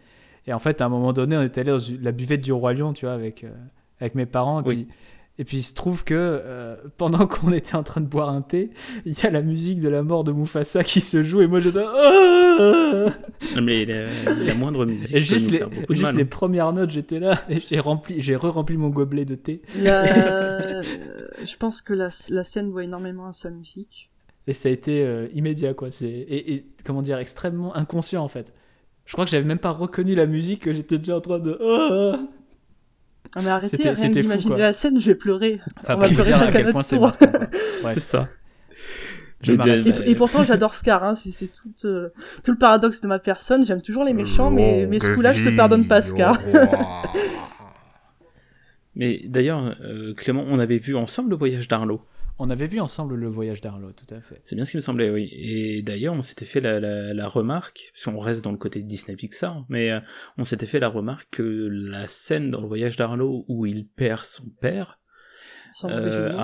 Et 0.46 0.52
en 0.52 0.58
fait, 0.58 0.80
à 0.80 0.86
un 0.86 0.88
moment 0.88 1.12
donné, 1.12 1.36
on 1.36 1.42
était 1.42 1.60
allé 1.60 1.70
dans 1.72 2.02
la 2.02 2.12
buvette 2.12 2.40
du 2.40 2.52
Roi 2.52 2.72
Lion, 2.72 2.92
tu 2.92 3.04
vois, 3.04 3.14
avec, 3.14 3.44
euh, 3.44 3.52
avec 4.00 4.14
mes 4.14 4.26
parents. 4.26 4.62
Et, 4.62 4.66
Oui. 4.68 4.74
puis, 4.84 4.94
et 5.38 5.44
puis, 5.44 5.58
il 5.58 5.62
se 5.62 5.74
trouve 5.74 6.02
que 6.04 6.14
euh, 6.14 6.76
pendant 6.96 7.26
qu'on 7.26 7.52
était 7.52 7.74
en 7.76 7.82
train 7.82 8.00
de 8.00 8.06
boire 8.06 8.30
un 8.30 8.40
thé, 8.42 8.70
il 9.04 9.12
y 9.18 9.26
a 9.26 9.30
la 9.30 9.42
musique 9.42 9.80
de 9.80 9.88
la 9.88 10.02
mort 10.02 10.24
de 10.24 10.32
Mufasa 10.32 10.82
qui 10.82 11.00
se 11.00 11.22
joue. 11.22 11.42
Et 11.42 11.46
moi, 11.46 11.58
je 11.58 11.68
Ah 11.78 13.60
Mais 13.60 13.84
la, 13.84 14.06
la 14.46 14.54
moindre 14.54 14.86
musique 14.86 15.10
Et 15.10 15.18
peut 15.18 15.24
juste, 15.24 15.46
nous 15.46 15.52
les, 15.52 15.58
faire 15.58 15.70
beaucoup 15.70 15.92
de 15.92 15.98
juste 15.98 16.02
mal. 16.12 16.16
les 16.16 16.24
premières 16.24 16.72
notes, 16.72 16.90
j'étais 16.90 17.18
là 17.20 17.40
et 17.50 17.60
j'ai 17.60 17.80
rempli, 17.80 18.22
j'ai 18.22 18.34
re-rempli 18.36 18.76
mon 18.76 18.88
gobelet 18.88 19.24
de 19.24 19.34
thé. 19.34 19.60
La- 19.78 20.82
je 20.82 21.56
pense 21.58 21.80
que 21.82 21.92
la, 21.92 22.08
la 22.30 22.44
scène 22.44 22.70
voit 22.70 22.84
énormément 22.84 23.26
à 23.26 23.32
sa 23.32 23.50
musique. 23.50 24.10
Et 24.46 24.52
ça 24.52 24.68
a 24.68 24.72
été 24.72 25.02
euh, 25.04 25.26
immédiat, 25.34 25.74
quoi. 25.74 25.90
C'est 25.90 26.06
et, 26.06 26.54
et, 26.54 26.66
comment 26.84 27.02
dire, 27.02 27.18
extrêmement 27.18 27.74
inconscient 27.76 28.22
en 28.22 28.28
fait. 28.28 28.52
Je 29.04 29.12
crois 29.12 29.24
que 29.24 29.30
j'avais 29.30 29.44
même 29.44 29.58
pas 29.58 29.70
reconnu 29.70 30.14
la 30.14 30.26
musique, 30.26 30.62
que 30.62 30.72
j'étais 30.72 30.98
déjà 30.98 31.16
en 31.16 31.20
train 31.20 31.38
de. 31.38 31.58
Ah 33.36 33.40
Ah 33.40 33.42
mais 33.44 33.50
arrêtez, 33.50 33.76
C'était- 33.76 33.90
rien 33.90 34.14
que 34.14 34.18
d'imaginer 34.18 34.56
la 34.56 34.72
scène, 34.72 34.98
je 34.98 35.08
vais 35.08 35.14
pleurer. 35.14 35.60
Enfin, 35.82 35.96
On 35.96 35.98
va 35.98 36.08
pleurer 36.08 36.32
à 36.32 36.38
chacun 36.38 36.52
quel 36.52 36.72
notre 36.72 36.88
tour. 36.88 37.12
C'est 37.92 38.00
ça. 38.00 38.28
et, 39.46 40.14
pourtant, 40.14 40.42
j'adore 40.42 40.72
Scar. 40.72 41.04
Hein, 41.04 41.14
c'est 41.14 41.48
tout, 41.48 41.68
euh, 41.84 42.08
tout 42.42 42.52
le 42.52 42.56
paradoxe 42.56 43.02
de 43.02 43.08
ma 43.08 43.18
personne. 43.18 43.66
J'aime 43.66 43.82
toujours 43.82 44.04
les 44.04 44.14
méchants, 44.14 44.50
mais, 44.50 44.86
mais 44.88 45.00
ce 45.00 45.10
coup-là, 45.10 45.34
je 45.34 45.44
te 45.44 45.50
pardonne 45.50 45.86
pas, 45.86 46.00
Scar. 46.00 46.38
mais 48.96 49.20
d'ailleurs, 49.26 49.76
euh, 49.82 50.14
Clément, 50.14 50.44
on 50.48 50.58
avait 50.58 50.78
vu 50.78 50.96
ensemble 50.96 51.30
le 51.30 51.36
voyage 51.36 51.68
d'Arlo. 51.68 52.00
On 52.38 52.50
avait 52.50 52.66
vu 52.66 52.80
ensemble 52.80 53.14
le 53.14 53.28
voyage 53.28 53.62
d'Arlo, 53.62 53.92
tout 53.92 54.14
à 54.14 54.20
fait. 54.20 54.38
C'est 54.42 54.56
bien 54.56 54.66
ce 54.66 54.72
qui 54.72 54.76
me 54.76 54.82
semblait, 54.82 55.10
oui. 55.10 55.30
Et 55.32 55.82
d'ailleurs, 55.82 56.12
on 56.12 56.20
s'était 56.20 56.44
fait 56.44 56.60
la, 56.60 56.80
la, 56.80 57.28
remarque, 57.28 57.92
si 57.94 58.08
on 58.08 58.18
reste 58.18 58.44
dans 58.44 58.52
le 58.52 58.58
côté 58.58 58.82
Disney 58.82 59.16
Pixar, 59.16 59.64
mais 59.70 59.90
euh, 59.90 60.00
on 60.36 60.44
s'était 60.44 60.66
fait 60.66 60.78
la 60.78 60.88
remarque 60.88 61.28
que 61.30 61.42
la 61.42 62.06
scène 62.08 62.50
dans 62.50 62.60
le 62.60 62.66
voyage 62.66 62.96
d'Arlo 62.96 63.46
où 63.48 63.64
il 63.64 63.86
perd 63.86 64.24
son 64.24 64.50
père, 64.60 65.00
sans 65.72 65.88
mauvais 65.88 66.12
jeu 66.12 66.28
de 66.28 66.34
mots, 66.34 66.40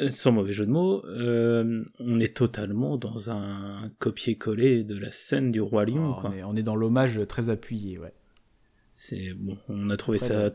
euh, 0.00 0.10
sans 0.10 0.32
mauvais 0.32 0.52
jeu 0.52 0.66
de 0.66 0.70
mots 0.70 1.04
euh, 1.06 1.84
on 2.00 2.18
est 2.18 2.34
totalement 2.34 2.96
dans 2.96 3.30
un 3.30 3.90
copier-coller 3.98 4.82
de 4.82 4.98
la 4.98 5.12
scène 5.12 5.50
du 5.50 5.60
roi 5.60 5.84
lion. 5.84 6.16
Oh, 6.24 6.28
on, 6.46 6.56
est, 6.56 6.62
dans 6.62 6.76
l'hommage 6.76 7.20
très 7.28 7.50
appuyé, 7.50 7.98
ouais. 7.98 8.14
C'est 8.92 9.34
bon, 9.34 9.58
on 9.68 9.90
a 9.90 9.96
trouvé 9.98 10.16
ça 10.16 10.50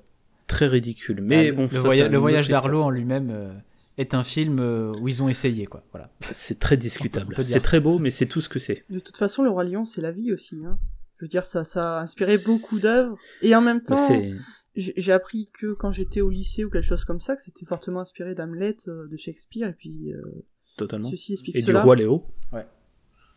très 0.47 0.67
ridicule, 0.67 1.21
mais 1.21 1.51
bon. 1.51 1.69
Le, 1.71 2.07
le 2.07 2.17
voyage 2.17 2.47
d'Arlo 2.47 2.81
en 2.81 2.89
lui-même 2.89 3.61
est 3.97 4.13
un 4.13 4.23
film 4.23 4.59
euh, 4.59 4.93
où 4.99 5.07
ils 5.07 5.23
ont 5.23 5.29
essayé, 5.29 5.65
quoi. 5.65 5.83
Voilà. 5.91 6.11
C'est 6.31 6.59
très 6.59 6.77
discutable. 6.77 7.35
C'est 7.43 7.59
très 7.59 7.79
beau, 7.79 7.97
mais 7.99 8.11
c'est 8.11 8.27
tout 8.27 8.41
ce 8.41 8.49
que 8.49 8.59
c'est. 8.59 8.85
De 8.89 8.99
toute 8.99 9.17
façon, 9.17 9.43
Le 9.43 9.49
Roi 9.49 9.63
Lion, 9.63 9.85
c'est 9.85 10.01
la 10.01 10.11
vie 10.11 10.31
aussi. 10.31 10.57
Hein. 10.63 10.77
Je 11.17 11.25
veux 11.25 11.29
dire, 11.29 11.43
ça, 11.43 11.63
ça 11.63 11.97
a 11.97 12.01
inspiré 12.01 12.37
beaucoup 12.37 12.79
d'œuvres. 12.79 13.17
Et 13.41 13.55
en 13.55 13.61
même 13.61 13.81
temps, 13.81 14.07
j'ai 14.75 15.11
appris 15.11 15.49
que 15.51 15.73
quand 15.73 15.91
j'étais 15.91 16.21
au 16.21 16.29
lycée 16.29 16.63
ou 16.63 16.69
quelque 16.69 16.85
chose 16.85 17.05
comme 17.05 17.19
ça, 17.19 17.35
que 17.35 17.41
c'était 17.41 17.65
fortement 17.65 18.01
inspiré 18.01 18.35
d'Hamlet 18.35 18.77
euh, 18.87 19.07
de 19.07 19.17
Shakespeare. 19.17 19.67
Et 19.67 19.73
puis, 19.73 20.13
euh, 20.13 20.21
Totalement. 20.77 21.09
ceci 21.09 21.33
explique 21.33 21.55
et 21.55 21.63
du 21.63 21.75
Roi 21.75 21.95
Léo. 21.95 22.23
Ouais. 22.53 22.67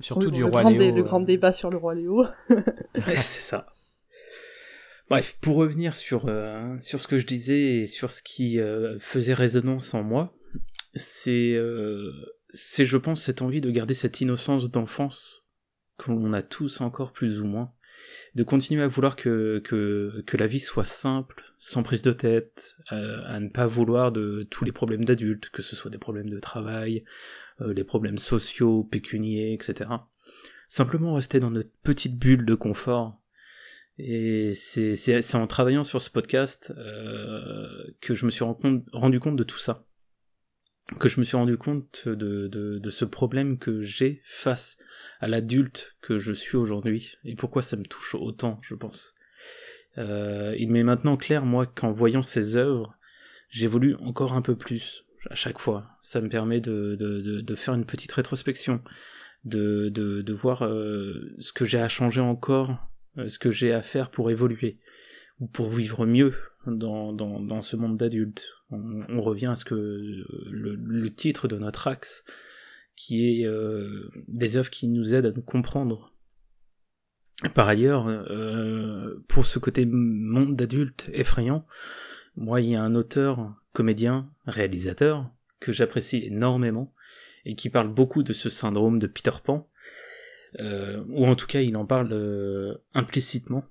Surtout 0.00 0.30
du 0.30 0.40
le 0.40 0.46
Roi 0.46 0.60
grand 0.60 0.70
Léo. 0.70 0.94
le 0.94 1.02
grand 1.02 1.20
débat 1.20 1.54
sur 1.54 1.70
le 1.70 1.78
Roi 1.78 1.94
Léo. 1.94 2.26
c'est 2.94 3.22
ça. 3.22 3.66
Bref, 5.08 5.38
pour 5.40 5.56
revenir 5.56 5.96
sur, 5.96 6.30
sur 6.80 7.00
ce 7.00 7.08
que 7.08 7.18
je 7.18 7.26
disais 7.26 7.78
et 7.78 7.86
sur 7.86 8.12
ce 8.12 8.22
qui 8.22 8.60
faisait 9.00 9.34
résonance 9.34 9.92
en 9.92 10.04
moi, 10.04 10.32
c'est 10.94 11.54
euh, 11.54 12.12
c'est 12.50 12.84
je 12.84 12.96
pense 12.96 13.22
cette 13.22 13.42
envie 13.42 13.60
de 13.60 13.70
garder 13.70 13.94
cette 13.94 14.20
innocence 14.20 14.70
d'enfance 14.70 15.46
qu'on 15.96 16.32
a 16.32 16.42
tous 16.42 16.80
encore 16.80 17.12
plus 17.12 17.40
ou 17.40 17.46
moins 17.46 17.72
de 18.34 18.42
continuer 18.42 18.82
à 18.82 18.88
vouloir 18.88 19.16
que, 19.16 19.60
que, 19.64 20.22
que 20.26 20.36
la 20.36 20.46
vie 20.46 20.60
soit 20.60 20.84
simple, 20.84 21.42
sans 21.58 21.82
prise 21.82 22.02
de 22.02 22.12
tête, 22.12 22.76
euh, 22.92 23.20
à 23.26 23.40
ne 23.40 23.48
pas 23.48 23.66
vouloir 23.66 24.12
de 24.12 24.46
tous 24.50 24.64
les 24.64 24.72
problèmes 24.72 25.04
d'adultes, 25.04 25.50
que 25.50 25.62
ce 25.62 25.76
soit 25.76 25.90
des 25.90 25.98
problèmes 25.98 26.30
de 26.30 26.38
travail, 26.38 27.04
euh, 27.60 27.74
les 27.74 27.84
problèmes 27.84 28.18
sociaux, 28.18 28.84
pécuniers, 28.84 29.52
etc. 29.52 29.90
Simplement 30.68 31.14
rester 31.14 31.40
dans 31.40 31.50
notre 31.50 31.72
petite 31.82 32.18
bulle 32.18 32.44
de 32.44 32.54
confort. 32.54 33.20
Et 33.98 34.54
c'est, 34.54 34.96
c'est, 34.96 35.34
en 35.34 35.46
travaillant 35.46 35.84
sur 35.84 36.00
ce 36.00 36.08
podcast 36.08 36.72
euh, 36.78 37.68
que 38.00 38.14
je 38.14 38.24
me 38.24 38.30
suis 38.30 38.44
rendu 38.44 39.20
compte 39.20 39.36
de 39.36 39.44
tout 39.44 39.58
ça 39.58 39.84
que 40.98 41.08
je 41.08 41.20
me 41.20 41.24
suis 41.24 41.36
rendu 41.36 41.56
compte 41.56 42.08
de, 42.08 42.90
ce 42.90 43.04
problème 43.04 43.58
que 43.58 43.82
j'ai 43.82 44.20
face 44.24 44.78
à 45.20 45.28
l'adulte 45.28 45.96
que 46.00 46.18
je 46.18 46.32
suis 46.32 46.56
aujourd'hui, 46.56 47.16
et 47.24 47.34
pourquoi 47.34 47.62
ça 47.62 47.76
me 47.76 47.84
touche 47.84 48.14
autant, 48.14 48.58
je 48.62 48.74
pense. 48.74 49.14
Euh, 49.98 50.54
il 50.58 50.70
m'est 50.70 50.82
maintenant 50.82 51.16
clair, 51.16 51.44
moi, 51.44 51.66
qu'en 51.66 51.92
voyant 51.92 52.22
ces 52.22 52.56
œuvres, 52.56 52.96
j'évolue 53.50 53.94
encore 53.96 54.32
un 54.32 54.42
peu 54.42 54.56
plus 54.56 55.04
à 55.28 55.34
chaque 55.34 55.58
fois. 55.58 55.86
Ça 56.02 56.20
me 56.20 56.28
permet 56.28 56.60
de, 56.60 57.54
faire 57.56 57.74
une 57.74 57.86
petite 57.86 58.12
rétrospection, 58.12 58.82
de, 59.44 60.32
voir 60.32 60.64
euh, 60.64 61.34
ce 61.38 61.52
que 61.52 61.64
j'ai 61.64 61.80
à 61.80 61.88
changer 61.88 62.20
encore, 62.20 62.76
euh, 63.18 63.28
ce 63.28 63.38
que 63.38 63.50
j'ai 63.50 63.72
à 63.72 63.82
faire 63.82 64.10
pour 64.10 64.30
évoluer, 64.30 64.78
pour 65.52 65.70
vivre 65.70 66.06
mieux, 66.06 66.34
dans, 66.66 67.62
ce 67.62 67.76
monde 67.76 67.96
d'adultes. 67.96 68.44
On, 68.70 69.20
revient 69.20 69.46
à 69.46 69.56
ce 69.56 69.64
que 69.64 69.74
le, 69.74 70.74
le, 70.76 71.14
titre 71.14 71.48
de 71.48 71.56
notre 71.56 71.88
axe, 71.88 72.24
qui 72.96 73.40
est 73.40 73.46
euh, 73.46 74.08
des 74.28 74.56
œuvres 74.56 74.70
qui 74.70 74.88
nous 74.88 75.14
aident 75.14 75.26
à 75.26 75.32
nous 75.32 75.42
comprendre. 75.42 76.12
Par 77.54 77.68
ailleurs, 77.68 78.06
euh, 78.06 79.24
pour 79.28 79.46
ce 79.46 79.58
côté 79.58 79.86
monde 79.86 80.56
d'adultes 80.56 81.08
effrayant, 81.12 81.66
moi 82.36 82.60
il 82.60 82.70
y 82.70 82.76
a 82.76 82.82
un 82.82 82.94
auteur, 82.94 83.54
comédien, 83.72 84.30
réalisateur, 84.46 85.30
que 85.58 85.72
j'apprécie 85.72 86.22
énormément, 86.24 86.92
et 87.46 87.54
qui 87.54 87.70
parle 87.70 87.88
beaucoup 87.88 88.22
de 88.22 88.34
ce 88.34 88.50
syndrome 88.50 88.98
de 88.98 89.06
Peter 89.06 89.30
Pan, 89.42 89.68
euh, 90.60 91.02
ou 91.08 91.26
en 91.26 91.34
tout 91.34 91.46
cas 91.46 91.62
il 91.62 91.76
en 91.76 91.86
parle 91.86 92.12
euh, 92.12 92.74
implicitement, 92.92 93.64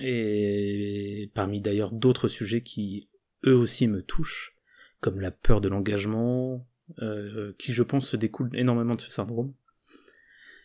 et 0.00 1.30
parmi 1.34 1.60
d'ailleurs 1.60 1.92
d'autres 1.92 2.28
sujets 2.28 2.62
qui 2.62 3.08
eux 3.46 3.54
aussi 3.54 3.86
me 3.86 4.02
touchent, 4.02 4.56
comme 5.00 5.20
la 5.20 5.30
peur 5.30 5.60
de 5.60 5.68
l'engagement, 5.68 6.66
euh, 7.02 7.52
qui 7.58 7.72
je 7.72 7.82
pense 7.82 8.08
se 8.08 8.16
découle 8.16 8.50
énormément 8.54 8.94
de 8.94 9.00
ce 9.00 9.10
syndrome, 9.10 9.52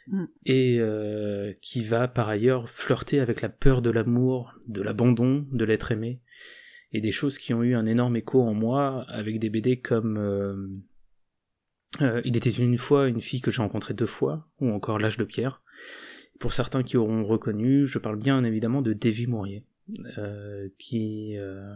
mm. 0.07 0.25
et 0.45 0.77
euh, 0.79 1.53
qui 1.61 1.83
va 1.83 2.07
par 2.07 2.29
ailleurs 2.29 2.69
flirter 2.69 3.19
avec 3.19 3.41
la 3.41 3.49
peur 3.49 3.81
de 3.81 3.89
l'amour, 3.89 4.53
de 4.67 4.81
l'abandon, 4.81 5.45
de 5.51 5.65
l'être 5.65 5.91
aimé, 5.91 6.21
et 6.91 7.01
des 7.01 7.11
choses 7.11 7.37
qui 7.37 7.53
ont 7.53 7.63
eu 7.63 7.75
un 7.75 7.85
énorme 7.85 8.15
écho 8.15 8.41
en 8.41 8.53
moi 8.53 9.05
avec 9.09 9.39
des 9.39 9.49
BD 9.49 9.79
comme 9.79 10.17
euh, 12.01 12.21
Il 12.25 12.37
était 12.37 12.49
une 12.49 12.77
fois 12.77 13.07
une 13.07 13.21
fille 13.21 13.41
que 13.41 13.51
j'ai 13.51 13.61
rencontrée 13.61 13.93
deux 13.93 14.05
fois, 14.05 14.47
ou 14.59 14.71
encore 14.71 14.99
L'âge 14.99 15.17
de 15.17 15.23
pierre, 15.23 15.61
pour 16.39 16.53
certains 16.53 16.83
qui 16.83 16.97
auront 16.97 17.23
reconnu, 17.23 17.85
je 17.85 17.99
parle 17.99 18.17
bien 18.17 18.43
évidemment 18.43 18.81
de 18.81 18.93
Davy 18.93 19.27
Mourier, 19.27 19.63
euh, 20.17 20.69
qui 20.77 21.37
euh, 21.37 21.73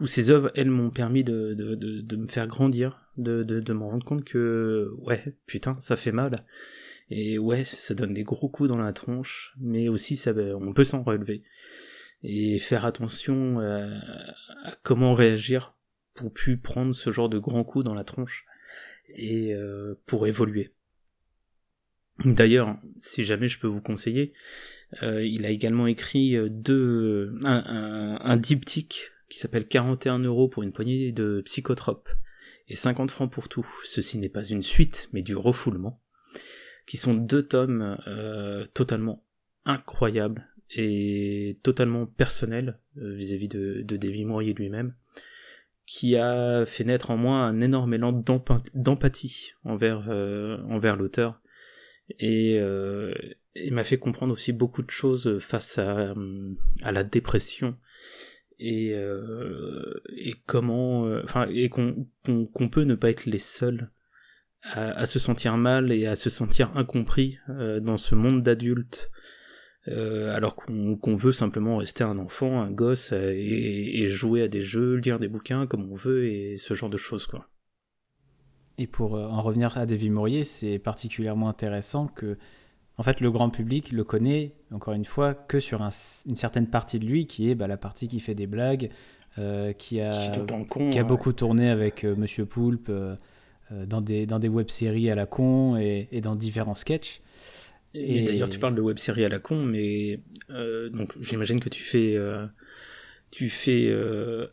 où 0.00 0.06
ces 0.06 0.30
œuvres 0.30 0.50
elles 0.54 0.70
m'ont 0.70 0.90
permis 0.90 1.24
de, 1.24 1.54
de, 1.54 1.74
de, 1.74 2.16
me 2.16 2.26
faire 2.26 2.46
grandir, 2.46 3.10
de, 3.16 3.42
de, 3.42 3.60
de 3.60 3.72
me 3.72 3.84
rendre 3.84 4.04
compte 4.04 4.24
que 4.24 4.90
ouais 4.98 5.36
putain 5.46 5.76
ça 5.80 5.96
fait 5.96 6.12
mal 6.12 6.44
et 7.10 7.38
ouais 7.38 7.64
ça 7.64 7.94
donne 7.94 8.14
des 8.14 8.24
gros 8.24 8.48
coups 8.48 8.68
dans 8.68 8.78
la 8.78 8.92
tronche, 8.92 9.54
mais 9.60 9.88
aussi 9.88 10.16
ça 10.16 10.32
on 10.34 10.72
peut 10.72 10.84
s'en 10.84 11.02
relever 11.02 11.42
et 12.22 12.58
faire 12.58 12.86
attention 12.86 13.60
à, 13.60 13.84
à, 14.64 14.76
comment 14.82 15.12
réagir 15.12 15.74
pour 16.14 16.32
plus 16.32 16.56
prendre 16.56 16.94
ce 16.94 17.10
genre 17.10 17.28
de 17.28 17.38
grands 17.38 17.64
coups 17.64 17.84
dans 17.84 17.94
la 17.94 18.04
tronche 18.04 18.46
et 19.16 19.54
euh, 19.54 19.94
pour 20.06 20.26
évoluer. 20.26 20.72
D'ailleurs, 22.24 22.78
si 22.98 23.24
jamais 23.24 23.48
je 23.48 23.58
peux 23.58 23.66
vous 23.66 23.80
conseiller, 23.80 24.32
euh, 25.02 25.24
il 25.24 25.46
a 25.46 25.50
également 25.50 25.86
écrit 25.86 26.36
euh, 26.36 26.48
deux, 26.50 27.34
un, 27.44 28.36
diptyque 28.36 29.10
qui 29.28 29.38
s'appelle 29.38 29.66
41 29.66 30.18
euros 30.20 30.48
pour 30.48 30.62
une 30.62 30.72
poignée 30.72 31.12
de 31.12 31.40
psychotropes 31.44 32.10
et 32.68 32.74
50 32.74 33.10
francs 33.10 33.32
pour 33.32 33.48
tout. 33.48 33.66
Ceci 33.84 34.18
n'est 34.18 34.28
pas 34.28 34.44
une 34.44 34.62
suite, 34.62 35.08
mais 35.12 35.22
du 35.22 35.34
refoulement, 35.34 36.00
qui 36.86 36.96
sont 36.96 37.14
deux 37.14 37.42
tomes 37.42 37.98
euh, 38.06 38.66
totalement 38.74 39.24
incroyables 39.64 40.48
et 40.74 41.58
totalement 41.62 42.06
personnels 42.06 42.78
vis-à-vis 42.96 43.48
de, 43.48 43.82
de 43.82 43.96
Davy 43.96 44.24
Mourier 44.24 44.54
lui-même, 44.54 44.94
qui 45.86 46.16
a 46.16 46.64
fait 46.66 46.84
naître 46.84 47.10
en 47.10 47.16
moi 47.16 47.38
un 47.38 47.60
énorme 47.60 47.94
élan 47.94 48.12
d'empathie 48.74 49.52
envers 49.64 50.96
l'auteur 50.96 51.41
et, 52.18 52.58
euh, 52.58 53.14
il 53.54 53.74
m'a 53.74 53.84
fait 53.84 53.98
comprendre 53.98 54.32
aussi 54.32 54.52
beaucoup 54.52 54.82
de 54.82 54.90
choses 54.90 55.38
face 55.38 55.78
à, 55.78 56.14
à 56.82 56.92
la 56.92 57.04
dépression 57.04 57.76
et, 58.58 58.92
euh, 58.94 60.00
et 60.16 60.34
comment 60.46 61.06
euh, 61.06 61.20
enfin 61.24 61.48
et 61.50 61.68
qu'on 61.68 62.06
peut 62.70 62.84
ne 62.84 62.94
pas 62.94 63.10
être 63.10 63.26
les 63.26 63.38
seuls 63.38 63.90
à, 64.64 65.06
se 65.06 65.18
sentir 65.18 65.56
mal 65.56 65.90
et 65.90 66.06
à 66.06 66.14
se 66.14 66.30
sentir 66.30 66.76
incompris 66.76 67.38
euh, 67.48 67.80
dans 67.80 67.96
ce 67.96 68.14
monde 68.14 68.44
d'adultes 68.44 69.10
euh, 69.88 70.32
alors 70.32 70.54
qu'on 70.54 70.96
qu'on 70.96 71.16
veut 71.16 71.32
simplement 71.32 71.78
rester 71.78 72.04
un 72.04 72.16
enfant, 72.18 72.62
un 72.62 72.70
gosse 72.70 73.10
et, 73.10 74.00
et, 74.00 74.06
jouer 74.06 74.42
à 74.42 74.48
des 74.48 74.62
jeux, 74.62 74.94
lire 74.94 75.18
des 75.18 75.26
bouquins 75.26 75.66
comme 75.66 75.90
on 75.90 75.96
veut 75.96 76.26
et 76.26 76.56
ce 76.56 76.74
genre 76.74 76.90
de 76.90 76.96
choses 76.96 77.26
quoi. 77.26 77.48
Et 78.82 78.88
pour 78.88 79.14
euh, 79.14 79.28
en 79.28 79.40
revenir 79.40 79.78
à 79.78 79.86
David 79.86 80.10
Maurier, 80.10 80.42
c'est 80.42 80.80
particulièrement 80.80 81.48
intéressant 81.48 82.08
que, 82.08 82.36
en 82.96 83.04
fait, 83.04 83.20
le 83.20 83.30
grand 83.30 83.48
public 83.48 83.92
le 83.92 84.02
connaît, 84.02 84.54
encore 84.72 84.94
une 84.94 85.04
fois, 85.04 85.34
que 85.34 85.60
sur 85.60 85.80
une 86.26 86.34
certaine 86.34 86.66
partie 86.66 86.98
de 86.98 87.06
lui, 87.06 87.28
qui 87.28 87.48
est 87.48 87.54
bah, 87.54 87.68
la 87.68 87.76
partie 87.76 88.08
qui 88.08 88.18
fait 88.18 88.34
des 88.34 88.48
blagues, 88.48 88.90
euh, 89.38 89.72
qui, 89.72 90.00
a, 90.00 90.10
qui, 90.90 90.98
a 90.98 91.04
beaucoup 91.04 91.32
tourné 91.32 91.70
avec 91.70 92.02
euh, 92.02 92.16
Monsieur 92.16 92.44
Poulpe 92.44 92.90
dans 93.70 94.00
des, 94.00 94.26
dans 94.26 94.40
des 94.40 94.48
web-séries 94.48 95.10
à 95.10 95.14
la 95.14 95.26
con 95.26 95.76
et, 95.76 96.08
et 96.10 96.20
dans 96.20 96.34
différents 96.34 96.74
sketchs. 96.74 97.20
Et, 97.94 98.22
d'ailleurs, 98.22 98.48
tu 98.48 98.58
parles 98.58 98.74
de 98.74 98.82
web-séries 98.82 99.24
à 99.24 99.28
la 99.28 99.38
con, 99.38 99.62
mais 99.62 100.18
donc 100.90 101.12
j'imagine 101.20 101.60
que 101.60 101.68
tu 101.68 101.84
fais, 101.84 102.18
tu 103.30 103.48
fais 103.48 103.96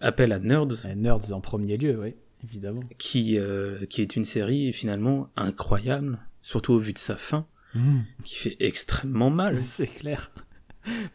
appel 0.02 0.34
à 0.34 0.40
Nerds. 0.40 0.86
Nerds 0.96 1.34
en 1.34 1.42
premier 1.42 1.78
lieu, 1.78 2.00
oui 2.00 2.14
évidemment. 2.44 2.82
Qui, 2.98 3.38
euh, 3.38 3.86
qui 3.86 4.02
est 4.02 4.16
une 4.16 4.26
série 4.26 4.74
finalement 4.74 5.30
incroyable, 5.36 6.20
surtout 6.42 6.74
au 6.74 6.78
vu 6.80 6.94
de 6.94 7.00
sa 7.00 7.16
fin, 7.16 7.46
Mmh. 7.76 8.00
qui 8.24 8.36
fait 8.36 8.58
extrêmement 8.60 9.30
mal. 9.30 9.56
C'est 9.62 9.86
clair. 9.88 10.32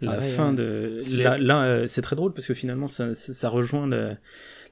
La 0.01 0.21
fin 0.21 0.49
hein. 0.49 0.53
de. 0.53 1.01
Là, 1.21 1.37
là, 1.39 1.65
euh, 1.65 1.87
c'est 1.89 2.03
très 2.03 2.15
drôle 2.15 2.33
parce 2.33 2.47
que 2.47 2.55
finalement, 2.55 2.87
ça, 2.87 3.13
ça, 3.15 3.33
ça 3.35 3.49
rejoint 3.49 3.87
le- 3.89 4.17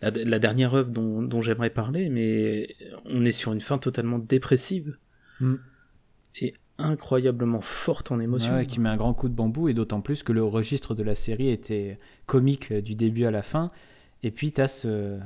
la, 0.00 0.10
la 0.10 0.38
dernière 0.38 0.74
œuvre 0.74 0.90
dont, 0.90 1.22
dont 1.22 1.40
j'aimerais 1.40 1.70
parler, 1.70 2.08
mais 2.08 2.76
on 3.06 3.24
est 3.24 3.32
sur 3.32 3.52
une 3.52 3.60
fin 3.60 3.78
totalement 3.78 4.18
dépressive 4.20 4.96
Mm. 5.40 5.54
et 6.42 6.52
incroyablement 6.78 7.62
forte 7.62 8.12
en 8.12 8.20
émotion. 8.20 8.54
Ouais, 8.54 8.66
qui 8.66 8.78
met 8.78 8.90
un 8.90 8.96
grand 8.96 9.14
coup 9.14 9.28
de 9.28 9.34
bambou, 9.34 9.68
et 9.68 9.74
d'autant 9.74 10.02
plus 10.02 10.22
que 10.22 10.32
le 10.32 10.44
registre 10.44 10.94
de 10.94 11.02
la 11.02 11.14
série 11.16 11.48
était 11.48 11.98
comique 12.26 12.70
euh, 12.70 12.80
du 12.82 12.94
début 12.94 13.24
à 13.24 13.30
la 13.32 13.42
fin. 13.42 13.70
Et 14.22 14.30
puis, 14.30 14.52
tu 14.52 14.60
as 14.60 14.68
ce, 14.68 15.18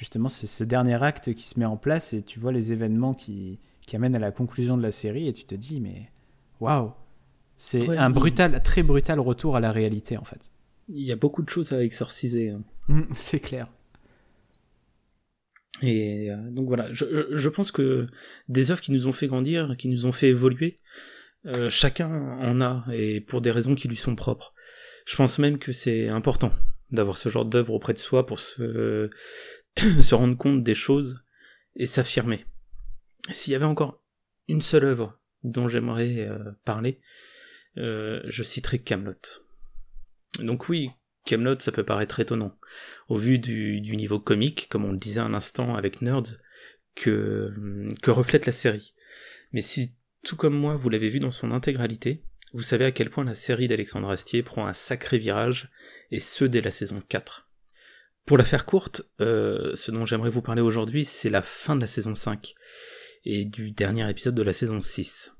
justement 0.00 0.28
ce, 0.30 0.46
ce 0.48 0.64
dernier 0.64 1.00
acte 1.02 1.32
qui 1.34 1.46
se 1.46 1.58
met 1.60 1.66
en 1.66 1.76
place, 1.76 2.12
et 2.14 2.22
tu 2.22 2.40
vois 2.40 2.50
les 2.52 2.72
événements 2.72 3.14
qui, 3.14 3.60
qui 3.86 3.94
amènent 3.94 4.16
à 4.16 4.18
la 4.18 4.32
conclusion 4.32 4.76
de 4.76 4.82
la 4.82 4.90
série, 4.92 5.28
et 5.28 5.32
tu 5.32 5.44
te 5.44 5.54
dis, 5.54 5.80
mais 5.80 6.10
waouh! 6.58 6.92
C'est 7.58 7.86
Ouais, 7.86 7.98
un 7.98 8.08
il- 8.08 8.14
brutal, 8.14 8.62
très 8.62 8.82
brutal 8.82 9.20
retour 9.20 9.54
à 9.56 9.60
la 9.60 9.70
réalité, 9.70 10.16
en 10.16 10.24
fait. 10.24 10.50
Il 10.88 11.04
y 11.04 11.12
a 11.12 11.16
beaucoup 11.16 11.42
de 11.42 11.50
choses 11.50 11.72
à 11.74 11.84
exorciser. 11.84 12.48
hein. 12.50 12.60
Mm, 12.88 13.02
C'est 13.14 13.40
clair. 13.40 13.68
Et 15.82 16.30
euh, 16.30 16.50
donc 16.50 16.66
voilà, 16.68 16.92
je, 16.92 17.04
je 17.30 17.48
pense 17.48 17.70
que 17.72 18.06
des 18.48 18.70
œuvres 18.70 18.80
qui 18.82 18.92
nous 18.92 19.06
ont 19.06 19.12
fait 19.12 19.26
grandir, 19.28 19.76
qui 19.78 19.88
nous 19.88 20.04
ont 20.06 20.12
fait 20.12 20.28
évoluer, 20.28 20.76
euh, 21.46 21.70
chacun 21.70 22.10
en 22.40 22.60
a, 22.60 22.84
et 22.92 23.20
pour 23.20 23.40
des 23.40 23.50
raisons 23.50 23.74
qui 23.74 23.88
lui 23.88 23.96
sont 23.96 24.14
propres. 24.14 24.52
Je 25.06 25.16
pense 25.16 25.38
même 25.38 25.58
que 25.58 25.72
c'est 25.72 26.08
important 26.08 26.52
d'avoir 26.90 27.16
ce 27.16 27.28
genre 27.28 27.44
d'œuvre 27.46 27.72
auprès 27.72 27.94
de 27.94 27.98
soi 27.98 28.26
pour 28.26 28.38
se, 28.40 29.08
se 30.00 30.14
rendre 30.14 30.36
compte 30.36 30.62
des 30.62 30.74
choses 30.74 31.24
et 31.76 31.86
s'affirmer. 31.86 32.44
S'il 33.30 33.52
y 33.52 33.56
avait 33.56 33.64
encore 33.64 34.02
une 34.48 34.62
seule 34.62 34.84
œuvre 34.84 35.20
dont 35.42 35.68
j'aimerais 35.68 36.28
euh, 36.28 36.52
parler, 36.64 37.00
euh, 37.78 38.20
je 38.26 38.42
citerai 38.42 38.80
Camelot. 38.80 39.20
Donc 40.40 40.68
oui, 40.68 40.90
Camelot, 41.24 41.58
ça 41.60 41.72
peut 41.72 41.84
paraître 41.84 42.20
étonnant 42.20 42.58
au 43.08 43.16
vu 43.16 43.38
du, 43.38 43.80
niveau 43.80 44.18
comique, 44.18 44.68
comme 44.68 44.84
on 44.84 44.92
le 44.92 44.98
disait 44.98 45.20
à 45.20 45.28
l'instant 45.28 45.76
avec 45.76 46.02
Nerds, 46.02 46.38
que, 46.94 47.52
que 48.02 48.10
reflète 48.10 48.46
la 48.46 48.52
série. 48.52 48.94
Mais 49.52 49.60
si, 49.60 49.96
tout 50.24 50.36
comme 50.36 50.56
moi, 50.56 50.76
vous 50.76 50.88
l'avez 50.88 51.08
vu 51.08 51.18
dans 51.18 51.30
son 51.30 51.52
intégralité, 51.52 52.24
vous 52.52 52.62
savez 52.62 52.84
à 52.84 52.92
quel 52.92 53.10
point 53.10 53.24
la 53.24 53.34
série 53.34 53.68
d'Alexandre 53.68 54.10
Astier 54.10 54.42
prend 54.42 54.66
un 54.66 54.72
sacré 54.72 55.18
virage, 55.18 55.70
et 56.10 56.20
ce 56.20 56.44
dès 56.44 56.60
la 56.60 56.72
saison 56.72 57.00
4. 57.08 57.49
Pour 58.30 58.38
la 58.38 58.44
faire 58.44 58.64
courte, 58.64 59.02
euh, 59.20 59.74
ce 59.74 59.90
dont 59.90 60.04
j'aimerais 60.04 60.30
vous 60.30 60.40
parler 60.40 60.62
aujourd'hui, 60.62 61.04
c'est 61.04 61.30
la 61.30 61.42
fin 61.42 61.74
de 61.74 61.80
la 61.80 61.88
saison 61.88 62.14
5, 62.14 62.54
et 63.24 63.44
du 63.44 63.72
dernier 63.72 64.08
épisode 64.08 64.36
de 64.36 64.42
la 64.44 64.52
saison 64.52 64.80
6. 64.80 65.34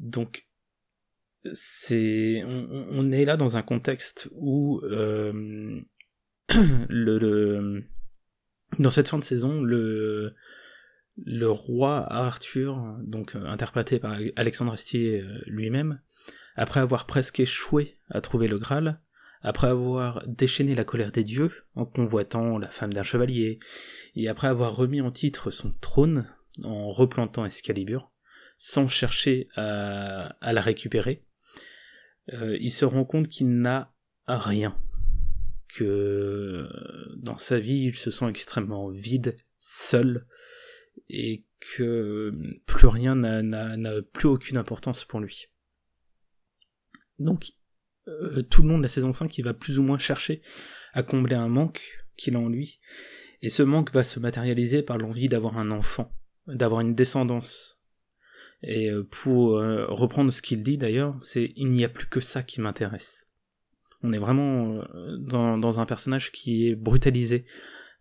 Donc, 0.00 0.48
c'est, 1.52 2.42
on, 2.44 3.12
est 3.12 3.24
là 3.24 3.36
dans 3.36 3.56
un 3.56 3.62
contexte 3.62 4.28
où 4.32 4.80
euh, 4.82 5.80
dans 6.48 6.56
cette 8.90 9.06
fin 9.06 9.18
de 9.18 9.24
saison, 9.24 9.62
le, 9.62 10.34
roi 11.44 12.04
Arthur, 12.12 12.96
donc 13.04 13.36
euh, 13.36 13.46
interprété 13.46 14.00
par 14.00 14.18
Alexandre 14.34 14.72
Astier 14.72 15.24
lui-même, 15.46 16.00
après 16.56 16.80
avoir 16.80 17.06
presque 17.06 17.38
échoué 17.38 17.96
à 18.10 18.20
trouver 18.20 18.48
le 18.48 18.58
Graal, 18.58 19.00
après 19.42 19.66
avoir 19.66 20.26
déchaîné 20.26 20.74
la 20.74 20.84
colère 20.84 21.12
des 21.12 21.24
dieux 21.24 21.50
en 21.74 21.84
convoitant 21.84 22.58
la 22.58 22.70
femme 22.70 22.92
d'un 22.92 23.02
chevalier, 23.02 23.58
et 24.14 24.28
après 24.28 24.48
avoir 24.48 24.76
remis 24.76 25.00
en 25.00 25.10
titre 25.10 25.50
son 25.50 25.72
trône 25.80 26.26
en 26.62 26.90
replantant 26.90 27.44
Excalibur, 27.44 28.12
sans 28.56 28.88
chercher 28.88 29.48
à, 29.56 30.36
la 30.40 30.60
récupérer, 30.60 31.24
euh, 32.32 32.56
il 32.60 32.70
se 32.70 32.84
rend 32.84 33.04
compte 33.04 33.28
qu'il 33.28 33.58
n'a 33.58 33.92
rien 34.28 34.78
que 35.74 36.68
dans 37.16 37.38
sa 37.38 37.58
vie 37.58 37.86
il 37.86 37.96
se 37.96 38.10
sent 38.10 38.28
extrêmement 38.28 38.90
vide, 38.90 39.36
seul, 39.58 40.26
et 41.08 41.44
que 41.76 42.32
plus 42.66 42.86
rien 42.86 43.16
n'a 43.16 44.02
plus 44.12 44.28
aucune 44.28 44.56
importance 44.56 45.04
pour 45.04 45.20
lui. 45.20 45.46
Donc, 47.18 47.52
euh, 48.08 48.42
tout 48.42 48.62
le 48.62 48.68
long 48.68 48.78
de 48.78 48.82
la 48.82 48.88
saison 48.88 49.12
5, 49.12 49.36
il 49.38 49.44
va 49.44 49.54
plus 49.54 49.78
ou 49.78 49.82
moins 49.82 49.98
chercher 49.98 50.42
à 50.92 51.02
combler 51.02 51.36
un 51.36 51.48
manque 51.48 52.04
qu'il 52.16 52.36
a 52.36 52.38
en 52.38 52.48
lui, 52.48 52.80
et 53.40 53.48
ce 53.48 53.62
manque 53.62 53.92
va 53.92 54.04
se 54.04 54.20
matérialiser 54.20 54.82
par 54.82 54.98
l'envie 54.98 55.28
d'avoir 55.28 55.58
un 55.58 55.70
enfant, 55.70 56.12
d'avoir 56.46 56.80
une 56.80 56.94
descendance. 56.94 57.80
Et 58.62 58.90
euh, 58.90 59.02
pour 59.02 59.58
euh, 59.58 59.86
reprendre 59.88 60.32
ce 60.32 60.42
qu'il 60.42 60.62
dit 60.62 60.78
d'ailleurs, 60.78 61.16
c'est 61.20 61.52
il 61.56 61.68
n'y 61.68 61.84
a 61.84 61.88
plus 61.88 62.06
que 62.06 62.20
ça 62.20 62.42
qui 62.42 62.60
m'intéresse. 62.60 63.30
On 64.04 64.12
est 64.12 64.18
vraiment 64.18 64.82
dans, 65.20 65.78
un 65.78 65.86
personnage 65.86 66.32
qui 66.32 66.66
est 66.66 66.74
brutalisé 66.74 67.44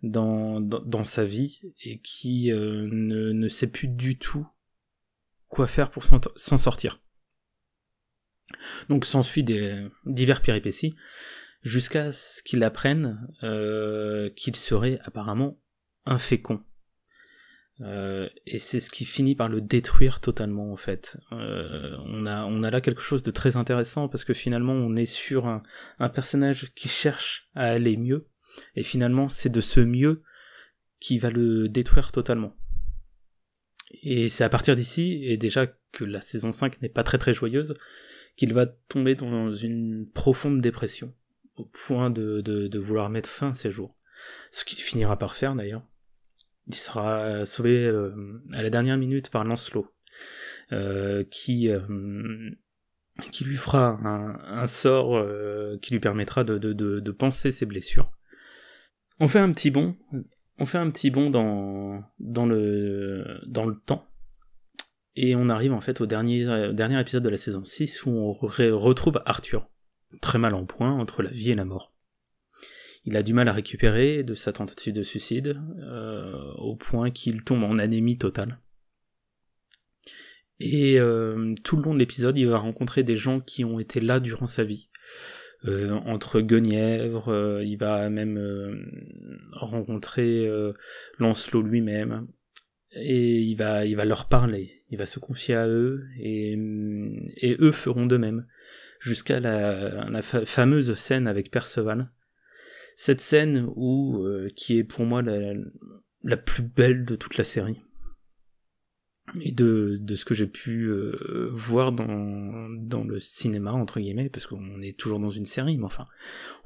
dans, 0.01 0.59
dans, 0.59 1.03
sa 1.03 1.25
vie 1.25 1.61
et 1.83 1.99
qui 1.99 2.49
ne, 2.49 3.31
ne 3.31 3.47
sait 3.47 3.67
plus 3.67 3.87
du 3.87 4.17
tout 4.17 4.47
quoi 5.51 5.67
faire 5.67 5.91
pour 5.91 6.03
s'en 6.03 6.57
sortir. 6.57 7.01
Donc 8.89 9.05
s'ensuit 9.05 9.43
des 9.43 9.87
divers 10.05 10.41
péripéties 10.41 10.95
jusqu'à 11.63 12.11
ce 12.11 12.41
qu'il 12.43 12.63
apprenne 12.63 13.27
euh, 13.43 14.29
qu'il 14.31 14.55
serait 14.55 14.99
apparemment 15.03 15.59
infécond. 16.05 16.61
Euh, 17.81 18.29
et 18.45 18.59
c'est 18.59 18.79
ce 18.79 18.91
qui 18.91 19.05
finit 19.05 19.35
par 19.35 19.49
le 19.49 19.59
détruire 19.59 20.19
totalement 20.19 20.71
en 20.71 20.77
fait. 20.77 21.17
Euh, 21.31 21.97
on 22.05 22.25
a 22.27 22.45
on 22.45 22.61
a 22.61 22.69
là 22.69 22.79
quelque 22.79 23.01
chose 23.01 23.23
de 23.23 23.31
très 23.31 23.57
intéressant 23.57 24.07
parce 24.07 24.23
que 24.23 24.33
finalement 24.33 24.73
on 24.73 24.95
est 24.95 25.05
sur 25.05 25.47
un, 25.47 25.63
un 25.97 26.09
personnage 26.09 26.73
qui 26.75 26.89
cherche 26.89 27.49
à 27.55 27.65
aller 27.65 27.97
mieux 27.97 28.27
et 28.75 28.83
finalement 28.83 29.29
c'est 29.29 29.49
de 29.49 29.61
ce 29.61 29.79
mieux 29.79 30.21
qui 30.99 31.17
va 31.17 31.31
le 31.31 31.69
détruire 31.69 32.11
totalement. 32.11 32.55
Et 34.03 34.29
c'est 34.29 34.43
à 34.43 34.49
partir 34.49 34.75
d'ici 34.75 35.23
et 35.25 35.37
déjà 35.37 35.67
que 35.91 36.03
la 36.03 36.21
saison 36.21 36.51
5 36.51 36.81
n'est 36.81 36.89
pas 36.89 37.03
très 37.03 37.17
très 37.17 37.33
joyeuse 37.33 37.73
qu'il 38.35 38.53
va 38.53 38.65
tomber 38.65 39.15
dans 39.15 39.53
une 39.53 40.09
profonde 40.09 40.61
dépression 40.61 41.13
au 41.55 41.65
point 41.65 42.09
de, 42.09 42.41
de, 42.41 42.79
vouloir 42.79 43.09
mettre 43.09 43.29
fin 43.29 43.49
à 43.49 43.53
ses 43.53 43.71
jours. 43.71 43.97
Ce 44.49 44.63
qu'il 44.65 44.79
finira 44.79 45.17
par 45.17 45.35
faire 45.35 45.55
d'ailleurs. 45.55 45.85
Il 46.67 46.75
sera 46.75 47.45
sauvé 47.45 47.85
euh, 47.85 48.41
à 48.53 48.61
la 48.61 48.69
dernière 48.69 48.97
minute 48.97 49.29
par 49.29 49.43
Lancelot, 49.43 49.87
euh, 50.71 51.23
qui, 51.29 51.69
euh, 51.69 51.81
lui 53.41 53.55
fera 53.55 53.99
un, 54.03 54.67
sort 54.67 55.17
euh, 55.17 55.77
qui 55.81 55.93
lui 55.93 55.99
permettra 55.99 56.43
de, 56.43 56.57
de, 56.57 56.71
de, 56.71 56.99
de 56.99 57.11
panser 57.11 57.51
ses 57.51 57.65
blessures. 57.65 58.11
On 59.19 59.27
fait 59.27 59.39
un 59.39 59.51
petit 59.51 59.69
bond, 59.69 59.97
on 60.59 60.65
fait 60.65 60.77
un 60.77 60.89
petit 60.89 61.11
bond 61.11 61.29
dans, 61.29 62.03
dans, 62.19 62.45
le, 62.45 63.39
dans 63.47 63.65
le 63.65 63.75
temps, 63.85 64.07
et 65.15 65.35
on 65.35 65.49
arrive 65.49 65.73
en 65.73 65.81
fait 65.81 66.01
au 66.01 66.05
dernier, 66.05 66.45
euh, 66.45 66.71
dernier 66.71 66.99
épisode 66.99 67.23
de 67.23 67.29
la 67.29 67.37
saison 67.37 67.63
6 67.65 68.05
où 68.05 68.11
on 68.11 68.31
re- 68.31 68.69
retrouve 68.71 69.21
Arthur, 69.25 69.69
très 70.21 70.39
mal 70.39 70.53
en 70.55 70.65
point 70.65 70.91
entre 70.91 71.21
la 71.21 71.29
vie 71.29 71.51
et 71.51 71.55
la 71.55 71.65
mort. 71.65 71.93
Il 73.05 73.17
a 73.17 73.23
du 73.23 73.33
mal 73.33 73.47
à 73.47 73.53
récupérer 73.53 74.23
de 74.23 74.35
sa 74.35 74.53
tentative 74.53 74.93
de 74.93 75.01
suicide, 75.01 75.59
euh, 75.79 76.53
au 76.57 76.75
point 76.75 77.09
qu'il 77.09 77.43
tombe 77.43 77.63
en 77.63 77.79
anémie 77.79 78.17
totale. 78.17 78.59
Et 80.59 80.99
euh, 80.99 81.55
tout 81.63 81.77
le 81.77 81.81
long 81.81 81.95
de 81.95 81.99
l'épisode, 81.99 82.37
il 82.37 82.47
va 82.47 82.59
rencontrer 82.59 83.01
des 83.03 83.17
gens 83.17 83.39
qui 83.39 83.65
ont 83.65 83.79
été 83.79 83.99
là 83.99 84.19
durant 84.19 84.45
sa 84.45 84.63
vie. 84.63 84.89
Euh, 85.65 85.91
entre 86.05 86.41
Guenièvre, 86.41 87.61
il 87.63 87.75
va 87.77 88.07
même 88.09 88.39
rencontrer 89.51 90.47
Lancelot 91.17 91.63
lui-même, 91.63 92.27
et 92.93 93.41
il 93.41 93.55
va, 93.55 93.85
il 93.85 93.95
va 93.95 94.05
leur 94.05 94.27
parler, 94.27 94.83
il 94.89 94.97
va 94.97 95.05
se 95.05 95.19
confier 95.19 95.55
à 95.55 95.67
eux, 95.67 96.05
et, 96.19 96.53
et 97.37 97.55
eux 97.59 97.71
feront 97.71 98.05
de 98.05 98.17
même, 98.17 98.45
jusqu'à 98.99 99.39
la, 99.39 100.09
la 100.09 100.21
fa- 100.21 100.45
fameuse 100.45 100.93
scène 100.93 101.27
avec 101.27 101.51
Perceval. 101.51 102.11
Cette 102.95 103.21
scène 103.21 103.67
où, 103.75 104.23
euh, 104.23 104.49
qui 104.55 104.77
est 104.77 104.83
pour 104.83 105.05
moi 105.05 105.21
la, 105.21 105.53
la 106.23 106.37
plus 106.37 106.63
belle 106.63 107.05
de 107.05 107.15
toute 107.15 107.37
la 107.37 107.43
série. 107.43 107.81
Et 109.39 109.53
de, 109.53 109.97
de 110.01 110.15
ce 110.15 110.25
que 110.25 110.33
j'ai 110.33 110.47
pu 110.47 110.87
euh, 110.87 111.47
voir 111.51 111.93
dans, 111.93 112.67
dans 112.69 113.05
le 113.05 113.19
cinéma, 113.19 113.71
entre 113.71 114.01
guillemets, 114.01 114.29
parce 114.29 114.45
qu'on 114.45 114.81
est 114.81 114.99
toujours 114.99 115.19
dans 115.19 115.29
une 115.29 115.45
série, 115.45 115.77
mais 115.77 115.85
enfin, 115.85 116.05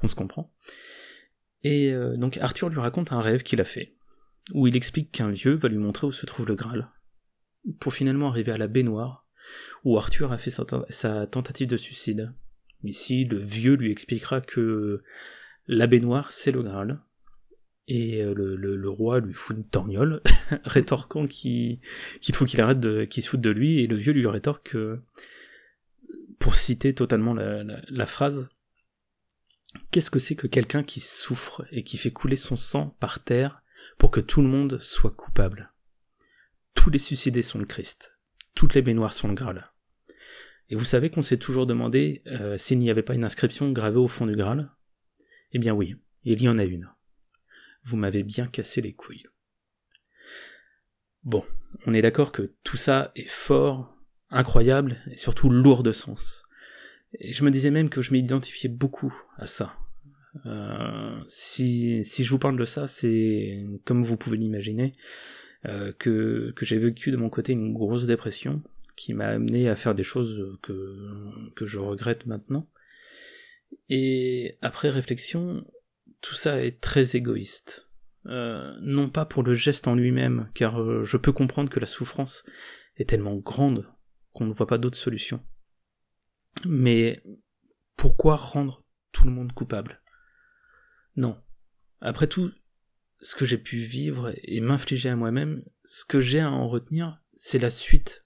on 0.02 0.08
se 0.08 0.16
comprend. 0.16 0.52
Et 1.62 1.92
euh, 1.92 2.14
donc 2.16 2.38
Arthur 2.38 2.68
lui 2.68 2.80
raconte 2.80 3.12
un 3.12 3.20
rêve 3.20 3.44
qu'il 3.44 3.60
a 3.60 3.64
fait, 3.64 3.95
où 4.52 4.66
il 4.66 4.76
explique 4.76 5.12
qu'un 5.12 5.30
vieux 5.30 5.54
va 5.54 5.68
lui 5.68 5.78
montrer 5.78 6.06
où 6.06 6.12
se 6.12 6.26
trouve 6.26 6.46
le 6.46 6.54
Graal, 6.54 6.90
pour 7.80 7.94
finalement 7.94 8.28
arriver 8.28 8.52
à 8.52 8.58
la 8.58 8.68
baignoire, 8.68 9.26
où 9.84 9.96
Arthur 9.96 10.32
a 10.32 10.38
fait 10.38 10.50
sa, 10.50 11.26
tentative 11.26 11.68
de 11.68 11.76
suicide. 11.76 12.32
Ici, 12.84 13.24
le 13.24 13.38
vieux 13.38 13.74
lui 13.74 13.90
expliquera 13.90 14.40
que 14.40 15.02
la 15.66 15.86
baignoire, 15.86 16.30
c'est 16.30 16.52
le 16.52 16.62
Graal, 16.62 17.00
Et 17.88 18.22
le, 18.22 18.88
roi 18.88 19.20
lui 19.20 19.32
fout 19.32 19.56
une 19.56 19.64
torgnole, 19.64 20.22
rétorquant 20.64 21.26
qu'il 21.26 21.80
faut 22.32 22.44
qu'il 22.44 22.60
arrête 22.60 22.80
de, 22.80 23.04
qu'il 23.04 23.22
se 23.22 23.30
foute 23.30 23.40
de 23.40 23.50
lui, 23.50 23.80
et 23.80 23.86
le 23.86 23.96
vieux 23.96 24.12
lui 24.12 24.26
rétorque, 24.26 24.76
pour 26.38 26.54
citer 26.54 26.94
totalement 26.94 27.34
la 27.34 28.06
phrase, 28.06 28.48
Qu'est-ce 29.90 30.10
que 30.10 30.18
c'est 30.18 30.36
que 30.36 30.46
quelqu'un 30.46 30.82
qui 30.82 31.00
souffre 31.00 31.66
et 31.70 31.82
qui 31.82 31.96
fait 31.96 32.10
couler 32.10 32.36
son 32.36 32.56
sang 32.56 32.96
par 33.00 33.22
terre 33.22 33.62
pour 33.98 34.10
que 34.10 34.20
tout 34.20 34.42
le 34.42 34.48
monde 34.48 34.78
soit 34.80 35.10
coupable 35.10 35.72
Tous 36.74 36.90
les 36.90 36.98
suicidés 36.98 37.42
sont 37.42 37.58
le 37.58 37.66
Christ, 37.66 38.16
toutes 38.54 38.74
les 38.74 38.82
baignoires 38.82 39.12
sont 39.12 39.28
le 39.28 39.34
Graal. 39.34 39.72
Et 40.68 40.74
vous 40.74 40.84
savez 40.84 41.10
qu'on 41.10 41.22
s'est 41.22 41.38
toujours 41.38 41.66
demandé 41.66 42.22
euh, 42.26 42.58
s'il 42.58 42.78
n'y 42.78 42.90
avait 42.90 43.02
pas 43.02 43.14
une 43.14 43.24
inscription 43.24 43.70
gravée 43.70 43.98
au 43.98 44.08
fond 44.08 44.26
du 44.26 44.36
Graal? 44.36 44.70
Eh 45.52 45.58
bien 45.58 45.74
oui, 45.74 45.96
il 46.24 46.42
y 46.42 46.48
en 46.48 46.58
a 46.58 46.64
une. 46.64 46.90
Vous 47.84 47.96
m'avez 47.96 48.24
bien 48.24 48.48
cassé 48.48 48.80
les 48.80 48.92
couilles. 48.92 49.26
Bon, 51.22 51.44
on 51.86 51.94
est 51.94 52.02
d'accord 52.02 52.32
que 52.32 52.54
tout 52.64 52.76
ça 52.76 53.12
est 53.14 53.28
fort, 53.28 53.96
incroyable 54.30 55.02
et 55.10 55.16
surtout 55.16 55.50
lourd 55.50 55.82
de 55.82 55.92
sens. 55.92 56.44
Et 57.18 57.32
je 57.32 57.44
me 57.44 57.50
disais 57.50 57.70
même 57.70 57.88
que 57.88 58.02
je 58.02 58.12
m'identifiais 58.12 58.68
beaucoup 58.68 59.14
à 59.36 59.46
ça. 59.46 59.78
Euh, 60.44 61.18
si, 61.28 62.04
si 62.04 62.24
je 62.24 62.30
vous 62.30 62.38
parle 62.38 62.58
de 62.58 62.64
ça, 62.64 62.86
c'est, 62.86 63.64
comme 63.84 64.02
vous 64.02 64.16
pouvez 64.16 64.36
l'imaginer, 64.36 64.94
euh, 65.66 65.92
que, 65.92 66.54
j'ai 66.60 66.78
vécu 66.78 67.10
de 67.10 67.16
mon 67.16 67.30
côté 67.30 67.52
une 67.52 67.72
grosse 67.72 68.06
dépression 68.06 68.62
qui 68.96 69.14
m'a 69.14 69.28
amené 69.28 69.68
à 69.68 69.76
faire 69.76 69.94
des 69.94 70.02
choses 70.02 70.58
que, 70.62 71.54
je 71.60 71.78
regrette 71.78 72.26
maintenant. 72.26 72.68
Et 73.88 74.58
après 74.62 74.90
réflexion, 74.90 75.64
tout 76.20 76.34
ça 76.34 76.62
est 76.64 76.80
très 76.80 77.16
égoïste. 77.16 77.88
Euh, 78.26 78.74
non 78.80 79.08
pas 79.08 79.24
pour 79.24 79.42
le 79.44 79.54
geste 79.54 79.86
en 79.86 79.94
lui-même, 79.94 80.50
car 80.54 81.04
je 81.04 81.16
peux 81.16 81.32
comprendre 81.32 81.70
que 81.70 81.80
la 81.80 81.86
souffrance 81.86 82.44
est 82.96 83.08
tellement 83.08 83.36
grande 83.36 83.86
qu'on 84.32 84.46
ne 84.46 84.52
voit 84.52 84.66
pas 84.66 84.78
d'autre 84.78 84.98
solution. 84.98 85.40
Mais 86.64 87.22
pourquoi 87.96 88.36
rendre 88.36 88.82
tout 89.12 89.24
le 89.24 89.30
monde 89.30 89.52
coupable? 89.52 90.00
Non. 91.16 91.40
Après 92.00 92.26
tout, 92.26 92.52
ce 93.20 93.34
que 93.34 93.46
j'ai 93.46 93.58
pu 93.58 93.78
vivre 93.78 94.32
et 94.42 94.60
m'infliger 94.60 95.08
à 95.08 95.16
moi-même, 95.16 95.64
ce 95.86 96.04
que 96.04 96.20
j'ai 96.20 96.40
à 96.40 96.50
en 96.50 96.68
retenir, 96.68 97.20
c'est 97.34 97.58
la 97.58 97.70
suite 97.70 98.24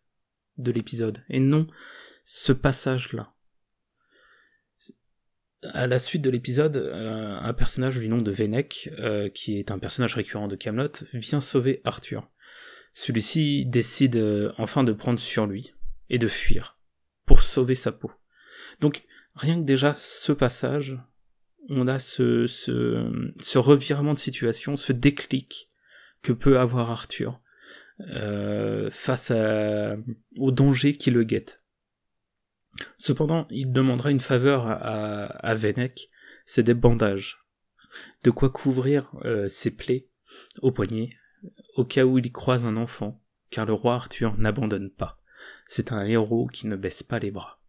de 0.59 0.73
l'épisode, 0.73 1.25
et 1.29 1.41
non 1.41 1.67
ce 2.25 2.53
passage-là. 2.53 3.35
À 5.63 5.87
la 5.87 5.99
suite 5.99 6.23
de 6.23 6.31
l'épisode, 6.31 6.77
euh, 6.77 7.39
un 7.39 7.53
personnage 7.53 7.99
du 7.99 8.09
nom 8.09 8.23
de 8.23 8.31
Venek, 8.31 8.91
euh, 8.99 9.29
qui 9.29 9.59
est 9.59 9.71
un 9.71 9.79
personnage 9.79 10.15
récurrent 10.15 10.49
de 10.49 10.57
Camelot, 10.57 10.93
vient 11.13 11.41
sauver 11.41 11.81
Arthur. 11.85 12.31
Celui-ci 12.95 13.67
décide 13.67 14.17
euh, 14.17 14.53
enfin 14.59 14.85
de 14.85 14.93
prendre 14.93 15.19
sur 15.19 15.47
lui 15.47 15.75
et 16.09 16.19
de 16.19 16.29
fuir 16.29 16.79
pour 17.27 17.41
sauver 17.43 17.75
sa 17.75 17.93
peau. 17.93 18.11
Donc 18.81 19.05
rien 19.35 19.57
que 19.61 19.67
déjà 19.67 19.95
ce 19.97 20.33
passage, 20.33 20.99
on 21.69 21.87
a 21.87 21.99
ce, 21.99 23.59
revirement 23.59 24.15
de 24.15 24.19
situation, 24.19 24.77
ce 24.77 24.93
déclic 24.93 25.69
que 26.23 26.33
peut 26.33 26.59
avoir 26.59 26.91
Arthur 26.91 27.41
euh, 28.01 28.91
face 28.91 29.33
au 30.39 30.51
danger 30.51 30.97
qui 30.97 31.11
le 31.11 31.25
guette. 31.25 31.63
Cependant, 32.97 33.47
il 33.51 33.73
demandera 33.73 34.11
une 34.11 34.21
faveur 34.21 34.67
à, 34.67 35.25
à 35.25 35.57
c'est 36.47 36.63
des 36.63 36.75
bandages. 36.75 37.45
De 38.25 38.31
quoi 38.31 38.51
couvrir 38.51 39.11
euh, 39.25 39.49
ses 39.49 39.77
plaies 39.77 40.09
au 40.63 40.73
poignet, 40.73 41.11
au 41.77 41.85
cas 41.85 42.05
où 42.05 42.19
il 42.19 42.33
croise 42.33 42.67
un 42.67 42.77
enfant, 42.77 43.23
car 43.51 43.67
le 43.67 43.73
roi 43.73 43.95
Arthur 43.95 44.37
n'abandonne 44.39 44.91
pas. 44.91 45.21
C'est 45.67 45.93
un 45.93 46.05
héros 46.05 46.47
qui 46.47 46.67
ne 46.67 46.77
baisse 46.77 47.03
pas 47.03 47.19
les 47.19 47.31
bras. 47.31 47.61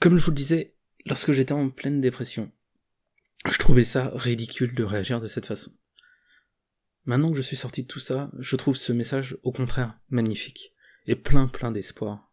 Comme 0.00 0.16
je 0.16 0.24
vous 0.24 0.30
le 0.30 0.36
disais, 0.36 0.74
lorsque 1.06 1.32
j'étais 1.32 1.52
en 1.52 1.70
pleine 1.70 2.00
dépression, 2.00 2.50
je 3.48 3.58
trouvais 3.58 3.84
ça 3.84 4.10
ridicule 4.14 4.74
de 4.74 4.84
réagir 4.84 5.20
de 5.20 5.28
cette 5.28 5.46
façon. 5.46 5.72
Maintenant 7.06 7.30
que 7.30 7.36
je 7.36 7.42
suis 7.42 7.56
sorti 7.56 7.82
de 7.82 7.88
tout 7.88 8.00
ça, 8.00 8.30
je 8.38 8.56
trouve 8.56 8.76
ce 8.76 8.92
message 8.92 9.38
au 9.42 9.52
contraire 9.52 9.98
magnifique, 10.10 10.74
et 11.06 11.16
plein 11.16 11.46
plein 11.46 11.72
d'espoir. 11.72 12.30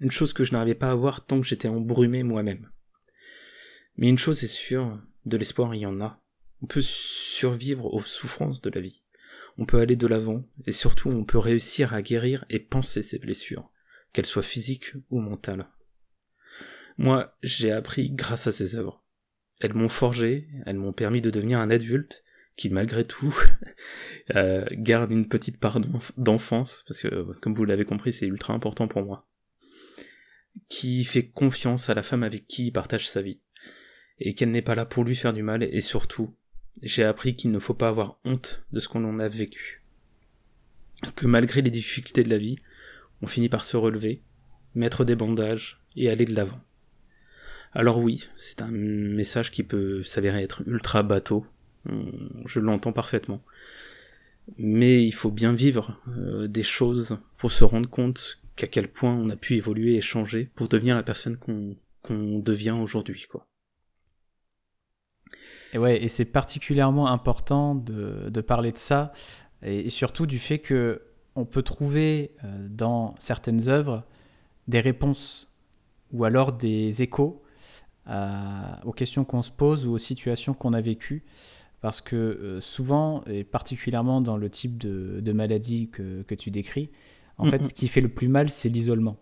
Une 0.00 0.10
chose 0.10 0.32
que 0.32 0.44
je 0.44 0.52
n'arrivais 0.52 0.74
pas 0.74 0.90
à 0.90 0.94
voir 0.94 1.24
tant 1.24 1.40
que 1.40 1.46
j'étais 1.46 1.68
embrumé 1.68 2.22
moi-même. 2.22 2.70
Mais 3.96 4.08
une 4.08 4.18
chose 4.18 4.44
est 4.44 4.48
sûre, 4.48 5.00
de 5.24 5.36
l'espoir 5.36 5.74
il 5.74 5.80
y 5.80 5.86
en 5.86 6.00
a. 6.00 6.22
On 6.60 6.66
peut 6.66 6.82
survivre 6.82 7.92
aux 7.92 8.00
souffrances 8.00 8.60
de 8.60 8.70
la 8.70 8.80
vie. 8.80 9.02
On 9.58 9.66
peut 9.66 9.80
aller 9.80 9.96
de 9.96 10.06
l'avant, 10.06 10.44
et 10.66 10.72
surtout 10.72 11.08
on 11.08 11.24
peut 11.24 11.38
réussir 11.38 11.94
à 11.94 12.02
guérir 12.02 12.44
et 12.50 12.58
penser 12.58 13.02
ses 13.02 13.18
blessures, 13.18 13.70
qu'elles 14.12 14.26
soient 14.26 14.42
physiques 14.42 14.92
ou 15.10 15.20
mentales. 15.20 15.68
Moi, 16.98 17.36
j'ai 17.42 17.72
appris 17.72 18.10
grâce 18.10 18.46
à 18.46 18.52
ces 18.52 18.76
œuvres. 18.76 19.04
Elles 19.60 19.74
m'ont 19.74 19.88
forgé, 19.88 20.48
elles 20.66 20.76
m'ont 20.76 20.92
permis 20.92 21.20
de 21.20 21.30
devenir 21.30 21.58
un 21.58 21.70
adulte 21.70 22.24
qui, 22.56 22.68
malgré 22.68 23.04
tout, 23.04 23.34
euh, 24.36 24.64
garde 24.72 25.12
une 25.12 25.28
petite 25.28 25.58
part 25.58 25.80
d'enfance, 26.16 26.84
parce 26.86 27.00
que, 27.00 27.32
comme 27.40 27.54
vous 27.54 27.64
l'avez 27.64 27.84
compris, 27.84 28.12
c'est 28.12 28.26
ultra 28.26 28.52
important 28.52 28.88
pour 28.88 29.02
moi. 29.02 29.28
Qui 30.68 31.04
fait 31.04 31.28
confiance 31.28 31.88
à 31.88 31.94
la 31.94 32.02
femme 32.02 32.22
avec 32.22 32.46
qui 32.46 32.66
il 32.66 32.72
partage 32.72 33.08
sa 33.08 33.22
vie. 33.22 33.40
Et 34.18 34.34
qu'elle 34.34 34.50
n'est 34.50 34.62
pas 34.62 34.74
là 34.74 34.84
pour 34.84 35.04
lui 35.04 35.16
faire 35.16 35.32
du 35.32 35.42
mal, 35.42 35.62
et 35.62 35.80
surtout, 35.80 36.36
j'ai 36.82 37.04
appris 37.04 37.34
qu'il 37.34 37.50
ne 37.50 37.58
faut 37.58 37.74
pas 37.74 37.88
avoir 37.88 38.20
honte 38.24 38.64
de 38.72 38.80
ce 38.80 38.88
qu'on 38.88 39.04
en 39.04 39.18
a 39.18 39.28
vécu. 39.28 39.84
Que 41.16 41.26
malgré 41.26 41.62
les 41.62 41.70
difficultés 41.70 42.22
de 42.22 42.30
la 42.30 42.38
vie, 42.38 42.58
on 43.22 43.26
finit 43.26 43.48
par 43.48 43.64
se 43.64 43.76
relever, 43.76 44.22
mettre 44.74 45.04
des 45.04 45.16
bandages 45.16 45.82
et 45.96 46.10
aller 46.10 46.24
de 46.24 46.34
l'avant. 46.34 46.60
Alors 47.74 47.98
oui, 47.98 48.28
c'est 48.36 48.60
un 48.60 48.70
message 48.70 49.50
qui 49.50 49.62
peut 49.62 50.02
s'avérer 50.02 50.42
être 50.42 50.62
ultra 50.66 51.02
bateau, 51.02 51.46
je 52.46 52.60
l'entends 52.60 52.92
parfaitement. 52.92 53.42
Mais 54.58 55.04
il 55.04 55.12
faut 55.12 55.30
bien 55.30 55.52
vivre 55.52 56.00
euh, 56.08 56.48
des 56.48 56.64
choses 56.64 57.18
pour 57.36 57.52
se 57.52 57.64
rendre 57.64 57.88
compte 57.88 58.40
qu'à 58.56 58.66
quel 58.66 58.88
point 58.88 59.14
on 59.14 59.30
a 59.30 59.36
pu 59.36 59.54
évoluer 59.54 59.94
et 59.94 60.00
changer 60.00 60.48
pour 60.56 60.68
devenir 60.68 60.96
la 60.96 61.02
personne 61.02 61.38
qu'on 61.38 62.38
devient 62.40 62.72
aujourd'hui, 62.72 63.26
quoi. 63.28 63.46
Et 65.72 65.78
ouais, 65.78 66.02
et 66.02 66.08
c'est 66.08 66.26
particulièrement 66.26 67.06
important 67.08 67.74
de, 67.74 68.40
parler 68.42 68.72
de 68.72 68.78
ça, 68.78 69.14
et, 69.62 69.88
surtout 69.88 70.26
du 70.26 70.38
fait 70.38 70.58
que 70.58 71.00
on 71.34 71.46
peut 71.46 71.62
trouver 71.62 72.34
euh, 72.44 72.66
dans 72.68 73.14
certaines 73.18 73.70
œuvres 73.70 74.04
des 74.68 74.80
réponses 74.80 75.50
ou 76.12 76.24
alors 76.24 76.52
des 76.52 77.00
échos 77.00 77.41
aux 78.06 78.92
questions 78.92 79.24
qu'on 79.24 79.42
se 79.42 79.50
pose 79.50 79.86
ou 79.86 79.92
aux 79.92 79.98
situations 79.98 80.54
qu'on 80.54 80.72
a 80.72 80.80
vécues. 80.80 81.22
Parce 81.82 82.00
que 82.00 82.14
euh, 82.14 82.60
souvent, 82.60 83.24
et 83.26 83.42
particulièrement 83.42 84.20
dans 84.20 84.36
le 84.36 84.48
type 84.48 84.78
de, 84.78 85.18
de 85.20 85.32
maladie 85.32 85.88
que, 85.90 86.22
que, 86.22 86.34
tu 86.36 86.52
décris, 86.52 86.90
en 87.38 87.46
fait, 87.46 87.64
ce 87.64 87.74
qui 87.74 87.88
fait 87.88 88.00
le 88.00 88.08
plus 88.08 88.28
mal, 88.28 88.50
c'est 88.50 88.68
l'isolement. 88.68 89.16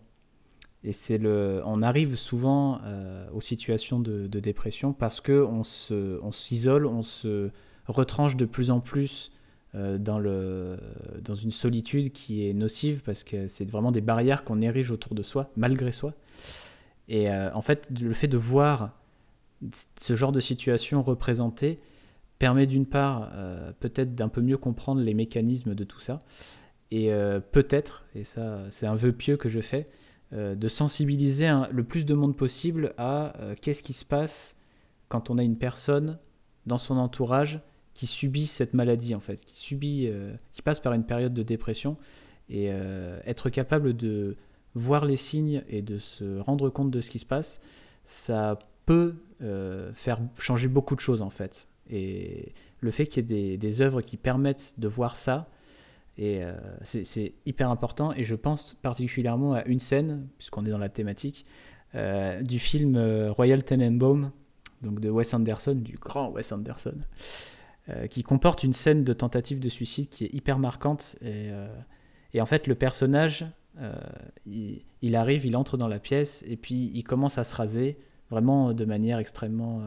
Et 0.84 0.92
c'est 0.92 1.16
le, 1.16 1.62
on 1.64 1.82
arrive 1.82 2.16
souvent 2.16 2.80
euh, 2.84 3.26
aux 3.32 3.40
situations 3.40 3.98
de, 3.98 4.26
de, 4.26 4.40
dépression 4.40 4.92
parce 4.92 5.22
que 5.22 5.42
on 5.42 5.64
se, 5.64 6.20
on 6.22 6.32
s'isole, 6.32 6.86
on 6.86 7.02
se 7.02 7.50
retranche 7.86 8.36
de 8.36 8.44
plus 8.44 8.70
en 8.70 8.80
plus 8.80 9.32
euh, 9.74 9.98
dans 9.98 10.18
le, 10.18 10.78
dans 11.22 11.34
une 11.34 11.50
solitude 11.50 12.12
qui 12.12 12.46
est 12.46 12.52
nocive 12.52 13.02
parce 13.02 13.24
que 13.24 13.48
c'est 13.48 13.70
vraiment 13.70 13.92
des 13.92 14.00
barrières 14.00 14.44
qu'on 14.44 14.60
érige 14.60 14.90
autour 14.90 15.14
de 15.14 15.22
soi, 15.22 15.50
malgré 15.56 15.92
soi. 15.92 16.14
Et 17.10 17.28
euh, 17.28 17.50
en 17.54 17.60
fait, 17.60 17.90
le 18.00 18.14
fait 18.14 18.28
de 18.28 18.38
voir 18.38 18.96
ce 20.00 20.14
genre 20.14 20.32
de 20.32 20.40
situation 20.40 21.02
représentée 21.02 21.76
permet 22.38 22.66
d'une 22.66 22.86
part 22.86 23.30
euh, 23.34 23.72
peut-être 23.80 24.14
d'un 24.14 24.28
peu 24.28 24.40
mieux 24.40 24.56
comprendre 24.56 25.02
les 25.02 25.12
mécanismes 25.12 25.74
de 25.74 25.84
tout 25.84 26.00
ça, 26.00 26.20
et 26.92 27.12
euh, 27.12 27.40
peut-être, 27.40 28.06
et 28.14 28.24
ça 28.24 28.62
c'est 28.70 28.86
un 28.86 28.94
vœu 28.94 29.12
pieux 29.12 29.36
que 29.36 29.50
je 29.50 29.60
fais, 29.60 29.84
de 30.32 30.68
sensibiliser 30.68 31.52
le 31.72 31.82
plus 31.82 32.06
de 32.06 32.14
monde 32.14 32.36
possible 32.36 32.94
à 32.98 33.32
qu'est-ce 33.60 33.82
qui 33.82 33.92
se 33.92 34.04
passe 34.04 34.60
quand 35.08 35.28
on 35.28 35.38
a 35.38 35.42
une 35.42 35.56
personne 35.56 36.20
dans 36.66 36.78
son 36.78 36.98
entourage 36.98 37.58
qui 37.94 38.06
subit 38.06 38.46
cette 38.46 38.72
maladie 38.74 39.16
en 39.16 39.18
fait, 39.18 39.44
qui 39.44 39.56
subit, 39.58 40.08
qui 40.52 40.62
passe 40.62 40.78
par 40.78 40.92
une 40.92 41.02
période 41.02 41.34
de 41.34 41.42
dépression, 41.42 41.96
et 42.48 42.66
être 43.26 43.50
capable 43.50 43.96
de 43.96 44.36
voir 44.74 45.04
les 45.04 45.16
signes 45.16 45.62
et 45.68 45.82
de 45.82 45.98
se 45.98 46.38
rendre 46.38 46.70
compte 46.70 46.90
de 46.90 47.00
ce 47.00 47.10
qui 47.10 47.18
se 47.18 47.26
passe, 47.26 47.60
ça 48.04 48.58
peut 48.86 49.14
euh, 49.42 49.92
faire 49.94 50.20
changer 50.38 50.68
beaucoup 50.68 50.94
de 50.94 51.00
choses 51.00 51.22
en 51.22 51.30
fait. 51.30 51.68
Et 51.88 52.52
le 52.80 52.90
fait 52.90 53.06
qu'il 53.06 53.30
y 53.30 53.52
ait 53.52 53.56
des, 53.56 53.80
œuvres 53.80 54.00
qui 54.00 54.16
permettent 54.16 54.74
de 54.78 54.88
voir 54.88 55.16
ça, 55.16 55.48
euh, 56.18 56.56
c'est 56.82 57.34
hyper 57.46 57.70
important. 57.70 58.12
Et 58.12 58.24
je 58.24 58.34
pense 58.34 58.74
particulièrement 58.74 59.54
à 59.54 59.64
une 59.64 59.80
scène, 59.80 60.28
puisqu'on 60.38 60.64
est 60.66 60.70
dans 60.70 60.78
la 60.78 60.88
thématique, 60.88 61.44
euh, 61.94 62.42
du 62.42 62.58
film 62.58 62.96
Royal 63.30 63.64
Tenenbaum, 63.64 64.30
donc 64.82 65.00
de 65.00 65.10
Wes 65.10 65.34
Anderson, 65.34 65.74
du 65.74 65.96
grand 65.96 66.30
Wes 66.30 66.52
Anderson, 66.52 66.98
qui 68.08 68.22
comporte 68.22 68.62
une 68.62 68.72
scène 68.72 69.02
de 69.02 69.12
tentative 69.12 69.58
de 69.58 69.68
suicide 69.68 70.08
qui 70.08 70.24
est 70.24 70.32
hyper 70.32 70.60
marquante. 70.60 71.16
Et 71.22 72.40
en 72.40 72.46
fait, 72.46 72.68
le 72.68 72.76
personnage, 72.76 73.46
il, 74.46 74.82
il, 75.02 75.16
arrive, 75.16 75.46
il 75.46 75.56
entre 75.56 75.76
dans 75.76 75.88
la 75.88 75.98
pièce 75.98 76.44
et 76.48 76.56
puis 76.56 76.90
il 76.94 77.02
commence 77.02 77.38
à 77.38 77.44
se 77.44 77.54
raser, 77.54 77.98
vraiment 78.30 78.72
de 78.72 78.84
manière 78.84 79.18
extrêmement 79.18 79.82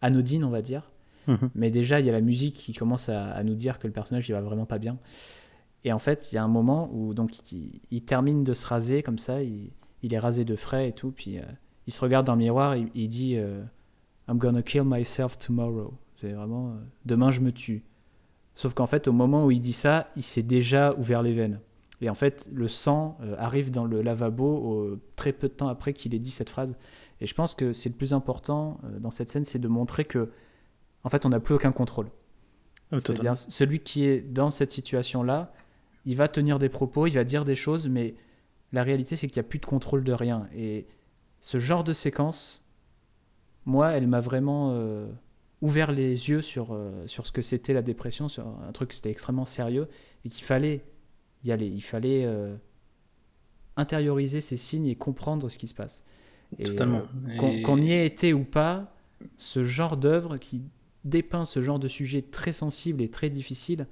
anodine, 0.00 0.44
on 0.44 0.50
va 0.50 0.62
dire. 0.62 0.90
Mhm. 1.26 1.50
Mais 1.54 1.70
déjà, 1.70 2.00
il 2.00 2.06
y 2.06 2.08
a 2.08 2.12
la 2.12 2.20
musique 2.20 2.54
qui 2.54 2.72
commence 2.72 3.08
à, 3.08 3.42
nous 3.44 3.54
dire 3.54 3.78
que 3.78 3.86
le 3.86 3.92
personnage, 3.92 4.28
il 4.28 4.32
va 4.32 4.40
vraiment 4.40 4.66
pas 4.66 4.78
bien. 4.78 4.98
Et 5.84 5.92
en 5.92 5.98
fait, 5.98 6.32
il 6.32 6.34
y 6.34 6.38
a 6.38 6.44
un 6.44 6.48
moment 6.48 6.90
où 6.92 7.14
donc 7.14 7.32
il, 7.52 8.02
termine 8.02 8.44
de 8.44 8.54
se 8.54 8.66
raser 8.66 9.02
comme 9.02 9.18
ça, 9.18 9.42
il, 9.42 9.70
est 10.02 10.18
rasé 10.18 10.44
de 10.44 10.56
frais 10.56 10.88
et 10.88 10.92
tout, 10.92 11.10
puis 11.10 11.38
euh, 11.38 11.42
il 11.86 11.92
se 11.92 12.00
regarde 12.00 12.26
dans 12.26 12.34
le 12.34 12.40
miroir, 12.40 12.76
il, 12.76 12.88
il 12.94 13.08
dit 13.08 13.36
euh, 13.36 13.62
I'm 14.28 14.38
gonna 14.38 14.62
kill 14.62 14.82
myself 14.84 15.38
tomorrow. 15.38 15.94
C'est 16.16 16.32
vraiment 16.32 16.70
euh, 16.70 16.74
demain 17.06 17.30
je 17.30 17.40
me 17.40 17.52
tue. 17.52 17.82
Sauf 18.54 18.74
qu'en 18.74 18.86
fait, 18.86 19.08
au 19.08 19.12
moment 19.12 19.46
où 19.46 19.50
il 19.50 19.60
dit 19.60 19.72
ça, 19.72 20.08
il 20.16 20.22
s'est 20.22 20.42
déjà 20.42 20.94
ouvert 20.98 21.22
les 21.22 21.32
veines. 21.32 21.60
Et 22.00 22.08
en 22.08 22.14
fait, 22.14 22.48
le 22.52 22.66
sang 22.66 23.18
arrive 23.36 23.70
dans 23.70 23.84
le 23.84 24.00
lavabo 24.00 24.98
très 25.16 25.32
peu 25.32 25.48
de 25.48 25.52
temps 25.52 25.68
après 25.68 25.92
qu'il 25.92 26.14
ait 26.14 26.18
dit 26.18 26.30
cette 26.30 26.48
phrase. 26.48 26.76
Et 27.20 27.26
je 27.26 27.34
pense 27.34 27.54
que 27.54 27.74
c'est 27.74 27.90
le 27.90 27.94
plus 27.94 28.14
important 28.14 28.80
dans 29.00 29.10
cette 29.10 29.28
scène, 29.28 29.44
c'est 29.44 29.58
de 29.58 29.68
montrer 29.68 30.06
que 30.06 30.30
en 31.04 31.08
fait, 31.08 31.24
on 31.24 31.30
n'a 31.30 31.40
plus 31.40 31.54
aucun 31.54 31.72
contrôle. 31.72 32.10
Ah, 32.92 32.98
C'est-à-dire, 33.00 33.36
celui 33.36 33.80
qui 33.80 34.04
est 34.04 34.20
dans 34.20 34.50
cette 34.50 34.70
situation-là, 34.70 35.52
il 36.04 36.16
va 36.16 36.28
tenir 36.28 36.58
des 36.58 36.68
propos, 36.68 37.06
il 37.06 37.14
va 37.14 37.24
dire 37.24 37.44
des 37.44 37.54
choses, 37.54 37.88
mais 37.88 38.14
la 38.72 38.82
réalité, 38.82 39.16
c'est 39.16 39.26
qu'il 39.26 39.40
n'y 39.40 39.46
a 39.46 39.48
plus 39.48 39.58
de 39.58 39.66
contrôle 39.66 40.04
de 40.04 40.12
rien. 40.12 40.48
Et 40.54 40.86
ce 41.40 41.58
genre 41.58 41.84
de 41.84 41.92
séquence, 41.92 42.66
moi, 43.64 43.90
elle 43.90 44.06
m'a 44.06 44.20
vraiment 44.20 44.72
euh, 44.72 45.08
ouvert 45.62 45.92
les 45.92 46.30
yeux 46.30 46.42
sur, 46.42 46.72
euh, 46.72 47.06
sur 47.06 47.26
ce 47.26 47.32
que 47.32 47.42
c'était 47.42 47.72
la 47.72 47.82
dépression, 47.82 48.28
sur 48.28 48.46
un 48.46 48.72
truc 48.72 48.90
qui 48.90 48.98
était 48.98 49.10
extrêmement 49.10 49.44
sérieux 49.44 49.88
et 50.24 50.28
qu'il 50.28 50.44
fallait 50.44 50.84
y 51.44 51.52
aller. 51.52 51.66
Il 51.66 51.82
fallait 51.82 52.24
euh, 52.24 52.54
intérioriser 53.76 54.40
ces 54.40 54.56
signes 54.56 54.86
et 54.86 54.96
comprendre 54.96 55.48
ce 55.48 55.58
qui 55.58 55.68
se 55.68 55.74
passe. 55.74 56.04
Totalement. 56.62 57.02
Qu'on 57.38 57.76
y 57.78 57.92
ait 57.92 58.06
été 58.06 58.32
ou 58.32 58.44
pas, 58.44 58.94
ce 59.36 59.62
genre 59.62 59.96
d'œuvre 59.96 60.36
qui 60.36 60.62
dépeint 61.04 61.44
ce 61.44 61.60
genre 61.60 61.78
de 61.78 61.88
sujet 61.88 62.22
très 62.22 62.52
sensible 62.52 63.02
et 63.02 63.08
très 63.08 63.30
difficile, 63.30 63.86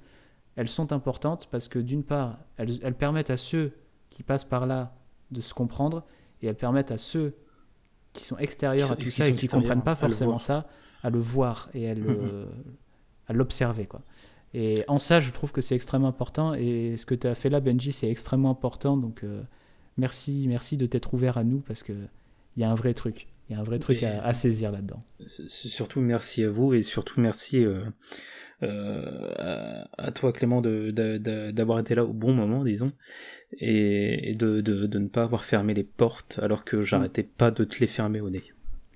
elles 0.55 0.67
sont 0.67 0.91
importantes 0.91 1.47
parce 1.49 1.67
que 1.67 1.79
d'une 1.79 2.03
part, 2.03 2.37
elles, 2.57 2.95
permettent 2.95 3.29
à 3.29 3.37
ceux 3.37 3.73
qui 4.09 4.23
passent 4.23 4.43
par 4.43 4.67
là 4.67 4.95
de 5.31 5.41
se 5.41 5.53
comprendre 5.53 6.05
et 6.41 6.47
elles 6.47 6.55
permettent 6.55 6.91
à 6.91 6.97
ceux 6.97 7.35
qui 8.13 8.23
sont 8.23 8.37
extérieurs 8.37 8.91
à 8.91 8.95
tout 8.95 9.09
ça 9.09 9.27
et 9.27 9.35
qui 9.35 9.45
ne 9.45 9.51
comprennent 9.51 9.83
pas 9.83 9.95
forcément 9.95 10.39
ça 10.39 10.67
à 11.03 11.09
le 11.09 11.19
voir 11.19 11.69
et 11.73 11.89
à 11.89 13.33
l'observer. 13.33 13.85
quoi. 13.85 14.01
Et 14.53 14.83
en 14.87 14.99
ça, 14.99 15.19
je 15.19 15.31
trouve 15.31 15.51
que 15.51 15.61
c'est 15.61 15.75
extrêmement 15.75 16.07
important 16.07 16.53
et 16.53 16.95
ce 16.97 17.05
que 17.05 17.15
tu 17.15 17.27
as 17.27 17.35
fait 17.35 17.49
là, 17.49 17.59
Benji, 17.59 17.91
c'est 17.91 18.09
extrêmement 18.09 18.49
important. 18.49 18.97
Donc 18.97 19.23
euh, 19.23 19.41
merci, 19.97 20.45
merci 20.47 20.77
de 20.77 20.85
t'être 20.85 21.13
ouvert 21.13 21.37
à 21.37 21.43
nous 21.43 21.59
parce 21.59 21.83
qu'il 21.83 22.09
y 22.57 22.63
a 22.63 22.71
un 22.71 22.75
vrai 22.75 22.93
truc. 22.93 23.27
Il 23.49 23.53
y 23.53 23.55
a 23.55 23.59
un 23.59 23.63
vrai 23.63 23.79
truc 23.79 24.03
à, 24.03 24.31
saisir 24.33 24.71
là-dedans. 24.71 24.99
Surtout 25.25 26.01
merci 26.01 26.43
à 26.43 26.51
vous 26.51 26.75
et 26.75 26.83
surtout 26.83 27.19
merci 27.19 27.65
euh, 27.65 27.83
euh, 28.61 29.83
à, 29.97 30.11
toi 30.11 30.31
Clément 30.31 30.61
d'avoir 30.61 31.79
été 31.79 31.95
là 31.95 32.05
au 32.05 32.13
bon 32.13 32.31
moment, 32.31 32.63
disons, 32.63 32.91
et, 33.57 34.35
de, 34.37 34.61
ne 34.99 35.07
pas 35.07 35.23
avoir 35.23 35.43
fermé 35.43 35.73
les 35.73 35.83
portes 35.83 36.39
alors 36.43 36.63
que 36.63 36.83
j'arrêtais 36.83 37.23
pas 37.23 37.49
de 37.49 37.63
te 37.63 37.79
les 37.79 37.87
fermer 37.87 38.21
au 38.21 38.29
nez. 38.29 38.43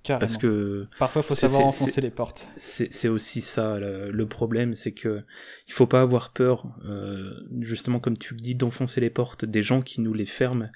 Parce 0.06 0.36
que 0.36 0.88
parfois 1.00 1.22
il 1.22 1.26
faut 1.26 1.36
savoir 1.36 1.66
enfoncer 1.66 2.02
les 2.02 2.12
portes. 2.12 2.48
C'est 2.58 3.08
aussi 3.08 3.42
ça 3.42 3.80
le, 3.80 4.26
problème, 4.28 4.76
c'est 4.76 4.94
que 4.94 5.24
il 5.68 5.74
faut 5.74 5.88
pas 5.88 6.02
avoir 6.02 6.34
peur, 6.34 6.68
euh, 6.86 7.34
justement 7.60 8.00
comme 8.00 8.18
tu 8.18 8.34
le 8.34 8.40
dis, 8.40 8.56
d'enfoncer 8.56 9.00
les 9.00 9.10
portes 9.10 9.46
des 9.46 9.64
gens 9.64 9.82
qui 9.82 10.02
nous 10.02 10.14
les 10.14 10.26
ferment 10.26 10.70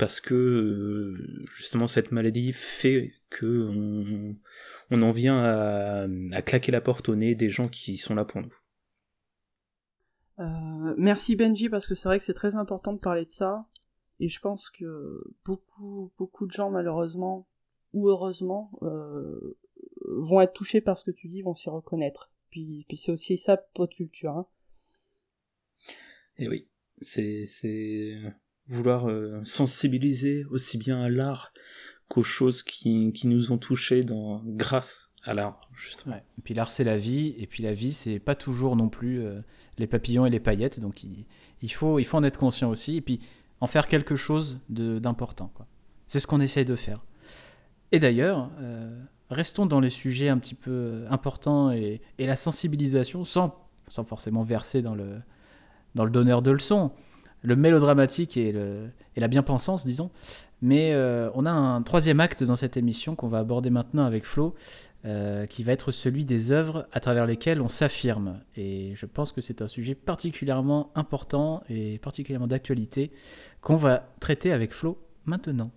parce 0.00 0.18
que 0.18 0.34
euh, 0.34 1.44
justement 1.52 1.86
cette 1.86 2.10
maladie 2.10 2.54
fait 2.54 3.12
que 3.28 3.68
on, 4.90 5.02
en 5.02 5.12
vient 5.12 5.44
à, 6.32 6.42
claquer 6.42 6.72
la 6.72 6.80
porte 6.80 7.10
au 7.10 7.16
nez 7.16 7.34
des 7.34 7.50
gens 7.50 7.68
qui 7.68 7.98
sont 7.98 8.14
là 8.14 8.24
pour 8.24 8.40
nous. 8.40 8.54
Euh, 10.38 10.94
merci 10.96 11.36
Benji 11.36 11.68
parce 11.68 11.86
que 11.86 11.94
c'est 11.94 12.08
vrai 12.08 12.18
que 12.18 12.24
c'est 12.24 12.32
très 12.32 12.56
important 12.56 12.94
de 12.94 12.98
parler 12.98 13.26
de 13.26 13.30
ça 13.30 13.66
et 14.20 14.28
je 14.28 14.40
pense 14.40 14.70
que 14.70 15.22
beaucoup 15.44 16.12
beaucoup 16.16 16.46
de 16.46 16.52
gens 16.52 16.70
malheureusement 16.70 17.46
ou 17.92 18.08
heureusement 18.08 18.70
euh, 18.82 19.58
vont 20.06 20.40
être 20.40 20.52
touchés 20.52 20.80
par 20.80 20.96
ce 20.96 21.04
que 21.04 21.10
tu 21.10 21.28
dis, 21.28 21.42
vont 21.42 21.54
s'y 21.54 21.68
reconnaître. 21.68 22.30
Puis, 22.50 22.84
puis 22.88 22.96
c'est 22.96 23.12
aussi 23.12 23.38
ça 23.38 23.56
pot 23.56 23.90
culture. 23.90 24.32
Hein. 24.32 24.46
Et 26.38 26.48
oui, 26.48 26.68
c'est 27.00 28.16
vouloir 28.66 29.08
euh, 29.08 29.40
sensibiliser 29.44 30.44
aussi 30.46 30.78
bien 30.78 31.02
à 31.02 31.08
l'art 31.08 31.52
qu'aux 32.08 32.22
choses 32.22 32.62
qui, 32.62 33.12
qui, 33.12 33.26
nous 33.26 33.52
ont 33.52 33.58
touchés 33.58 34.04
dans, 34.04 34.42
grâce 34.44 35.10
à 35.22 35.34
l'art, 35.34 35.70
justement. 35.72 36.16
Et 36.16 36.42
puis 36.42 36.54
l'art, 36.54 36.70
c'est 36.70 36.84
la 36.84 36.96
vie, 36.96 37.34
et 37.38 37.46
puis 37.46 37.62
la 37.62 37.72
vie, 37.72 37.92
c'est 37.92 38.18
pas 38.18 38.34
toujours 38.34 38.74
non 38.76 38.88
plus 38.88 39.22
euh, 39.22 39.40
les 39.78 39.86
papillons 39.86 40.26
et 40.26 40.30
les 40.30 40.40
paillettes, 40.40 40.80
donc 40.80 41.04
il, 41.04 41.26
il, 41.62 41.72
faut, 41.72 41.98
il 41.98 42.04
faut 42.04 42.16
en 42.16 42.24
être 42.24 42.38
conscient 42.38 42.70
aussi, 42.70 42.96
et 42.96 43.00
puis 43.00 43.20
en 43.60 43.66
faire 43.66 43.86
quelque 43.86 44.16
chose 44.16 44.60
d'important. 44.68 45.52
C'est 46.06 46.20
ce 46.20 46.26
qu'on 46.26 46.40
essaye 46.40 46.64
de 46.64 46.74
faire. 46.74 47.04
Et 47.92 47.98
d'ailleurs, 47.98 48.50
euh, 48.60 48.90
restons 49.30 49.66
dans 49.66 49.80
les 49.80 49.90
sujets 49.90 50.28
un 50.28 50.38
petit 50.38 50.54
peu 50.54 51.04
importants 51.10 51.72
et, 51.72 52.00
la 52.18 52.36
sensibilisation, 52.36 53.24
sans, 53.24 53.54
sans 53.88 54.04
forcément 54.04 54.42
verser 54.42 54.82
dans 54.82 54.94
le, 54.94 55.20
dans 55.94 56.04
le 56.04 56.10
donneur 56.10 56.42
de 56.42 56.50
leçons, 56.50 56.92
le 57.42 57.56
mélodramatique 57.56 58.36
et, 58.36 58.54
la 59.16 59.28
bien-pensance, 59.28 59.84
disons. 59.84 60.10
Mais 60.62 60.92
euh, 60.92 61.30
on 61.34 61.46
a 61.46 61.50
un 61.50 61.82
troisième 61.82 62.20
acte 62.20 62.44
dans 62.44 62.56
cette 62.56 62.76
émission 62.76 63.14
qu'on 63.16 63.28
va 63.28 63.38
aborder 63.38 63.70
maintenant 63.70 64.04
avec 64.04 64.24
Flo, 64.24 64.54
euh, 65.06 65.46
qui 65.46 65.62
va 65.62 65.72
être 65.72 65.92
celui 65.92 66.26
des 66.26 66.52
œuvres 66.52 66.86
à 66.92 67.00
travers 67.00 67.26
lesquelles 67.26 67.62
on 67.62 67.68
s'affirme. 67.68 68.40
Et 68.56 68.92
je 68.94 69.06
pense 69.06 69.32
que 69.32 69.40
c'est 69.40 69.62
un 69.62 69.66
sujet 69.66 69.94
particulièrement 69.94 70.90
important 70.94 71.62
et 71.70 71.98
particulièrement 71.98 72.46
d'actualité 72.46 73.10
qu'on 73.62 73.76
va 73.76 74.10
traiter 74.20 74.52
avec 74.52 74.74
Flo 74.74 74.98
maintenant. 75.24 75.70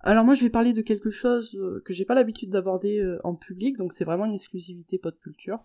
Alors 0.00 0.24
moi 0.24 0.34
je 0.34 0.42
vais 0.42 0.50
parler 0.50 0.72
de 0.72 0.82
quelque 0.82 1.10
chose 1.10 1.56
euh, 1.56 1.82
que 1.84 1.92
j'ai 1.92 2.04
pas 2.04 2.14
l'habitude 2.14 2.50
d'aborder 2.50 3.02
en 3.24 3.34
public, 3.34 3.76
donc 3.76 3.92
c'est 3.92 4.04
vraiment 4.04 4.26
une 4.26 4.34
exclusivité 4.34 4.98
pop 4.98 5.18
culture. 5.20 5.58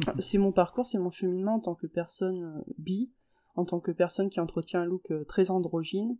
c'est 0.18 0.38
mon 0.38 0.52
parcours, 0.52 0.86
c'est 0.86 0.98
mon 0.98 1.10
cheminement 1.10 1.54
en 1.54 1.60
tant 1.60 1.74
que 1.74 1.86
personne 1.86 2.64
bi, 2.78 3.12
en 3.54 3.64
tant 3.64 3.80
que 3.80 3.90
personne 3.90 4.30
qui 4.30 4.40
entretient 4.40 4.82
un 4.82 4.86
look 4.86 5.10
euh, 5.10 5.24
très 5.24 5.50
androgyne. 5.50 6.16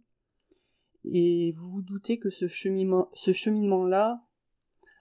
Et 1.04 1.52
vous 1.52 1.70
vous 1.70 1.82
doutez 1.82 2.18
que 2.18 2.30
ce 2.30 2.46
cheminement, 2.46 3.08
ce 3.14 3.32
cheminement-là, 3.32 4.22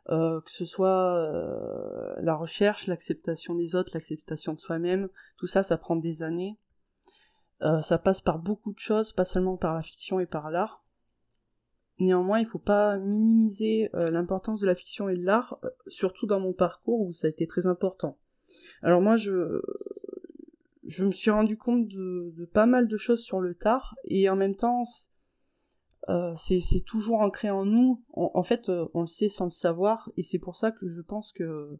euh, 0.09 0.41
que 0.41 0.49
ce 0.49 0.65
soit 0.65 1.15
euh, 1.15 2.15
la 2.21 2.35
recherche, 2.35 2.87
l'acceptation 2.87 3.53
des 3.53 3.75
autres, 3.75 3.91
l'acceptation 3.93 4.53
de 4.53 4.59
soi-même, 4.59 5.09
tout 5.37 5.47
ça, 5.47 5.61
ça 5.61 5.77
prend 5.77 5.95
des 5.95 6.23
années. 6.23 6.57
ça 7.83 7.99
passe 7.99 8.21
par 8.21 8.39
beaucoup 8.39 8.73
de 8.73 8.79
choses, 8.79 9.13
pas 9.13 9.25
seulement 9.25 9.55
par 9.55 9.75
la 9.75 9.83
fiction 9.83 10.19
et 10.19 10.25
par 10.25 10.49
l'art. 10.49 10.83
Néanmoins, 12.01 12.39
il 12.39 12.45
faut 12.45 12.59
pas 12.59 12.97
minimiser 12.97 13.89
l'importance 13.93 14.59
de 14.59 14.67
la 14.67 14.75
fiction 14.75 15.07
et 15.07 15.15
de 15.15 15.23
l'art, 15.23 15.59
surtout 15.87 16.25
dans 16.25 16.39
mon 16.39 16.51
parcours 16.51 16.99
où 16.99 17.13
ça 17.13 17.27
a 17.27 17.29
été 17.29 17.47
très 17.47 17.67
important. 17.67 18.17
Alors 18.81 19.01
moi, 19.01 19.15
je, 19.15 19.61
je 20.91 21.05
me 21.05 21.11
suis 21.11 21.31
rendu 21.31 21.57
compte 21.57 21.87
de, 21.87 22.45
pas 22.53 22.65
mal 22.65 22.87
de 22.87 22.97
choses 22.97 23.21
sur 23.21 23.39
le 23.39 23.55
tard 23.55 23.95
et 24.05 24.29
en 24.29 24.35
même 24.35 24.55
temps 24.55 24.83
euh, 26.09 26.33
c'est 26.35 26.83
toujours 26.85 27.21
ancré 27.21 27.49
en 27.49 27.65
nous 27.65 28.03
en, 28.13 28.43
fait 28.43 28.69
euh, 28.69 28.87
on 28.93 29.01
le 29.01 29.07
sait 29.07 29.29
sans 29.29 29.45
le 29.45 29.51
savoir 29.51 30.11
et 30.17 30.23
c'est 30.23 30.39
pour 30.39 30.55
ça 30.55 30.71
que 30.71 30.87
je 30.87 31.01
pense 31.01 31.31
que 31.31 31.43
euh, 31.43 31.79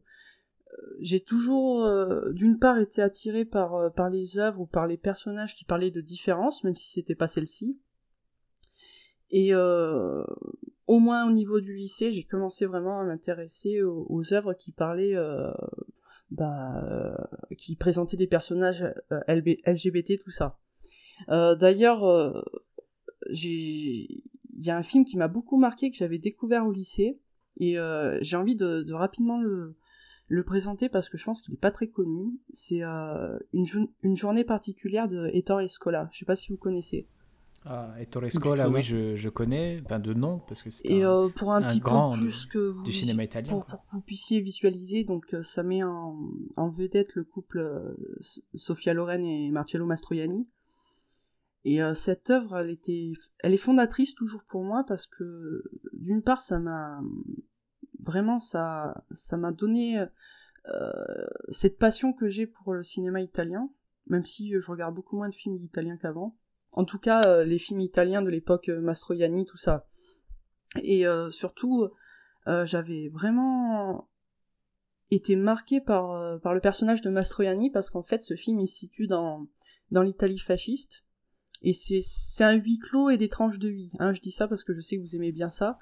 j'ai 0.99 1.19
toujours 1.19 1.85
d'une 2.31 2.57
part 2.57 2.79
été 2.79 3.01
attiré 3.01 3.43
par 3.43 3.93
par 3.93 4.09
les 4.09 4.37
œuvres 4.37 4.61
ou 4.61 4.65
par 4.65 4.87
les 4.87 4.97
personnages 4.97 5.53
qui 5.53 5.65
parlaient 5.65 5.91
de 5.91 5.99
différence 5.99 6.63
même 6.63 6.75
si 6.75 6.89
c'était 6.89 7.15
pas 7.15 7.27
celle-ci 7.27 7.77
et 9.31 9.53
au 9.55 10.99
moins 10.99 11.27
au 11.27 11.31
niveau 11.31 11.59
du 11.61 11.73
lycée 11.73 12.11
j'ai 12.11 12.23
commencé 12.23 12.65
vraiment 12.65 12.99
à 12.99 13.05
m'intéresser 13.05 13.81
aux, 13.81 14.33
œuvres 14.33 14.53
qui 14.53 14.71
parlaient 14.71 15.15
bah, 16.31 16.81
euh, 16.85 17.13
qui 17.57 17.75
présentait 17.75 18.15
des 18.15 18.25
personnages 18.25 18.83
euh, 19.11 19.19
LGBT, 19.27 20.17
tout 20.17 20.31
ça. 20.31 20.57
Euh, 21.29 21.55
d'ailleurs, 21.55 22.05
il 23.29 24.23
y 24.57 24.69
a 24.69 24.77
un 24.77 24.83
film 24.83 25.03
qui 25.03 25.17
m'a 25.17 25.27
beaucoup 25.27 25.59
marqué 25.59 25.91
que 25.91 25.97
j'avais 25.97 26.19
découvert 26.19 26.65
au 26.65 26.71
lycée 26.71 27.19
et 27.57 27.75
j'ai 28.21 28.37
envie 28.37 28.55
de, 28.55 28.81
de, 28.81 28.93
rapidement 28.93 29.41
le, 29.41 29.75
présenter 30.45 30.87
parce 30.87 31.09
que 31.09 31.17
je 31.17 31.25
pense 31.25 31.41
qu'il 31.41 31.53
est 31.53 31.61
pas 31.61 31.69
très 31.69 31.87
connu. 31.87 32.39
C'est 32.53 32.81
une, 32.81 34.15
journée 34.15 34.45
particulière 34.45 35.09
de 35.09 35.29
Ettore 35.33 35.61
Escola. 35.61 36.09
Je 36.13 36.19
sais 36.19 36.25
pas 36.25 36.37
si 36.37 36.51
vous 36.51 36.57
connaissez. 36.57 37.07
Ah, 37.63 37.93
et 37.99 38.07
Torresco, 38.07 38.55
là, 38.55 38.69
oui, 38.69 38.81
je, 38.81 39.15
je 39.15 39.29
connais, 39.29 39.81
ben, 39.81 39.99
de 39.99 40.13
nom, 40.13 40.39
parce 40.39 40.63
que 40.63 40.71
c'est 40.71 40.85
Et 40.87 41.03
un, 41.03 41.11
euh, 41.11 41.29
pour 41.29 41.53
un, 41.53 41.57
un 41.57 41.61
petit 41.61 41.79
peu 41.79 41.85
grand 41.85 42.09
plus 42.09 42.47
que 42.47 42.57
vous, 42.57 42.83
du 42.83 42.91
cinéma 42.91 43.23
italien. 43.23 43.49
pour, 43.49 43.67
que 43.83 43.91
vous 43.91 44.01
puissiez 44.01 44.41
visualiser, 44.41 45.03
donc 45.03 45.35
euh, 45.35 45.43
ça 45.43 45.61
met 45.61 45.83
en, 45.83 46.17
en 46.57 46.69
vedette 46.69 47.13
le 47.13 47.23
couple 47.23 47.59
euh, 47.59 47.95
Sofia 48.55 48.93
Loren 48.95 49.23
et 49.23 49.51
Marcello 49.51 49.85
Mastroianni. 49.85 50.47
Et 51.63 51.83
euh, 51.83 51.93
cette 51.93 52.31
œuvre, 52.31 52.57
elle 52.57 52.71
était, 52.71 53.13
elle 53.39 53.53
est 53.53 53.57
fondatrice 53.57 54.15
toujours 54.15 54.43
pour 54.45 54.63
moi 54.63 54.83
parce 54.87 55.05
que 55.05 55.63
d'une 55.93 56.23
part, 56.23 56.41
ça 56.41 56.57
m'a 56.57 56.99
vraiment 57.99 58.39
ça, 58.39 59.05
ça 59.11 59.37
m'a 59.37 59.51
donné 59.51 59.99
euh, 59.99 60.91
cette 61.49 61.77
passion 61.77 62.13
que 62.13 62.27
j'ai 62.27 62.47
pour 62.47 62.73
le 62.73 62.83
cinéma 62.83 63.21
italien, 63.21 63.69
même 64.07 64.25
si 64.25 64.51
je 64.51 64.71
regarde 64.71 64.95
beaucoup 64.95 65.17
moins 65.17 65.29
de 65.29 65.35
films 65.35 65.57
italiens 65.57 65.97
qu'avant. 65.97 66.35
En 66.73 66.85
tout 66.85 66.99
cas, 66.99 67.21
euh, 67.25 67.43
les 67.43 67.57
films 67.57 67.81
italiens 67.81 68.21
de 68.21 68.29
l'époque 68.29 68.69
euh, 68.69 68.79
Mastroianni, 68.79 69.45
tout 69.45 69.57
ça. 69.57 69.87
Et 70.81 71.05
euh, 71.05 71.29
surtout, 71.29 71.89
euh, 72.47 72.65
j'avais 72.65 73.09
vraiment 73.09 74.07
été 75.11 75.35
marqué 75.35 75.81
par, 75.81 76.11
euh, 76.11 76.37
par 76.37 76.53
le 76.53 76.61
personnage 76.61 77.01
de 77.01 77.09
Mastroianni 77.09 77.69
parce 77.69 77.89
qu'en 77.89 78.03
fait, 78.03 78.21
ce 78.21 78.35
film 78.35 78.59
il 78.59 78.67
se 78.67 78.77
situe 78.77 79.07
dans, 79.07 79.47
dans 79.91 80.01
l'Italie 80.01 80.39
fasciste. 80.39 81.05
Et 81.63 81.73
c'est, 81.73 81.99
c'est 82.01 82.43
un 82.43 82.53
huis 82.53 82.79
clos 82.79 83.09
et 83.09 83.17
des 83.17 83.29
tranches 83.29 83.59
de 83.59 83.69
vie. 83.69 83.91
Hein, 83.99 84.13
je 84.13 84.21
dis 84.21 84.31
ça 84.31 84.47
parce 84.47 84.63
que 84.63 84.73
je 84.73 84.81
sais 84.81 84.95
que 84.95 85.01
vous 85.01 85.15
aimez 85.15 85.31
bien 85.31 85.49
ça. 85.49 85.77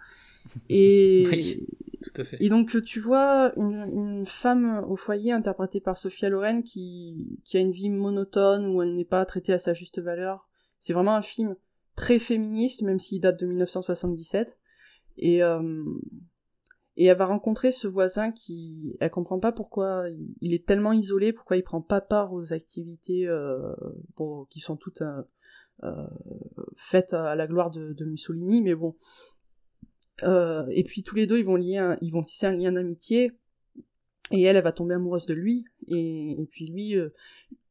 Et, 0.69 1.27
Oui. 1.31 1.67
Tout 2.01 2.21
à 2.21 2.23
fait. 2.23 2.37
et 2.39 2.47
donc 2.47 2.81
tu 2.83 3.01
vois 3.01 3.51
une, 3.57 3.77
une 3.93 4.25
femme 4.25 4.85
au 4.87 4.95
foyer 4.95 5.33
interprétée 5.33 5.81
par 5.81 5.97
Sophia 5.97 6.29
Loren 6.29 6.63
qui, 6.63 7.37
qui 7.43 7.57
a 7.57 7.59
une 7.59 7.71
vie 7.71 7.89
monotone 7.89 8.67
où 8.67 8.81
elle 8.81 8.93
n'est 8.93 9.05
pas 9.05 9.25
traitée 9.25 9.51
à 9.51 9.59
sa 9.59 9.73
juste 9.73 9.99
valeur. 9.99 10.48
C'est 10.79 10.93
vraiment 10.93 11.15
un 11.15 11.21
film 11.21 11.55
très 11.95 12.19
féministe 12.19 12.81
même 12.81 12.99
s'il 12.99 13.21
date 13.21 13.39
de 13.39 13.45
1977. 13.45 14.57
Et, 15.17 15.43
euh, 15.43 15.83
et 16.95 17.05
elle 17.05 17.17
va 17.17 17.25
rencontrer 17.25 17.71
ce 17.71 17.87
voisin 17.87 18.31
qui 18.31 18.95
elle 18.99 19.09
comprend 19.09 19.39
pas 19.39 19.51
pourquoi 19.51 20.05
il, 20.41 20.53
est 20.53 20.65
tellement 20.65 20.93
isolé, 20.93 21.33
pourquoi 21.33 21.57
il 21.57 21.63
prend 21.63 21.81
pas 21.81 22.01
part 22.01 22.33
aux 22.33 22.53
activités 22.53 23.27
euh, 23.27 23.73
qui 24.49 24.59
sont 24.59 24.77
toutes 24.77 25.03
euh, 25.83 26.07
faites 26.75 27.13
à 27.13 27.35
la 27.35 27.47
gloire 27.47 27.71
de, 27.71 28.05
Mussolini, 28.05 28.61
mais 28.61 28.75
bon. 28.75 28.95
Et 30.21 30.83
puis 30.85 31.03
tous 31.03 31.15
les 31.15 31.25
deux, 31.25 31.39
ils 31.39 31.45
vont 31.45 31.55
lier, 31.55 31.95
vont 32.11 32.21
tisser 32.21 32.47
un 32.47 32.51
lien 32.51 32.73
d'amitié. 32.73 33.31
Et 34.31 34.43
elle, 34.43 34.57
elle 34.57 34.63
va 34.63 34.73
tomber 34.73 34.95
amoureuse 34.95 35.25
de 35.25 35.33
lui. 35.33 35.63
Et, 35.87 36.47
puis 36.51 36.65
lui, 36.65 36.95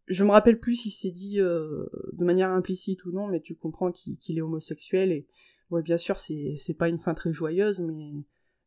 je 0.09 0.25
me 0.25 0.31
rappelle 0.31 0.59
plus 0.59 0.77
si 0.77 0.91
c'est 0.91 1.11
dit 1.11 1.41
euh, 1.41 1.87
de 2.13 2.25
manière 2.25 2.51
implicite 2.51 3.05
ou 3.05 3.13
non, 3.13 3.29
mais 3.29 3.41
tu 3.41 3.55
comprends 3.55 3.93
qu'il 3.93 4.39
est 4.39 4.41
homosexuel. 4.41 5.13
Et 5.13 5.27
ouais, 5.71 5.83
bien 5.83 5.99
sûr, 5.99 6.19
c'est 6.19 6.57
c'est 6.59 6.75
pas 6.75 6.89
une 6.89 6.99
fin 6.99 7.15
très 7.15 7.33
joyeuse, 7.33 7.81
mais 7.81 8.13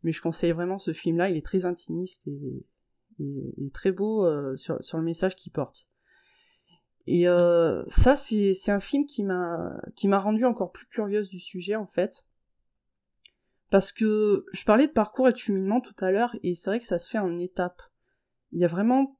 mais 0.03 0.11
je 0.11 0.21
conseille 0.21 0.51
vraiment 0.51 0.79
ce 0.79 0.93
film-là. 0.93 1.29
Il 1.29 1.37
est 1.37 1.45
très 1.45 1.65
intimiste 1.65 2.27
et, 2.27 2.65
très 3.73 3.91
beau 3.91 4.25
euh, 4.25 4.55
sur 4.55 4.97
le 4.97 5.03
message 5.03 5.35
qu'il 5.35 5.51
porte. 5.51 5.87
Et 7.07 7.27
euh, 7.27 7.83
ça, 7.87 8.15
c'est 8.15 8.53
c'est 8.53 8.71
un 8.71 8.79
film 8.79 9.05
qui 9.05 9.23
m'a 9.23 9.81
qui 9.95 10.07
m'a 10.07 10.19
rendu 10.19 10.45
encore 10.45 10.71
plus 10.71 10.85
curieuse 10.85 11.29
du 11.29 11.39
sujet 11.39 11.75
en 11.75 11.85
fait, 11.85 12.25
parce 13.69 13.91
que 13.91 14.45
je 14.53 14.63
parlais 14.63 14.87
de 14.87 14.91
parcours 14.91 15.27
et 15.27 15.31
de 15.31 15.37
cheminement 15.37 15.81
tout 15.81 15.95
à 15.99 16.11
l'heure, 16.11 16.35
et 16.43 16.55
c'est 16.55 16.69
vrai 16.69 16.79
que 16.79 16.85
ça 16.85 16.99
se 16.99 17.09
fait 17.09 17.17
en 17.17 17.37
étapes. 17.37 17.81
Il 18.51 18.59
y 18.59 18.65
a 18.65 18.67
vraiment 18.67 19.17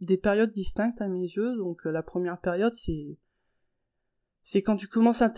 des 0.00 0.16
périodes 0.16 0.52
distinctes 0.52 1.00
à 1.00 1.08
mes 1.08 1.20
yeux. 1.20 1.56
Donc 1.56 1.86
euh, 1.86 1.90
la 1.90 2.02
première 2.02 2.40
période, 2.40 2.74
c'est 2.74 3.18
c'est 4.42 4.62
quand 4.62 4.76
tu 4.76 4.88
commences 4.88 5.20
à 5.20 5.28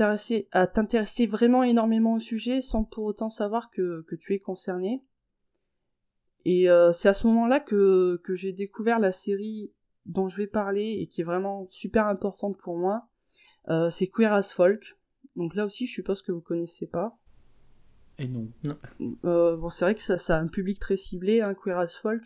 t'intéresser 0.66 1.26
vraiment 1.26 1.64
énormément 1.64 2.14
au 2.14 2.20
sujet 2.20 2.60
sans 2.60 2.84
pour 2.84 3.04
autant 3.04 3.28
savoir 3.28 3.70
que 3.70 4.02
que 4.06 4.14
tu 4.14 4.34
es 4.34 4.38
concerné. 4.38 5.04
Et 6.44 6.70
euh, 6.70 6.92
c'est 6.92 7.08
à 7.08 7.14
ce 7.14 7.26
moment-là 7.26 7.60
que 7.60 8.20
que 8.22 8.34
j'ai 8.34 8.52
découvert 8.52 8.98
la 8.98 9.12
série 9.12 9.72
dont 10.06 10.28
je 10.28 10.36
vais 10.36 10.46
parler 10.46 10.98
et 11.00 11.06
qui 11.06 11.20
est 11.20 11.24
vraiment 11.24 11.66
super 11.68 12.06
importante 12.06 12.58
pour 12.58 12.76
moi. 12.76 13.08
Euh, 13.68 13.90
c'est 13.90 14.08
Queer 14.08 14.32
as 14.32 14.52
Folk. 14.52 14.98
Donc 15.36 15.54
là 15.54 15.64
aussi, 15.64 15.86
je 15.86 15.92
suppose 15.92 16.22
que 16.22 16.32
vous 16.32 16.40
connaissez 16.40 16.86
pas. 16.86 17.19
Et 18.20 18.28
non. 18.28 18.48
Euh, 19.24 19.56
bon, 19.56 19.70
c'est 19.70 19.86
vrai 19.86 19.94
que 19.94 20.02
ça, 20.02 20.36
a 20.36 20.38
un 20.38 20.46
public 20.46 20.78
très 20.78 20.96
ciblé, 20.96 21.40
hein, 21.40 21.54
Queer 21.54 21.78
as 21.78 21.96
Folk. 21.96 22.22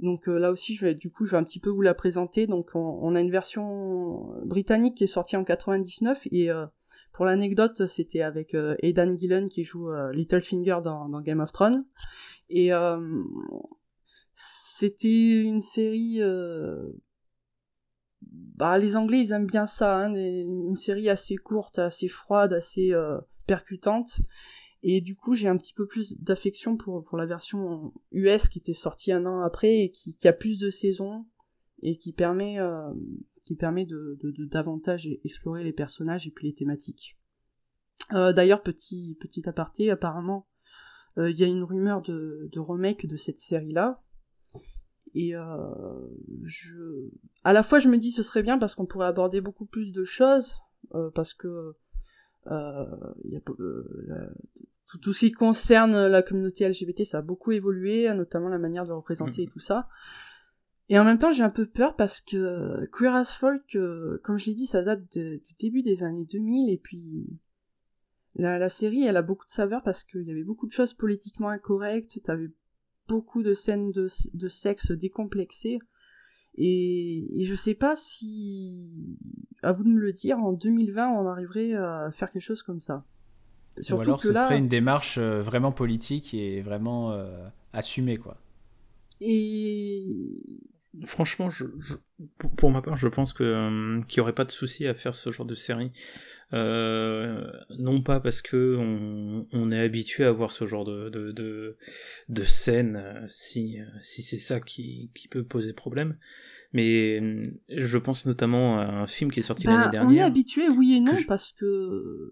Donc 0.00 0.28
euh, 0.28 0.36
là 0.36 0.50
aussi, 0.50 0.74
je 0.74 0.86
vais, 0.86 0.94
du 0.94 1.10
coup, 1.10 1.26
je 1.26 1.32
vais 1.32 1.36
un 1.36 1.44
petit 1.44 1.60
peu 1.60 1.70
vous 1.70 1.80
la 1.80 1.94
présenter. 1.94 2.48
Donc 2.48 2.70
on, 2.74 3.14
a 3.14 3.20
une 3.20 3.30
version 3.30 4.42
britannique 4.44 4.96
qui 4.96 5.04
est 5.04 5.08
sortie 5.08 5.36
en 5.36 5.44
99 5.44 6.26
et 6.32 6.50
euh, 6.50 6.66
pour 7.12 7.24
l'anecdote, 7.24 7.86
c'était 7.86 8.22
avec 8.22 8.54
Aidan 8.82 9.16
Gillen 9.16 9.48
qui 9.48 9.62
joue 9.62 9.90
Littlefinger 10.12 10.78
dans, 10.82 11.20
Game 11.20 11.40
of 11.40 11.52
Thrones. 11.52 11.78
Et 12.48 12.70
c'était 14.34 15.42
une 15.42 15.60
série. 15.60 16.20
Bah, 18.20 18.78
les 18.78 18.96
Anglais, 18.96 19.20
ils 19.20 19.32
aiment 19.32 19.46
bien 19.46 19.66
ça, 19.66 19.96
hein, 19.96 20.14
une 20.14 20.76
série 20.76 21.08
assez 21.08 21.36
courte, 21.36 21.78
assez 21.78 22.08
froide, 22.08 22.52
assez 22.52 22.92
percutante. 23.46 24.20
Et 24.82 25.00
du 25.00 25.16
coup, 25.16 25.34
j'ai 25.34 25.48
un 25.48 25.56
petit 25.56 25.74
peu 25.74 25.86
plus 25.86 26.20
d'affection 26.20 26.76
pour, 26.76 27.04
pour 27.04 27.18
la 27.18 27.26
version 27.26 27.92
US 28.12 28.48
qui 28.48 28.58
était 28.58 28.72
sortie 28.72 29.12
un 29.12 29.26
an 29.26 29.40
après 29.40 29.84
et 29.84 29.90
qui, 29.90 30.14
qui 30.14 30.28
a 30.28 30.32
plus 30.32 30.60
de 30.60 30.70
saisons 30.70 31.26
et 31.82 31.96
qui 31.96 32.12
permet, 32.12 32.60
euh, 32.60 32.92
qui 33.44 33.56
permet 33.56 33.84
de, 33.84 34.18
de, 34.22 34.30
de 34.30 34.44
davantage 34.44 35.08
explorer 35.24 35.64
les 35.64 35.72
personnages 35.72 36.26
et 36.26 36.30
puis 36.30 36.46
les 36.46 36.54
thématiques. 36.54 37.18
Euh, 38.12 38.32
D'ailleurs, 38.32 38.62
petit, 38.62 39.16
petit 39.20 39.48
aparté, 39.48 39.90
apparemment, 39.90 40.46
euh, 41.18 41.30
il 41.30 41.38
y 41.38 41.44
a 41.44 41.46
une 41.46 41.64
rumeur 41.64 42.02
de, 42.02 42.48
de 42.52 42.60
remake 42.60 43.06
de 43.06 43.16
cette 43.16 43.38
série-là. 43.38 44.02
Et 45.14 45.34
euh, 45.34 45.42
je... 46.42 47.10
à 47.42 47.52
la 47.52 47.62
fois, 47.62 47.78
je 47.78 47.88
me 47.88 47.98
dis 47.98 48.12
ce 48.12 48.22
serait 48.22 48.42
bien 48.42 48.58
parce 48.58 48.74
qu'on 48.74 48.86
pourrait 48.86 49.06
aborder 49.06 49.40
beaucoup 49.40 49.66
plus 49.66 49.92
de 49.92 50.04
choses, 50.04 50.60
euh, 50.94 51.10
parce 51.10 51.34
que 51.34 51.74
y 53.24 53.36
a, 53.36 53.40
euh, 53.60 53.84
la- 54.06 54.30
tout, 54.86 54.98
tout 54.98 55.12
ce 55.12 55.20
qui 55.26 55.32
concerne 55.32 56.06
la 56.06 56.22
communauté 56.22 56.64
LGBT, 56.64 57.04
ça 57.04 57.18
a 57.18 57.22
beaucoup 57.22 57.52
évolué, 57.52 58.12
notamment 58.14 58.48
la 58.48 58.58
manière 58.58 58.86
de 58.86 58.92
représenter 58.92 59.42
et 59.42 59.46
tout 59.46 59.58
ça. 59.58 59.88
Et 60.88 60.98
en 60.98 61.04
même 61.04 61.18
temps, 61.18 61.30
j'ai 61.30 61.42
un 61.42 61.50
peu 61.50 61.66
peur 61.66 61.94
parce 61.96 62.22
que 62.22 62.86
Queer 62.86 63.14
as 63.14 63.34
Folk, 63.36 63.76
euh, 63.76 64.18
comme 64.24 64.38
je 64.38 64.46
l'ai 64.46 64.54
dit, 64.54 64.66
ça 64.66 64.82
date 64.82 65.02
de- 65.16 65.36
du 65.44 65.54
début 65.58 65.82
des 65.82 66.02
années 66.02 66.24
2000 66.24 66.70
et 66.70 66.78
puis 66.78 67.38
la, 68.36 68.58
la 68.58 68.70
série, 68.70 69.04
elle 69.04 69.18
a 69.18 69.22
beaucoup 69.22 69.44
de 69.44 69.50
saveur 69.50 69.82
parce 69.82 70.04
qu'il 70.04 70.22
y 70.22 70.30
avait 70.30 70.44
beaucoup 70.44 70.66
de 70.66 70.72
choses 70.72 70.94
politiquement 70.94 71.48
incorrectes, 71.50 72.22
t'avais 72.22 72.50
beaucoup 73.06 73.42
de 73.42 73.52
scènes 73.52 73.92
de, 73.92 74.08
de 74.32 74.48
sexe 74.48 74.90
décomplexées. 74.92 75.78
Et, 76.60 77.40
et 77.40 77.44
je 77.44 77.54
sais 77.54 77.74
pas 77.74 77.94
si, 77.96 79.16
à 79.62 79.70
vous 79.72 79.84
de 79.84 79.88
me 79.88 80.00
le 80.00 80.12
dire, 80.12 80.38
en 80.38 80.52
2020, 80.52 81.08
on 81.08 81.26
arriverait 81.26 81.74
à 81.74 82.10
faire 82.10 82.30
quelque 82.30 82.42
chose 82.42 82.62
comme 82.62 82.80
ça. 82.80 83.04
Ou 83.90 84.00
alors 84.00 84.20
ce 84.20 84.32
serait 84.32 84.58
une 84.58 84.68
démarche 84.68 85.18
euh, 85.18 85.40
vraiment 85.40 85.70
politique 85.70 86.34
et 86.34 86.60
vraiment 86.62 87.12
euh, 87.12 87.48
assumée, 87.72 88.16
quoi. 88.16 88.36
Et 89.20 90.60
Franchement, 91.04 91.50
je, 91.50 91.64
je- 91.80 91.94
pour- 92.56 92.70
ma 92.70 92.82
part, 92.82 92.96
je 92.96 93.08
pense 93.08 93.32
que 93.32 93.44
euh, 93.44 94.00
qu'il 94.08 94.18
y 94.18 94.20
aurait 94.20 94.34
pas 94.34 94.44
de 94.44 94.50
souci 94.50 94.86
à 94.86 94.94
faire 94.94 95.14
ce 95.14 95.30
genre 95.30 95.46
de 95.46 95.54
série. 95.54 95.92
Euh, 96.54 97.50
non 97.78 98.00
pas 98.00 98.20
parce 98.20 98.40
que 98.40 98.76
on, 98.78 99.46
on 99.52 99.70
est 99.70 99.78
habitué 99.80 100.24
à 100.24 100.32
voir 100.32 100.50
ce 100.52 100.66
genre 100.66 100.84
de 100.86 101.10
de 101.10 101.30
de, 101.32 101.76
de 102.30 102.42
scène, 102.42 102.96
euh, 102.96 103.24
si 103.28 103.78
si 104.02 104.22
c'est 104.22 104.38
ça 104.38 104.60
qui 104.60 105.10
qui 105.14 105.28
peut 105.28 105.44
poser 105.44 105.72
problème. 105.74 106.16
Mais 106.72 107.20
je 107.68 107.98
pense 107.98 108.26
notamment 108.26 108.78
à 108.78 108.84
un 108.84 109.06
film 109.06 109.30
qui 109.30 109.40
est 109.40 109.42
sorti 109.42 109.66
bah, 109.66 109.72
l'année 109.72 109.84
on 109.84 109.88
est 109.88 109.90
dernière. 109.90 110.26
habitué, 110.26 110.68
oui 110.68 110.94
et 110.94 111.00
non, 111.00 111.16
je- 111.16 111.26
parce 111.26 111.52
que 111.52 112.30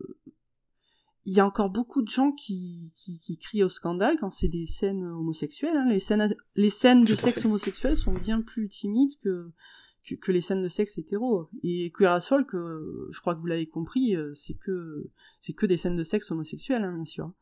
il 1.26 1.34
y 1.34 1.40
a 1.40 1.46
encore 1.46 1.70
beaucoup 1.70 2.02
de 2.02 2.08
gens 2.08 2.30
qui, 2.30 2.92
qui, 2.94 3.18
qui 3.18 3.36
crient 3.36 3.64
au 3.64 3.68
scandale 3.68 4.16
quand 4.18 4.30
c'est 4.30 4.48
des 4.48 4.64
scènes 4.64 5.04
homosexuelles. 5.04 5.76
hein. 5.76 5.90
Les 5.90 5.98
scènes, 5.98 6.34
les 6.54 6.70
scènes 6.70 7.04
de 7.04 7.16
sexe 7.16 7.42
fait. 7.42 7.46
homosexuel 7.48 7.96
sont 7.96 8.12
bien 8.12 8.40
plus 8.42 8.68
timides 8.68 9.18
que, 9.24 9.50
que, 10.08 10.14
que 10.14 10.30
les 10.30 10.40
scènes 10.40 10.62
de 10.62 10.68
sexe 10.68 10.98
hétéro. 10.98 11.50
Et 11.64 11.90
Queer 11.92 12.12
as 12.12 12.28
Folk, 12.28 12.54
euh, 12.54 13.08
je 13.10 13.20
crois 13.20 13.34
que 13.34 13.40
vous 13.40 13.48
l'avez 13.48 13.66
compris, 13.66 14.14
euh, 14.14 14.32
c'est 14.34 14.54
que 14.54 15.10
c'est 15.40 15.52
que 15.52 15.66
des 15.66 15.76
scènes 15.76 15.96
de 15.96 16.04
sexe 16.04 16.30
homosexuel, 16.30 16.84
hein, 16.84 16.94
bien 16.94 17.04
sûr. 17.04 17.32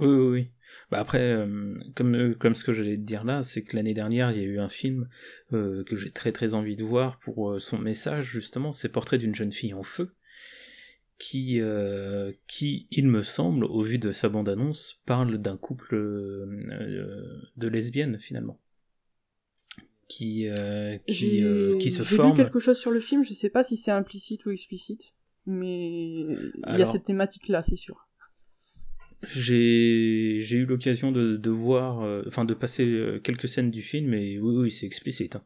Oui, 0.00 0.08
oui, 0.08 0.26
oui. 0.32 0.50
Bah 0.90 0.98
après, 0.98 1.34
euh, 1.34 1.78
comme, 1.94 2.34
comme 2.34 2.56
ce 2.56 2.64
que 2.64 2.72
j'allais 2.72 2.96
te 2.96 3.02
dire 3.02 3.22
là, 3.22 3.44
c'est 3.44 3.62
que 3.62 3.76
l'année 3.76 3.94
dernière, 3.94 4.32
il 4.32 4.38
y 4.38 4.40
a 4.40 4.44
eu 4.44 4.58
un 4.58 4.68
film 4.68 5.08
que 5.52 5.94
j'ai 5.94 6.10
très 6.10 6.32
très 6.32 6.54
envie 6.54 6.74
de 6.74 6.82
voir 6.82 7.20
pour 7.20 7.60
son 7.60 7.78
message, 7.78 8.26
justement, 8.26 8.72
c'est 8.72 8.88
Portrait 8.88 9.18
d'une 9.18 9.36
jeune 9.36 9.52
fille 9.52 9.72
en 9.72 9.84
feu, 9.84 10.16
qui, 11.18 11.60
euh, 11.60 12.32
qui, 12.46 12.86
il 12.90 13.06
me 13.06 13.22
semble, 13.22 13.64
au 13.64 13.82
vu 13.82 13.98
de 13.98 14.12
sa 14.12 14.28
bande-annonce, 14.28 15.00
parle 15.06 15.38
d'un 15.38 15.56
couple 15.56 15.94
euh, 15.94 16.58
euh, 16.70 17.42
de 17.56 17.68
lesbiennes, 17.68 18.18
finalement. 18.18 18.60
Qui, 20.08 20.48
euh, 20.48 20.98
qui, 21.06 21.42
qui 21.80 21.90
se 21.90 22.02
j'ai 22.02 22.22
lu 22.22 22.34
quelque 22.34 22.58
chose 22.58 22.78
sur 22.78 22.90
le 22.90 23.00
film, 23.00 23.24
je 23.24 23.32
sais 23.32 23.48
pas 23.48 23.64
si 23.64 23.76
c'est 23.76 23.90
implicite 23.90 24.44
ou 24.46 24.50
explicite. 24.50 25.14
mais 25.46 26.20
il 26.20 26.78
y 26.78 26.82
a 26.82 26.86
cette 26.86 27.04
thématique-là, 27.04 27.62
c'est 27.62 27.76
sûr. 27.76 28.06
J'ai 29.22 30.40
j'ai 30.42 30.58
eu 30.58 30.66
l'occasion 30.66 31.10
de, 31.10 31.38
de 31.38 31.50
voir, 31.50 32.22
enfin 32.26 32.44
de 32.44 32.52
passer 32.52 33.18
quelques 33.24 33.48
scènes 33.48 33.70
du 33.70 33.80
film, 33.80 34.12
et 34.12 34.38
oui, 34.38 34.56
oui, 34.56 34.70
c'est 34.70 34.84
explicite. 34.84 35.36
Hein. 35.36 35.44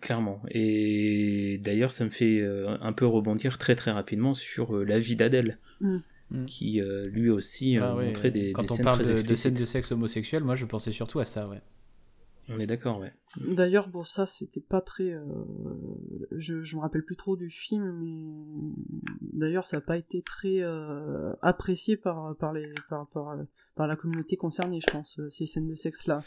Clairement. 0.00 0.42
Et 0.50 1.58
d'ailleurs, 1.62 1.90
ça 1.90 2.04
me 2.04 2.10
fait 2.10 2.40
euh, 2.40 2.76
un 2.80 2.92
peu 2.92 3.06
rebondir 3.06 3.58
très 3.58 3.76
très 3.76 3.90
rapidement 3.90 4.34
sur 4.34 4.76
la 4.76 4.98
vie 4.98 5.16
d'Adèle. 5.16 5.58
Mm. 5.80 5.98
Mm. 6.30 6.44
qui 6.44 6.82
lui 7.06 7.30
aussi 7.30 7.78
ah, 7.78 7.94
montrait 7.94 8.30
des, 8.30 8.52
Quand 8.52 8.70
on 8.70 8.76
parle 8.76 8.98
de, 9.02 9.34
scènes 9.34 9.54
de 9.54 9.64
sexe 9.64 9.92
homosexuel, 9.92 10.44
moi 10.44 10.54
je 10.56 10.66
pensais 10.66 10.92
surtout 10.92 11.20
à 11.20 11.24
ça, 11.24 11.48
ouais. 11.48 11.62
On 12.50 12.58
est 12.58 12.66
d'accord, 12.66 12.98
ouais. 12.98 13.12
D'ailleurs, 13.36 13.88
bon, 13.88 14.04
ça, 14.04 14.24
c'était 14.24 14.60
pas 14.60 14.80
très. 14.80 15.10
Euh, 15.10 15.22
je, 16.32 16.62
je 16.62 16.76
me 16.76 16.80
rappelle 16.80 17.04
plus 17.04 17.16
trop 17.16 17.36
du 17.36 17.50
film, 17.50 17.92
mais 18.00 18.72
d'ailleurs, 19.20 19.66
ça 19.66 19.76
n'a 19.76 19.80
pas 19.82 19.98
été 19.98 20.22
très 20.22 20.62
euh, 20.62 21.34
apprécié 21.42 21.98
par 21.98 22.34
par 22.36 22.54
les 22.54 22.72
par, 22.88 23.06
par, 23.08 23.36
par 23.74 23.86
la 23.86 23.96
communauté 23.96 24.36
concernée, 24.36 24.80
je 24.80 24.90
pense, 24.90 25.20
ces 25.28 25.46
scènes 25.46 25.66
de 25.66 25.74
sexe 25.74 26.06
là. 26.06 26.22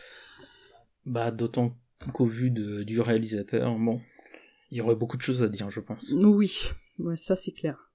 Bah, 1.08 1.32
d'autant 1.32 1.76
qu'au 2.10 2.26
vu 2.26 2.52
de, 2.52 2.84
du 2.84 3.00
réalisateur, 3.00 3.78
bon, 3.78 4.02
il 4.72 4.78
y 4.78 4.82
aurait 4.82 4.96
beaucoup 4.96 5.18
de 5.18 5.22
choses 5.22 5.44
à 5.44 5.50
dire, 5.50 5.70
je 5.70 5.80
pense. 5.80 6.14
Oui, 6.24 6.70
ouais, 7.00 7.18
ça 7.18 7.36
c'est 7.36 7.52
clair. 7.52 7.92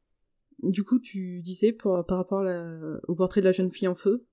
Du 0.63 0.85
coup, 0.85 1.01
tu 1.01 1.43
disais 1.43 1.73
pour, 1.73 2.05
par 2.07 2.19
rapport 2.19 2.45
au 3.09 3.15
portrait 3.15 3.41
de 3.41 3.47
la 3.47 3.53
jeune 3.53 3.71
fille 3.71 3.89
en 3.89 3.95
feu, 3.95 4.27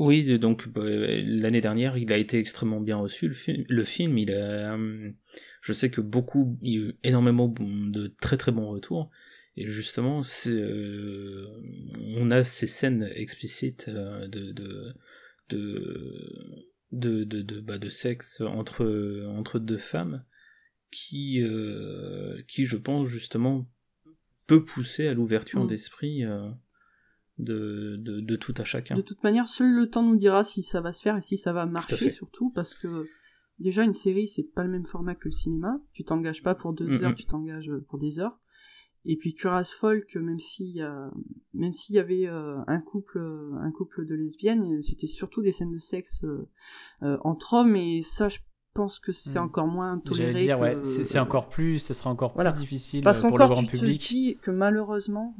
oui, 0.00 0.38
donc 0.38 0.66
bah, 0.68 0.82
l'année 0.86 1.60
dernière, 1.60 1.98
il 1.98 2.10
a 2.10 2.16
été 2.16 2.38
extrêmement 2.38 2.80
bien 2.80 2.96
reçu. 2.96 3.28
Le, 3.28 3.34
film, 3.34 3.64
le 3.68 3.84
film, 3.84 4.16
il 4.16 4.32
a, 4.32 4.72
hum, 4.72 5.14
je 5.60 5.74
sais 5.74 5.90
que 5.90 6.00
beaucoup, 6.00 6.58
il 6.62 6.72
y 6.72 6.78
a 6.78 6.88
eu 6.88 6.94
énormément 7.04 7.48
de 7.48 8.14
très 8.18 8.38
très 8.38 8.50
bons 8.50 8.68
retours. 8.70 9.10
Et 9.58 9.66
justement, 9.66 10.22
euh, 10.46 11.46
on 12.16 12.30
a 12.30 12.44
ces 12.44 12.66
scènes 12.66 13.10
explicites 13.14 13.88
euh, 13.88 14.26
de 14.28 14.94
de 15.50 16.69
de 16.92 17.24
de 17.24 17.42
de, 17.42 17.60
bah, 17.60 17.78
de 17.78 17.88
sexe 17.88 18.40
entre 18.40 19.24
entre 19.28 19.58
deux 19.58 19.78
femmes 19.78 20.24
qui 20.90 21.42
euh, 21.42 22.42
qui, 22.48 22.66
je 22.66 22.76
pense 22.76 23.08
justement, 23.08 23.68
peut 24.46 24.64
pousser 24.64 25.06
à 25.06 25.14
l'ouverture 25.14 25.64
mm. 25.64 25.68
d'esprit 25.68 26.24
de, 27.38 27.96
de, 27.96 28.36
tout 28.36 28.54
à 28.56 28.64
chacun. 28.64 28.94
De 28.94 29.02
toute 29.02 29.22
manière, 29.22 29.48
seul 29.48 29.72
le 29.72 29.88
temps 29.88 30.02
nous 30.02 30.16
dira 30.16 30.44
si 30.44 30.62
ça 30.62 30.80
va 30.80 30.92
se 30.92 31.00
faire 31.02 31.16
et 31.16 31.22
si 31.22 31.36
ça 31.36 31.52
va 31.52 31.66
marcher, 31.66 32.10
surtout 32.10 32.50
parce 32.50 32.74
que 32.74 33.06
déjà 33.58 33.84
une 33.84 33.92
série 33.92 34.26
c'est 34.26 34.52
pas 34.54 34.64
le 34.64 34.70
même 34.70 34.86
format 34.86 35.14
que 35.14 35.28
le 35.28 35.32
cinéma. 35.32 35.80
Tu 35.92 36.04
t'engages 36.04 36.42
pas 36.42 36.54
pour 36.54 36.72
deux 36.72 37.02
heures, 37.02 37.14
tu 37.14 37.26
t'engages 37.26 37.70
pour 37.88 37.98
des 37.98 38.18
heures. 38.18 38.38
Et 39.06 39.16
puis 39.16 39.32
Curas 39.32 39.72
Folk, 39.78 40.14
même 40.16 40.38
s'il 40.38 40.74
y 40.76 40.82
a, 40.82 41.10
même 41.54 41.72
s'il 41.72 41.96
y 41.96 41.98
avait 41.98 42.26
euh, 42.26 42.58
un 42.66 42.80
couple, 42.80 43.18
un 43.18 43.72
couple 43.72 44.04
de 44.04 44.14
lesbiennes, 44.14 44.82
c'était 44.82 45.06
surtout 45.06 45.42
des 45.42 45.52
scènes 45.52 45.72
de 45.72 45.78
sexe 45.78 46.24
euh, 47.02 47.18
entre 47.22 47.54
hommes 47.54 47.76
et 47.76 48.02
ça, 48.02 48.28
je 48.28 48.38
pense 48.74 48.98
que 48.98 49.12
c'est 49.12 49.38
mm. 49.38 49.44
encore 49.44 49.66
moins 49.66 49.98
toléré. 49.98 50.42
Dire, 50.42 50.60
ouais, 50.60 50.76
c'est 50.84 51.18
encore 51.18 51.48
plus, 51.48 51.78
ce 51.78 51.94
sera 51.94 52.10
encore 52.10 52.34
plus 52.34 52.52
difficile 52.54 53.02
pour 53.02 53.12
le 53.12 53.46
grand 53.46 53.54
public. 53.66 53.70
Parce 53.70 54.08
tu 54.08 54.08
te 54.08 54.14
dis 54.14 54.38
que 54.42 54.50
malheureusement, 54.50 55.34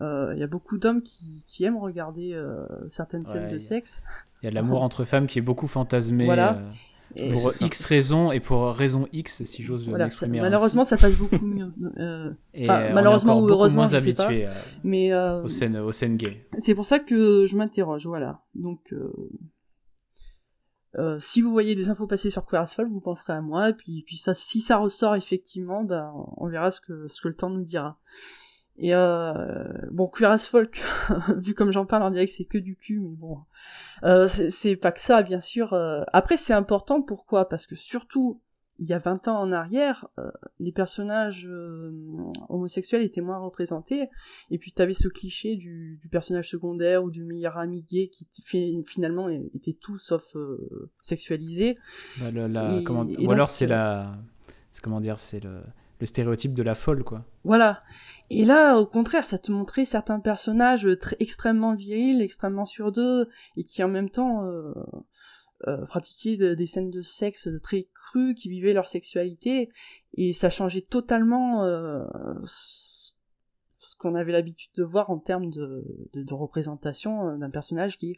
il 0.00 0.06
euh, 0.06 0.34
y 0.34 0.42
a 0.42 0.46
beaucoup 0.46 0.78
d'hommes 0.78 1.02
qui, 1.02 1.44
qui, 1.46 1.64
aiment 1.64 1.78
regarder 1.78 2.32
euh, 2.34 2.66
certaines 2.88 3.24
scènes 3.24 3.48
de 3.48 3.58
sexe. 3.58 4.02
Il 4.42 4.46
y 4.46 4.48
a 4.48 4.52
l'amour 4.52 4.82
entre 4.82 5.04
femmes 5.04 5.26
qui 5.26 5.38
est 5.38 5.42
beaucoup 5.42 5.66
fantasmé. 5.66 6.24
Voilà. 6.24 6.62
Euh, 7.18 7.34
pour 7.34 7.52
X 7.60 7.84
raisons 7.84 8.32
et 8.32 8.40
pour 8.40 8.72
raison 8.72 9.06
X, 9.12 9.44
si 9.44 9.62
j'ose 9.62 9.86
voilà, 9.86 10.08
Malheureusement, 10.28 10.82
ça 10.82 10.96
passe 10.96 11.14
beaucoup 11.14 11.44
mieux. 11.44 11.72
malheureusement 12.54 13.38
ou 13.38 13.48
heureusement, 13.48 13.86
je 13.86 13.98
sais 13.98 14.14
pas. 14.14 14.30
Mais 14.82 15.14
aux 15.14 15.48
scènes, 15.48 15.76
aux 15.76 15.92
scènes 15.92 16.16
gays. 16.16 16.42
C'est 16.58 16.74
pour 16.74 16.86
ça 16.86 16.98
que 16.98 17.46
je 17.46 17.56
m'interroge, 17.56 18.06
voilà. 18.06 18.42
Donc, 18.54 18.92
euh, 20.98 21.18
si 21.20 21.40
vous 21.40 21.50
voyez 21.50 21.74
des 21.74 21.88
infos 21.88 22.06
passer 22.06 22.30
sur 22.30 22.44
Queer 22.44 22.62
as 22.62 22.74
Folk, 22.74 22.88
vous 22.88 23.00
penserez 23.00 23.32
à 23.32 23.40
moi, 23.40 23.70
et 23.70 23.74
puis, 23.74 24.02
puis 24.06 24.16
ça, 24.16 24.34
si 24.34 24.60
ça 24.60 24.76
ressort 24.76 25.14
effectivement, 25.14 25.84
ben, 25.84 26.12
on 26.36 26.48
verra 26.48 26.70
ce 26.70 26.80
que, 26.80 27.06
ce 27.08 27.22
que 27.22 27.28
le 27.28 27.34
temps 27.34 27.50
nous 27.50 27.64
dira. 27.64 27.98
Et 28.78 28.94
euh, 28.94 29.64
bon, 29.90 30.10
as 30.22 30.46
Folk, 30.46 30.82
vu 31.36 31.54
comme 31.54 31.72
j'en 31.72 31.84
parle, 31.84 32.10
dirait 32.12 32.26
que 32.26 32.32
c'est 32.32 32.44
que 32.44 32.58
du 32.58 32.76
cul, 32.76 33.00
mais 33.00 33.14
bon, 33.16 33.38
euh, 34.02 34.28
c'est 34.28 34.76
pas 34.76 34.92
que 34.92 35.00
ça, 35.00 35.22
bien 35.22 35.40
sûr. 35.40 35.74
Euh. 35.74 36.02
Après, 36.12 36.36
c'est 36.36 36.54
important, 36.54 37.02
pourquoi? 37.02 37.48
Parce 37.48 37.66
que 37.66 37.76
surtout, 37.76 38.40
il 38.78 38.86
y 38.86 38.94
a 38.94 38.98
20 38.98 39.28
ans 39.28 39.38
en 39.38 39.52
arrière, 39.52 40.08
euh, 40.18 40.30
les 40.58 40.72
personnages 40.72 41.48
homosexuels 42.48 43.02
étaient 43.02 43.20
moins 43.20 43.38
représentés, 43.38 44.08
et 44.50 44.58
puis 44.58 44.72
t'avais 44.72 44.94
ce 44.94 45.06
cliché 45.08 45.56
du, 45.56 45.98
du, 46.00 46.08
personnage 46.08 46.48
secondaire 46.48 47.04
ou 47.04 47.10
du 47.10 47.24
meilleur 47.24 47.58
ami 47.58 47.82
gay 47.82 48.08
qui 48.08 48.26
finalement 48.86 49.28
était 49.28 49.76
tout 49.78 49.98
sauf 49.98 50.34
sexualisé. 51.02 51.76
Bah, 52.20 52.30
comment... 52.84 53.04
ou 53.04 53.30
alors 53.30 53.50
c'est 53.50 53.66
la... 53.66 54.18
Comment 54.82 55.00
dire 55.00 55.20
C'est 55.20 55.38
le 55.38 55.62
le 56.02 56.06
stéréotype 56.06 56.52
de 56.52 56.64
la 56.64 56.74
folle, 56.74 57.04
quoi. 57.04 57.24
Voilà. 57.44 57.84
Et 58.28 58.44
là, 58.44 58.76
au 58.76 58.86
contraire, 58.86 59.24
ça 59.24 59.38
te 59.38 59.52
montrait 59.52 59.84
certains 59.84 60.18
personnages 60.18 60.88
très 61.00 61.16
extrêmement 61.20 61.76
virils, 61.76 62.20
extrêmement 62.20 62.66
sur 62.66 62.90
d'eux, 62.90 63.28
et 63.56 63.62
qui 63.62 63.84
en 63.84 63.88
même 63.88 64.10
temps 64.10 64.44
euh, 64.44 64.74
euh, 65.68 65.86
pratiquaient 65.86 66.56
des 66.56 66.66
scènes 66.66 66.90
de 66.90 67.02
sexe 67.02 67.48
très 67.62 67.88
crues, 67.94 68.34
qui 68.34 68.48
vivaient 68.48 68.72
leur 68.72 68.88
sexualité, 68.88 69.68
et 70.14 70.32
ça 70.32 70.50
changeait 70.50 70.80
totalement 70.80 71.62
euh, 71.62 72.04
ce 72.44 73.94
qu'on 73.96 74.16
avait 74.16 74.32
l'habitude 74.32 74.72
de 74.74 74.82
voir 74.82 75.10
en 75.10 75.18
termes 75.18 75.50
de, 75.50 75.84
de, 76.14 76.34
représentation 76.34 77.38
d'un 77.38 77.50
personnage 77.50 77.96
qui 77.96 78.14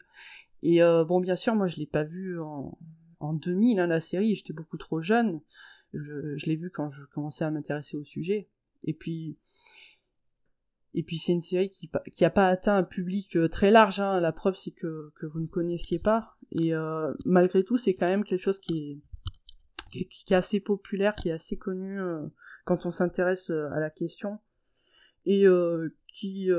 et 0.61 0.79
bon 1.07 1.19
bien 1.19 1.35
sûr 1.35 1.55
moi 1.55 1.67
je 1.67 1.77
l'ai 1.77 1.87
pas 1.87 2.03
vu 2.03 2.39
en, 2.39 2.77
en 3.19 3.33
2000 3.33 3.79
hein, 3.79 3.87
la 3.87 3.99
série 3.99 4.35
j'étais 4.35 4.53
beaucoup 4.53 4.77
trop 4.77 5.01
jeune 5.01 5.41
je, 5.93 6.45
l'ai 6.45 6.55
vu 6.55 6.69
quand 6.69 6.89
je 6.89 7.03
commençais 7.05 7.45
à 7.45 7.51
m'intéresser 7.51 7.97
au 7.97 8.03
sujet. 8.03 8.49
Et 8.83 8.93
puis, 8.93 9.37
et 10.93 11.03
puis 11.03 11.17
c'est 11.17 11.33
une 11.33 11.41
série 11.41 11.69
qui 11.69 11.89
qui 12.11 12.25
a 12.25 12.29
pas 12.29 12.47
atteint 12.47 12.77
un 12.77 12.83
public 12.83 13.35
euh, 13.35 13.47
très 13.47 13.71
large. 13.71 13.99
Hein. 13.99 14.19
La 14.19 14.31
preuve 14.31 14.55
c'est 14.55 14.71
que 14.71 15.11
que 15.15 15.25
vous 15.25 15.39
ne 15.39 15.47
connaissiez 15.47 15.99
pas. 15.99 16.37
Et 16.51 16.73
euh, 16.73 17.13
malgré 17.25 17.63
tout, 17.63 17.77
c'est 17.77 17.93
quand 17.93 18.07
même 18.07 18.23
quelque 18.23 18.41
chose 18.41 18.59
qui 18.59 18.77
est 18.77 19.01
qui, 20.09 20.33
est 20.33 20.35
assez 20.35 20.59
populaire, 20.59 21.15
qui 21.15 21.29
est 21.29 21.33
assez 21.33 21.57
connu 21.57 22.01
euh, 22.01 22.27
quand 22.65 22.85
on 22.85 22.91
s'intéresse 22.91 23.49
à 23.49 23.79
la 23.79 23.89
question. 23.89 24.39
Et 25.27 25.45
qui, 26.07 26.49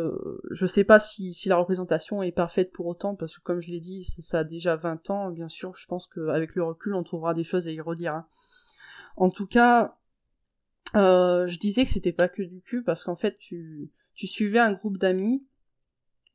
je 0.51 0.66
sais 0.66 0.82
pas 0.82 0.98
si, 0.98 1.32
si 1.32 1.48
la 1.48 1.57
représentation 1.57 2.20
est 2.24 2.32
parfaite 2.32 2.73
pour 2.73 2.86
autant, 2.86 3.15
parce 3.15 3.36
que 3.36 3.43
comme 3.43 3.61
je 3.61 3.70
l'ai 3.70 3.78
dit, 3.78 4.03
ça 4.03 4.40
a 4.40 4.44
déjà 4.44 4.74
20 4.74 5.09
ans, 5.11 5.31
bien 5.31 5.48
sûr, 5.48 5.77
je 5.77 5.86
pense 5.86 6.09
qu'avec 6.09 6.57
le 6.57 6.65
recul, 6.65 6.94
on 6.94 7.05
trouvera 7.05 7.32
des 7.32 7.44
choses 7.44 7.69
à 7.69 7.70
y 7.70 7.81
redire. 7.81 8.15
Hein. 8.16 8.27
En 9.17 9.31
tout 9.31 9.47
cas, 9.47 9.99
euh, 10.95 11.47
je 11.47 11.59
disais 11.59 11.85
que 11.85 11.91
c'était 11.91 12.13
pas 12.13 12.29
que 12.29 12.43
du 12.43 12.61
cul 12.61 12.83
parce 12.83 13.05
qu'en 13.05 13.17
fait 13.17 13.37
tu, 13.39 13.91
tu 14.15 14.27
suivais 14.27 14.59
un 14.59 14.73
groupe 14.73 14.99
d'amis, 14.99 15.47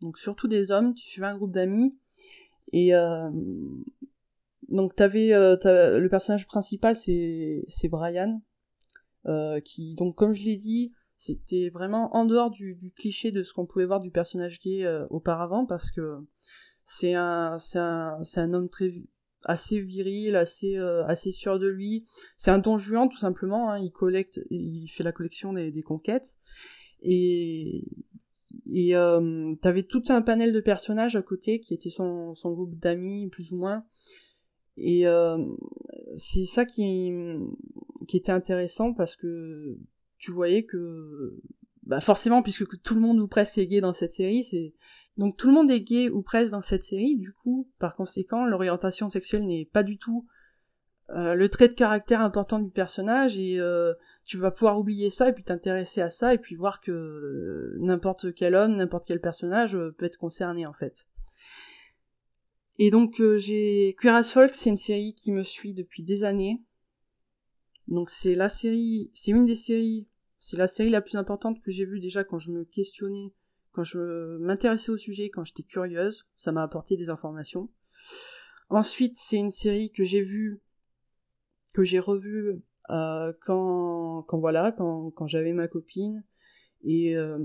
donc 0.02 0.18
surtout 0.18 0.48
des 0.48 0.72
hommes, 0.72 0.94
tu 0.94 1.08
suivais 1.08 1.28
un 1.28 1.36
groupe 1.36 1.52
d'amis 1.52 1.98
et 2.74 2.96
euh, 2.96 3.30
donc 4.70 4.96
t'avais 4.96 5.34
euh, 5.34 6.00
le 6.00 6.10
personnage 6.10 6.46
principal 6.46 6.96
c'est 6.96 7.64
c'est 7.68 7.90
Brian 7.90 8.42
euh, 9.26 9.60
qui 9.60 9.96
donc 9.96 10.16
comme 10.16 10.34
je 10.34 10.44
l'ai 10.44 10.56
dit 10.56 10.94
c'était 11.18 11.70
vraiment 11.70 12.16
en 12.16 12.26
dehors 12.26 12.50
du, 12.50 12.76
du 12.76 12.92
cliché 12.92 13.32
de 13.32 13.44
ce 13.44 13.54
qu'on 13.54 13.66
pouvait 13.66 13.86
voir 13.86 14.00
du 14.00 14.12
personnage 14.12 14.60
gay 14.60 14.88
auparavant 15.10 15.66
parce 15.66 15.92
que 15.92 16.18
c'est 16.84 17.14
un 17.14 17.60
c'est 17.60 17.80
un 17.80 18.24
c'est 18.24 18.40
un 18.40 18.54
homme 18.54 18.70
très 18.70 18.92
assez 19.46 19.80
viril, 19.80 20.36
assez 20.36 20.78
euh, 20.78 21.06
assez 21.06 21.32
sûr 21.32 21.60
de 21.60 21.68
lui. 21.68 22.06
C'est 22.38 22.52
un 22.52 22.60
don 22.60 22.78
Juan 22.78 23.10
tout 23.10 23.18
simplement. 23.18 23.72
Hein. 23.72 23.80
Il 23.80 23.92
collecte, 23.92 24.42
il 24.50 24.88
fait 24.88 25.04
la 25.04 25.12
collection 25.12 25.54
des, 25.54 25.72
des 25.72 25.82
conquêtes 25.82 26.38
et 27.02 27.86
et 28.66 28.96
euh, 28.96 29.56
t'avais 29.62 29.84
tout 29.84 30.04
un 30.10 30.22
panel 30.22 30.54
de 30.54 30.60
personnages 30.60 31.16
à 31.16 31.22
côté 31.22 31.60
qui 31.60 31.74
était 31.74 31.90
son 31.90 32.36
son 32.36 32.52
groupe 32.52 32.78
d'amis 32.78 33.30
plus 33.30 33.52
ou 33.52 33.58
moins. 33.58 33.86
Et 34.78 35.08
euh, 35.08 35.38
c'est 36.18 36.46
ça 36.46 36.66
qui 36.66 37.12
qui 38.08 38.18
était 38.18 38.32
intéressant 38.32 38.94
parce 38.94 39.16
que 39.16 39.78
tu 40.18 40.32
voyais 40.32 40.64
que 40.64 41.42
bah 41.84 42.00
forcément 42.00 42.44
puisque 42.44 42.82
tout 42.82 42.96
le 42.96 43.02
monde 43.02 43.20
ou 43.20 43.28
presque 43.28 43.58
est 43.58 43.68
gay 43.68 43.82
dans 43.82 43.94
cette 43.94 44.12
série 44.12 44.44
c'est 44.44 44.74
donc 45.18 45.36
tout 45.38 45.48
le 45.48 45.54
monde 45.54 45.72
est 45.72 45.82
gay 45.82 46.10
ou 46.10 46.22
presque 46.22 46.52
dans 46.52 46.62
cette 46.62 46.84
série 46.84 47.18
du 47.18 47.32
coup 47.32 47.70
par 47.80 47.96
conséquent 47.96 48.46
l'orientation 48.46 49.10
sexuelle 49.10 49.46
n'est 49.46 49.66
pas 49.66 49.84
du 49.84 49.98
tout 49.98 50.28
euh, 51.14 51.34
le 51.34 51.50
trait 51.50 51.68
de 51.68 51.74
caractère 51.74 52.22
important 52.22 52.60
du 52.60 52.70
personnage 52.70 53.38
et 53.38 53.60
euh, 53.60 53.94
tu 54.24 54.38
vas 54.38 54.50
pouvoir 54.50 54.78
oublier 54.78 55.10
ça 55.10 55.28
et 55.28 55.34
puis 55.34 55.44
t'intéresser 55.44 56.02
à 56.02 56.10
ça 56.10 56.34
et 56.34 56.38
puis 56.38 56.56
voir 56.56 56.80
que 56.80 56.92
euh, 56.92 57.76
n'importe 57.80 58.34
quel 58.34 58.56
homme 58.56 58.78
n'importe 58.78 59.06
quel 59.08 59.20
personnage 59.20 59.78
peut 59.98 60.06
être 60.06 60.18
concerné 60.18 60.66
en 60.66 60.74
fait. 60.74 61.06
Et 62.80 62.92
donc 62.92 63.22
j'ai 63.38 63.96
Queer 64.00 64.16
as 64.16 64.32
Folk 64.32 64.56
c'est 64.56 64.70
une 64.70 64.78
série 64.78 65.14
qui 65.14 65.34
me 65.34 65.44
suit 65.44 65.74
depuis 65.74 66.02
des 66.02 66.24
années. 66.24 66.64
Donc 67.90 68.10
c'est 68.10 68.36
la 68.36 68.48
série 68.48 69.12
c'est 69.14 69.32
une 69.32 69.46
des 69.46 69.56
séries 69.56 70.08
c'est 70.44 70.58
la 70.58 70.68
série 70.68 70.90
la 70.90 71.02
plus 71.02 71.18
importante 71.18 71.62
que 71.62 71.70
j'ai 71.70 71.86
vue 71.86 72.00
déjà 72.00 72.24
quand 72.24 72.40
je 72.40 72.50
me 72.50 72.66
questionnais, 72.66 73.32
quand 73.74 73.84
je 73.84 74.40
m'intéressais 74.40 74.92
au 74.92 74.98
sujet, 74.98 75.30
quand 75.30 75.44
j'étais 75.44 75.62
curieuse. 75.62 76.26
Ça 76.36 76.52
m'a 76.52 76.64
apporté 76.64 76.98
des 76.98 77.12
informations. 77.12 77.70
Ensuite, 78.68 79.16
c'est 79.16 79.38
une 79.38 79.52
série 79.52 79.92
que 79.92 80.04
j'ai 80.04 80.24
vue, 80.24 80.60
que 81.76 81.84
j'ai 81.84 82.00
revue 82.00 82.60
euh, 82.90 83.32
quand, 83.46 84.24
quand 84.24 84.40
voilà, 84.40 84.72
quand, 84.72 85.12
quand 85.12 85.28
j'avais 85.28 85.54
ma 85.54 85.68
copine 85.68 86.24
et 86.84 87.16
euh, 87.16 87.38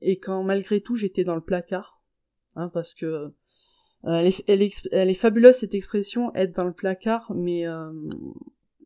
et 0.00 0.18
quand 0.18 0.42
malgré 0.42 0.80
tout 0.80 0.96
j'étais 0.96 1.22
dans 1.22 1.36
le 1.36 1.40
placard, 1.40 2.02
hein, 2.56 2.68
parce 2.68 2.94
que 2.94 3.06
euh, 3.06 3.30
elle, 4.02 4.26
est, 4.26 4.44
elle, 4.48 4.62
est, 4.62 4.88
elle, 4.90 5.08
est, 5.08 5.14
fabuleuse 5.14 5.54
cette 5.54 5.74
expression 5.74 6.34
être 6.34 6.56
dans 6.56 6.64
le 6.64 6.74
placard, 6.74 7.32
mais 7.32 7.64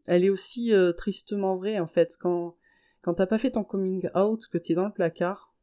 elle 0.07 0.25
est 0.25 0.31
aussi 0.31 0.73
tristement 0.99 1.57
vraie 1.57 1.79
en 1.81 1.87
fait 1.87 2.19
quand 2.21 2.57
quand 3.03 3.15
t'as 3.15 3.27
pas 3.27 3.39
fait 3.39 3.53
ton 3.53 3.65
coming 3.65 4.09
out, 4.15 4.47
que 4.49 4.59
t'es 4.59 4.75
dans 4.75 4.87
le 4.87 4.93
placard, 4.93 5.55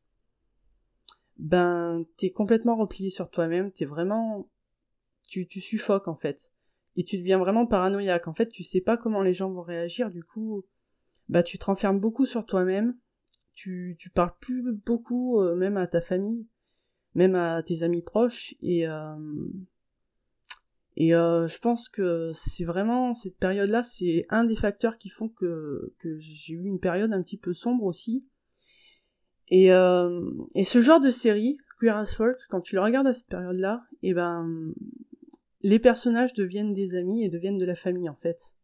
ben 1.37 2.05
t'es 2.17 2.31
complètement 2.31 2.75
replié 2.75 3.09
sur 3.09 3.29
toi-même, 3.29 3.71
t'es 3.71 3.85
vraiment 3.85 4.49
tu, 5.29 5.47
tu 5.47 5.59
suffoques 5.59 6.07
en 6.07 6.15
fait. 6.15 6.51
Et 6.95 7.03
tu 7.03 7.17
deviens 7.17 7.37
vraiment 7.37 7.67
paranoïaque. 7.67 8.27
En 8.27 8.33
fait, 8.33 8.49
tu 8.49 8.63
sais 8.63 8.81
pas 8.81 8.97
comment 8.97 9.21
les 9.21 9.33
gens 9.33 9.51
vont 9.51 9.61
réagir, 9.61 10.09
du 10.09 10.23
coup, 10.23 10.65
bah 11.29 11.43
tu 11.43 11.59
te 11.59 11.65
renfermes 11.65 11.99
beaucoup 11.99 12.25
sur 12.25 12.45
toi-même. 12.45 12.97
Tu, 13.53 13.95
tu 13.99 14.09
parles 14.09 14.33
plus 14.39 14.63
beaucoup, 14.73 15.41
euh, 15.41 15.55
même 15.55 15.77
à 15.77 15.87
ta 15.87 16.01
famille, 16.01 16.47
même 17.15 17.35
à 17.35 17.61
tes 17.63 17.83
amis 17.83 18.01
proches. 18.01 18.55
Et, 18.61 18.87
euh, 18.87 19.15
et 20.99 21.13
euh, 21.13 21.47
je 21.47 21.59
pense 21.59 21.89
que 21.89 22.31
c'est 22.33 22.63
vraiment 22.63 23.13
cette 23.13 23.37
période-là, 23.37 23.83
c'est 23.83 24.25
un 24.29 24.43
des 24.43 24.55
facteurs 24.55 24.97
qui 24.97 25.09
font 25.09 25.29
que, 25.29 25.93
que 25.99 26.17
j'ai 26.17 26.53
eu 26.53 26.65
une 26.65 26.79
période 26.79 27.13
un 27.13 27.21
petit 27.21 27.37
peu 27.37 27.53
sombre 27.53 27.83
aussi. 27.83 28.25
Et, 29.49 29.71
euh, 29.71 30.27
et 30.55 30.65
ce 30.65 30.81
genre 30.81 30.99
de 30.99 31.11
série, 31.11 31.59
Queer 31.79 31.95
as 31.95 32.15
Folk, 32.15 32.39
quand 32.49 32.61
tu 32.61 32.73
le 32.73 32.81
regardes 32.81 33.05
à 33.05 33.13
cette 33.13 33.27
période-là, 33.27 33.85
et 34.01 34.09
eh 34.09 34.13
ben 34.15 34.73
les 35.61 35.77
personnages 35.77 36.33
deviennent 36.33 36.73
des 36.73 36.95
amis 36.95 37.23
et 37.23 37.29
deviennent 37.29 37.59
de 37.59 37.65
la 37.65 37.75
famille 37.75 38.09
en 38.09 38.15
fait. 38.15 38.55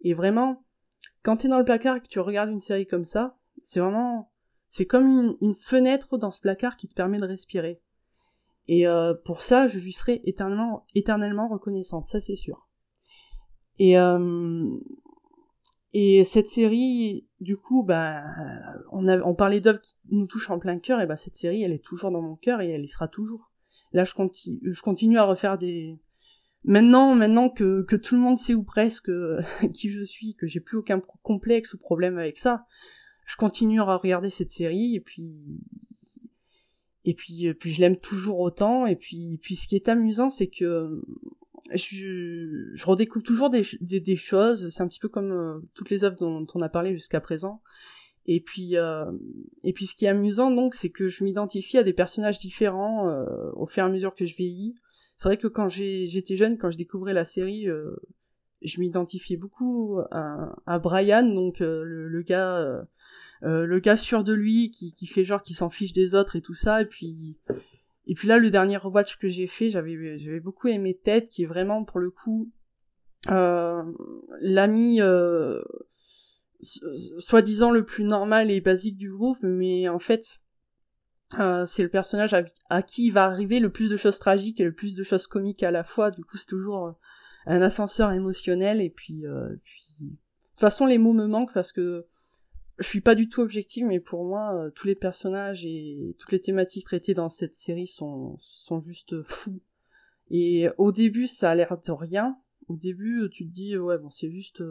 Et 0.00 0.12
vraiment, 0.12 0.64
quand 1.22 1.36
t'es 1.36 1.48
dans 1.48 1.58
le 1.58 1.64
placard 1.64 1.98
et 1.98 2.00
que 2.00 2.08
tu 2.08 2.18
regardes 2.18 2.50
une 2.50 2.60
série 2.60 2.88
comme 2.88 3.04
ça, 3.04 3.38
c'est 3.62 3.78
vraiment, 3.78 4.32
c'est 4.68 4.86
comme 4.86 5.06
une, 5.06 5.36
une, 5.40 5.54
fenêtre 5.54 6.18
dans 6.18 6.32
ce 6.32 6.40
placard 6.40 6.76
qui 6.76 6.88
te 6.88 6.94
permet 6.94 7.18
de 7.18 7.26
respirer. 7.26 7.80
Et 8.68 8.86
euh, 8.86 9.14
pour 9.24 9.42
ça, 9.42 9.66
je 9.66 9.78
lui 9.78 9.92
serai 9.92 10.20
éternellement, 10.24 10.86
éternellement 10.94 11.48
reconnaissante, 11.48 12.06
ça 12.06 12.20
c'est 12.20 12.36
sûr. 12.36 12.68
Et 13.78 13.98
euh, 13.98 14.78
et 15.92 16.24
cette 16.24 16.48
série, 16.48 17.26
du 17.40 17.56
coup, 17.56 17.82
bah, 17.82 18.22
on, 18.92 19.08
a, 19.08 19.18
on 19.22 19.34
parlait 19.34 19.60
d'œuvres 19.60 19.80
qui 19.80 19.94
nous 20.10 20.26
touchent 20.26 20.50
en 20.50 20.58
plein 20.58 20.78
cœur, 20.78 21.00
et 21.00 21.06
bah 21.06 21.16
cette 21.16 21.36
série, 21.36 21.62
elle 21.62 21.72
est 21.72 21.84
toujours 21.84 22.10
dans 22.10 22.20
mon 22.20 22.34
cœur 22.34 22.60
et 22.60 22.70
elle 22.70 22.84
y 22.84 22.88
sera 22.88 23.08
toujours. 23.08 23.50
Là, 23.92 24.04
je 24.04 24.12
continue, 24.12 24.60
je 24.62 24.82
continue 24.82 25.16
à 25.16 25.24
refaire 25.24 25.56
des, 25.56 25.98
Maintenant, 26.66 27.14
maintenant 27.14 27.48
que, 27.48 27.82
que 27.82 27.94
tout 27.94 28.16
le 28.16 28.20
monde 28.20 28.36
sait 28.36 28.54
ou 28.54 28.64
presque 28.64 29.10
qui 29.72 29.88
je 29.88 30.02
suis, 30.02 30.34
que 30.34 30.48
j'ai 30.48 30.58
plus 30.58 30.76
aucun 30.76 31.00
complexe 31.22 31.74
ou 31.74 31.78
problème 31.78 32.18
avec 32.18 32.38
ça, 32.38 32.66
je 33.24 33.36
continue 33.36 33.80
à 33.80 33.96
regarder 33.96 34.30
cette 34.30 34.50
série 34.50 34.96
et 34.96 35.00
puis 35.00 35.62
et 37.06 37.14
puis 37.14 37.52
puis 37.54 37.72
je 37.72 37.80
l'aime 37.80 37.96
toujours 37.96 38.40
autant. 38.40 38.86
Et 38.86 38.96
puis 38.96 39.38
puis 39.40 39.56
ce 39.56 39.66
qui 39.66 39.76
est 39.76 39.88
amusant 39.88 40.30
c'est 40.30 40.48
que 40.48 41.00
je, 41.74 42.70
je 42.74 42.86
redécouvre 42.86 43.24
toujours 43.24 43.50
des, 43.50 43.62
des, 43.80 44.16
choses. 44.16 44.68
C'est 44.68 44.82
un 44.82 44.88
petit 44.88 45.00
peu 45.00 45.08
comme 45.08 45.32
euh, 45.32 45.58
toutes 45.74 45.90
les 45.90 46.04
œuvres 46.04 46.16
dont, 46.16 46.46
on 46.54 46.60
a 46.60 46.68
parlé 46.68 46.92
jusqu'à 46.92 47.20
présent. 47.20 47.62
Et 48.26 48.40
puis 48.40 48.76
euh, 48.76 49.10
et 49.62 49.72
puis 49.72 49.86
ce 49.86 49.94
qui 49.94 50.04
est 50.04 50.08
amusant 50.08 50.50
donc 50.50 50.74
c'est 50.74 50.90
que 50.90 51.08
je 51.08 51.22
m'identifie 51.22 51.78
à 51.78 51.84
des 51.84 51.92
personnages 51.92 52.40
différents 52.40 53.08
euh, 53.08 53.50
au 53.54 53.66
fur 53.66 53.84
et 53.84 53.86
à 53.86 53.88
mesure 53.88 54.14
que 54.14 54.26
je 54.26 54.36
vieillis. 54.36 54.74
C'est 55.16 55.28
vrai 55.28 55.36
que 55.36 55.46
quand 55.46 55.68
j'étais 55.68 56.36
jeune, 56.36 56.58
quand 56.58 56.70
je 56.70 56.76
découvrais 56.76 57.14
la 57.14 57.24
série, 57.24 57.68
euh, 57.68 57.96
je 58.62 58.80
m'identifiais 58.80 59.36
beaucoup 59.36 60.00
à, 60.10 60.54
à, 60.66 60.78
Brian, 60.78 61.22
donc 61.22 61.60
euh, 61.60 61.82
le, 61.84 62.22
gars, 62.22 62.58
euh, 62.58 62.82
euh, 63.42 63.66
le 63.66 63.80
gars 63.80 63.96
sûr 63.96 64.24
de 64.24 64.32
lui, 64.32 64.70
qui, 64.70 64.92
qui 64.92 65.06
fait 65.06 65.24
genre 65.24 65.42
qui 65.42 65.54
s'en 65.54 65.70
fiche 65.70 65.92
des 65.92 66.14
autres 66.14 66.36
et 66.36 66.40
tout 66.40 66.54
ça. 66.54 66.82
Et 66.82 66.86
puis, 66.86 67.38
et 68.06 68.14
puis 68.14 68.28
là, 68.28 68.38
le 68.38 68.50
dernier 68.50 68.76
rewatch 68.76 69.18
que 69.18 69.28
j'ai 69.28 69.46
fait, 69.46 69.68
j'avais, 69.68 70.16
j'avais 70.16 70.40
beaucoup 70.40 70.68
aimé 70.68 70.98
Ted, 71.00 71.28
qui 71.28 71.42
est 71.42 71.46
vraiment 71.46 71.84
pour 71.84 72.00
le 72.00 72.10
coup 72.10 72.50
l'ami 73.28 75.00
soi-disant 77.18 77.72
le 77.72 77.84
plus 77.84 78.04
normal 78.04 78.52
et 78.52 78.60
basique 78.60 78.96
du 78.96 79.10
groupe, 79.10 79.38
mais 79.42 79.88
en 79.88 79.98
fait, 79.98 80.38
c'est 81.66 81.82
le 81.82 81.88
personnage 81.88 82.34
à, 82.70 82.82
qui 82.82 83.10
va 83.10 83.24
arriver 83.24 83.58
le 83.58 83.70
plus 83.70 83.90
de 83.90 83.96
choses 83.96 84.18
tragiques 84.20 84.60
et 84.60 84.64
le 84.64 84.72
plus 84.72 84.94
de 84.94 85.02
choses 85.02 85.26
comiques 85.26 85.64
à 85.64 85.72
la 85.72 85.82
fois. 85.82 86.12
Du 86.12 86.24
coup, 86.24 86.36
c'est 86.36 86.46
toujours 86.46 86.96
un 87.46 87.62
ascenseur 87.62 88.12
émotionnel. 88.12 88.80
Et 88.80 88.90
puis, 88.90 89.26
euh, 89.26 89.48
puis, 89.62 89.96
de 90.00 90.08
toute 90.08 90.60
façon, 90.60 90.86
les 90.86 90.98
mots 90.98 91.12
me 91.12 91.26
manquent 91.26 91.54
parce 91.54 91.72
que 91.72 92.06
je 92.78 92.86
suis 92.86 93.00
pas 93.00 93.14
du 93.14 93.28
tout 93.28 93.40
objective, 93.40 93.86
mais 93.86 94.00
pour 94.00 94.24
moi, 94.24 94.70
tous 94.74 94.86
les 94.86 94.94
personnages 94.94 95.64
et 95.64 96.14
toutes 96.18 96.32
les 96.32 96.40
thématiques 96.40 96.84
traitées 96.84 97.14
dans 97.14 97.30
cette 97.30 97.54
série 97.54 97.86
sont 97.86 98.36
sont 98.38 98.80
juste 98.80 99.22
fous. 99.22 99.60
Et 100.28 100.68
au 100.76 100.92
début, 100.92 101.26
ça 101.26 101.52
a 101.52 101.54
l'air 101.54 101.78
de 101.78 101.92
rien. 101.92 102.36
Au 102.68 102.76
début, 102.76 103.30
tu 103.32 103.46
te 103.46 103.52
dis 103.52 103.78
ouais 103.78 103.96
bon, 103.96 104.10
c'est 104.10 104.30
juste 104.30 104.62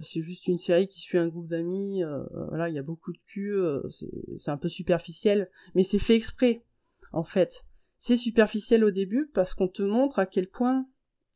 c'est 0.00 0.22
juste 0.22 0.46
une 0.46 0.58
série 0.58 0.86
qui 0.86 1.00
suit 1.00 1.18
un 1.18 1.28
groupe 1.28 1.48
d'amis, 1.48 2.04
euh, 2.04 2.22
voilà, 2.48 2.68
il 2.68 2.74
y 2.74 2.78
a 2.78 2.82
beaucoup 2.82 3.12
de 3.12 3.18
cul, 3.18 3.52
euh, 3.52 3.82
c'est 4.38 4.50
un 4.50 4.56
peu 4.56 4.68
superficiel, 4.68 5.50
mais 5.74 5.82
c'est 5.82 5.98
fait 5.98 6.14
exprès, 6.14 6.64
en 7.12 7.22
fait. 7.22 7.64
C'est 7.96 8.16
superficiel 8.16 8.84
au 8.84 8.90
début 8.90 9.30
parce 9.32 9.54
qu'on 9.54 9.68
te 9.68 9.82
montre 9.82 10.18
à 10.18 10.26
quel 10.26 10.48
point 10.48 10.86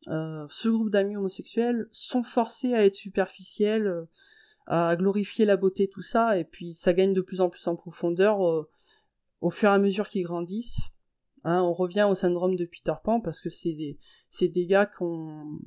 euh, 0.06 0.46
ce 0.48 0.68
groupe 0.68 0.90
d'amis 0.90 1.16
homosexuels 1.16 1.88
sont 1.90 2.22
forcés 2.22 2.74
à 2.74 2.84
être 2.84 2.94
superficiels, 2.94 4.06
à 4.66 4.94
glorifier 4.96 5.44
la 5.44 5.56
beauté, 5.56 5.88
tout 5.88 6.02
ça, 6.02 6.38
et 6.38 6.44
puis 6.44 6.74
ça 6.74 6.92
gagne 6.92 7.14
de 7.14 7.20
plus 7.20 7.40
en 7.40 7.48
plus 7.48 7.66
en 7.66 7.74
profondeur 7.74 8.40
au 9.40 9.50
fur 9.50 9.70
et 9.70 9.72
à 9.72 9.78
mesure 9.78 10.08
qu'ils 10.08 10.24
grandissent. 10.24 10.80
Hein, 11.44 11.62
on 11.62 11.72
revient 11.72 12.06
au 12.08 12.14
syndrome 12.14 12.56
de 12.56 12.66
Peter 12.66 12.94
Pan 13.02 13.20
parce 13.20 13.40
que 13.40 13.48
c'est 13.48 13.72
des, 13.72 13.98
c'est 14.28 14.48
des 14.48 14.66
gars 14.66 14.86
qu'on 14.86 15.58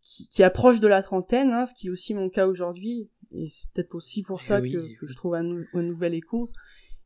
qui, 0.00 0.28
qui 0.28 0.42
approche 0.42 0.80
de 0.80 0.88
la 0.88 1.02
trentaine, 1.02 1.52
hein, 1.52 1.66
ce 1.66 1.74
qui 1.74 1.88
est 1.88 1.90
aussi 1.90 2.14
mon 2.14 2.28
cas 2.28 2.46
aujourd'hui, 2.46 3.10
et 3.32 3.46
c'est 3.46 3.70
peut-être 3.72 3.94
aussi 3.94 4.22
pour 4.22 4.40
eh 4.42 4.44
ça 4.44 4.60
que, 4.60 4.98
que, 4.98 5.06
je 5.06 5.16
trouve 5.16 5.34
un, 5.34 5.44
nouvel 5.74 6.14
écho, 6.14 6.50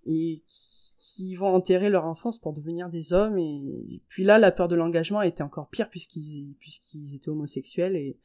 et 0.05 0.43
qui, 0.47 0.94
vont 1.37 1.55
enterrer 1.55 1.91
leur 1.91 2.05
enfance 2.05 2.39
pour 2.39 2.53
devenir 2.53 2.89
des 2.89 3.13
hommes, 3.13 3.39
et, 3.39 4.03
puis 4.09 4.25
là, 4.25 4.39
la 4.39 4.53
peur 4.53 4.69
de 4.69 4.77
l'engagement 4.77 5.23
était 5.23 5.43
encore 5.43 5.69
pire 5.69 5.89
puisqu'ils 5.89 6.55
puisqu'ils 6.59 7.15
étaient 7.15 7.29
homosexuels, 7.29 7.97
et, 7.97 8.19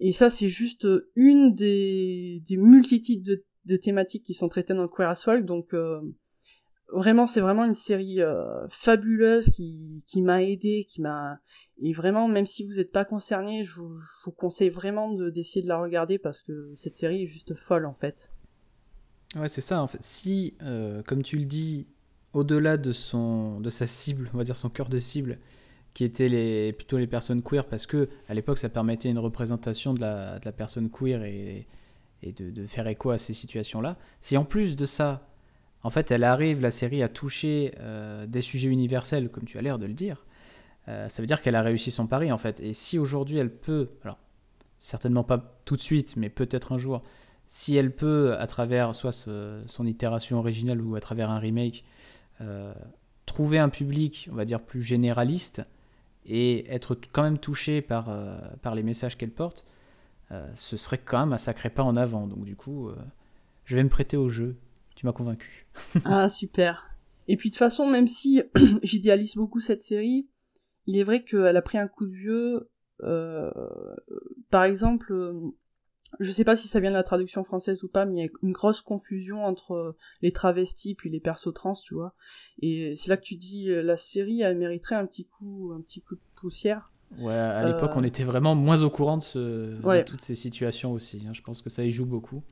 et 0.00 0.12
ça, 0.12 0.30
c'est 0.30 0.48
juste 0.48 0.86
une 1.14 1.54
des, 1.54 2.42
des 2.46 2.56
multitudes 2.56 3.42
de, 3.64 3.76
thématiques 3.76 4.24
qui 4.24 4.34
sont 4.34 4.48
traitées 4.48 4.74
dans 4.74 4.88
Queer 4.88 5.08
as 5.08 5.22
Folk, 5.22 5.44
donc... 5.44 5.74
Euh, 5.74 6.00
vraiment 6.92 7.26
c'est 7.26 7.40
vraiment 7.40 7.64
une 7.64 7.74
série 7.74 8.20
euh, 8.20 8.66
fabuleuse 8.68 9.50
qui, 9.50 10.04
qui 10.06 10.22
m'a 10.22 10.42
aidé 10.42 10.84
qui 10.88 11.00
m'a 11.00 11.38
et 11.78 11.92
vraiment 11.92 12.28
même 12.28 12.46
si 12.46 12.64
vous 12.64 12.74
n'êtes 12.74 12.92
pas 12.92 13.04
concerné 13.04 13.64
je 13.64 13.74
vous, 13.74 14.32
conseille 14.36 14.68
vraiment 14.68 15.12
de 15.12 15.30
d'essayer 15.30 15.62
de 15.62 15.68
la 15.68 15.78
regarder 15.78 16.18
parce 16.18 16.40
que 16.42 16.70
cette 16.74 16.96
série 16.96 17.22
est 17.22 17.26
juste 17.26 17.54
folle 17.54 17.86
en 17.86 17.92
fait. 17.92 18.30
Ouais 19.34 19.48
c'est 19.48 19.60
ça 19.60 19.82
en 19.82 19.86
fait. 19.86 20.02
Si 20.02 20.56
euh, 20.62 21.02
comme 21.02 21.22
tu 21.22 21.36
le 21.38 21.44
dis 21.44 21.88
au-delà 22.32 22.76
de 22.76 22.92
son 22.92 23.60
de 23.60 23.70
sa 23.70 23.86
cible 23.86 24.30
on 24.34 24.38
va 24.38 24.44
dire 24.44 24.56
son 24.56 24.68
cœur 24.68 24.88
de 24.88 25.00
cible 25.00 25.38
qui 25.94 26.04
était 26.04 26.28
les 26.28 26.72
plutôt 26.72 26.98
les 26.98 27.06
personnes 27.06 27.42
queer 27.42 27.66
parce 27.66 27.86
que 27.86 28.08
à 28.28 28.34
l'époque 28.34 28.58
ça 28.58 28.68
permettait 28.68 29.08
une 29.08 29.18
représentation 29.18 29.94
de 29.94 30.00
la, 30.00 30.38
de 30.38 30.44
la 30.44 30.52
personne 30.52 30.90
queer 30.90 31.24
et, 31.24 31.66
et 32.22 32.32
de, 32.32 32.66
faire 32.66 32.86
écho 32.88 33.10
à 33.10 33.18
ces 33.18 33.32
situations 33.32 33.80
là 33.80 33.96
si 34.20 34.36
en 34.36 34.44
plus 34.44 34.76
de 34.76 34.86
ça 34.86 35.26
en 35.86 35.90
fait, 35.90 36.10
elle 36.10 36.24
arrive, 36.24 36.60
la 36.62 36.72
série, 36.72 37.04
à 37.04 37.08
toucher 37.08 37.72
euh, 37.78 38.26
des 38.26 38.40
sujets 38.40 38.68
universels, 38.68 39.28
comme 39.28 39.44
tu 39.44 39.56
as 39.56 39.62
l'air 39.62 39.78
de 39.78 39.86
le 39.86 39.92
dire. 39.92 40.26
Euh, 40.88 41.08
ça 41.08 41.22
veut 41.22 41.26
dire 41.26 41.40
qu'elle 41.40 41.54
a 41.54 41.62
réussi 41.62 41.92
son 41.92 42.08
pari, 42.08 42.32
en 42.32 42.38
fait. 42.38 42.58
Et 42.58 42.72
si 42.72 42.98
aujourd'hui 42.98 43.38
elle 43.38 43.54
peut, 43.54 43.90
alors 44.02 44.18
certainement 44.80 45.22
pas 45.22 45.60
tout 45.64 45.76
de 45.76 45.80
suite, 45.80 46.16
mais 46.16 46.28
peut-être 46.28 46.72
un 46.72 46.78
jour, 46.78 47.02
si 47.46 47.76
elle 47.76 47.94
peut, 47.94 48.34
à 48.36 48.48
travers 48.48 48.96
soit 48.96 49.12
son 49.12 49.86
itération 49.86 50.40
originale 50.40 50.80
ou 50.80 50.96
à 50.96 51.00
travers 51.00 51.30
un 51.30 51.38
remake, 51.38 51.84
trouver 53.26 53.58
un 53.58 53.68
public, 53.68 54.28
on 54.30 54.34
va 54.34 54.44
dire, 54.44 54.60
plus 54.60 54.82
généraliste 54.82 55.62
et 56.24 56.72
être 56.72 56.98
quand 57.12 57.22
même 57.22 57.38
touché 57.38 57.82
par, 57.82 58.10
par 58.62 58.74
les 58.74 58.82
messages 58.82 59.16
qu'elle 59.16 59.30
porte, 59.30 59.64
ce 60.54 60.76
serait 60.76 60.98
quand 60.98 61.20
même 61.20 61.32
un 61.32 61.38
sacré 61.38 61.70
pas 61.70 61.82
en 61.82 61.96
avant. 61.96 62.26
Donc 62.26 62.44
du 62.44 62.56
coup, 62.56 62.90
je 63.64 63.76
vais 63.76 63.84
me 63.84 63.88
prêter 63.88 64.16
au 64.16 64.28
jeu 64.28 64.56
tu 64.96 65.06
m'as 65.06 65.12
convaincu. 65.12 65.66
ah, 66.04 66.28
super. 66.28 66.90
Et 67.28 67.36
puis 67.36 67.50
de 67.50 67.54
toute 67.54 67.60
façon, 67.60 67.88
même 67.88 68.08
si 68.08 68.42
j'idéalise 68.82 69.36
beaucoup 69.36 69.60
cette 69.60 69.80
série, 69.80 70.28
il 70.86 70.96
est 70.98 71.04
vrai 71.04 71.22
qu'elle 71.22 71.56
a 71.56 71.62
pris 71.62 71.78
un 71.78 71.86
coup 71.86 72.06
de 72.06 72.12
vieux. 72.12 72.70
Euh, 73.02 73.50
par 74.50 74.64
exemple, 74.64 75.12
je 76.20 76.30
sais 76.30 76.44
pas 76.44 76.56
si 76.56 76.68
ça 76.68 76.80
vient 76.80 76.90
de 76.90 76.96
la 76.96 77.02
traduction 77.02 77.44
française 77.44 77.82
ou 77.84 77.88
pas, 77.88 78.06
mais 78.06 78.14
il 78.14 78.18
y 78.18 78.26
a 78.26 78.30
une 78.42 78.52
grosse 78.52 78.82
confusion 78.82 79.44
entre 79.44 79.96
les 80.22 80.32
travestis 80.32 80.94
puis 80.94 81.10
les 81.10 81.20
persos 81.20 81.52
trans, 81.52 81.74
tu 81.74 81.94
vois. 81.94 82.14
Et 82.60 82.94
c'est 82.96 83.08
là 83.08 83.16
que 83.16 83.24
tu 83.24 83.36
dis 83.36 83.66
la 83.68 83.96
série 83.96 84.42
elle 84.42 84.58
mériterait 84.58 84.96
un 84.96 85.06
petit 85.06 85.26
coup, 85.26 85.72
un 85.76 85.80
petit 85.80 86.00
coup 86.00 86.14
de 86.14 86.20
poussière. 86.34 86.92
Ouais, 87.18 87.34
à 87.34 87.66
l'époque, 87.66 87.92
on 87.94 88.02
était 88.02 88.24
vraiment 88.24 88.54
moins 88.54 88.82
au 88.82 88.90
courant 88.90 89.18
de, 89.18 90.02
toutes 90.02 90.22
ces 90.22 90.34
situations 90.34 90.92
aussi. 90.92 91.24
Hein. 91.26 91.32
Je 91.32 91.42
pense 91.42 91.62
que 91.62 91.70
ça 91.70 91.84
y 91.84 91.92
joue 91.92 92.06
beaucoup. 92.06 92.42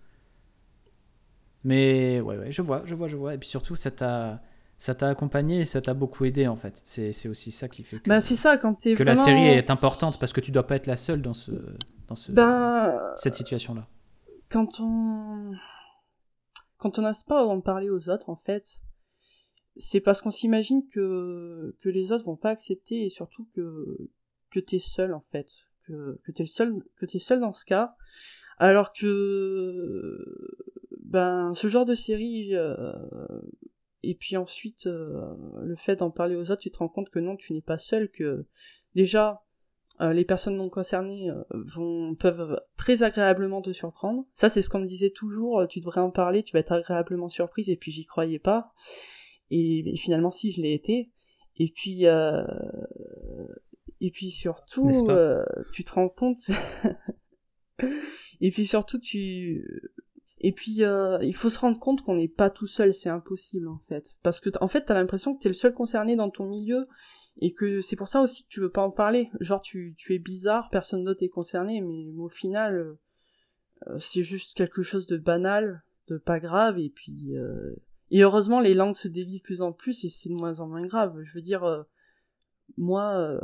Mais 1.64 2.20
ouais, 2.20 2.36
ouais, 2.36 2.52
je 2.52 2.62
vois, 2.62 2.82
je 2.84 2.94
vois, 2.94 3.08
je 3.08 3.16
vois. 3.16 3.34
Et 3.34 3.38
puis 3.38 3.48
surtout, 3.48 3.74
ça 3.74 3.90
t'a 3.90 4.42
ça 4.84 4.94
t'a 4.94 5.08
accompagné 5.08 5.60
et 5.60 5.64
ça 5.64 5.80
t'a 5.80 5.94
beaucoup 5.94 6.26
aidé 6.26 6.46
en 6.46 6.56
fait. 6.56 6.78
C'est 6.84 7.26
aussi 7.26 7.50
ça 7.50 7.68
qui 7.68 7.82
fait 7.82 7.96
que, 8.00 8.06
bah, 8.06 8.20
c'est 8.20 8.36
ça, 8.36 8.58
quand 8.58 8.86
es 8.86 8.94
que 8.94 9.02
la 9.02 9.16
série 9.16 9.46
est 9.46 9.70
importante 9.70 10.20
parce 10.20 10.34
que 10.34 10.42
tu 10.42 10.50
dois 10.50 10.66
pas 10.66 10.76
être 10.76 10.86
la 10.86 10.98
seule 10.98 11.22
dans, 11.22 11.32
ce, 11.32 11.52
dans 12.06 12.16
ce, 12.16 12.30
ben, 12.30 13.00
cette 13.16 13.34
situation-là. 13.34 13.88
Quand 14.50 14.80
on 14.80 15.54
quand 16.76 16.98
on 16.98 17.02
n'ose 17.02 17.22
pas 17.22 17.46
en 17.46 17.62
parler 17.62 17.88
aux 17.88 18.10
autres 18.10 18.28
en 18.28 18.36
fait, 18.36 18.62
c'est 19.74 20.00
parce 20.00 20.20
qu'on 20.20 20.30
s'imagine 20.30 20.86
que, 20.86 21.74
que 21.80 21.88
les 21.88 22.12
autres 22.12 22.24
vont 22.24 22.36
pas 22.36 22.50
accepter 22.50 23.06
et 23.06 23.08
surtout 23.08 23.48
que, 23.56 24.10
que 24.50 24.60
t'es 24.60 24.80
seul 24.80 25.14
en 25.14 25.22
fait, 25.22 25.50
que, 25.86 26.20
que 26.24 26.30
t'es 26.30 26.44
seul, 26.44 26.74
que 26.96 27.06
t'es 27.06 27.18
seul 27.18 27.40
dans 27.40 27.54
ce 27.54 27.64
cas, 27.64 27.94
alors 28.58 28.92
que 28.92 30.18
ben 31.00 31.54
ce 31.54 31.68
genre 31.68 31.86
de 31.86 31.94
série 31.94 32.54
euh, 32.54 32.92
et 34.10 34.14
puis 34.14 34.36
ensuite, 34.36 34.86
euh, 34.86 35.34
le 35.62 35.74
fait 35.74 35.96
d'en 35.96 36.10
parler 36.10 36.36
aux 36.36 36.50
autres, 36.50 36.62
tu 36.62 36.70
te 36.70 36.78
rends 36.78 36.88
compte 36.88 37.10
que 37.10 37.18
non, 37.18 37.36
tu 37.36 37.52
n'es 37.52 37.60
pas 37.62 37.78
seul, 37.78 38.10
que 38.10 38.46
déjà, 38.94 39.44
euh, 40.00 40.12
les 40.12 40.24
personnes 40.24 40.56
non 40.56 40.68
concernées 40.68 41.30
euh, 41.30 41.42
vont, 41.52 42.14
peuvent 42.14 42.60
très 42.76 43.02
agréablement 43.02 43.62
te 43.62 43.72
surprendre. 43.72 44.24
Ça, 44.34 44.48
c'est 44.48 44.62
ce 44.62 44.68
qu'on 44.68 44.80
me 44.80 44.86
disait 44.86 45.10
toujours, 45.10 45.66
tu 45.68 45.80
devrais 45.80 46.00
en 46.00 46.10
parler, 46.10 46.42
tu 46.42 46.52
vas 46.52 46.60
être 46.60 46.72
agréablement 46.72 47.28
surprise, 47.28 47.70
et 47.70 47.76
puis 47.76 47.92
j'y 47.92 48.06
croyais 48.06 48.38
pas. 48.38 48.72
Et, 49.50 49.94
finalement, 49.96 50.30
si, 50.30 50.50
je 50.50 50.62
l'ai 50.62 50.72
été. 50.72 51.10
Et 51.56 51.70
puis, 51.74 52.04
et 54.00 54.10
puis 54.10 54.30
surtout, 54.30 54.90
tu 55.72 55.84
te 55.84 55.92
rends 55.92 56.08
compte... 56.08 56.50
et 58.40 58.50
puis 58.50 58.66
surtout, 58.66 58.98
tu 58.98 59.92
et 60.46 60.52
puis 60.52 60.84
euh, 60.84 61.16
il 61.22 61.34
faut 61.34 61.48
se 61.48 61.58
rendre 61.58 61.78
compte 61.78 62.02
qu'on 62.02 62.16
n'est 62.16 62.28
pas 62.28 62.50
tout 62.50 62.66
seul, 62.66 62.92
c'est 62.92 63.08
impossible 63.08 63.66
en 63.66 63.78
fait, 63.78 64.18
parce 64.22 64.40
que 64.40 64.50
en 64.60 64.68
fait 64.68 64.82
t'as 64.82 64.92
l'impression 64.92 65.34
que 65.34 65.42
t'es 65.42 65.48
le 65.48 65.54
seul 65.54 65.72
concerné 65.72 66.16
dans 66.16 66.28
ton 66.28 66.46
milieu 66.46 66.86
et 67.38 67.54
que 67.54 67.80
c'est 67.80 67.96
pour 67.96 68.08
ça 68.08 68.20
aussi 68.20 68.44
que 68.44 68.50
tu 68.50 68.60
veux 68.60 68.70
pas 68.70 68.82
en 68.82 68.90
parler. 68.90 69.26
Genre 69.40 69.62
tu 69.62 69.94
tu 69.96 70.14
es 70.14 70.18
bizarre, 70.18 70.68
personne 70.68 71.02
d'autre 71.02 71.22
est 71.22 71.30
concerné, 71.30 71.80
mais, 71.80 72.12
au 72.18 72.28
final 72.28 72.98
euh, 73.86 73.98
c'est 73.98 74.22
juste 74.22 74.54
quelque 74.54 74.82
chose 74.82 75.06
de 75.06 75.16
banal, 75.16 75.82
de 76.08 76.18
pas 76.18 76.40
grave 76.40 76.78
et 76.78 76.90
puis 76.90 77.34
euh, 77.38 77.74
et 78.10 78.22
heureusement 78.22 78.60
les 78.60 78.74
langues 78.74 78.96
se 78.96 79.08
délient 79.08 79.38
de 79.38 79.44
plus 79.44 79.62
en 79.62 79.72
plus 79.72 80.04
et 80.04 80.10
c'est 80.10 80.28
de 80.28 80.34
moins 80.34 80.60
en 80.60 80.68
moins 80.68 80.86
grave. 80.86 81.18
Je 81.22 81.32
veux 81.32 81.42
dire 81.42 81.86
moi 82.76 83.40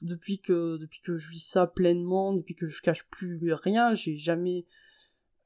depuis 0.00 0.38
que 0.38 0.76
depuis 0.76 1.00
que 1.00 1.16
je 1.16 1.28
vis 1.28 1.44
ça 1.44 1.66
pleinement, 1.66 2.34
depuis 2.34 2.54
que 2.54 2.66
je 2.66 2.80
cache 2.80 3.04
plus 3.08 3.52
rien, 3.52 3.96
j'ai 3.96 4.16
jamais 4.16 4.64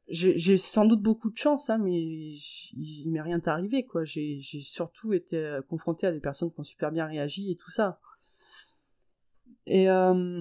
j'ai 0.09 0.57
sans 0.57 0.85
doute 0.85 1.03
beaucoup 1.03 1.31
de 1.31 1.37
chance, 1.37 1.71
hein, 1.71 1.79
mais 1.79 1.93
il 1.93 3.09
m'est 3.11 3.21
rien 3.21 3.41
arrivé, 3.47 3.85
quoi. 3.87 4.05
J'ai 4.05 4.41
surtout 4.41 5.13
été 5.13 5.37
euh, 5.37 5.63
confronté 5.63 6.07
à 6.07 6.13
des 6.13 6.21
personnes 6.21 6.53
qui 6.53 6.61
ont 6.61 6.65
super 6.65 6.91
bien 6.91 7.07
réagi 7.07 7.51
et 7.51 7.57
tout 7.57 7.71
ça. 7.71 8.01
Et 9.67 9.89
euh, 9.89 10.41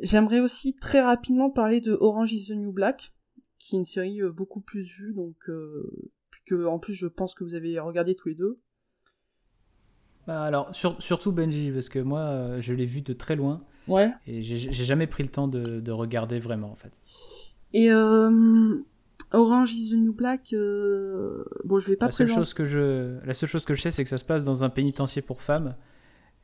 j'aimerais 0.00 0.40
aussi 0.40 0.74
très 0.74 1.00
rapidement 1.00 1.50
parler 1.50 1.80
de 1.80 1.92
Orange 1.92 2.32
is 2.32 2.46
the 2.48 2.56
New 2.56 2.72
Black, 2.72 3.12
qui 3.58 3.76
est 3.76 3.78
une 3.78 3.84
série 3.84 4.22
euh, 4.22 4.32
beaucoup 4.32 4.60
plus 4.60 4.90
vue, 4.98 5.12
donc 5.12 5.36
euh, 5.48 6.10
que 6.46 6.66
en 6.66 6.78
plus 6.78 6.94
je 6.94 7.06
pense 7.06 7.34
que 7.34 7.44
vous 7.44 7.54
avez 7.54 7.78
regardé 7.78 8.14
tous 8.14 8.28
les 8.28 8.34
deux. 8.34 8.56
Bah 10.26 10.42
alors 10.42 10.74
surtout 10.74 11.32
Benji, 11.32 11.70
parce 11.70 11.90
que 11.90 11.98
moi 11.98 12.58
je 12.60 12.72
l'ai 12.72 12.86
vu 12.86 13.02
de 13.02 13.12
très 13.12 13.36
loin. 13.36 13.62
Ouais. 13.88 14.10
Et 14.26 14.42
j'ai 14.42 14.72
jamais 14.72 15.06
pris 15.06 15.22
le 15.22 15.28
temps 15.28 15.48
de, 15.48 15.80
de 15.80 15.92
regarder 15.92 16.38
vraiment 16.38 16.72
en 16.72 16.76
fait. 16.76 16.98
Et 17.74 17.90
euh, 17.90 18.76
Orange 19.32 19.72
is 19.72 19.90
the 19.90 19.96
New 19.96 20.14
Black, 20.14 20.52
euh, 20.52 21.44
bon, 21.64 21.80
je 21.80 21.88
vais 21.88 21.96
pas 21.96 22.06
la 22.06 22.12
seule 22.12 22.28
chose 22.28 22.54
que 22.54 22.66
je 22.66 23.18
La 23.26 23.34
seule 23.34 23.48
chose 23.48 23.64
que 23.64 23.74
je 23.74 23.82
sais, 23.82 23.90
c'est 23.90 24.04
que 24.04 24.10
ça 24.10 24.16
se 24.16 24.24
passe 24.24 24.44
dans 24.44 24.62
un 24.62 24.70
pénitencier 24.70 25.22
pour 25.22 25.42
femmes. 25.42 25.74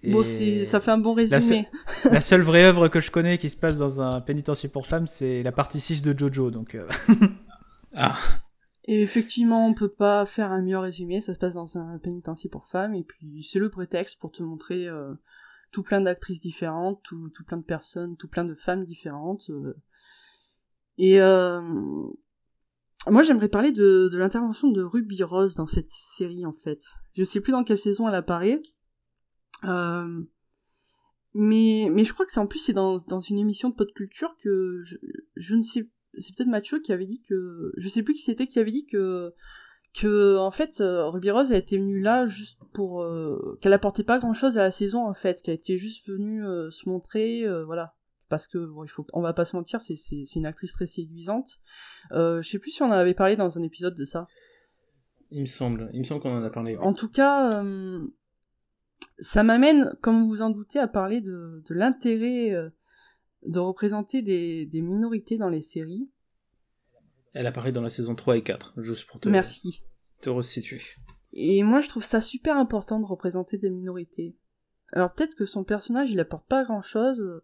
Bon, 0.03 0.25
ça 0.25 0.81
fait 0.81 0.91
un 0.91 0.99
bon 0.99 1.15
résumé. 1.15 1.69
La, 2.11 2.21
seule 2.21 2.41
vraie 2.41 2.65
œuvre 2.65 2.89
que 2.89 3.01
je 3.01 3.13
connais 3.13 3.39
qui 3.39 3.49
se 3.49 3.57
passe 3.57 3.77
dans 3.77 4.01
un 4.01 4.21
pénitencier 4.21 4.69
pour 4.69 4.89
femmes, 4.89 5.07
c'est 5.07 5.45
la 5.45 5.53
partie 5.53 5.79
6 5.79 6.03
de 6.03 6.19
Jojo. 6.19 6.51
Donc, 6.51 6.75
euh. 6.75 6.89
ah. 7.95 8.17
Et 8.87 9.01
effectivement, 9.01 9.69
on 9.69 9.75
peut 9.75 9.91
pas 9.91 10.27
faire 10.27 10.51
un 10.51 10.63
meilleur 10.63 10.83
résumé. 10.83 11.21
Ça 11.21 11.33
se 11.33 11.39
passe 11.39 11.55
dans 11.55 11.79
un 11.79 11.99
pénitencier 11.99 12.51
pour 12.51 12.67
femmes, 12.67 12.95
et 12.95 13.05
puis 13.05 13.47
c'est 13.49 13.61
le 13.61 13.71
prétexte 13.71 14.19
pour 14.19 14.33
te 14.33 14.43
montrer 14.43 14.89
tout 15.71 15.85
plein 15.85 16.01
d'actrices 16.01 16.41
différentes, 16.41 17.01
tout, 17.05 17.29
tout, 17.29 17.45
plein 17.45 17.59
de 17.59 17.63
personnes, 17.63 18.17
tout 18.17 18.27
plein 18.27 18.45
de 18.45 18.55
femmes 18.55 18.83
différentes. 18.83 19.49
Et 21.03 21.19
euh, 21.19 21.63
moi, 23.07 23.23
j'aimerais 23.23 23.49
parler 23.49 23.73
de, 23.73 24.11
de 24.13 24.19
l'intervention 24.19 24.71
de 24.71 24.83
Ruby 24.83 25.23
Rose 25.23 25.55
dans 25.55 25.67
cette 25.67 25.89
série, 25.89 26.45
en 26.45 26.53
fait. 26.53 26.85
Je 27.15 27.25
sais 27.25 27.41
plus 27.41 27.53
dans 27.53 27.65
quelle 27.65 27.79
saison 27.79 28.07
elle 28.07 28.15
apparaît. 28.15 28.61
Euh, 29.65 30.23
mais, 31.33 31.89
mais 31.91 32.05
je 32.05 32.13
crois 32.13 32.27
que 32.27 32.33
c'est 32.33 32.41
en 32.41 32.47
plus 32.47 32.59
c'est 32.59 32.75
dans, 32.75 32.97
dans 33.09 33.21
une 33.21 33.39
émission 33.39 33.71
de 33.71 33.75
Pod 33.75 33.91
Culture 33.95 34.37
que 34.43 34.83
je, 34.85 34.97
je 35.37 35.55
ne 35.55 35.63
sais 35.63 35.89
c'est 36.19 36.35
peut-être 36.35 36.49
Mathieu 36.49 36.81
qui 36.81 36.93
avait 36.93 37.07
dit 37.07 37.23
que 37.23 37.73
je 37.77 37.89
sais 37.89 38.03
plus 38.03 38.15
qui 38.15 38.23
c'était 38.23 38.47
qui 38.47 38.59
avait 38.59 38.73
dit 38.73 38.87
que 38.87 39.33
que 39.95 40.39
en 40.39 40.51
fait 40.51 40.81
euh, 40.81 41.07
Ruby 41.09 41.31
Rose 41.31 41.53
elle 41.53 41.61
était 41.61 41.77
venue 41.77 42.01
là 42.01 42.27
juste 42.27 42.59
pour 42.73 43.03
euh, 43.03 43.59
qu'elle 43.61 43.75
apportait 43.75 44.03
pas 44.03 44.19
grand 44.19 44.33
chose 44.33 44.59
à 44.59 44.63
la 44.63 44.73
saison 44.73 45.07
en 45.07 45.15
fait 45.15 45.41
qu'elle 45.43 45.55
était 45.55 45.79
juste 45.79 46.09
venue 46.09 46.43
se 46.71 46.89
montrer 46.89 47.45
voilà 47.65 47.95
parce 48.31 48.47
que 48.47 48.59
bon, 48.59 48.85
il 48.85 48.89
faut, 48.89 49.07
on 49.13 49.21
va 49.21 49.35
pas 49.35 49.45
se 49.45 49.55
mentir, 49.57 49.81
c'est 49.81 49.97
c'est 49.97 50.25
une 50.37 50.47
actrice 50.47 50.73
très 50.73 50.87
séduisante. 50.87 51.57
Euh, 52.13 52.41
je 52.41 52.49
sais 52.49 52.59
plus 52.59 52.71
si 52.71 52.83
on 52.83 52.87
en 52.87 52.93
avait 52.93 53.13
parlé 53.13 53.37
dans 53.37 53.59
un 53.59 53.63
épisode 53.63 53.95
de 53.95 54.05
ça. 54.07 54.27
Il 55.31 55.43
me 55.43 55.47
semble, 55.47 55.91
il 55.93 55.99
me 55.99 56.05
semble 56.05 56.23
qu'on 56.23 56.33
en 56.39 56.43
a 56.43 56.51
parlé. 56.51 56.77
En 56.79 56.95
tout 56.95 57.11
cas, 57.11 57.63
euh, 57.63 58.07
ça 59.19 59.43
m'amène, 59.43 59.93
comme 60.01 60.21
vous 60.21 60.29
vous 60.29 60.43
en 60.43 60.51
doutez, 60.51 60.79
à 60.79 60.89
parler 60.89 61.21
de, 61.21 61.63
de 61.69 61.75
l'intérêt 61.75 62.55
euh, 62.55 62.71
de 63.47 63.59
représenter 63.59 64.23
des, 64.23 64.65
des 64.67 64.81
minorités 64.81 65.37
dans 65.37 65.51
les 65.51 65.63
séries. 65.63 66.11
Elle 67.33 67.47
apparaît 67.47 67.73
dans 67.73 67.83
la 67.83 67.91
saison 67.91 68.15
3 68.15 68.39
et 68.39 68.43
4, 68.43 68.75
juste 68.79 69.07
pour 69.07 69.21
te, 69.21 69.29
Merci. 69.29 69.85
te 70.21 70.31
resituer. 70.31 70.81
Et 71.33 71.63
moi, 71.63 71.81
je 71.81 71.89
trouve 71.89 72.05
ça 72.05 72.21
super 72.21 72.57
important 72.57 72.99
de 72.99 73.07
représenter 73.07 73.59
des 73.59 73.71
minorités. 73.71 74.37
Alors 74.93 75.13
peut-être 75.13 75.37
que 75.37 75.47
son 75.47 75.63
personnage, 75.63 76.11
il 76.11 76.19
apporte 76.19 76.49
pas 76.49 76.65
grand-chose, 76.65 77.43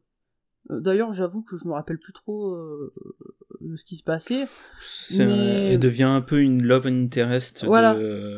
d'ailleurs, 0.70 1.12
j'avoue 1.12 1.42
que 1.42 1.56
je 1.56 1.66
me 1.66 1.72
rappelle 1.72 1.98
plus 1.98 2.12
trop 2.12 2.50
euh, 2.50 2.92
de 3.60 3.76
ce 3.76 3.84
qui 3.84 3.96
se 3.96 4.02
passait. 4.02 4.46
Mais... 5.16 5.72
Elle 5.72 5.80
devient 5.80 6.04
un 6.04 6.20
peu 6.20 6.40
une 6.40 6.62
love 6.62 6.86
interest. 6.86 7.64
Voilà. 7.64 7.96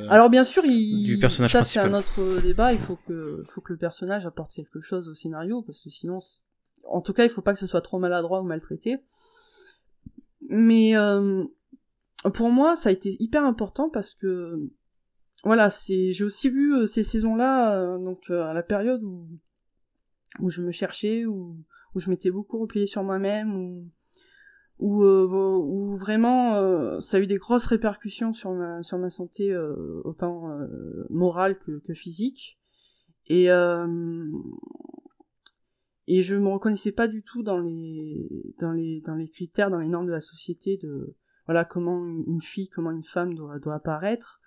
Alors 0.09 0.31
bien 0.31 0.45
sûr, 0.45 0.65
il... 0.65 1.05
du 1.05 1.19
personnage 1.19 1.53
ça 1.53 1.65
c'est 1.65 1.79
un 1.79 1.95
autre 1.95 2.41
débat. 2.41 2.73
Il 2.73 2.79
faut 2.79 2.99
que, 3.07 3.43
faut 3.49 3.61
que 3.61 3.73
le 3.73 3.79
personnage 3.79 4.27
apporte 4.27 4.53
quelque 4.53 4.81
chose 4.81 5.09
au 5.09 5.15
scénario 5.15 5.63
parce 5.63 5.83
que 5.83 5.91
sinon, 5.91 6.19
en 6.89 7.01
tout 7.01 7.13
cas, 7.13 7.25
il 7.25 7.31
faut 7.31 7.43
pas 7.43 7.53
que 7.53 7.59
ce 7.59 7.67
soit 7.67 7.81
trop 7.81 7.99
maladroit 7.99 8.41
ou 8.41 8.45
maltraité. 8.45 8.97
Mais 10.49 10.97
euh, 10.97 11.45
pour 12.35 12.51
moi, 12.51 12.77
ça 12.77 12.89
a 12.89 12.93
été 12.93 13.17
hyper 13.21 13.45
important 13.45 13.91
parce 13.91 14.15
que 14.15 14.55
voilà, 15.45 15.71
c'est 15.71 16.13
j'ai 16.13 16.25
aussi 16.25 16.49
vu 16.49 16.87
ces 16.89 17.05
saisons-là, 17.05 17.99
donc 17.99 18.29
à 18.31 18.53
la 18.53 18.63
période 18.63 19.03
où 19.03 19.29
où 20.41 20.51
je 20.51 20.63
me 20.63 20.73
cherchais, 20.73 21.25
où 21.27 21.57
où 21.95 22.01
je 22.01 22.11
m'étais 22.11 22.31
beaucoup 22.31 22.59
repliée 22.59 22.87
sur 22.87 23.03
moi-même, 23.03 23.57
où, 23.57 23.91
où, 24.79 25.03
euh, 25.03 25.95
vraiment 25.99 26.55
euh, 26.57 27.01
ça 27.01 27.17
a 27.17 27.21
eu 27.21 27.27
des 27.27 27.37
grosses 27.37 27.67
répercussions 27.67 28.33
sur 28.33 28.53
ma, 28.53 28.83
sur 28.83 28.99
ma 28.99 29.11
santé, 29.11 29.53
euh, 29.53 30.01
autant 30.05 30.49
morale 31.11 31.59
que, 31.59 31.79
que 31.81 31.95
physique. 31.95 32.59
Et, 33.27 33.49
et 36.07 36.23
je 36.23 36.35
me 36.35 36.49
reconnaissais 36.49 36.93
pas 36.93 37.09
du 37.09 37.23
tout 37.23 37.43
dans 37.43 37.59
les, 37.59 38.55
dans 38.59 38.73
les, 38.73 39.03
dans 39.03 39.15
les 39.15 39.29
critères, 39.29 39.71
dans 39.71 39.81
les 39.81 39.89
normes 39.89 40.07
de 40.07 40.13
la 40.13 40.23
société 40.23 40.79
de 40.79 41.15
voilà 41.47 41.65
comment 41.65 42.07
une 42.07 42.41
fille, 42.41 42.69
comment 42.69 42.91
une 42.91 43.05
femme 43.05 43.35
doit, 43.35 43.59
doit 43.59 43.75
apparaître. 43.75 44.41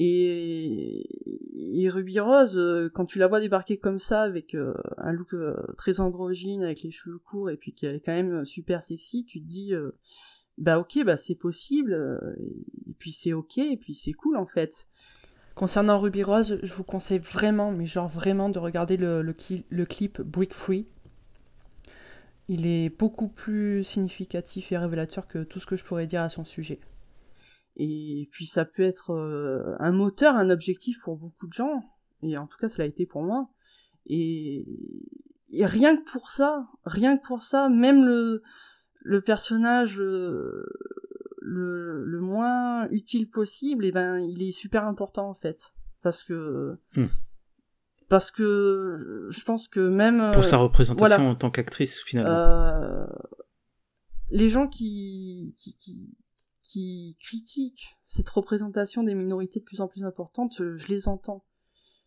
Et, 0.00 1.88
Ruby 1.88 2.18
Rose, 2.18 2.56
euh, 2.56 2.88
quand 2.92 3.06
tu 3.06 3.18
la 3.18 3.28
vois 3.28 3.40
débarquer 3.40 3.76
comme 3.76 3.98
ça, 3.98 4.22
avec 4.22 4.54
euh, 4.54 4.74
un 4.96 5.12
look 5.12 5.34
euh, 5.34 5.54
très 5.76 6.00
androgyne, 6.00 6.64
avec 6.64 6.82
les 6.82 6.90
cheveux 6.90 7.18
courts, 7.18 7.50
et 7.50 7.56
puis 7.56 7.74
qu'elle 7.74 7.96
est 7.96 8.00
quand 8.00 8.12
même 8.14 8.44
super 8.44 8.82
sexy, 8.82 9.24
tu 9.24 9.40
te 9.40 9.46
dis, 9.46 9.72
bah 10.58 10.78
ok, 10.78 11.04
bah 11.04 11.16
c'est 11.16 11.34
possible, 11.34 12.20
et 12.86 12.94
puis 12.98 13.12
c'est 13.12 13.32
ok, 13.32 13.58
et 13.58 13.76
puis 13.76 13.94
c'est 13.94 14.12
cool 14.12 14.36
en 14.36 14.46
fait. 14.46 14.88
Concernant 15.54 15.98
Ruby 15.98 16.24
Rose, 16.24 16.58
je 16.62 16.74
vous 16.74 16.82
conseille 16.82 17.20
vraiment, 17.20 17.70
mais 17.70 17.86
genre 17.86 18.08
vraiment, 18.08 18.48
de 18.48 18.58
regarder 18.58 18.96
le 18.96 19.84
clip 19.84 20.20
Brick 20.22 20.54
Free. 20.54 20.86
il 22.48 22.66
est 22.66 22.88
beaucoup 22.90 23.28
plus 23.28 23.84
significatif 23.84 24.72
et 24.72 24.78
révélateur 24.78 25.28
que 25.28 25.44
tout 25.44 25.60
ce 25.60 25.66
que 25.66 25.76
je 25.76 25.84
pourrais 25.84 26.06
dire 26.06 26.22
à 26.22 26.28
son 26.28 26.44
sujet. 26.44 26.80
Et 27.76 28.28
puis 28.30 28.46
ça 28.46 28.64
peut 28.64 28.82
être 28.82 29.10
euh, 29.10 29.74
un 29.78 29.90
moteur, 29.90 30.36
un 30.36 30.50
objectif 30.50 31.00
pour 31.00 31.16
beaucoup 31.16 31.46
de 31.46 31.52
gens, 31.52 31.82
et 32.22 32.38
en 32.38 32.46
tout 32.46 32.56
cas 32.58 32.68
ça 32.68 32.82
l'a 32.82 32.86
été 32.86 33.06
pour 33.06 33.22
moi. 33.22 33.48
Et, 34.06 34.64
rien 35.60 35.96
que 35.96 36.10
pour 36.10 36.30
ça, 36.30 36.66
rien 36.84 37.16
que 37.16 37.26
pour 37.26 37.42
ça, 37.42 37.68
même 37.68 38.04
le, 38.04 38.42
le 39.02 39.20
personnage 39.20 40.00
euh, 40.00 40.66
le, 41.40 42.04
le 42.04 42.20
moins 42.20 42.88
utile 42.90 43.28
possible, 43.28 43.84
et 43.84 43.88
eh 43.88 43.92
ben 43.92 44.18
il 44.18 44.42
est 44.42 44.52
super 44.52 44.86
important 44.86 45.28
en 45.28 45.34
fait, 45.34 45.72
parce 46.02 46.24
que 46.24 46.78
hmm. 46.96 47.06
parce 48.08 48.30
que 48.30 49.28
je 49.30 49.44
pense 49.44 49.68
que 49.68 49.80
même 49.80 50.32
pour 50.32 50.44
sa 50.44 50.56
euh, 50.56 50.60
représentation 50.60 51.28
en 51.28 51.34
tant 51.34 51.50
qu'actrice 51.50 51.98
finalement. 51.98 52.30
Euh, 52.30 53.06
les 54.30 54.48
gens 54.48 54.66
qui, 54.66 55.54
qui, 55.56 55.76
qui 55.76 56.16
qui 56.74 57.16
critiquent 57.20 57.96
cette 58.06 58.28
représentation 58.28 59.04
des 59.04 59.14
minorités 59.14 59.60
de 59.60 59.64
plus 59.64 59.80
en 59.80 59.86
plus 59.86 60.04
importante 60.04 60.60
je 60.74 60.88
les 60.88 61.06
entends. 61.06 61.44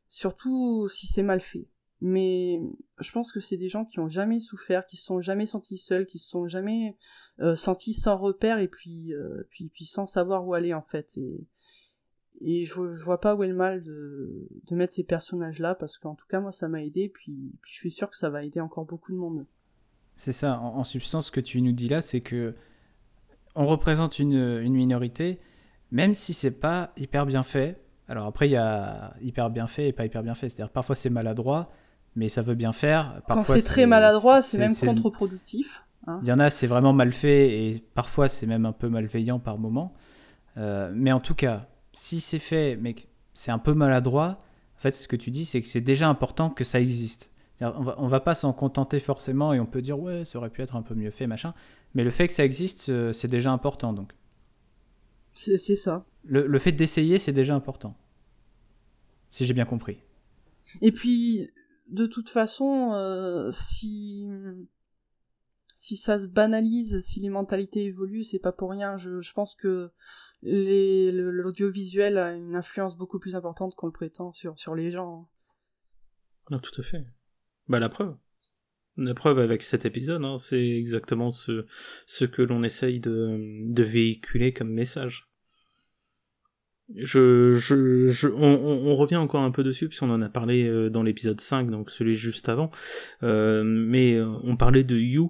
Surtout 0.09 0.87
si 0.89 1.07
c'est 1.07 1.23
mal 1.23 1.39
fait. 1.39 1.67
Mais 2.01 2.59
je 2.99 3.11
pense 3.11 3.31
que 3.31 3.39
c'est 3.39 3.57
des 3.57 3.69
gens 3.69 3.85
qui 3.85 3.99
ont 3.99 4.09
jamais 4.09 4.39
souffert 4.39 4.85
qui 4.85 4.97
se 4.97 5.05
sont 5.05 5.21
jamais 5.21 5.45
sentis 5.45 5.77
seuls 5.77 6.05
qui 6.05 6.19
se 6.19 6.29
sont 6.29 6.47
jamais 6.47 6.97
euh, 7.39 7.55
sentis 7.55 7.93
sans 7.93 8.17
repère 8.17 8.59
et 8.59 8.67
puis 8.67 9.13
puis 9.49 9.69
puis 9.69 9.85
sans 9.85 10.05
savoir 10.05 10.45
où 10.45 10.53
aller 10.53 10.73
en 10.73 10.83
fait. 10.83 11.17
Et 11.17 11.47
et 12.41 12.65
je, 12.65 12.73
je, 12.73 13.03
vois 13.03 13.19
pas 13.19 13.35
où 13.35 13.43
est 13.43 13.47
le 13.47 13.55
mal 13.55 13.81
de, 13.81 14.47
de 14.69 14.75
mettre 14.75 14.93
ces 14.93 15.03
personnages 15.03 15.59
là 15.59 15.73
parce 15.73 15.97
qu'en 15.97 16.13
tout 16.13 16.27
cas 16.27 16.39
moi 16.39 16.51
ça 16.51 16.67
m'a 16.67 16.83
aidé 16.83 17.09
puis, 17.09 17.57
puis 17.61 17.71
je 17.71 17.77
suis 17.77 17.91
sûr 17.91 18.09
que 18.09 18.15
ça 18.17 18.29
va 18.29 18.43
aider 18.43 18.59
encore 18.59 18.85
beaucoup 18.85 19.11
de 19.11 19.17
monde. 19.17 19.47
C'est 20.15 20.33
ça. 20.33 20.59
En, 20.59 20.83
substance 20.83 21.27
ce 21.27 21.31
que 21.31 21.39
tu 21.39 21.61
nous 21.61 21.71
dis 21.71 21.87
là 21.87 22.01
c'est 22.01 22.21
que 22.21 22.53
on 23.57 23.65
représente 23.65 24.19
une, 24.19 24.59
une 24.61 24.73
minorité 24.73 25.39
même 25.91 26.13
si 26.13 26.33
c'est 26.33 26.51
pas 26.51 26.91
hyper 26.97 27.25
bien 27.25 27.43
fait 27.43 27.81
alors 28.07 28.25
après 28.25 28.47
il 28.47 28.51
y 28.51 28.57
a 28.57 29.13
hyper 29.21 29.49
bien 29.49 29.67
fait 29.67 29.89
et 29.89 29.93
pas 29.93 30.05
hyper 30.05 30.23
bien 30.23 30.35
fait 30.35 30.49
c'est 30.49 30.61
à 30.61 30.65
dire 30.65 30.69
parfois 30.69 30.95
c'est 30.95 31.09
maladroit 31.09 31.71
mais 32.15 32.29
ça 32.29 32.41
veut 32.41 32.55
bien 32.55 32.71
faire 32.71 33.21
quand 33.27 33.43
c'est 33.43 33.61
très 33.61 33.85
maladroit 33.85 34.41
c'est 34.41 34.57
même 34.57 34.75
contre-productif 34.75 35.85
hein. 36.07 36.19
il 36.23 36.29
y 36.29 36.31
en 36.31 36.39
a 36.39 36.49
c'est 36.49 36.67
vraiment 36.67 36.93
mal 36.93 37.11
fait 37.11 37.67
et 37.67 37.83
parfois 37.93 38.27
c'est 38.27 38.47
même 38.47 38.65
un 38.65 38.71
peu 38.71 38.87
malveillant 38.87 39.39
par 39.39 39.57
moment 39.57 39.93
euh, 40.57 40.91
mais 40.95 41.11
en 41.11 41.19
tout 41.19 41.35
cas 41.35 41.67
si 41.97 42.21
c'est 42.21 42.39
fait, 42.39 42.77
mais 42.79 42.95
c'est 43.33 43.51
un 43.51 43.57
peu 43.57 43.73
maladroit, 43.73 44.43
en 44.77 44.79
fait, 44.79 44.95
ce 44.95 45.07
que 45.07 45.15
tu 45.15 45.31
dis, 45.31 45.45
c'est 45.45 45.61
que 45.61 45.67
c'est 45.67 45.81
déjà 45.81 46.07
important 46.07 46.49
que 46.49 46.63
ça 46.63 46.79
existe. 46.79 47.31
On 47.59 47.81
va, 47.81 47.95
va 47.95 48.19
pas 48.19 48.35
s'en 48.35 48.53
contenter 48.53 48.99
forcément 48.99 49.53
et 49.53 49.59
on 49.59 49.65
peut 49.65 49.81
dire 49.81 49.99
ouais, 49.99 50.25
ça 50.25 50.37
aurait 50.37 50.49
pu 50.49 50.61
être 50.61 50.75
un 50.75 50.83
peu 50.83 50.93
mieux 50.93 51.09
fait, 51.09 51.27
machin. 51.27 51.53
Mais 51.95 52.03
le 52.03 52.11
fait 52.11 52.27
que 52.27 52.33
ça 52.33 52.45
existe, 52.45 52.89
euh, 52.89 53.13
c'est 53.13 53.27
déjà 53.27 53.51
important 53.51 53.93
donc. 53.93 54.13
C'est 55.33 55.57
ça. 55.57 56.05
Le, 56.23 56.57
fait 56.59 56.71
d'essayer, 56.71 57.19
c'est 57.19 57.31
déjà 57.31 57.53
important. 57.53 57.95
Si 59.29 59.45
j'ai 59.45 59.53
bien 59.53 59.65
compris. 59.65 59.99
Et 60.81 60.91
puis, 60.91 61.51
de 61.89 62.07
toute 62.07 62.29
façon, 62.29 62.93
euh, 62.93 63.51
si 63.51 64.27
si 65.75 65.95
ça 65.95 66.19
se 66.19 66.25
banalise, 66.25 66.99
si 67.01 67.19
les 67.19 67.29
mentalités 67.29 67.83
évoluent, 67.85 68.23
c'est 68.23 68.39
pas 68.39 68.51
pour 68.51 68.71
rien. 68.71 68.97
Je, 68.97 69.21
je 69.21 69.31
pense 69.31 69.53
que 69.53 69.91
l'audiovisuel 70.41 72.17
a 72.17 72.33
une 72.33 72.55
influence 72.55 72.97
beaucoup 72.97 73.19
plus 73.19 73.35
importante 73.35 73.75
qu'on 73.75 73.85
le 73.85 73.91
prétend 73.91 74.33
sur, 74.33 74.57
sur 74.57 74.73
les 74.73 74.89
gens. 74.89 75.29
Non, 76.49 76.57
tout 76.57 76.81
à 76.81 76.83
fait. 76.83 77.05
Bah 77.67 77.79
la 77.79 77.89
preuve. 77.89 78.15
La 78.97 79.13
preuve 79.13 79.37
avec 79.37 79.61
cet 79.61 79.85
épisode, 79.85 80.23
hein, 80.25 80.37
c'est 80.39 80.69
exactement 80.69 81.31
ce, 81.31 81.65
ce 82.07 82.25
que 82.25 82.41
l'on 82.41 82.63
essaye 82.63 82.99
de, 82.99 83.37
de 83.71 83.83
véhiculer 83.83 84.53
comme 84.53 84.71
message. 84.71 85.27
Je, 86.95 87.51
je, 87.53 88.07
je 88.07 88.27
on, 88.29 88.87
on, 88.87 88.95
revient 88.95 89.17
encore 89.17 89.41
un 89.43 89.51
peu 89.51 89.63
dessus 89.63 89.89
puisqu'on 89.89 90.09
en 90.09 90.21
a 90.21 90.29
parlé 90.29 90.65
euh, 90.65 90.89
dans 90.89 91.03
l'épisode 91.03 91.41
5, 91.41 91.69
donc 91.69 91.91
celui 91.91 92.15
juste 92.15 92.47
avant. 92.47 92.71
Euh, 93.23 93.63
mais 93.63 94.15
euh, 94.15 94.25
on 94.43 94.55
parlait 94.55 94.85
de 94.85 94.97
You 94.97 95.29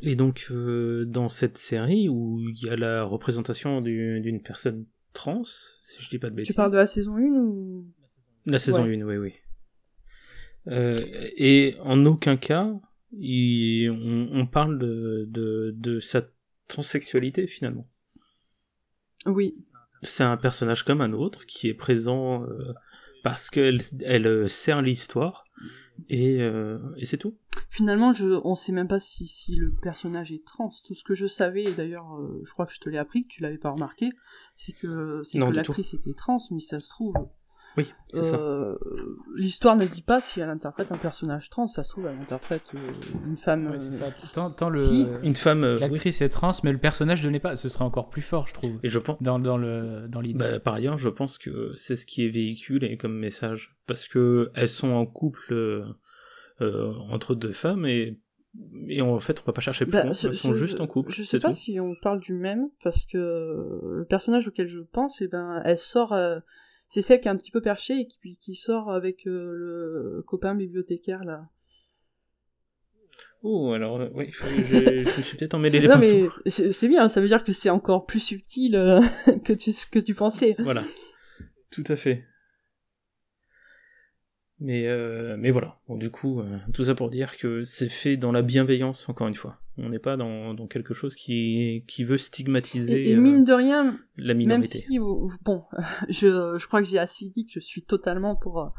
et 0.00 0.14
donc 0.14 0.46
euh, 0.50 1.04
dans 1.04 1.28
cette 1.28 1.58
série 1.58 2.08
où 2.08 2.40
il 2.40 2.64
y 2.64 2.70
a 2.70 2.76
la 2.76 3.02
représentation 3.02 3.80
d'une 3.80 4.40
personne 4.42 4.86
trans, 5.12 5.42
si 5.44 6.02
je 6.02 6.08
dis 6.08 6.18
pas 6.18 6.30
de 6.30 6.36
bêtises. 6.36 6.54
Tu 6.54 6.54
parles 6.54 6.72
de 6.72 6.76
la 6.76 6.86
saison 6.86 7.16
1 7.16 7.20
ou? 7.22 7.86
La 8.46 8.58
saison 8.60 8.84
1, 8.84 9.02
oui 9.02 9.16
oui. 9.16 9.34
Euh, 10.68 10.94
et 11.36 11.76
en 11.80 12.06
aucun 12.06 12.36
cas 12.36 12.72
il, 13.12 13.90
on, 13.90 14.28
on, 14.32 14.46
parle 14.46 14.78
de, 14.78 15.26
de, 15.28 15.74
de 15.76 15.98
sa 16.00 16.22
transsexualité 16.68 17.46
finalement. 17.46 17.82
Oui. 19.26 19.54
C'est 20.02 20.24
un 20.24 20.36
personnage 20.36 20.84
comme 20.84 21.00
un 21.00 21.12
autre 21.12 21.46
qui 21.46 21.68
est 21.68 21.74
présent 21.74 22.44
euh, 22.44 22.72
parce 23.22 23.50
qu'elle 23.50 23.80
elle 24.04 24.48
sert 24.48 24.82
l'histoire 24.82 25.44
et, 26.08 26.40
euh, 26.40 26.78
et 26.96 27.04
c'est 27.04 27.18
tout. 27.18 27.36
Finalement, 27.68 28.12
je, 28.12 28.40
on 28.44 28.54
sait 28.54 28.72
même 28.72 28.88
pas 28.88 28.98
si, 28.98 29.26
si 29.26 29.54
le 29.56 29.72
personnage 29.72 30.32
est 30.32 30.44
trans. 30.44 30.70
Tout 30.84 30.94
ce 30.94 31.04
que 31.04 31.14
je 31.14 31.26
savais, 31.26 31.64
et 31.64 31.72
d'ailleurs, 31.72 32.16
euh, 32.18 32.40
je 32.44 32.52
crois 32.52 32.66
que 32.66 32.72
je 32.72 32.80
te 32.80 32.88
l'ai 32.88 32.98
appris, 32.98 33.24
que 33.24 33.28
tu 33.28 33.42
l'avais 33.42 33.58
pas 33.58 33.70
remarqué, 33.70 34.10
c'est 34.54 34.72
que, 34.72 35.20
c'est 35.22 35.38
que 35.38 35.44
l'actrice 35.44 35.94
était 35.94 36.14
trans, 36.14 36.38
mais 36.50 36.60
ça 36.60 36.80
se 36.80 36.88
trouve, 36.88 37.14
oui, 37.76 37.92
c'est 38.08 38.24
ça. 38.24 38.36
Euh, 38.36 38.76
l'histoire 39.36 39.76
ne 39.76 39.86
dit 39.86 40.02
pas 40.02 40.20
si 40.20 40.40
elle 40.40 40.48
interprète 40.50 40.92
un 40.92 40.96
personnage 40.96 41.48
trans, 41.48 41.66
ça 41.66 41.82
se 41.82 41.90
trouve 41.90 42.06
elle 42.06 42.18
interprète 42.18 42.70
euh, 42.74 42.78
une 43.26 43.36
femme. 43.36 43.70
Ouais, 43.70 43.80
ça. 43.80 44.06
Tant, 44.34 44.50
tant 44.50 44.68
le, 44.68 45.24
une 45.24 45.36
femme. 45.36 45.64
L'actrice 45.78 46.20
est 46.20 46.28
trans, 46.28 46.52
mais 46.64 46.72
le 46.72 46.78
personnage 46.78 47.24
ne 47.24 47.30
l'est 47.30 47.40
pas. 47.40 47.56
Ce 47.56 47.68
serait 47.68 47.84
encore 47.84 48.10
plus 48.10 48.22
fort, 48.22 48.48
je 48.48 48.54
trouve. 48.54 48.78
Et 48.82 48.88
je 48.88 48.98
pense. 48.98 49.20
Dans, 49.22 49.38
dans 49.38 49.56
le 49.56 50.06
dans 50.08 50.20
l'idée. 50.20 50.38
Bah, 50.38 50.60
par 50.60 50.74
ailleurs, 50.74 50.98
je 50.98 51.08
pense 51.08 51.38
que 51.38 51.72
c'est 51.74 51.96
ce 51.96 52.06
qui 52.06 52.26
est 52.26 52.30
véhiculé 52.30 52.96
comme 52.96 53.18
message, 53.18 53.76
parce 53.86 54.06
que 54.06 54.50
elles 54.54 54.68
sont 54.68 54.90
en 54.90 55.06
couple 55.06 55.54
euh, 56.60 56.92
entre 57.10 57.34
deux 57.34 57.52
femmes 57.52 57.86
et 57.86 58.18
et 58.86 59.00
en 59.00 59.18
fait, 59.18 59.40
on 59.40 59.44
va 59.46 59.54
pas 59.54 59.62
chercher 59.62 59.86
plus 59.86 59.92
bah, 59.92 60.02
loin, 60.02 60.12
elles 60.12 60.34
sont 60.34 60.54
juste 60.54 60.78
en 60.80 60.86
couple. 60.86 61.10
Je 61.10 61.22
sais 61.22 61.38
pas 61.38 61.54
si 61.54 61.80
on 61.80 61.94
parle 61.94 62.20
du 62.20 62.34
même, 62.34 62.68
parce 62.82 63.06
que 63.06 63.16
le 63.16 64.04
personnage 64.04 64.46
auquel 64.46 64.66
je 64.66 64.80
pense, 64.80 65.22
et 65.22 65.24
eh 65.24 65.28
ben, 65.28 65.62
elle 65.64 65.78
sort, 65.78 66.14
c'est 66.92 67.00
celle 67.00 67.22
qui 67.22 67.28
est 67.28 67.30
un 67.30 67.36
petit 67.38 67.50
peu 67.50 67.62
perchée 67.62 68.00
et 68.00 68.06
qui, 68.06 68.36
qui 68.36 68.54
sort 68.54 68.92
avec 68.92 69.26
euh, 69.26 69.54
le 69.54 70.22
copain 70.26 70.54
bibliothécaire 70.54 71.24
là. 71.24 71.48
Oh, 73.42 73.72
alors, 73.72 73.98
euh, 73.98 74.10
oui, 74.12 74.30
je, 74.30 75.00
me 75.00 75.04
suis 75.06 75.38
peut-être 75.38 75.54
emmêlé 75.54 75.80
les 75.80 75.88
non, 75.88 75.96
mais 75.96 76.28
c'est 76.46 76.88
bien, 76.88 77.08
ça 77.08 77.22
veut 77.22 77.28
dire 77.28 77.44
que 77.44 77.54
c'est 77.54 77.70
encore 77.70 78.04
plus 78.04 78.20
subtil 78.20 78.76
euh, 78.76 79.00
que, 79.46 79.54
tu, 79.54 79.70
que 79.90 80.00
tu 80.00 80.12
pensais. 80.12 80.54
Voilà, 80.58 80.84
tout 81.70 81.84
à 81.88 81.96
fait. 81.96 82.26
Mais, 84.62 84.86
euh, 84.86 85.36
mais 85.36 85.50
voilà. 85.50 85.78
Bon, 85.88 85.96
du 85.96 86.10
coup, 86.10 86.40
euh, 86.40 86.44
tout 86.72 86.84
ça 86.84 86.94
pour 86.94 87.10
dire 87.10 87.36
que 87.36 87.64
c'est 87.64 87.88
fait 87.88 88.16
dans 88.16 88.30
la 88.30 88.42
bienveillance, 88.42 89.08
encore 89.08 89.26
une 89.26 89.34
fois. 89.34 89.58
On 89.76 89.88
n'est 89.88 89.98
pas 89.98 90.16
dans, 90.16 90.54
dans, 90.54 90.68
quelque 90.68 90.94
chose 90.94 91.16
qui, 91.16 91.84
qui 91.88 92.04
veut 92.04 92.18
stigmatiser. 92.18 93.10
Et, 93.10 93.16
mine 93.16 93.44
de 93.44 93.52
rien, 93.52 93.98
la 94.16 94.34
minorité. 94.34 94.78
même 94.78 94.86
si, 94.86 94.98
bon, 94.98 95.64
je, 96.08 96.56
je 96.58 96.66
crois 96.68 96.80
que 96.80 96.86
j'ai 96.86 96.98
assez 96.98 97.28
dit 97.30 97.44
que 97.44 97.52
je 97.52 97.60
suis 97.60 97.82
totalement 97.82 98.36
pour 98.36 98.72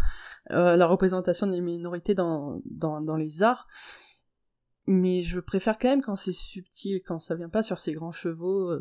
euh, 0.52 0.76
la 0.78 0.86
représentation 0.86 1.48
des 1.48 1.60
minorités 1.60 2.16
dans, 2.16 2.62
dans, 2.66 3.02
dans 3.02 3.18
les 3.18 3.44
arts. 3.44 3.68
Mais 4.88 5.22
je 5.22 5.42
préfère 5.42 5.78
quand 5.78 5.90
même 5.90 6.02
quand 6.02 6.16
c'est 6.16 6.34
subtil, 6.34 7.02
quand 7.06 7.20
ça 7.20 7.36
vient 7.36 7.50
pas 7.50 7.64
sur 7.64 7.78
ces 7.78 7.92
grands 7.92 8.12
chevaux, 8.12 8.72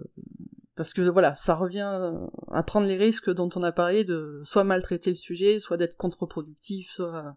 parce 0.76 0.94
que 0.94 1.02
voilà, 1.02 1.34
ça 1.34 1.54
revient 1.54 2.12
à 2.50 2.62
prendre 2.62 2.86
les 2.86 2.96
risques 2.96 3.32
dont 3.32 3.48
on 3.56 3.62
a 3.62 3.72
parlé 3.72 4.04
de 4.04 4.40
soit 4.44 4.64
maltraiter 4.64 5.10
le 5.10 5.16
sujet, 5.16 5.58
soit 5.58 5.76
d'être 5.76 5.96
contre-productif, 5.96 6.90
soit... 6.90 7.36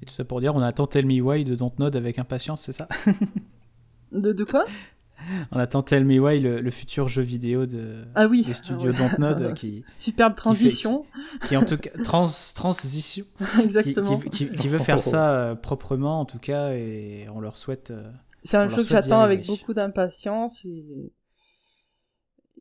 Et 0.00 0.06
tout 0.06 0.14
ça 0.14 0.24
pour 0.24 0.40
dire, 0.40 0.54
on 0.54 0.62
attend 0.62 0.86
Tell 0.86 1.06
Me 1.06 1.20
Why 1.20 1.44
de 1.44 1.56
Dontnod 1.56 1.96
avec 1.96 2.18
impatience, 2.18 2.62
c'est 2.62 2.72
ça? 2.72 2.88
De, 4.12 4.32
de 4.32 4.44
quoi? 4.44 4.64
On 5.50 5.58
attend 5.58 5.82
Tell 5.82 6.04
Me 6.04 6.18
Why, 6.18 6.40
le, 6.40 6.70
futur 6.70 7.08
jeu 7.08 7.22
vidéo 7.22 7.66
de, 7.66 8.04
ah 8.14 8.26
oui, 8.26 8.42
des 8.42 8.54
studios 8.54 8.92
ah 8.94 8.98
Dontnod 8.98 9.54
qui... 9.56 9.84
Superbe 9.98 10.34
transition. 10.34 11.04
Qui, 11.46 11.56
en 11.56 11.64
tout 11.64 11.76
cas... 11.76 11.90
Trans, 12.04 12.28
transition. 12.54 13.24
Exactement. 13.62 14.18
Qui, 14.18 14.46
veut 14.46 14.78
faire 14.78 15.02
ça 15.02 15.30
euh, 15.30 15.54
proprement, 15.54 16.20
en 16.20 16.24
tout 16.24 16.38
cas, 16.38 16.70
et 16.70 17.26
on 17.34 17.40
leur 17.40 17.56
souhaite... 17.56 17.90
Euh, 17.90 18.10
c'est 18.44 18.56
un 18.56 18.68
jeu 18.68 18.84
que 18.84 18.88
j'attends 18.88 19.20
avec 19.20 19.46
beaucoup 19.46 19.74
d'impatience 19.74 20.64
et 20.64 21.12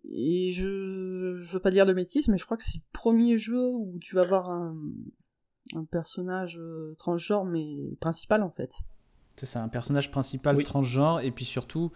et 0.10 0.52
je, 0.52 1.36
je 1.42 1.54
veux 1.54 1.60
pas 1.60 1.72
dire 1.72 1.86
de 1.86 1.94
métis, 1.94 2.28
mais 2.28 2.38
je 2.38 2.46
crois 2.46 2.58
que 2.58 2.64
c'est 2.64 2.78
le 2.78 2.84
premier 2.94 3.38
jeu 3.38 3.68
où 3.74 3.98
tu 4.00 4.16
vas 4.16 4.22
avoir 4.22 4.50
un, 4.50 4.76
un 5.76 5.86
personnage 5.86 6.58
euh, 6.60 6.96
transgenre, 6.98 7.46
mais 7.46 7.96
principal 8.00 8.44
en 8.44 8.52
fait. 8.52 8.72
C'est 9.36 9.46
ça, 9.46 9.62
un 9.62 9.68
personnage 9.68 10.10
principal 10.10 10.62
transgenre, 10.64 11.20
et 11.20 11.32
puis 11.32 11.46
surtout 11.46 11.92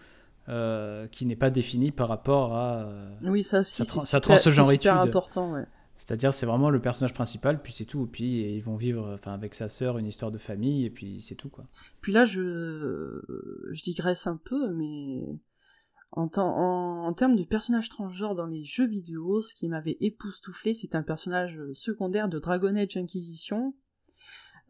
euh, 0.48 1.06
qui 1.08 1.26
n'est 1.26 1.36
pas 1.36 1.50
défini 1.50 1.90
par 1.90 2.08
rapport 2.08 2.54
à 2.54 2.88
oui, 3.24 3.42
ça 3.42 3.60
aussi, 3.60 3.84
sa, 3.84 4.00
sa 4.00 4.20
transgenritude. 4.20 4.82
C'est 4.82 4.88
important, 4.88 5.52
ouais. 5.52 5.66
C'est-à-dire, 5.96 6.34
c'est 6.34 6.46
vraiment 6.46 6.70
le 6.70 6.80
personnage 6.80 7.14
principal, 7.14 7.62
puis 7.62 7.72
c'est 7.72 7.84
tout. 7.84 8.08
Puis 8.10 8.56
ils 8.56 8.62
vont 8.62 8.76
vivre, 8.76 9.12
enfin, 9.14 9.32
avec 9.34 9.54
sa 9.54 9.68
sœur, 9.68 9.98
une 9.98 10.06
histoire 10.06 10.32
de 10.32 10.38
famille, 10.38 10.84
et 10.84 10.90
puis 10.90 11.20
c'est 11.20 11.36
tout, 11.36 11.48
quoi. 11.48 11.62
Puis 12.00 12.12
là, 12.12 12.24
je, 12.24 13.22
je 13.70 13.82
digresse 13.82 14.26
un 14.26 14.36
peu, 14.36 14.72
mais 14.72 15.38
en, 16.12 17.12
termes 17.14 17.36
de 17.36 17.44
personnage 17.44 17.88
transgenre 17.88 18.34
dans 18.34 18.46
les 18.46 18.64
jeux 18.64 18.86
vidéo, 18.86 19.40
ce 19.40 19.54
qui 19.54 19.68
m'avait 19.68 19.96
époustouflé, 20.00 20.74
c'est 20.74 20.94
un 20.94 21.02
personnage 21.02 21.58
secondaire 21.72 22.28
de 22.28 22.38
Dragon 22.38 22.76
Age 22.76 22.96
Inquisition. 22.96 23.74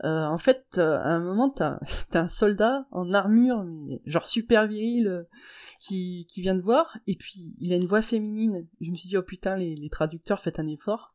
Euh, 0.05 0.25
en 0.25 0.39
fait, 0.39 0.65
euh, 0.79 0.99
à 0.99 1.09
un 1.09 1.21
moment, 1.21 1.51
t'as 1.51 1.79
un 2.15 2.29
soldat 2.29 2.87
en 2.91 3.13
armure, 3.13 3.63
mais 3.65 4.03
genre 4.07 4.27
super 4.27 4.67
viril, 4.67 5.07
euh, 5.07 5.23
qui, 5.81 6.27
vient 6.39 6.55
de 6.55 6.61
voir, 6.61 6.99
et 7.07 7.15
puis 7.17 7.57
il 7.61 7.73
a 7.73 7.77
une 7.77 7.87
voix 7.87 8.03
féminine. 8.03 8.67
Je 8.81 8.91
me 8.91 8.97
suis 8.97 9.09
dit, 9.09 9.17
oh 9.17 9.23
putain, 9.23 9.57
les, 9.57 9.77
les 9.77 9.91
traducteurs, 9.91 10.41
faites 10.41 10.59
un 10.59 10.67
effort. 10.67 11.15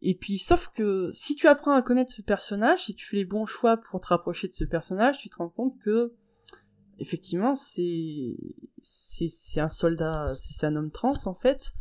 Et 0.00 0.14
puis, 0.14 0.38
sauf 0.38 0.68
que 0.68 1.10
si 1.12 1.34
tu 1.34 1.48
apprends 1.48 1.72
à 1.72 1.82
connaître 1.82 2.12
ce 2.12 2.22
personnage, 2.22 2.84
si 2.84 2.94
tu 2.94 3.06
fais 3.06 3.16
les 3.16 3.24
bons 3.24 3.46
choix 3.46 3.76
pour 3.76 4.00
te 4.00 4.06
rapprocher 4.08 4.46
de 4.48 4.54
ce 4.54 4.64
personnage, 4.64 5.18
tu 5.18 5.28
te 5.28 5.36
rends 5.36 5.48
compte 5.48 5.78
que 5.80 6.14
effectivement, 6.98 7.54
c'est 7.54 8.36
c'est 8.80 9.60
un 9.60 9.68
soldat, 9.68 10.32
c'est 10.36 10.64
un 10.64 10.76
homme 10.76 10.90
trans 10.90 11.12
en 11.26 11.34
fait, 11.34 11.72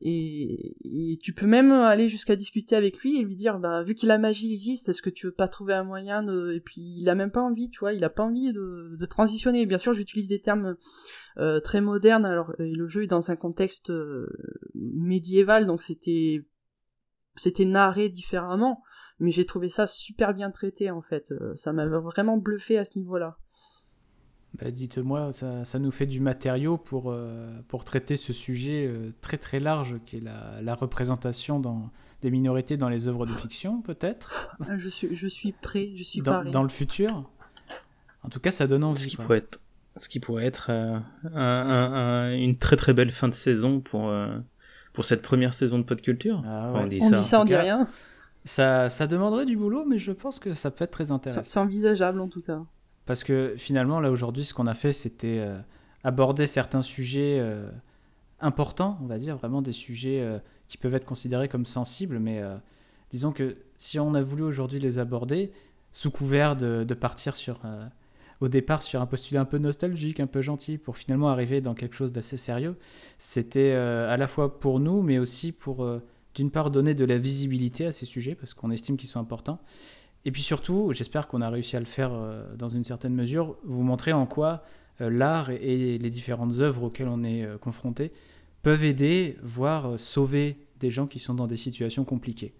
et, 0.00 0.76
et 1.12 1.18
tu 1.18 1.34
peux 1.34 1.46
même 1.46 1.70
aller 1.70 2.08
jusqu'à 2.08 2.36
discuter 2.36 2.74
avec 2.74 2.98
lui 2.98 3.18
et 3.18 3.22
lui 3.22 3.36
dire, 3.36 3.58
bah 3.58 3.82
vu 3.82 3.94
que 3.94 4.06
la 4.06 4.18
magie 4.18 4.52
existe, 4.52 4.88
est-ce 4.88 5.02
que 5.02 5.10
tu 5.10 5.26
veux 5.26 5.32
pas 5.32 5.48
trouver 5.48 5.74
un 5.74 5.84
moyen 5.84 6.22
de, 6.22 6.52
et 6.54 6.60
puis 6.60 6.80
il 6.80 7.08
a 7.08 7.14
même 7.14 7.30
pas 7.30 7.42
envie, 7.42 7.68
tu 7.68 7.80
vois, 7.80 7.92
il 7.92 8.02
a 8.02 8.10
pas 8.10 8.24
envie 8.24 8.52
de, 8.52 8.96
de 8.98 9.06
transitionner. 9.06 9.66
Bien 9.66 9.78
sûr, 9.78 9.92
j'utilise 9.92 10.28
des 10.28 10.40
termes 10.40 10.76
euh, 11.38 11.60
très 11.60 11.80
modernes. 11.80 12.24
Alors 12.24 12.52
le 12.58 12.86
jeu 12.86 13.04
est 13.04 13.08
dans 13.08 13.30
un 13.30 13.36
contexte 13.36 13.90
euh, 13.90 14.26
médiéval, 14.74 15.66
donc 15.66 15.82
c'était 15.82 16.46
c'était 17.36 17.64
narré 17.64 18.08
différemment, 18.08 18.82
mais 19.18 19.30
j'ai 19.30 19.46
trouvé 19.46 19.68
ça 19.68 19.86
super 19.86 20.34
bien 20.34 20.50
traité 20.50 20.90
en 20.90 21.02
fait. 21.02 21.32
Euh, 21.32 21.54
ça 21.54 21.72
m'avait 21.72 21.98
vraiment 21.98 22.38
bluffé 22.38 22.78
à 22.78 22.84
ce 22.84 22.98
niveau-là. 22.98 23.38
Bah, 24.60 24.70
dites-moi, 24.70 25.32
ça, 25.32 25.64
ça, 25.64 25.78
nous 25.78 25.90
fait 25.90 26.06
du 26.06 26.20
matériau 26.20 26.76
pour, 26.76 27.10
euh, 27.10 27.50
pour 27.68 27.84
traiter 27.84 28.16
ce 28.16 28.34
sujet 28.34 28.86
euh, 28.86 29.10
très 29.22 29.38
très 29.38 29.60
large 29.60 29.96
qui 30.04 30.18
est 30.18 30.20
la, 30.20 30.60
la, 30.60 30.74
représentation 30.74 31.58
dans, 31.58 31.90
des 32.20 32.30
minorités 32.30 32.76
dans 32.76 32.90
les 32.90 33.08
œuvres 33.08 33.24
de 33.24 33.30
fiction, 33.30 33.80
peut-être 33.80 34.54
ah, 34.68 34.76
je 34.76 34.88
suis, 34.90 35.14
je 35.14 35.26
suis 35.26 35.52
prêt, 35.52 35.92
je 35.94 36.02
suis 36.02 36.20
dans, 36.20 36.44
dans 36.44 36.62
le 36.62 36.68
futur? 36.68 37.24
En 38.24 38.28
tout 38.28 38.40
cas, 38.40 38.50
ça 38.50 38.66
donne 38.66 38.84
envie. 38.84 39.00
Ce 39.00 39.06
qui, 39.08 39.16
pourrait 39.16 39.38
être, 39.38 39.58
ce 39.96 40.08
qui 40.08 40.20
pourrait 40.20 40.44
être 40.44 40.66
euh, 40.68 40.98
un, 41.32 41.32
un, 41.34 42.34
une 42.34 42.58
très 42.58 42.76
très 42.76 42.92
belle 42.92 43.10
fin 43.10 43.28
de 43.28 43.34
saison 43.34 43.80
pour, 43.80 44.12
pour 44.92 45.06
cette 45.06 45.22
première 45.22 45.54
saison 45.54 45.78
de 45.78 45.84
Pod 45.84 46.00
Culture. 46.02 46.42
Ah 46.46 46.72
on 46.74 46.86
dit 46.86 46.98
on 47.00 47.08
ça, 47.08 47.16
dit 47.16 47.24
ça, 47.24 47.40
on 47.40 47.44
dit 47.46 47.56
rien. 47.56 47.88
Ça, 48.44 48.90
ça 48.90 49.06
demanderait 49.06 49.46
du 49.46 49.56
boulot, 49.56 49.84
mais 49.86 49.98
je 49.98 50.12
pense 50.12 50.40
que 50.40 50.52
ça 50.52 50.70
peut 50.70 50.84
être 50.84 50.90
très 50.90 51.10
intéressant. 51.10 51.42
C'est 51.42 51.58
envisageable 51.58 52.20
en 52.20 52.28
tout 52.28 52.42
cas. 52.42 52.60
Parce 53.06 53.24
que 53.24 53.54
finalement, 53.56 54.00
là 54.00 54.10
aujourd'hui, 54.10 54.44
ce 54.44 54.54
qu'on 54.54 54.66
a 54.66 54.74
fait, 54.74 54.92
c'était 54.92 55.38
euh, 55.38 55.58
aborder 56.04 56.46
certains 56.46 56.82
sujets 56.82 57.38
euh, 57.40 57.68
importants, 58.40 58.98
on 59.02 59.06
va 59.06 59.18
dire, 59.18 59.36
vraiment 59.36 59.62
des 59.62 59.72
sujets 59.72 60.20
euh, 60.20 60.38
qui 60.68 60.78
peuvent 60.78 60.94
être 60.94 61.04
considérés 61.04 61.48
comme 61.48 61.66
sensibles, 61.66 62.18
mais 62.18 62.40
disons 63.10 63.32
que 63.32 63.56
si 63.76 63.98
on 63.98 64.14
a 64.14 64.22
voulu 64.22 64.42
aujourd'hui 64.42 64.78
les 64.78 64.98
aborder, 64.98 65.52
sous 65.90 66.10
couvert 66.10 66.56
de, 66.56 66.84
de 66.84 66.94
partir 66.94 67.36
sur, 67.36 67.60
au 68.40 68.48
départ 68.48 68.80
sur 68.80 69.02
un 69.02 69.06
postulat 69.06 69.42
un 69.42 69.44
peu 69.44 69.58
nostalgique, 69.58 70.18
un 70.18 70.26
peu 70.26 70.40
gentil, 70.40 70.78
pour 70.78 70.96
finalement 70.96 71.28
arriver 71.28 71.60
dans 71.60 71.74
quelque 71.74 71.94
chose 71.94 72.10
d'assez 72.10 72.38
sérieux, 72.38 72.78
c'était 73.18 73.72
à 73.72 74.16
la 74.16 74.26
fois 74.26 74.58
pour 74.58 74.80
nous, 74.80 75.02
mais 75.02 75.18
aussi 75.18 75.52
pour, 75.52 75.86
d'une 76.34 76.50
part, 76.50 76.70
donner 76.70 76.94
de 76.94 77.04
la 77.04 77.18
visibilité 77.18 77.84
à 77.84 77.92
ces 77.92 78.06
sujets, 78.06 78.34
parce 78.34 78.54
qu'on 78.54 78.70
estime 78.70 78.96
qu'ils 78.96 79.10
sont 79.10 79.20
importants, 79.20 79.60
et 80.24 80.30
puis 80.30 80.42
surtout, 80.42 80.92
j'espère 80.92 81.26
qu'on 81.26 81.40
a 81.40 81.50
réussi 81.50 81.76
à 81.76 81.80
le 81.80 81.86
faire 81.86 82.12
euh, 82.12 82.54
dans 82.54 82.68
une 82.68 82.84
certaine 82.84 83.14
mesure, 83.14 83.56
vous 83.64 83.82
montrer 83.82 84.12
en 84.12 84.26
quoi 84.26 84.62
euh, 85.00 85.10
l'art 85.10 85.50
et 85.50 85.98
les 85.98 86.10
différentes 86.10 86.60
œuvres 86.60 86.84
auxquelles 86.84 87.08
on 87.08 87.24
est 87.24 87.44
euh, 87.44 87.58
confronté 87.58 88.12
peuvent 88.62 88.84
aider, 88.84 89.36
voire 89.42 89.98
sauver 89.98 90.56
des 90.78 90.90
gens 90.90 91.08
qui 91.08 91.18
sont 91.18 91.34
dans 91.34 91.48
des 91.48 91.56
situations 91.56 92.04
compliquées. 92.04 92.54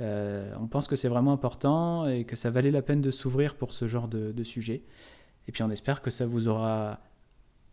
on 0.00 0.66
pense 0.68 0.88
que 0.88 0.96
c'est 0.96 1.08
vraiment 1.08 1.32
important 1.32 2.08
et 2.08 2.24
que 2.24 2.34
ça 2.34 2.50
valait 2.50 2.72
la 2.72 2.82
peine 2.82 3.00
de 3.00 3.12
s'ouvrir 3.12 3.54
pour 3.54 3.72
ce 3.72 3.86
genre 3.86 4.08
de, 4.08 4.32
de, 4.32 4.44
sujet. 4.44 4.82
Et 5.46 5.52
puis 5.52 5.62
on 5.62 5.70
espère 5.70 6.02
que 6.02 6.10
ça 6.10 6.26
vous 6.26 6.48
aura 6.48 7.00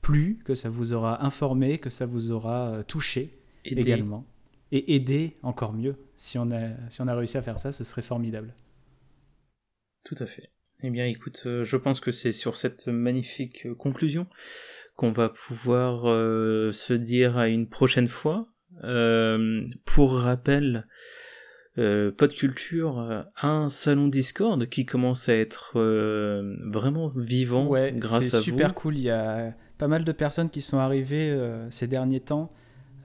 plu, 0.01 0.39
que 0.45 0.53
ça 0.53 0.69
vous 0.69 0.93
aura 0.93 1.25
informé, 1.25 1.79
que 1.79 1.89
ça 1.89 2.05
vous 2.05 2.31
aura 2.31 2.83
touché 2.87 3.39
également. 3.63 4.25
Et 4.71 4.95
aidé 4.95 5.37
encore 5.41 5.73
mieux. 5.73 5.95
Si 6.17 6.37
on, 6.37 6.51
a, 6.51 6.69
si 6.89 7.01
on 7.01 7.07
a 7.07 7.15
réussi 7.15 7.37
à 7.37 7.41
faire 7.41 7.57
ça, 7.57 7.71
ce 7.71 7.83
serait 7.83 8.03
formidable. 8.03 8.53
Tout 10.05 10.15
à 10.19 10.27
fait. 10.27 10.51
Eh 10.83 10.91
bien, 10.91 11.05
écoute, 11.05 11.43
euh, 11.47 11.65
je 11.65 11.77
pense 11.77 11.99
que 11.99 12.11
c'est 12.11 12.31
sur 12.31 12.55
cette 12.55 12.87
magnifique 12.87 13.65
euh, 13.65 13.73
conclusion 13.73 14.27
qu'on 14.95 15.11
va 15.11 15.29
pouvoir 15.29 16.03
euh, 16.05 16.71
se 16.71 16.93
dire 16.93 17.37
à 17.37 17.47
une 17.47 17.67
prochaine 17.67 18.07
fois. 18.07 18.47
pour 19.85 20.13
rappel, 20.13 20.87
euh, 21.79 22.11
Podculture 22.11 22.99
a 23.35 23.47
un 23.47 23.69
salon 23.69 24.07
Discord 24.07 24.67
qui 24.69 24.85
commence 24.85 25.27
à 25.27 25.33
être 25.33 25.79
vraiment 26.69 27.11
vivant 27.15 27.65
grâce 27.95 28.13
à 28.13 28.37
vous. 28.37 28.43
C'est 28.43 28.51
super 28.51 28.75
cool. 28.75 28.97
Il 28.97 29.03
y 29.03 29.09
a 29.09 29.53
pas 29.79 29.87
mal 29.87 30.05
de 30.05 30.11
personnes 30.11 30.51
qui 30.51 30.61
sont 30.61 30.77
arrivées 30.77 31.35
ces 31.71 31.87
derniers 31.87 32.21
temps. 32.21 32.49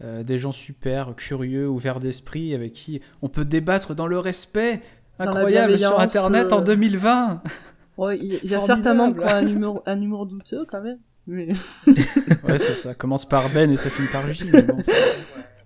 des 0.02 0.38
gens 0.38 0.52
super 0.52 1.16
curieux, 1.16 1.66
ouverts 1.66 1.98
d'esprit, 1.98 2.54
avec 2.54 2.74
qui 2.74 3.00
on 3.22 3.28
peut 3.28 3.44
débattre 3.44 3.94
dans 3.94 4.06
le 4.06 4.18
respect, 4.18 4.82
incroyable 5.20 5.78
sur 5.78 6.00
Internet 6.00 6.52
en 6.52 6.60
2020. 6.60 7.42
Euh, 7.98 8.14
il 8.14 8.50
y, 8.50 8.54
a 8.54 8.60
certainement 8.60 9.12
un 9.24 9.46
humour, 9.46 9.82
un 9.84 10.00
humour 10.00 10.26
douteux 10.26 10.64
quand 10.66 10.80
même. 10.80 10.98
Mais... 11.26 11.48
ouais, 12.44 12.58
ça, 12.58 12.72
ça 12.74 12.94
commence 12.94 13.28
par 13.28 13.50
Ben 13.50 13.70
et 13.70 13.76
ça 13.76 13.90
finit 13.90 14.08
par 14.10 14.32
J. 14.32 14.44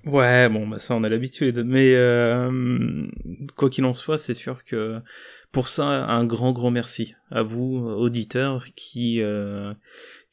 ouais, 0.07 0.49
bon, 0.49 0.67
bah 0.67 0.79
ça 0.81 0.97
on 0.97 1.05
a 1.05 1.09
l'habitude. 1.09 1.63
Mais 1.65 1.95
euh, 1.95 3.07
quoi 3.57 3.71
qu'il 3.71 3.85
en 3.85 3.95
soit, 3.95 4.19
c'est 4.19 4.35
sûr 4.35 4.65
que 4.65 5.01
pour 5.53 5.69
ça, 5.69 5.85
un 5.85 6.25
grand 6.25 6.53
grand 6.53 6.73
merci 6.73 7.15
à 7.31 7.45
vous, 7.45 7.77
auditeurs, 7.77 8.65
qui 8.75 9.23
euh, 9.23 9.73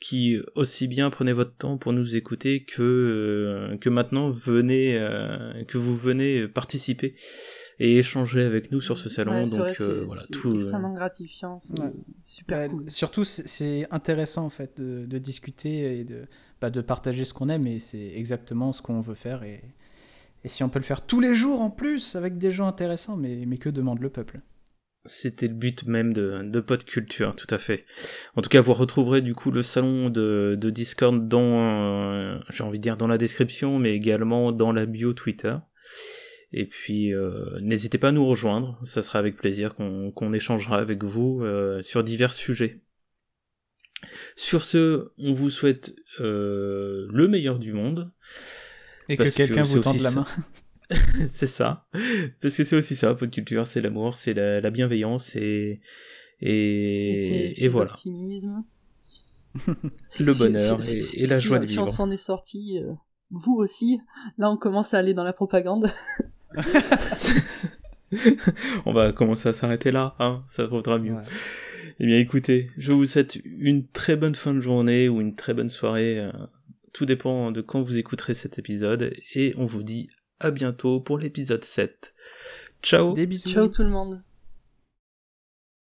qui 0.02 0.40
aussi 0.56 0.88
bien 0.88 1.12
prenez 1.12 1.32
votre 1.32 1.56
temps 1.56 1.78
pour 1.78 1.94
nous 1.94 2.16
écouter 2.16 2.64
que 2.64 2.82
euh, 2.82 3.78
que 3.78 3.90
maintenant 3.90 4.32
venez 4.32 4.98
euh, 4.98 5.64
que 5.66 5.78
vous 5.78 5.96
venez 5.96 6.48
participer 6.48 7.14
et 7.82 7.98
échanger 7.98 8.44
avec 8.44 8.72
nous 8.72 8.80
sur 8.80 8.96
ce 8.96 9.10
salon. 9.10 9.44
donc 9.44 9.82
euh, 9.82 10.04
voilà, 10.06 10.22
tout. 10.32 10.54
extrêmement 10.54 10.94
gratifiant, 10.94 11.58
super 12.22 12.70
cool. 12.70 12.92
Surtout, 12.92 13.24
c'est 13.24 13.88
intéressant 13.90 14.46
en 14.46 14.52
fait 14.52 14.80
de, 14.80 15.18
discuter 15.18 16.00
et 16.00 16.04
de, 16.04 16.28
bah, 16.62 16.70
de 16.70 16.80
partager 16.80 17.26
ce 17.26 17.34
qu'on 17.34 17.50
aime, 17.50 17.66
et 17.66 17.80
c'est 17.80 18.14
exactement 18.16 18.72
ce 18.72 18.84
qu'on 18.84 19.02
veut 19.02 19.16
faire. 19.16 19.42
Et, 19.42 19.64
et 20.44 20.48
si 20.48 20.64
on 20.64 20.70
peut 20.70 20.78
le 20.78 20.86
faire 20.86 21.04
tous 21.04 21.20
les 21.20 21.34
jours 21.34 21.60
en 21.60 21.72
plus 21.72 22.16
avec 22.16 22.38
des 22.38 22.52
gens 22.52 22.68
intéressants, 22.68 23.18
mais, 23.18 23.46
mais 23.48 23.58
que 23.58 23.70
demande 23.70 24.00
le 24.00 24.12
peuple 24.12 24.42
c'était 25.04 25.48
le 25.48 25.56
but 25.56 25.88
même 25.88 26.14
de, 26.14 26.44
de 26.44 26.60
Pod 26.60 26.84
Culture, 26.84 27.36
tout 27.36 27.48
à 27.50 27.58
fait. 27.58 27.86
En 28.36 28.44
tout 28.44 28.50
cas, 28.50 28.62
vous 28.62 28.76
retrouverez 28.76 29.22
du 29.22 29.34
coup 29.34 29.50
le 29.50 29.64
salon 29.64 30.12
de, 30.12 30.56
de 30.56 30.70
Discord 30.70 31.28
dans, 31.28 31.66
euh, 31.66 32.38
j'ai 32.52 32.64
envie 32.64 32.78
de 32.78 32.84
dire 32.84 32.98
dans 32.98 33.08
la 33.08 33.18
description, 33.18 33.80
mais 33.80 33.96
également 33.96 34.52
dans 34.52 34.72
la 34.72 34.86
bio 34.86 35.14
Twitter. 35.14 35.56
Et 36.54 36.66
puis, 36.66 37.14
euh, 37.14 37.60
n'hésitez 37.62 37.98
pas 37.98 38.10
à 38.10 38.12
nous 38.12 38.26
rejoindre, 38.26 38.78
ça 38.84 39.02
sera 39.02 39.20
avec 39.20 39.38
plaisir 39.38 39.74
qu'on 39.74 40.34
échangera 40.34 40.80
avec 40.80 41.04
vous 41.04 41.42
euh, 41.44 41.82
sur 41.82 42.04
divers 42.04 42.34
sujets. 42.34 42.82
Sur 44.36 44.64
ce, 44.64 45.12
on 45.18 45.34
vous 45.34 45.50
souhaite 45.50 45.96
euh, 46.20 47.08
le 47.10 47.28
meilleur 47.28 47.58
du 47.58 47.72
monde. 47.72 48.12
Et 49.08 49.16
que 49.16 49.30
quelqu'un 49.34 49.64
vous 49.64 49.80
tende 49.80 50.02
la 50.02 50.12
main. 50.12 50.26
c'est 51.26 51.48
ça. 51.48 51.88
Parce 52.42 52.56
que 52.56 52.64
c'est 52.64 52.76
aussi 52.76 52.96
ça, 52.96 53.14
votre 53.14 53.32
culture, 53.32 53.66
c'est 53.66 53.82
l'amour, 53.82 54.18
c'est 54.18 54.34
la, 54.34 54.70
bienveillance 54.72 55.36
et, 55.38 55.80
et, 56.42 57.64
et 57.64 57.68
voilà. 57.70 57.92
L'optimisme. 57.92 58.66
le 60.20 60.38
bonheur 60.38 60.80
et, 60.90 61.28
la 61.28 61.40
joie 61.40 61.60
de 61.60 61.66
vivre. 61.66 61.88
Si 61.88 61.92
on 61.92 61.96
s'en 61.96 62.12
est 62.12 62.18
sorti, 62.18 62.80
vous 63.30 63.56
aussi, 63.56 64.02
là 64.38 64.50
on 64.50 64.58
commence 64.58 64.94
à 64.94 64.98
aller 64.98 65.14
dans 65.14 65.24
la 65.24 65.34
propagande. 65.34 65.90
on 68.86 68.94
va 68.94 69.12
commencer 69.12 69.50
à 69.50 69.54
s'arrêter 69.54 69.92
là, 69.92 70.16
hein, 70.20 70.44
ça 70.48 70.66
vaudra 70.66 70.98
mieux. 70.98 71.16
Eh 72.00 72.06
bien 72.06 72.18
écoutez, 72.18 72.72
je 72.78 72.92
vous 72.92 73.06
souhaite 73.06 73.40
une 73.46 73.88
très 73.88 74.16
bonne 74.16 74.36
fin 74.36 74.54
de 74.54 74.60
journée 74.60 75.10
ou 75.10 75.22
une 75.22 75.36
très 75.36 75.54
bonne 75.54 75.70
soirée, 75.70 76.20
euh, 76.20 76.32
tout 76.94 77.06
dépend 77.06 77.52
de 77.52 77.62
quand 77.62 77.82
vous 77.82 77.98
écouterez 77.98 78.34
cet 78.34 78.60
épisode, 78.60 79.14
et 79.36 79.54
on 79.58 79.66
vous 79.66 79.84
dit 79.84 80.10
à 80.40 80.52
bientôt 80.52 81.00
pour 81.00 81.18
l'épisode 81.18 81.64
7. 81.64 82.14
Ciao 82.82 83.14
Des 83.14 83.28
bisous. 83.28 83.50
Ciao 83.50 83.68
tout 83.68 83.84
le 83.84 83.90
monde 83.90 84.22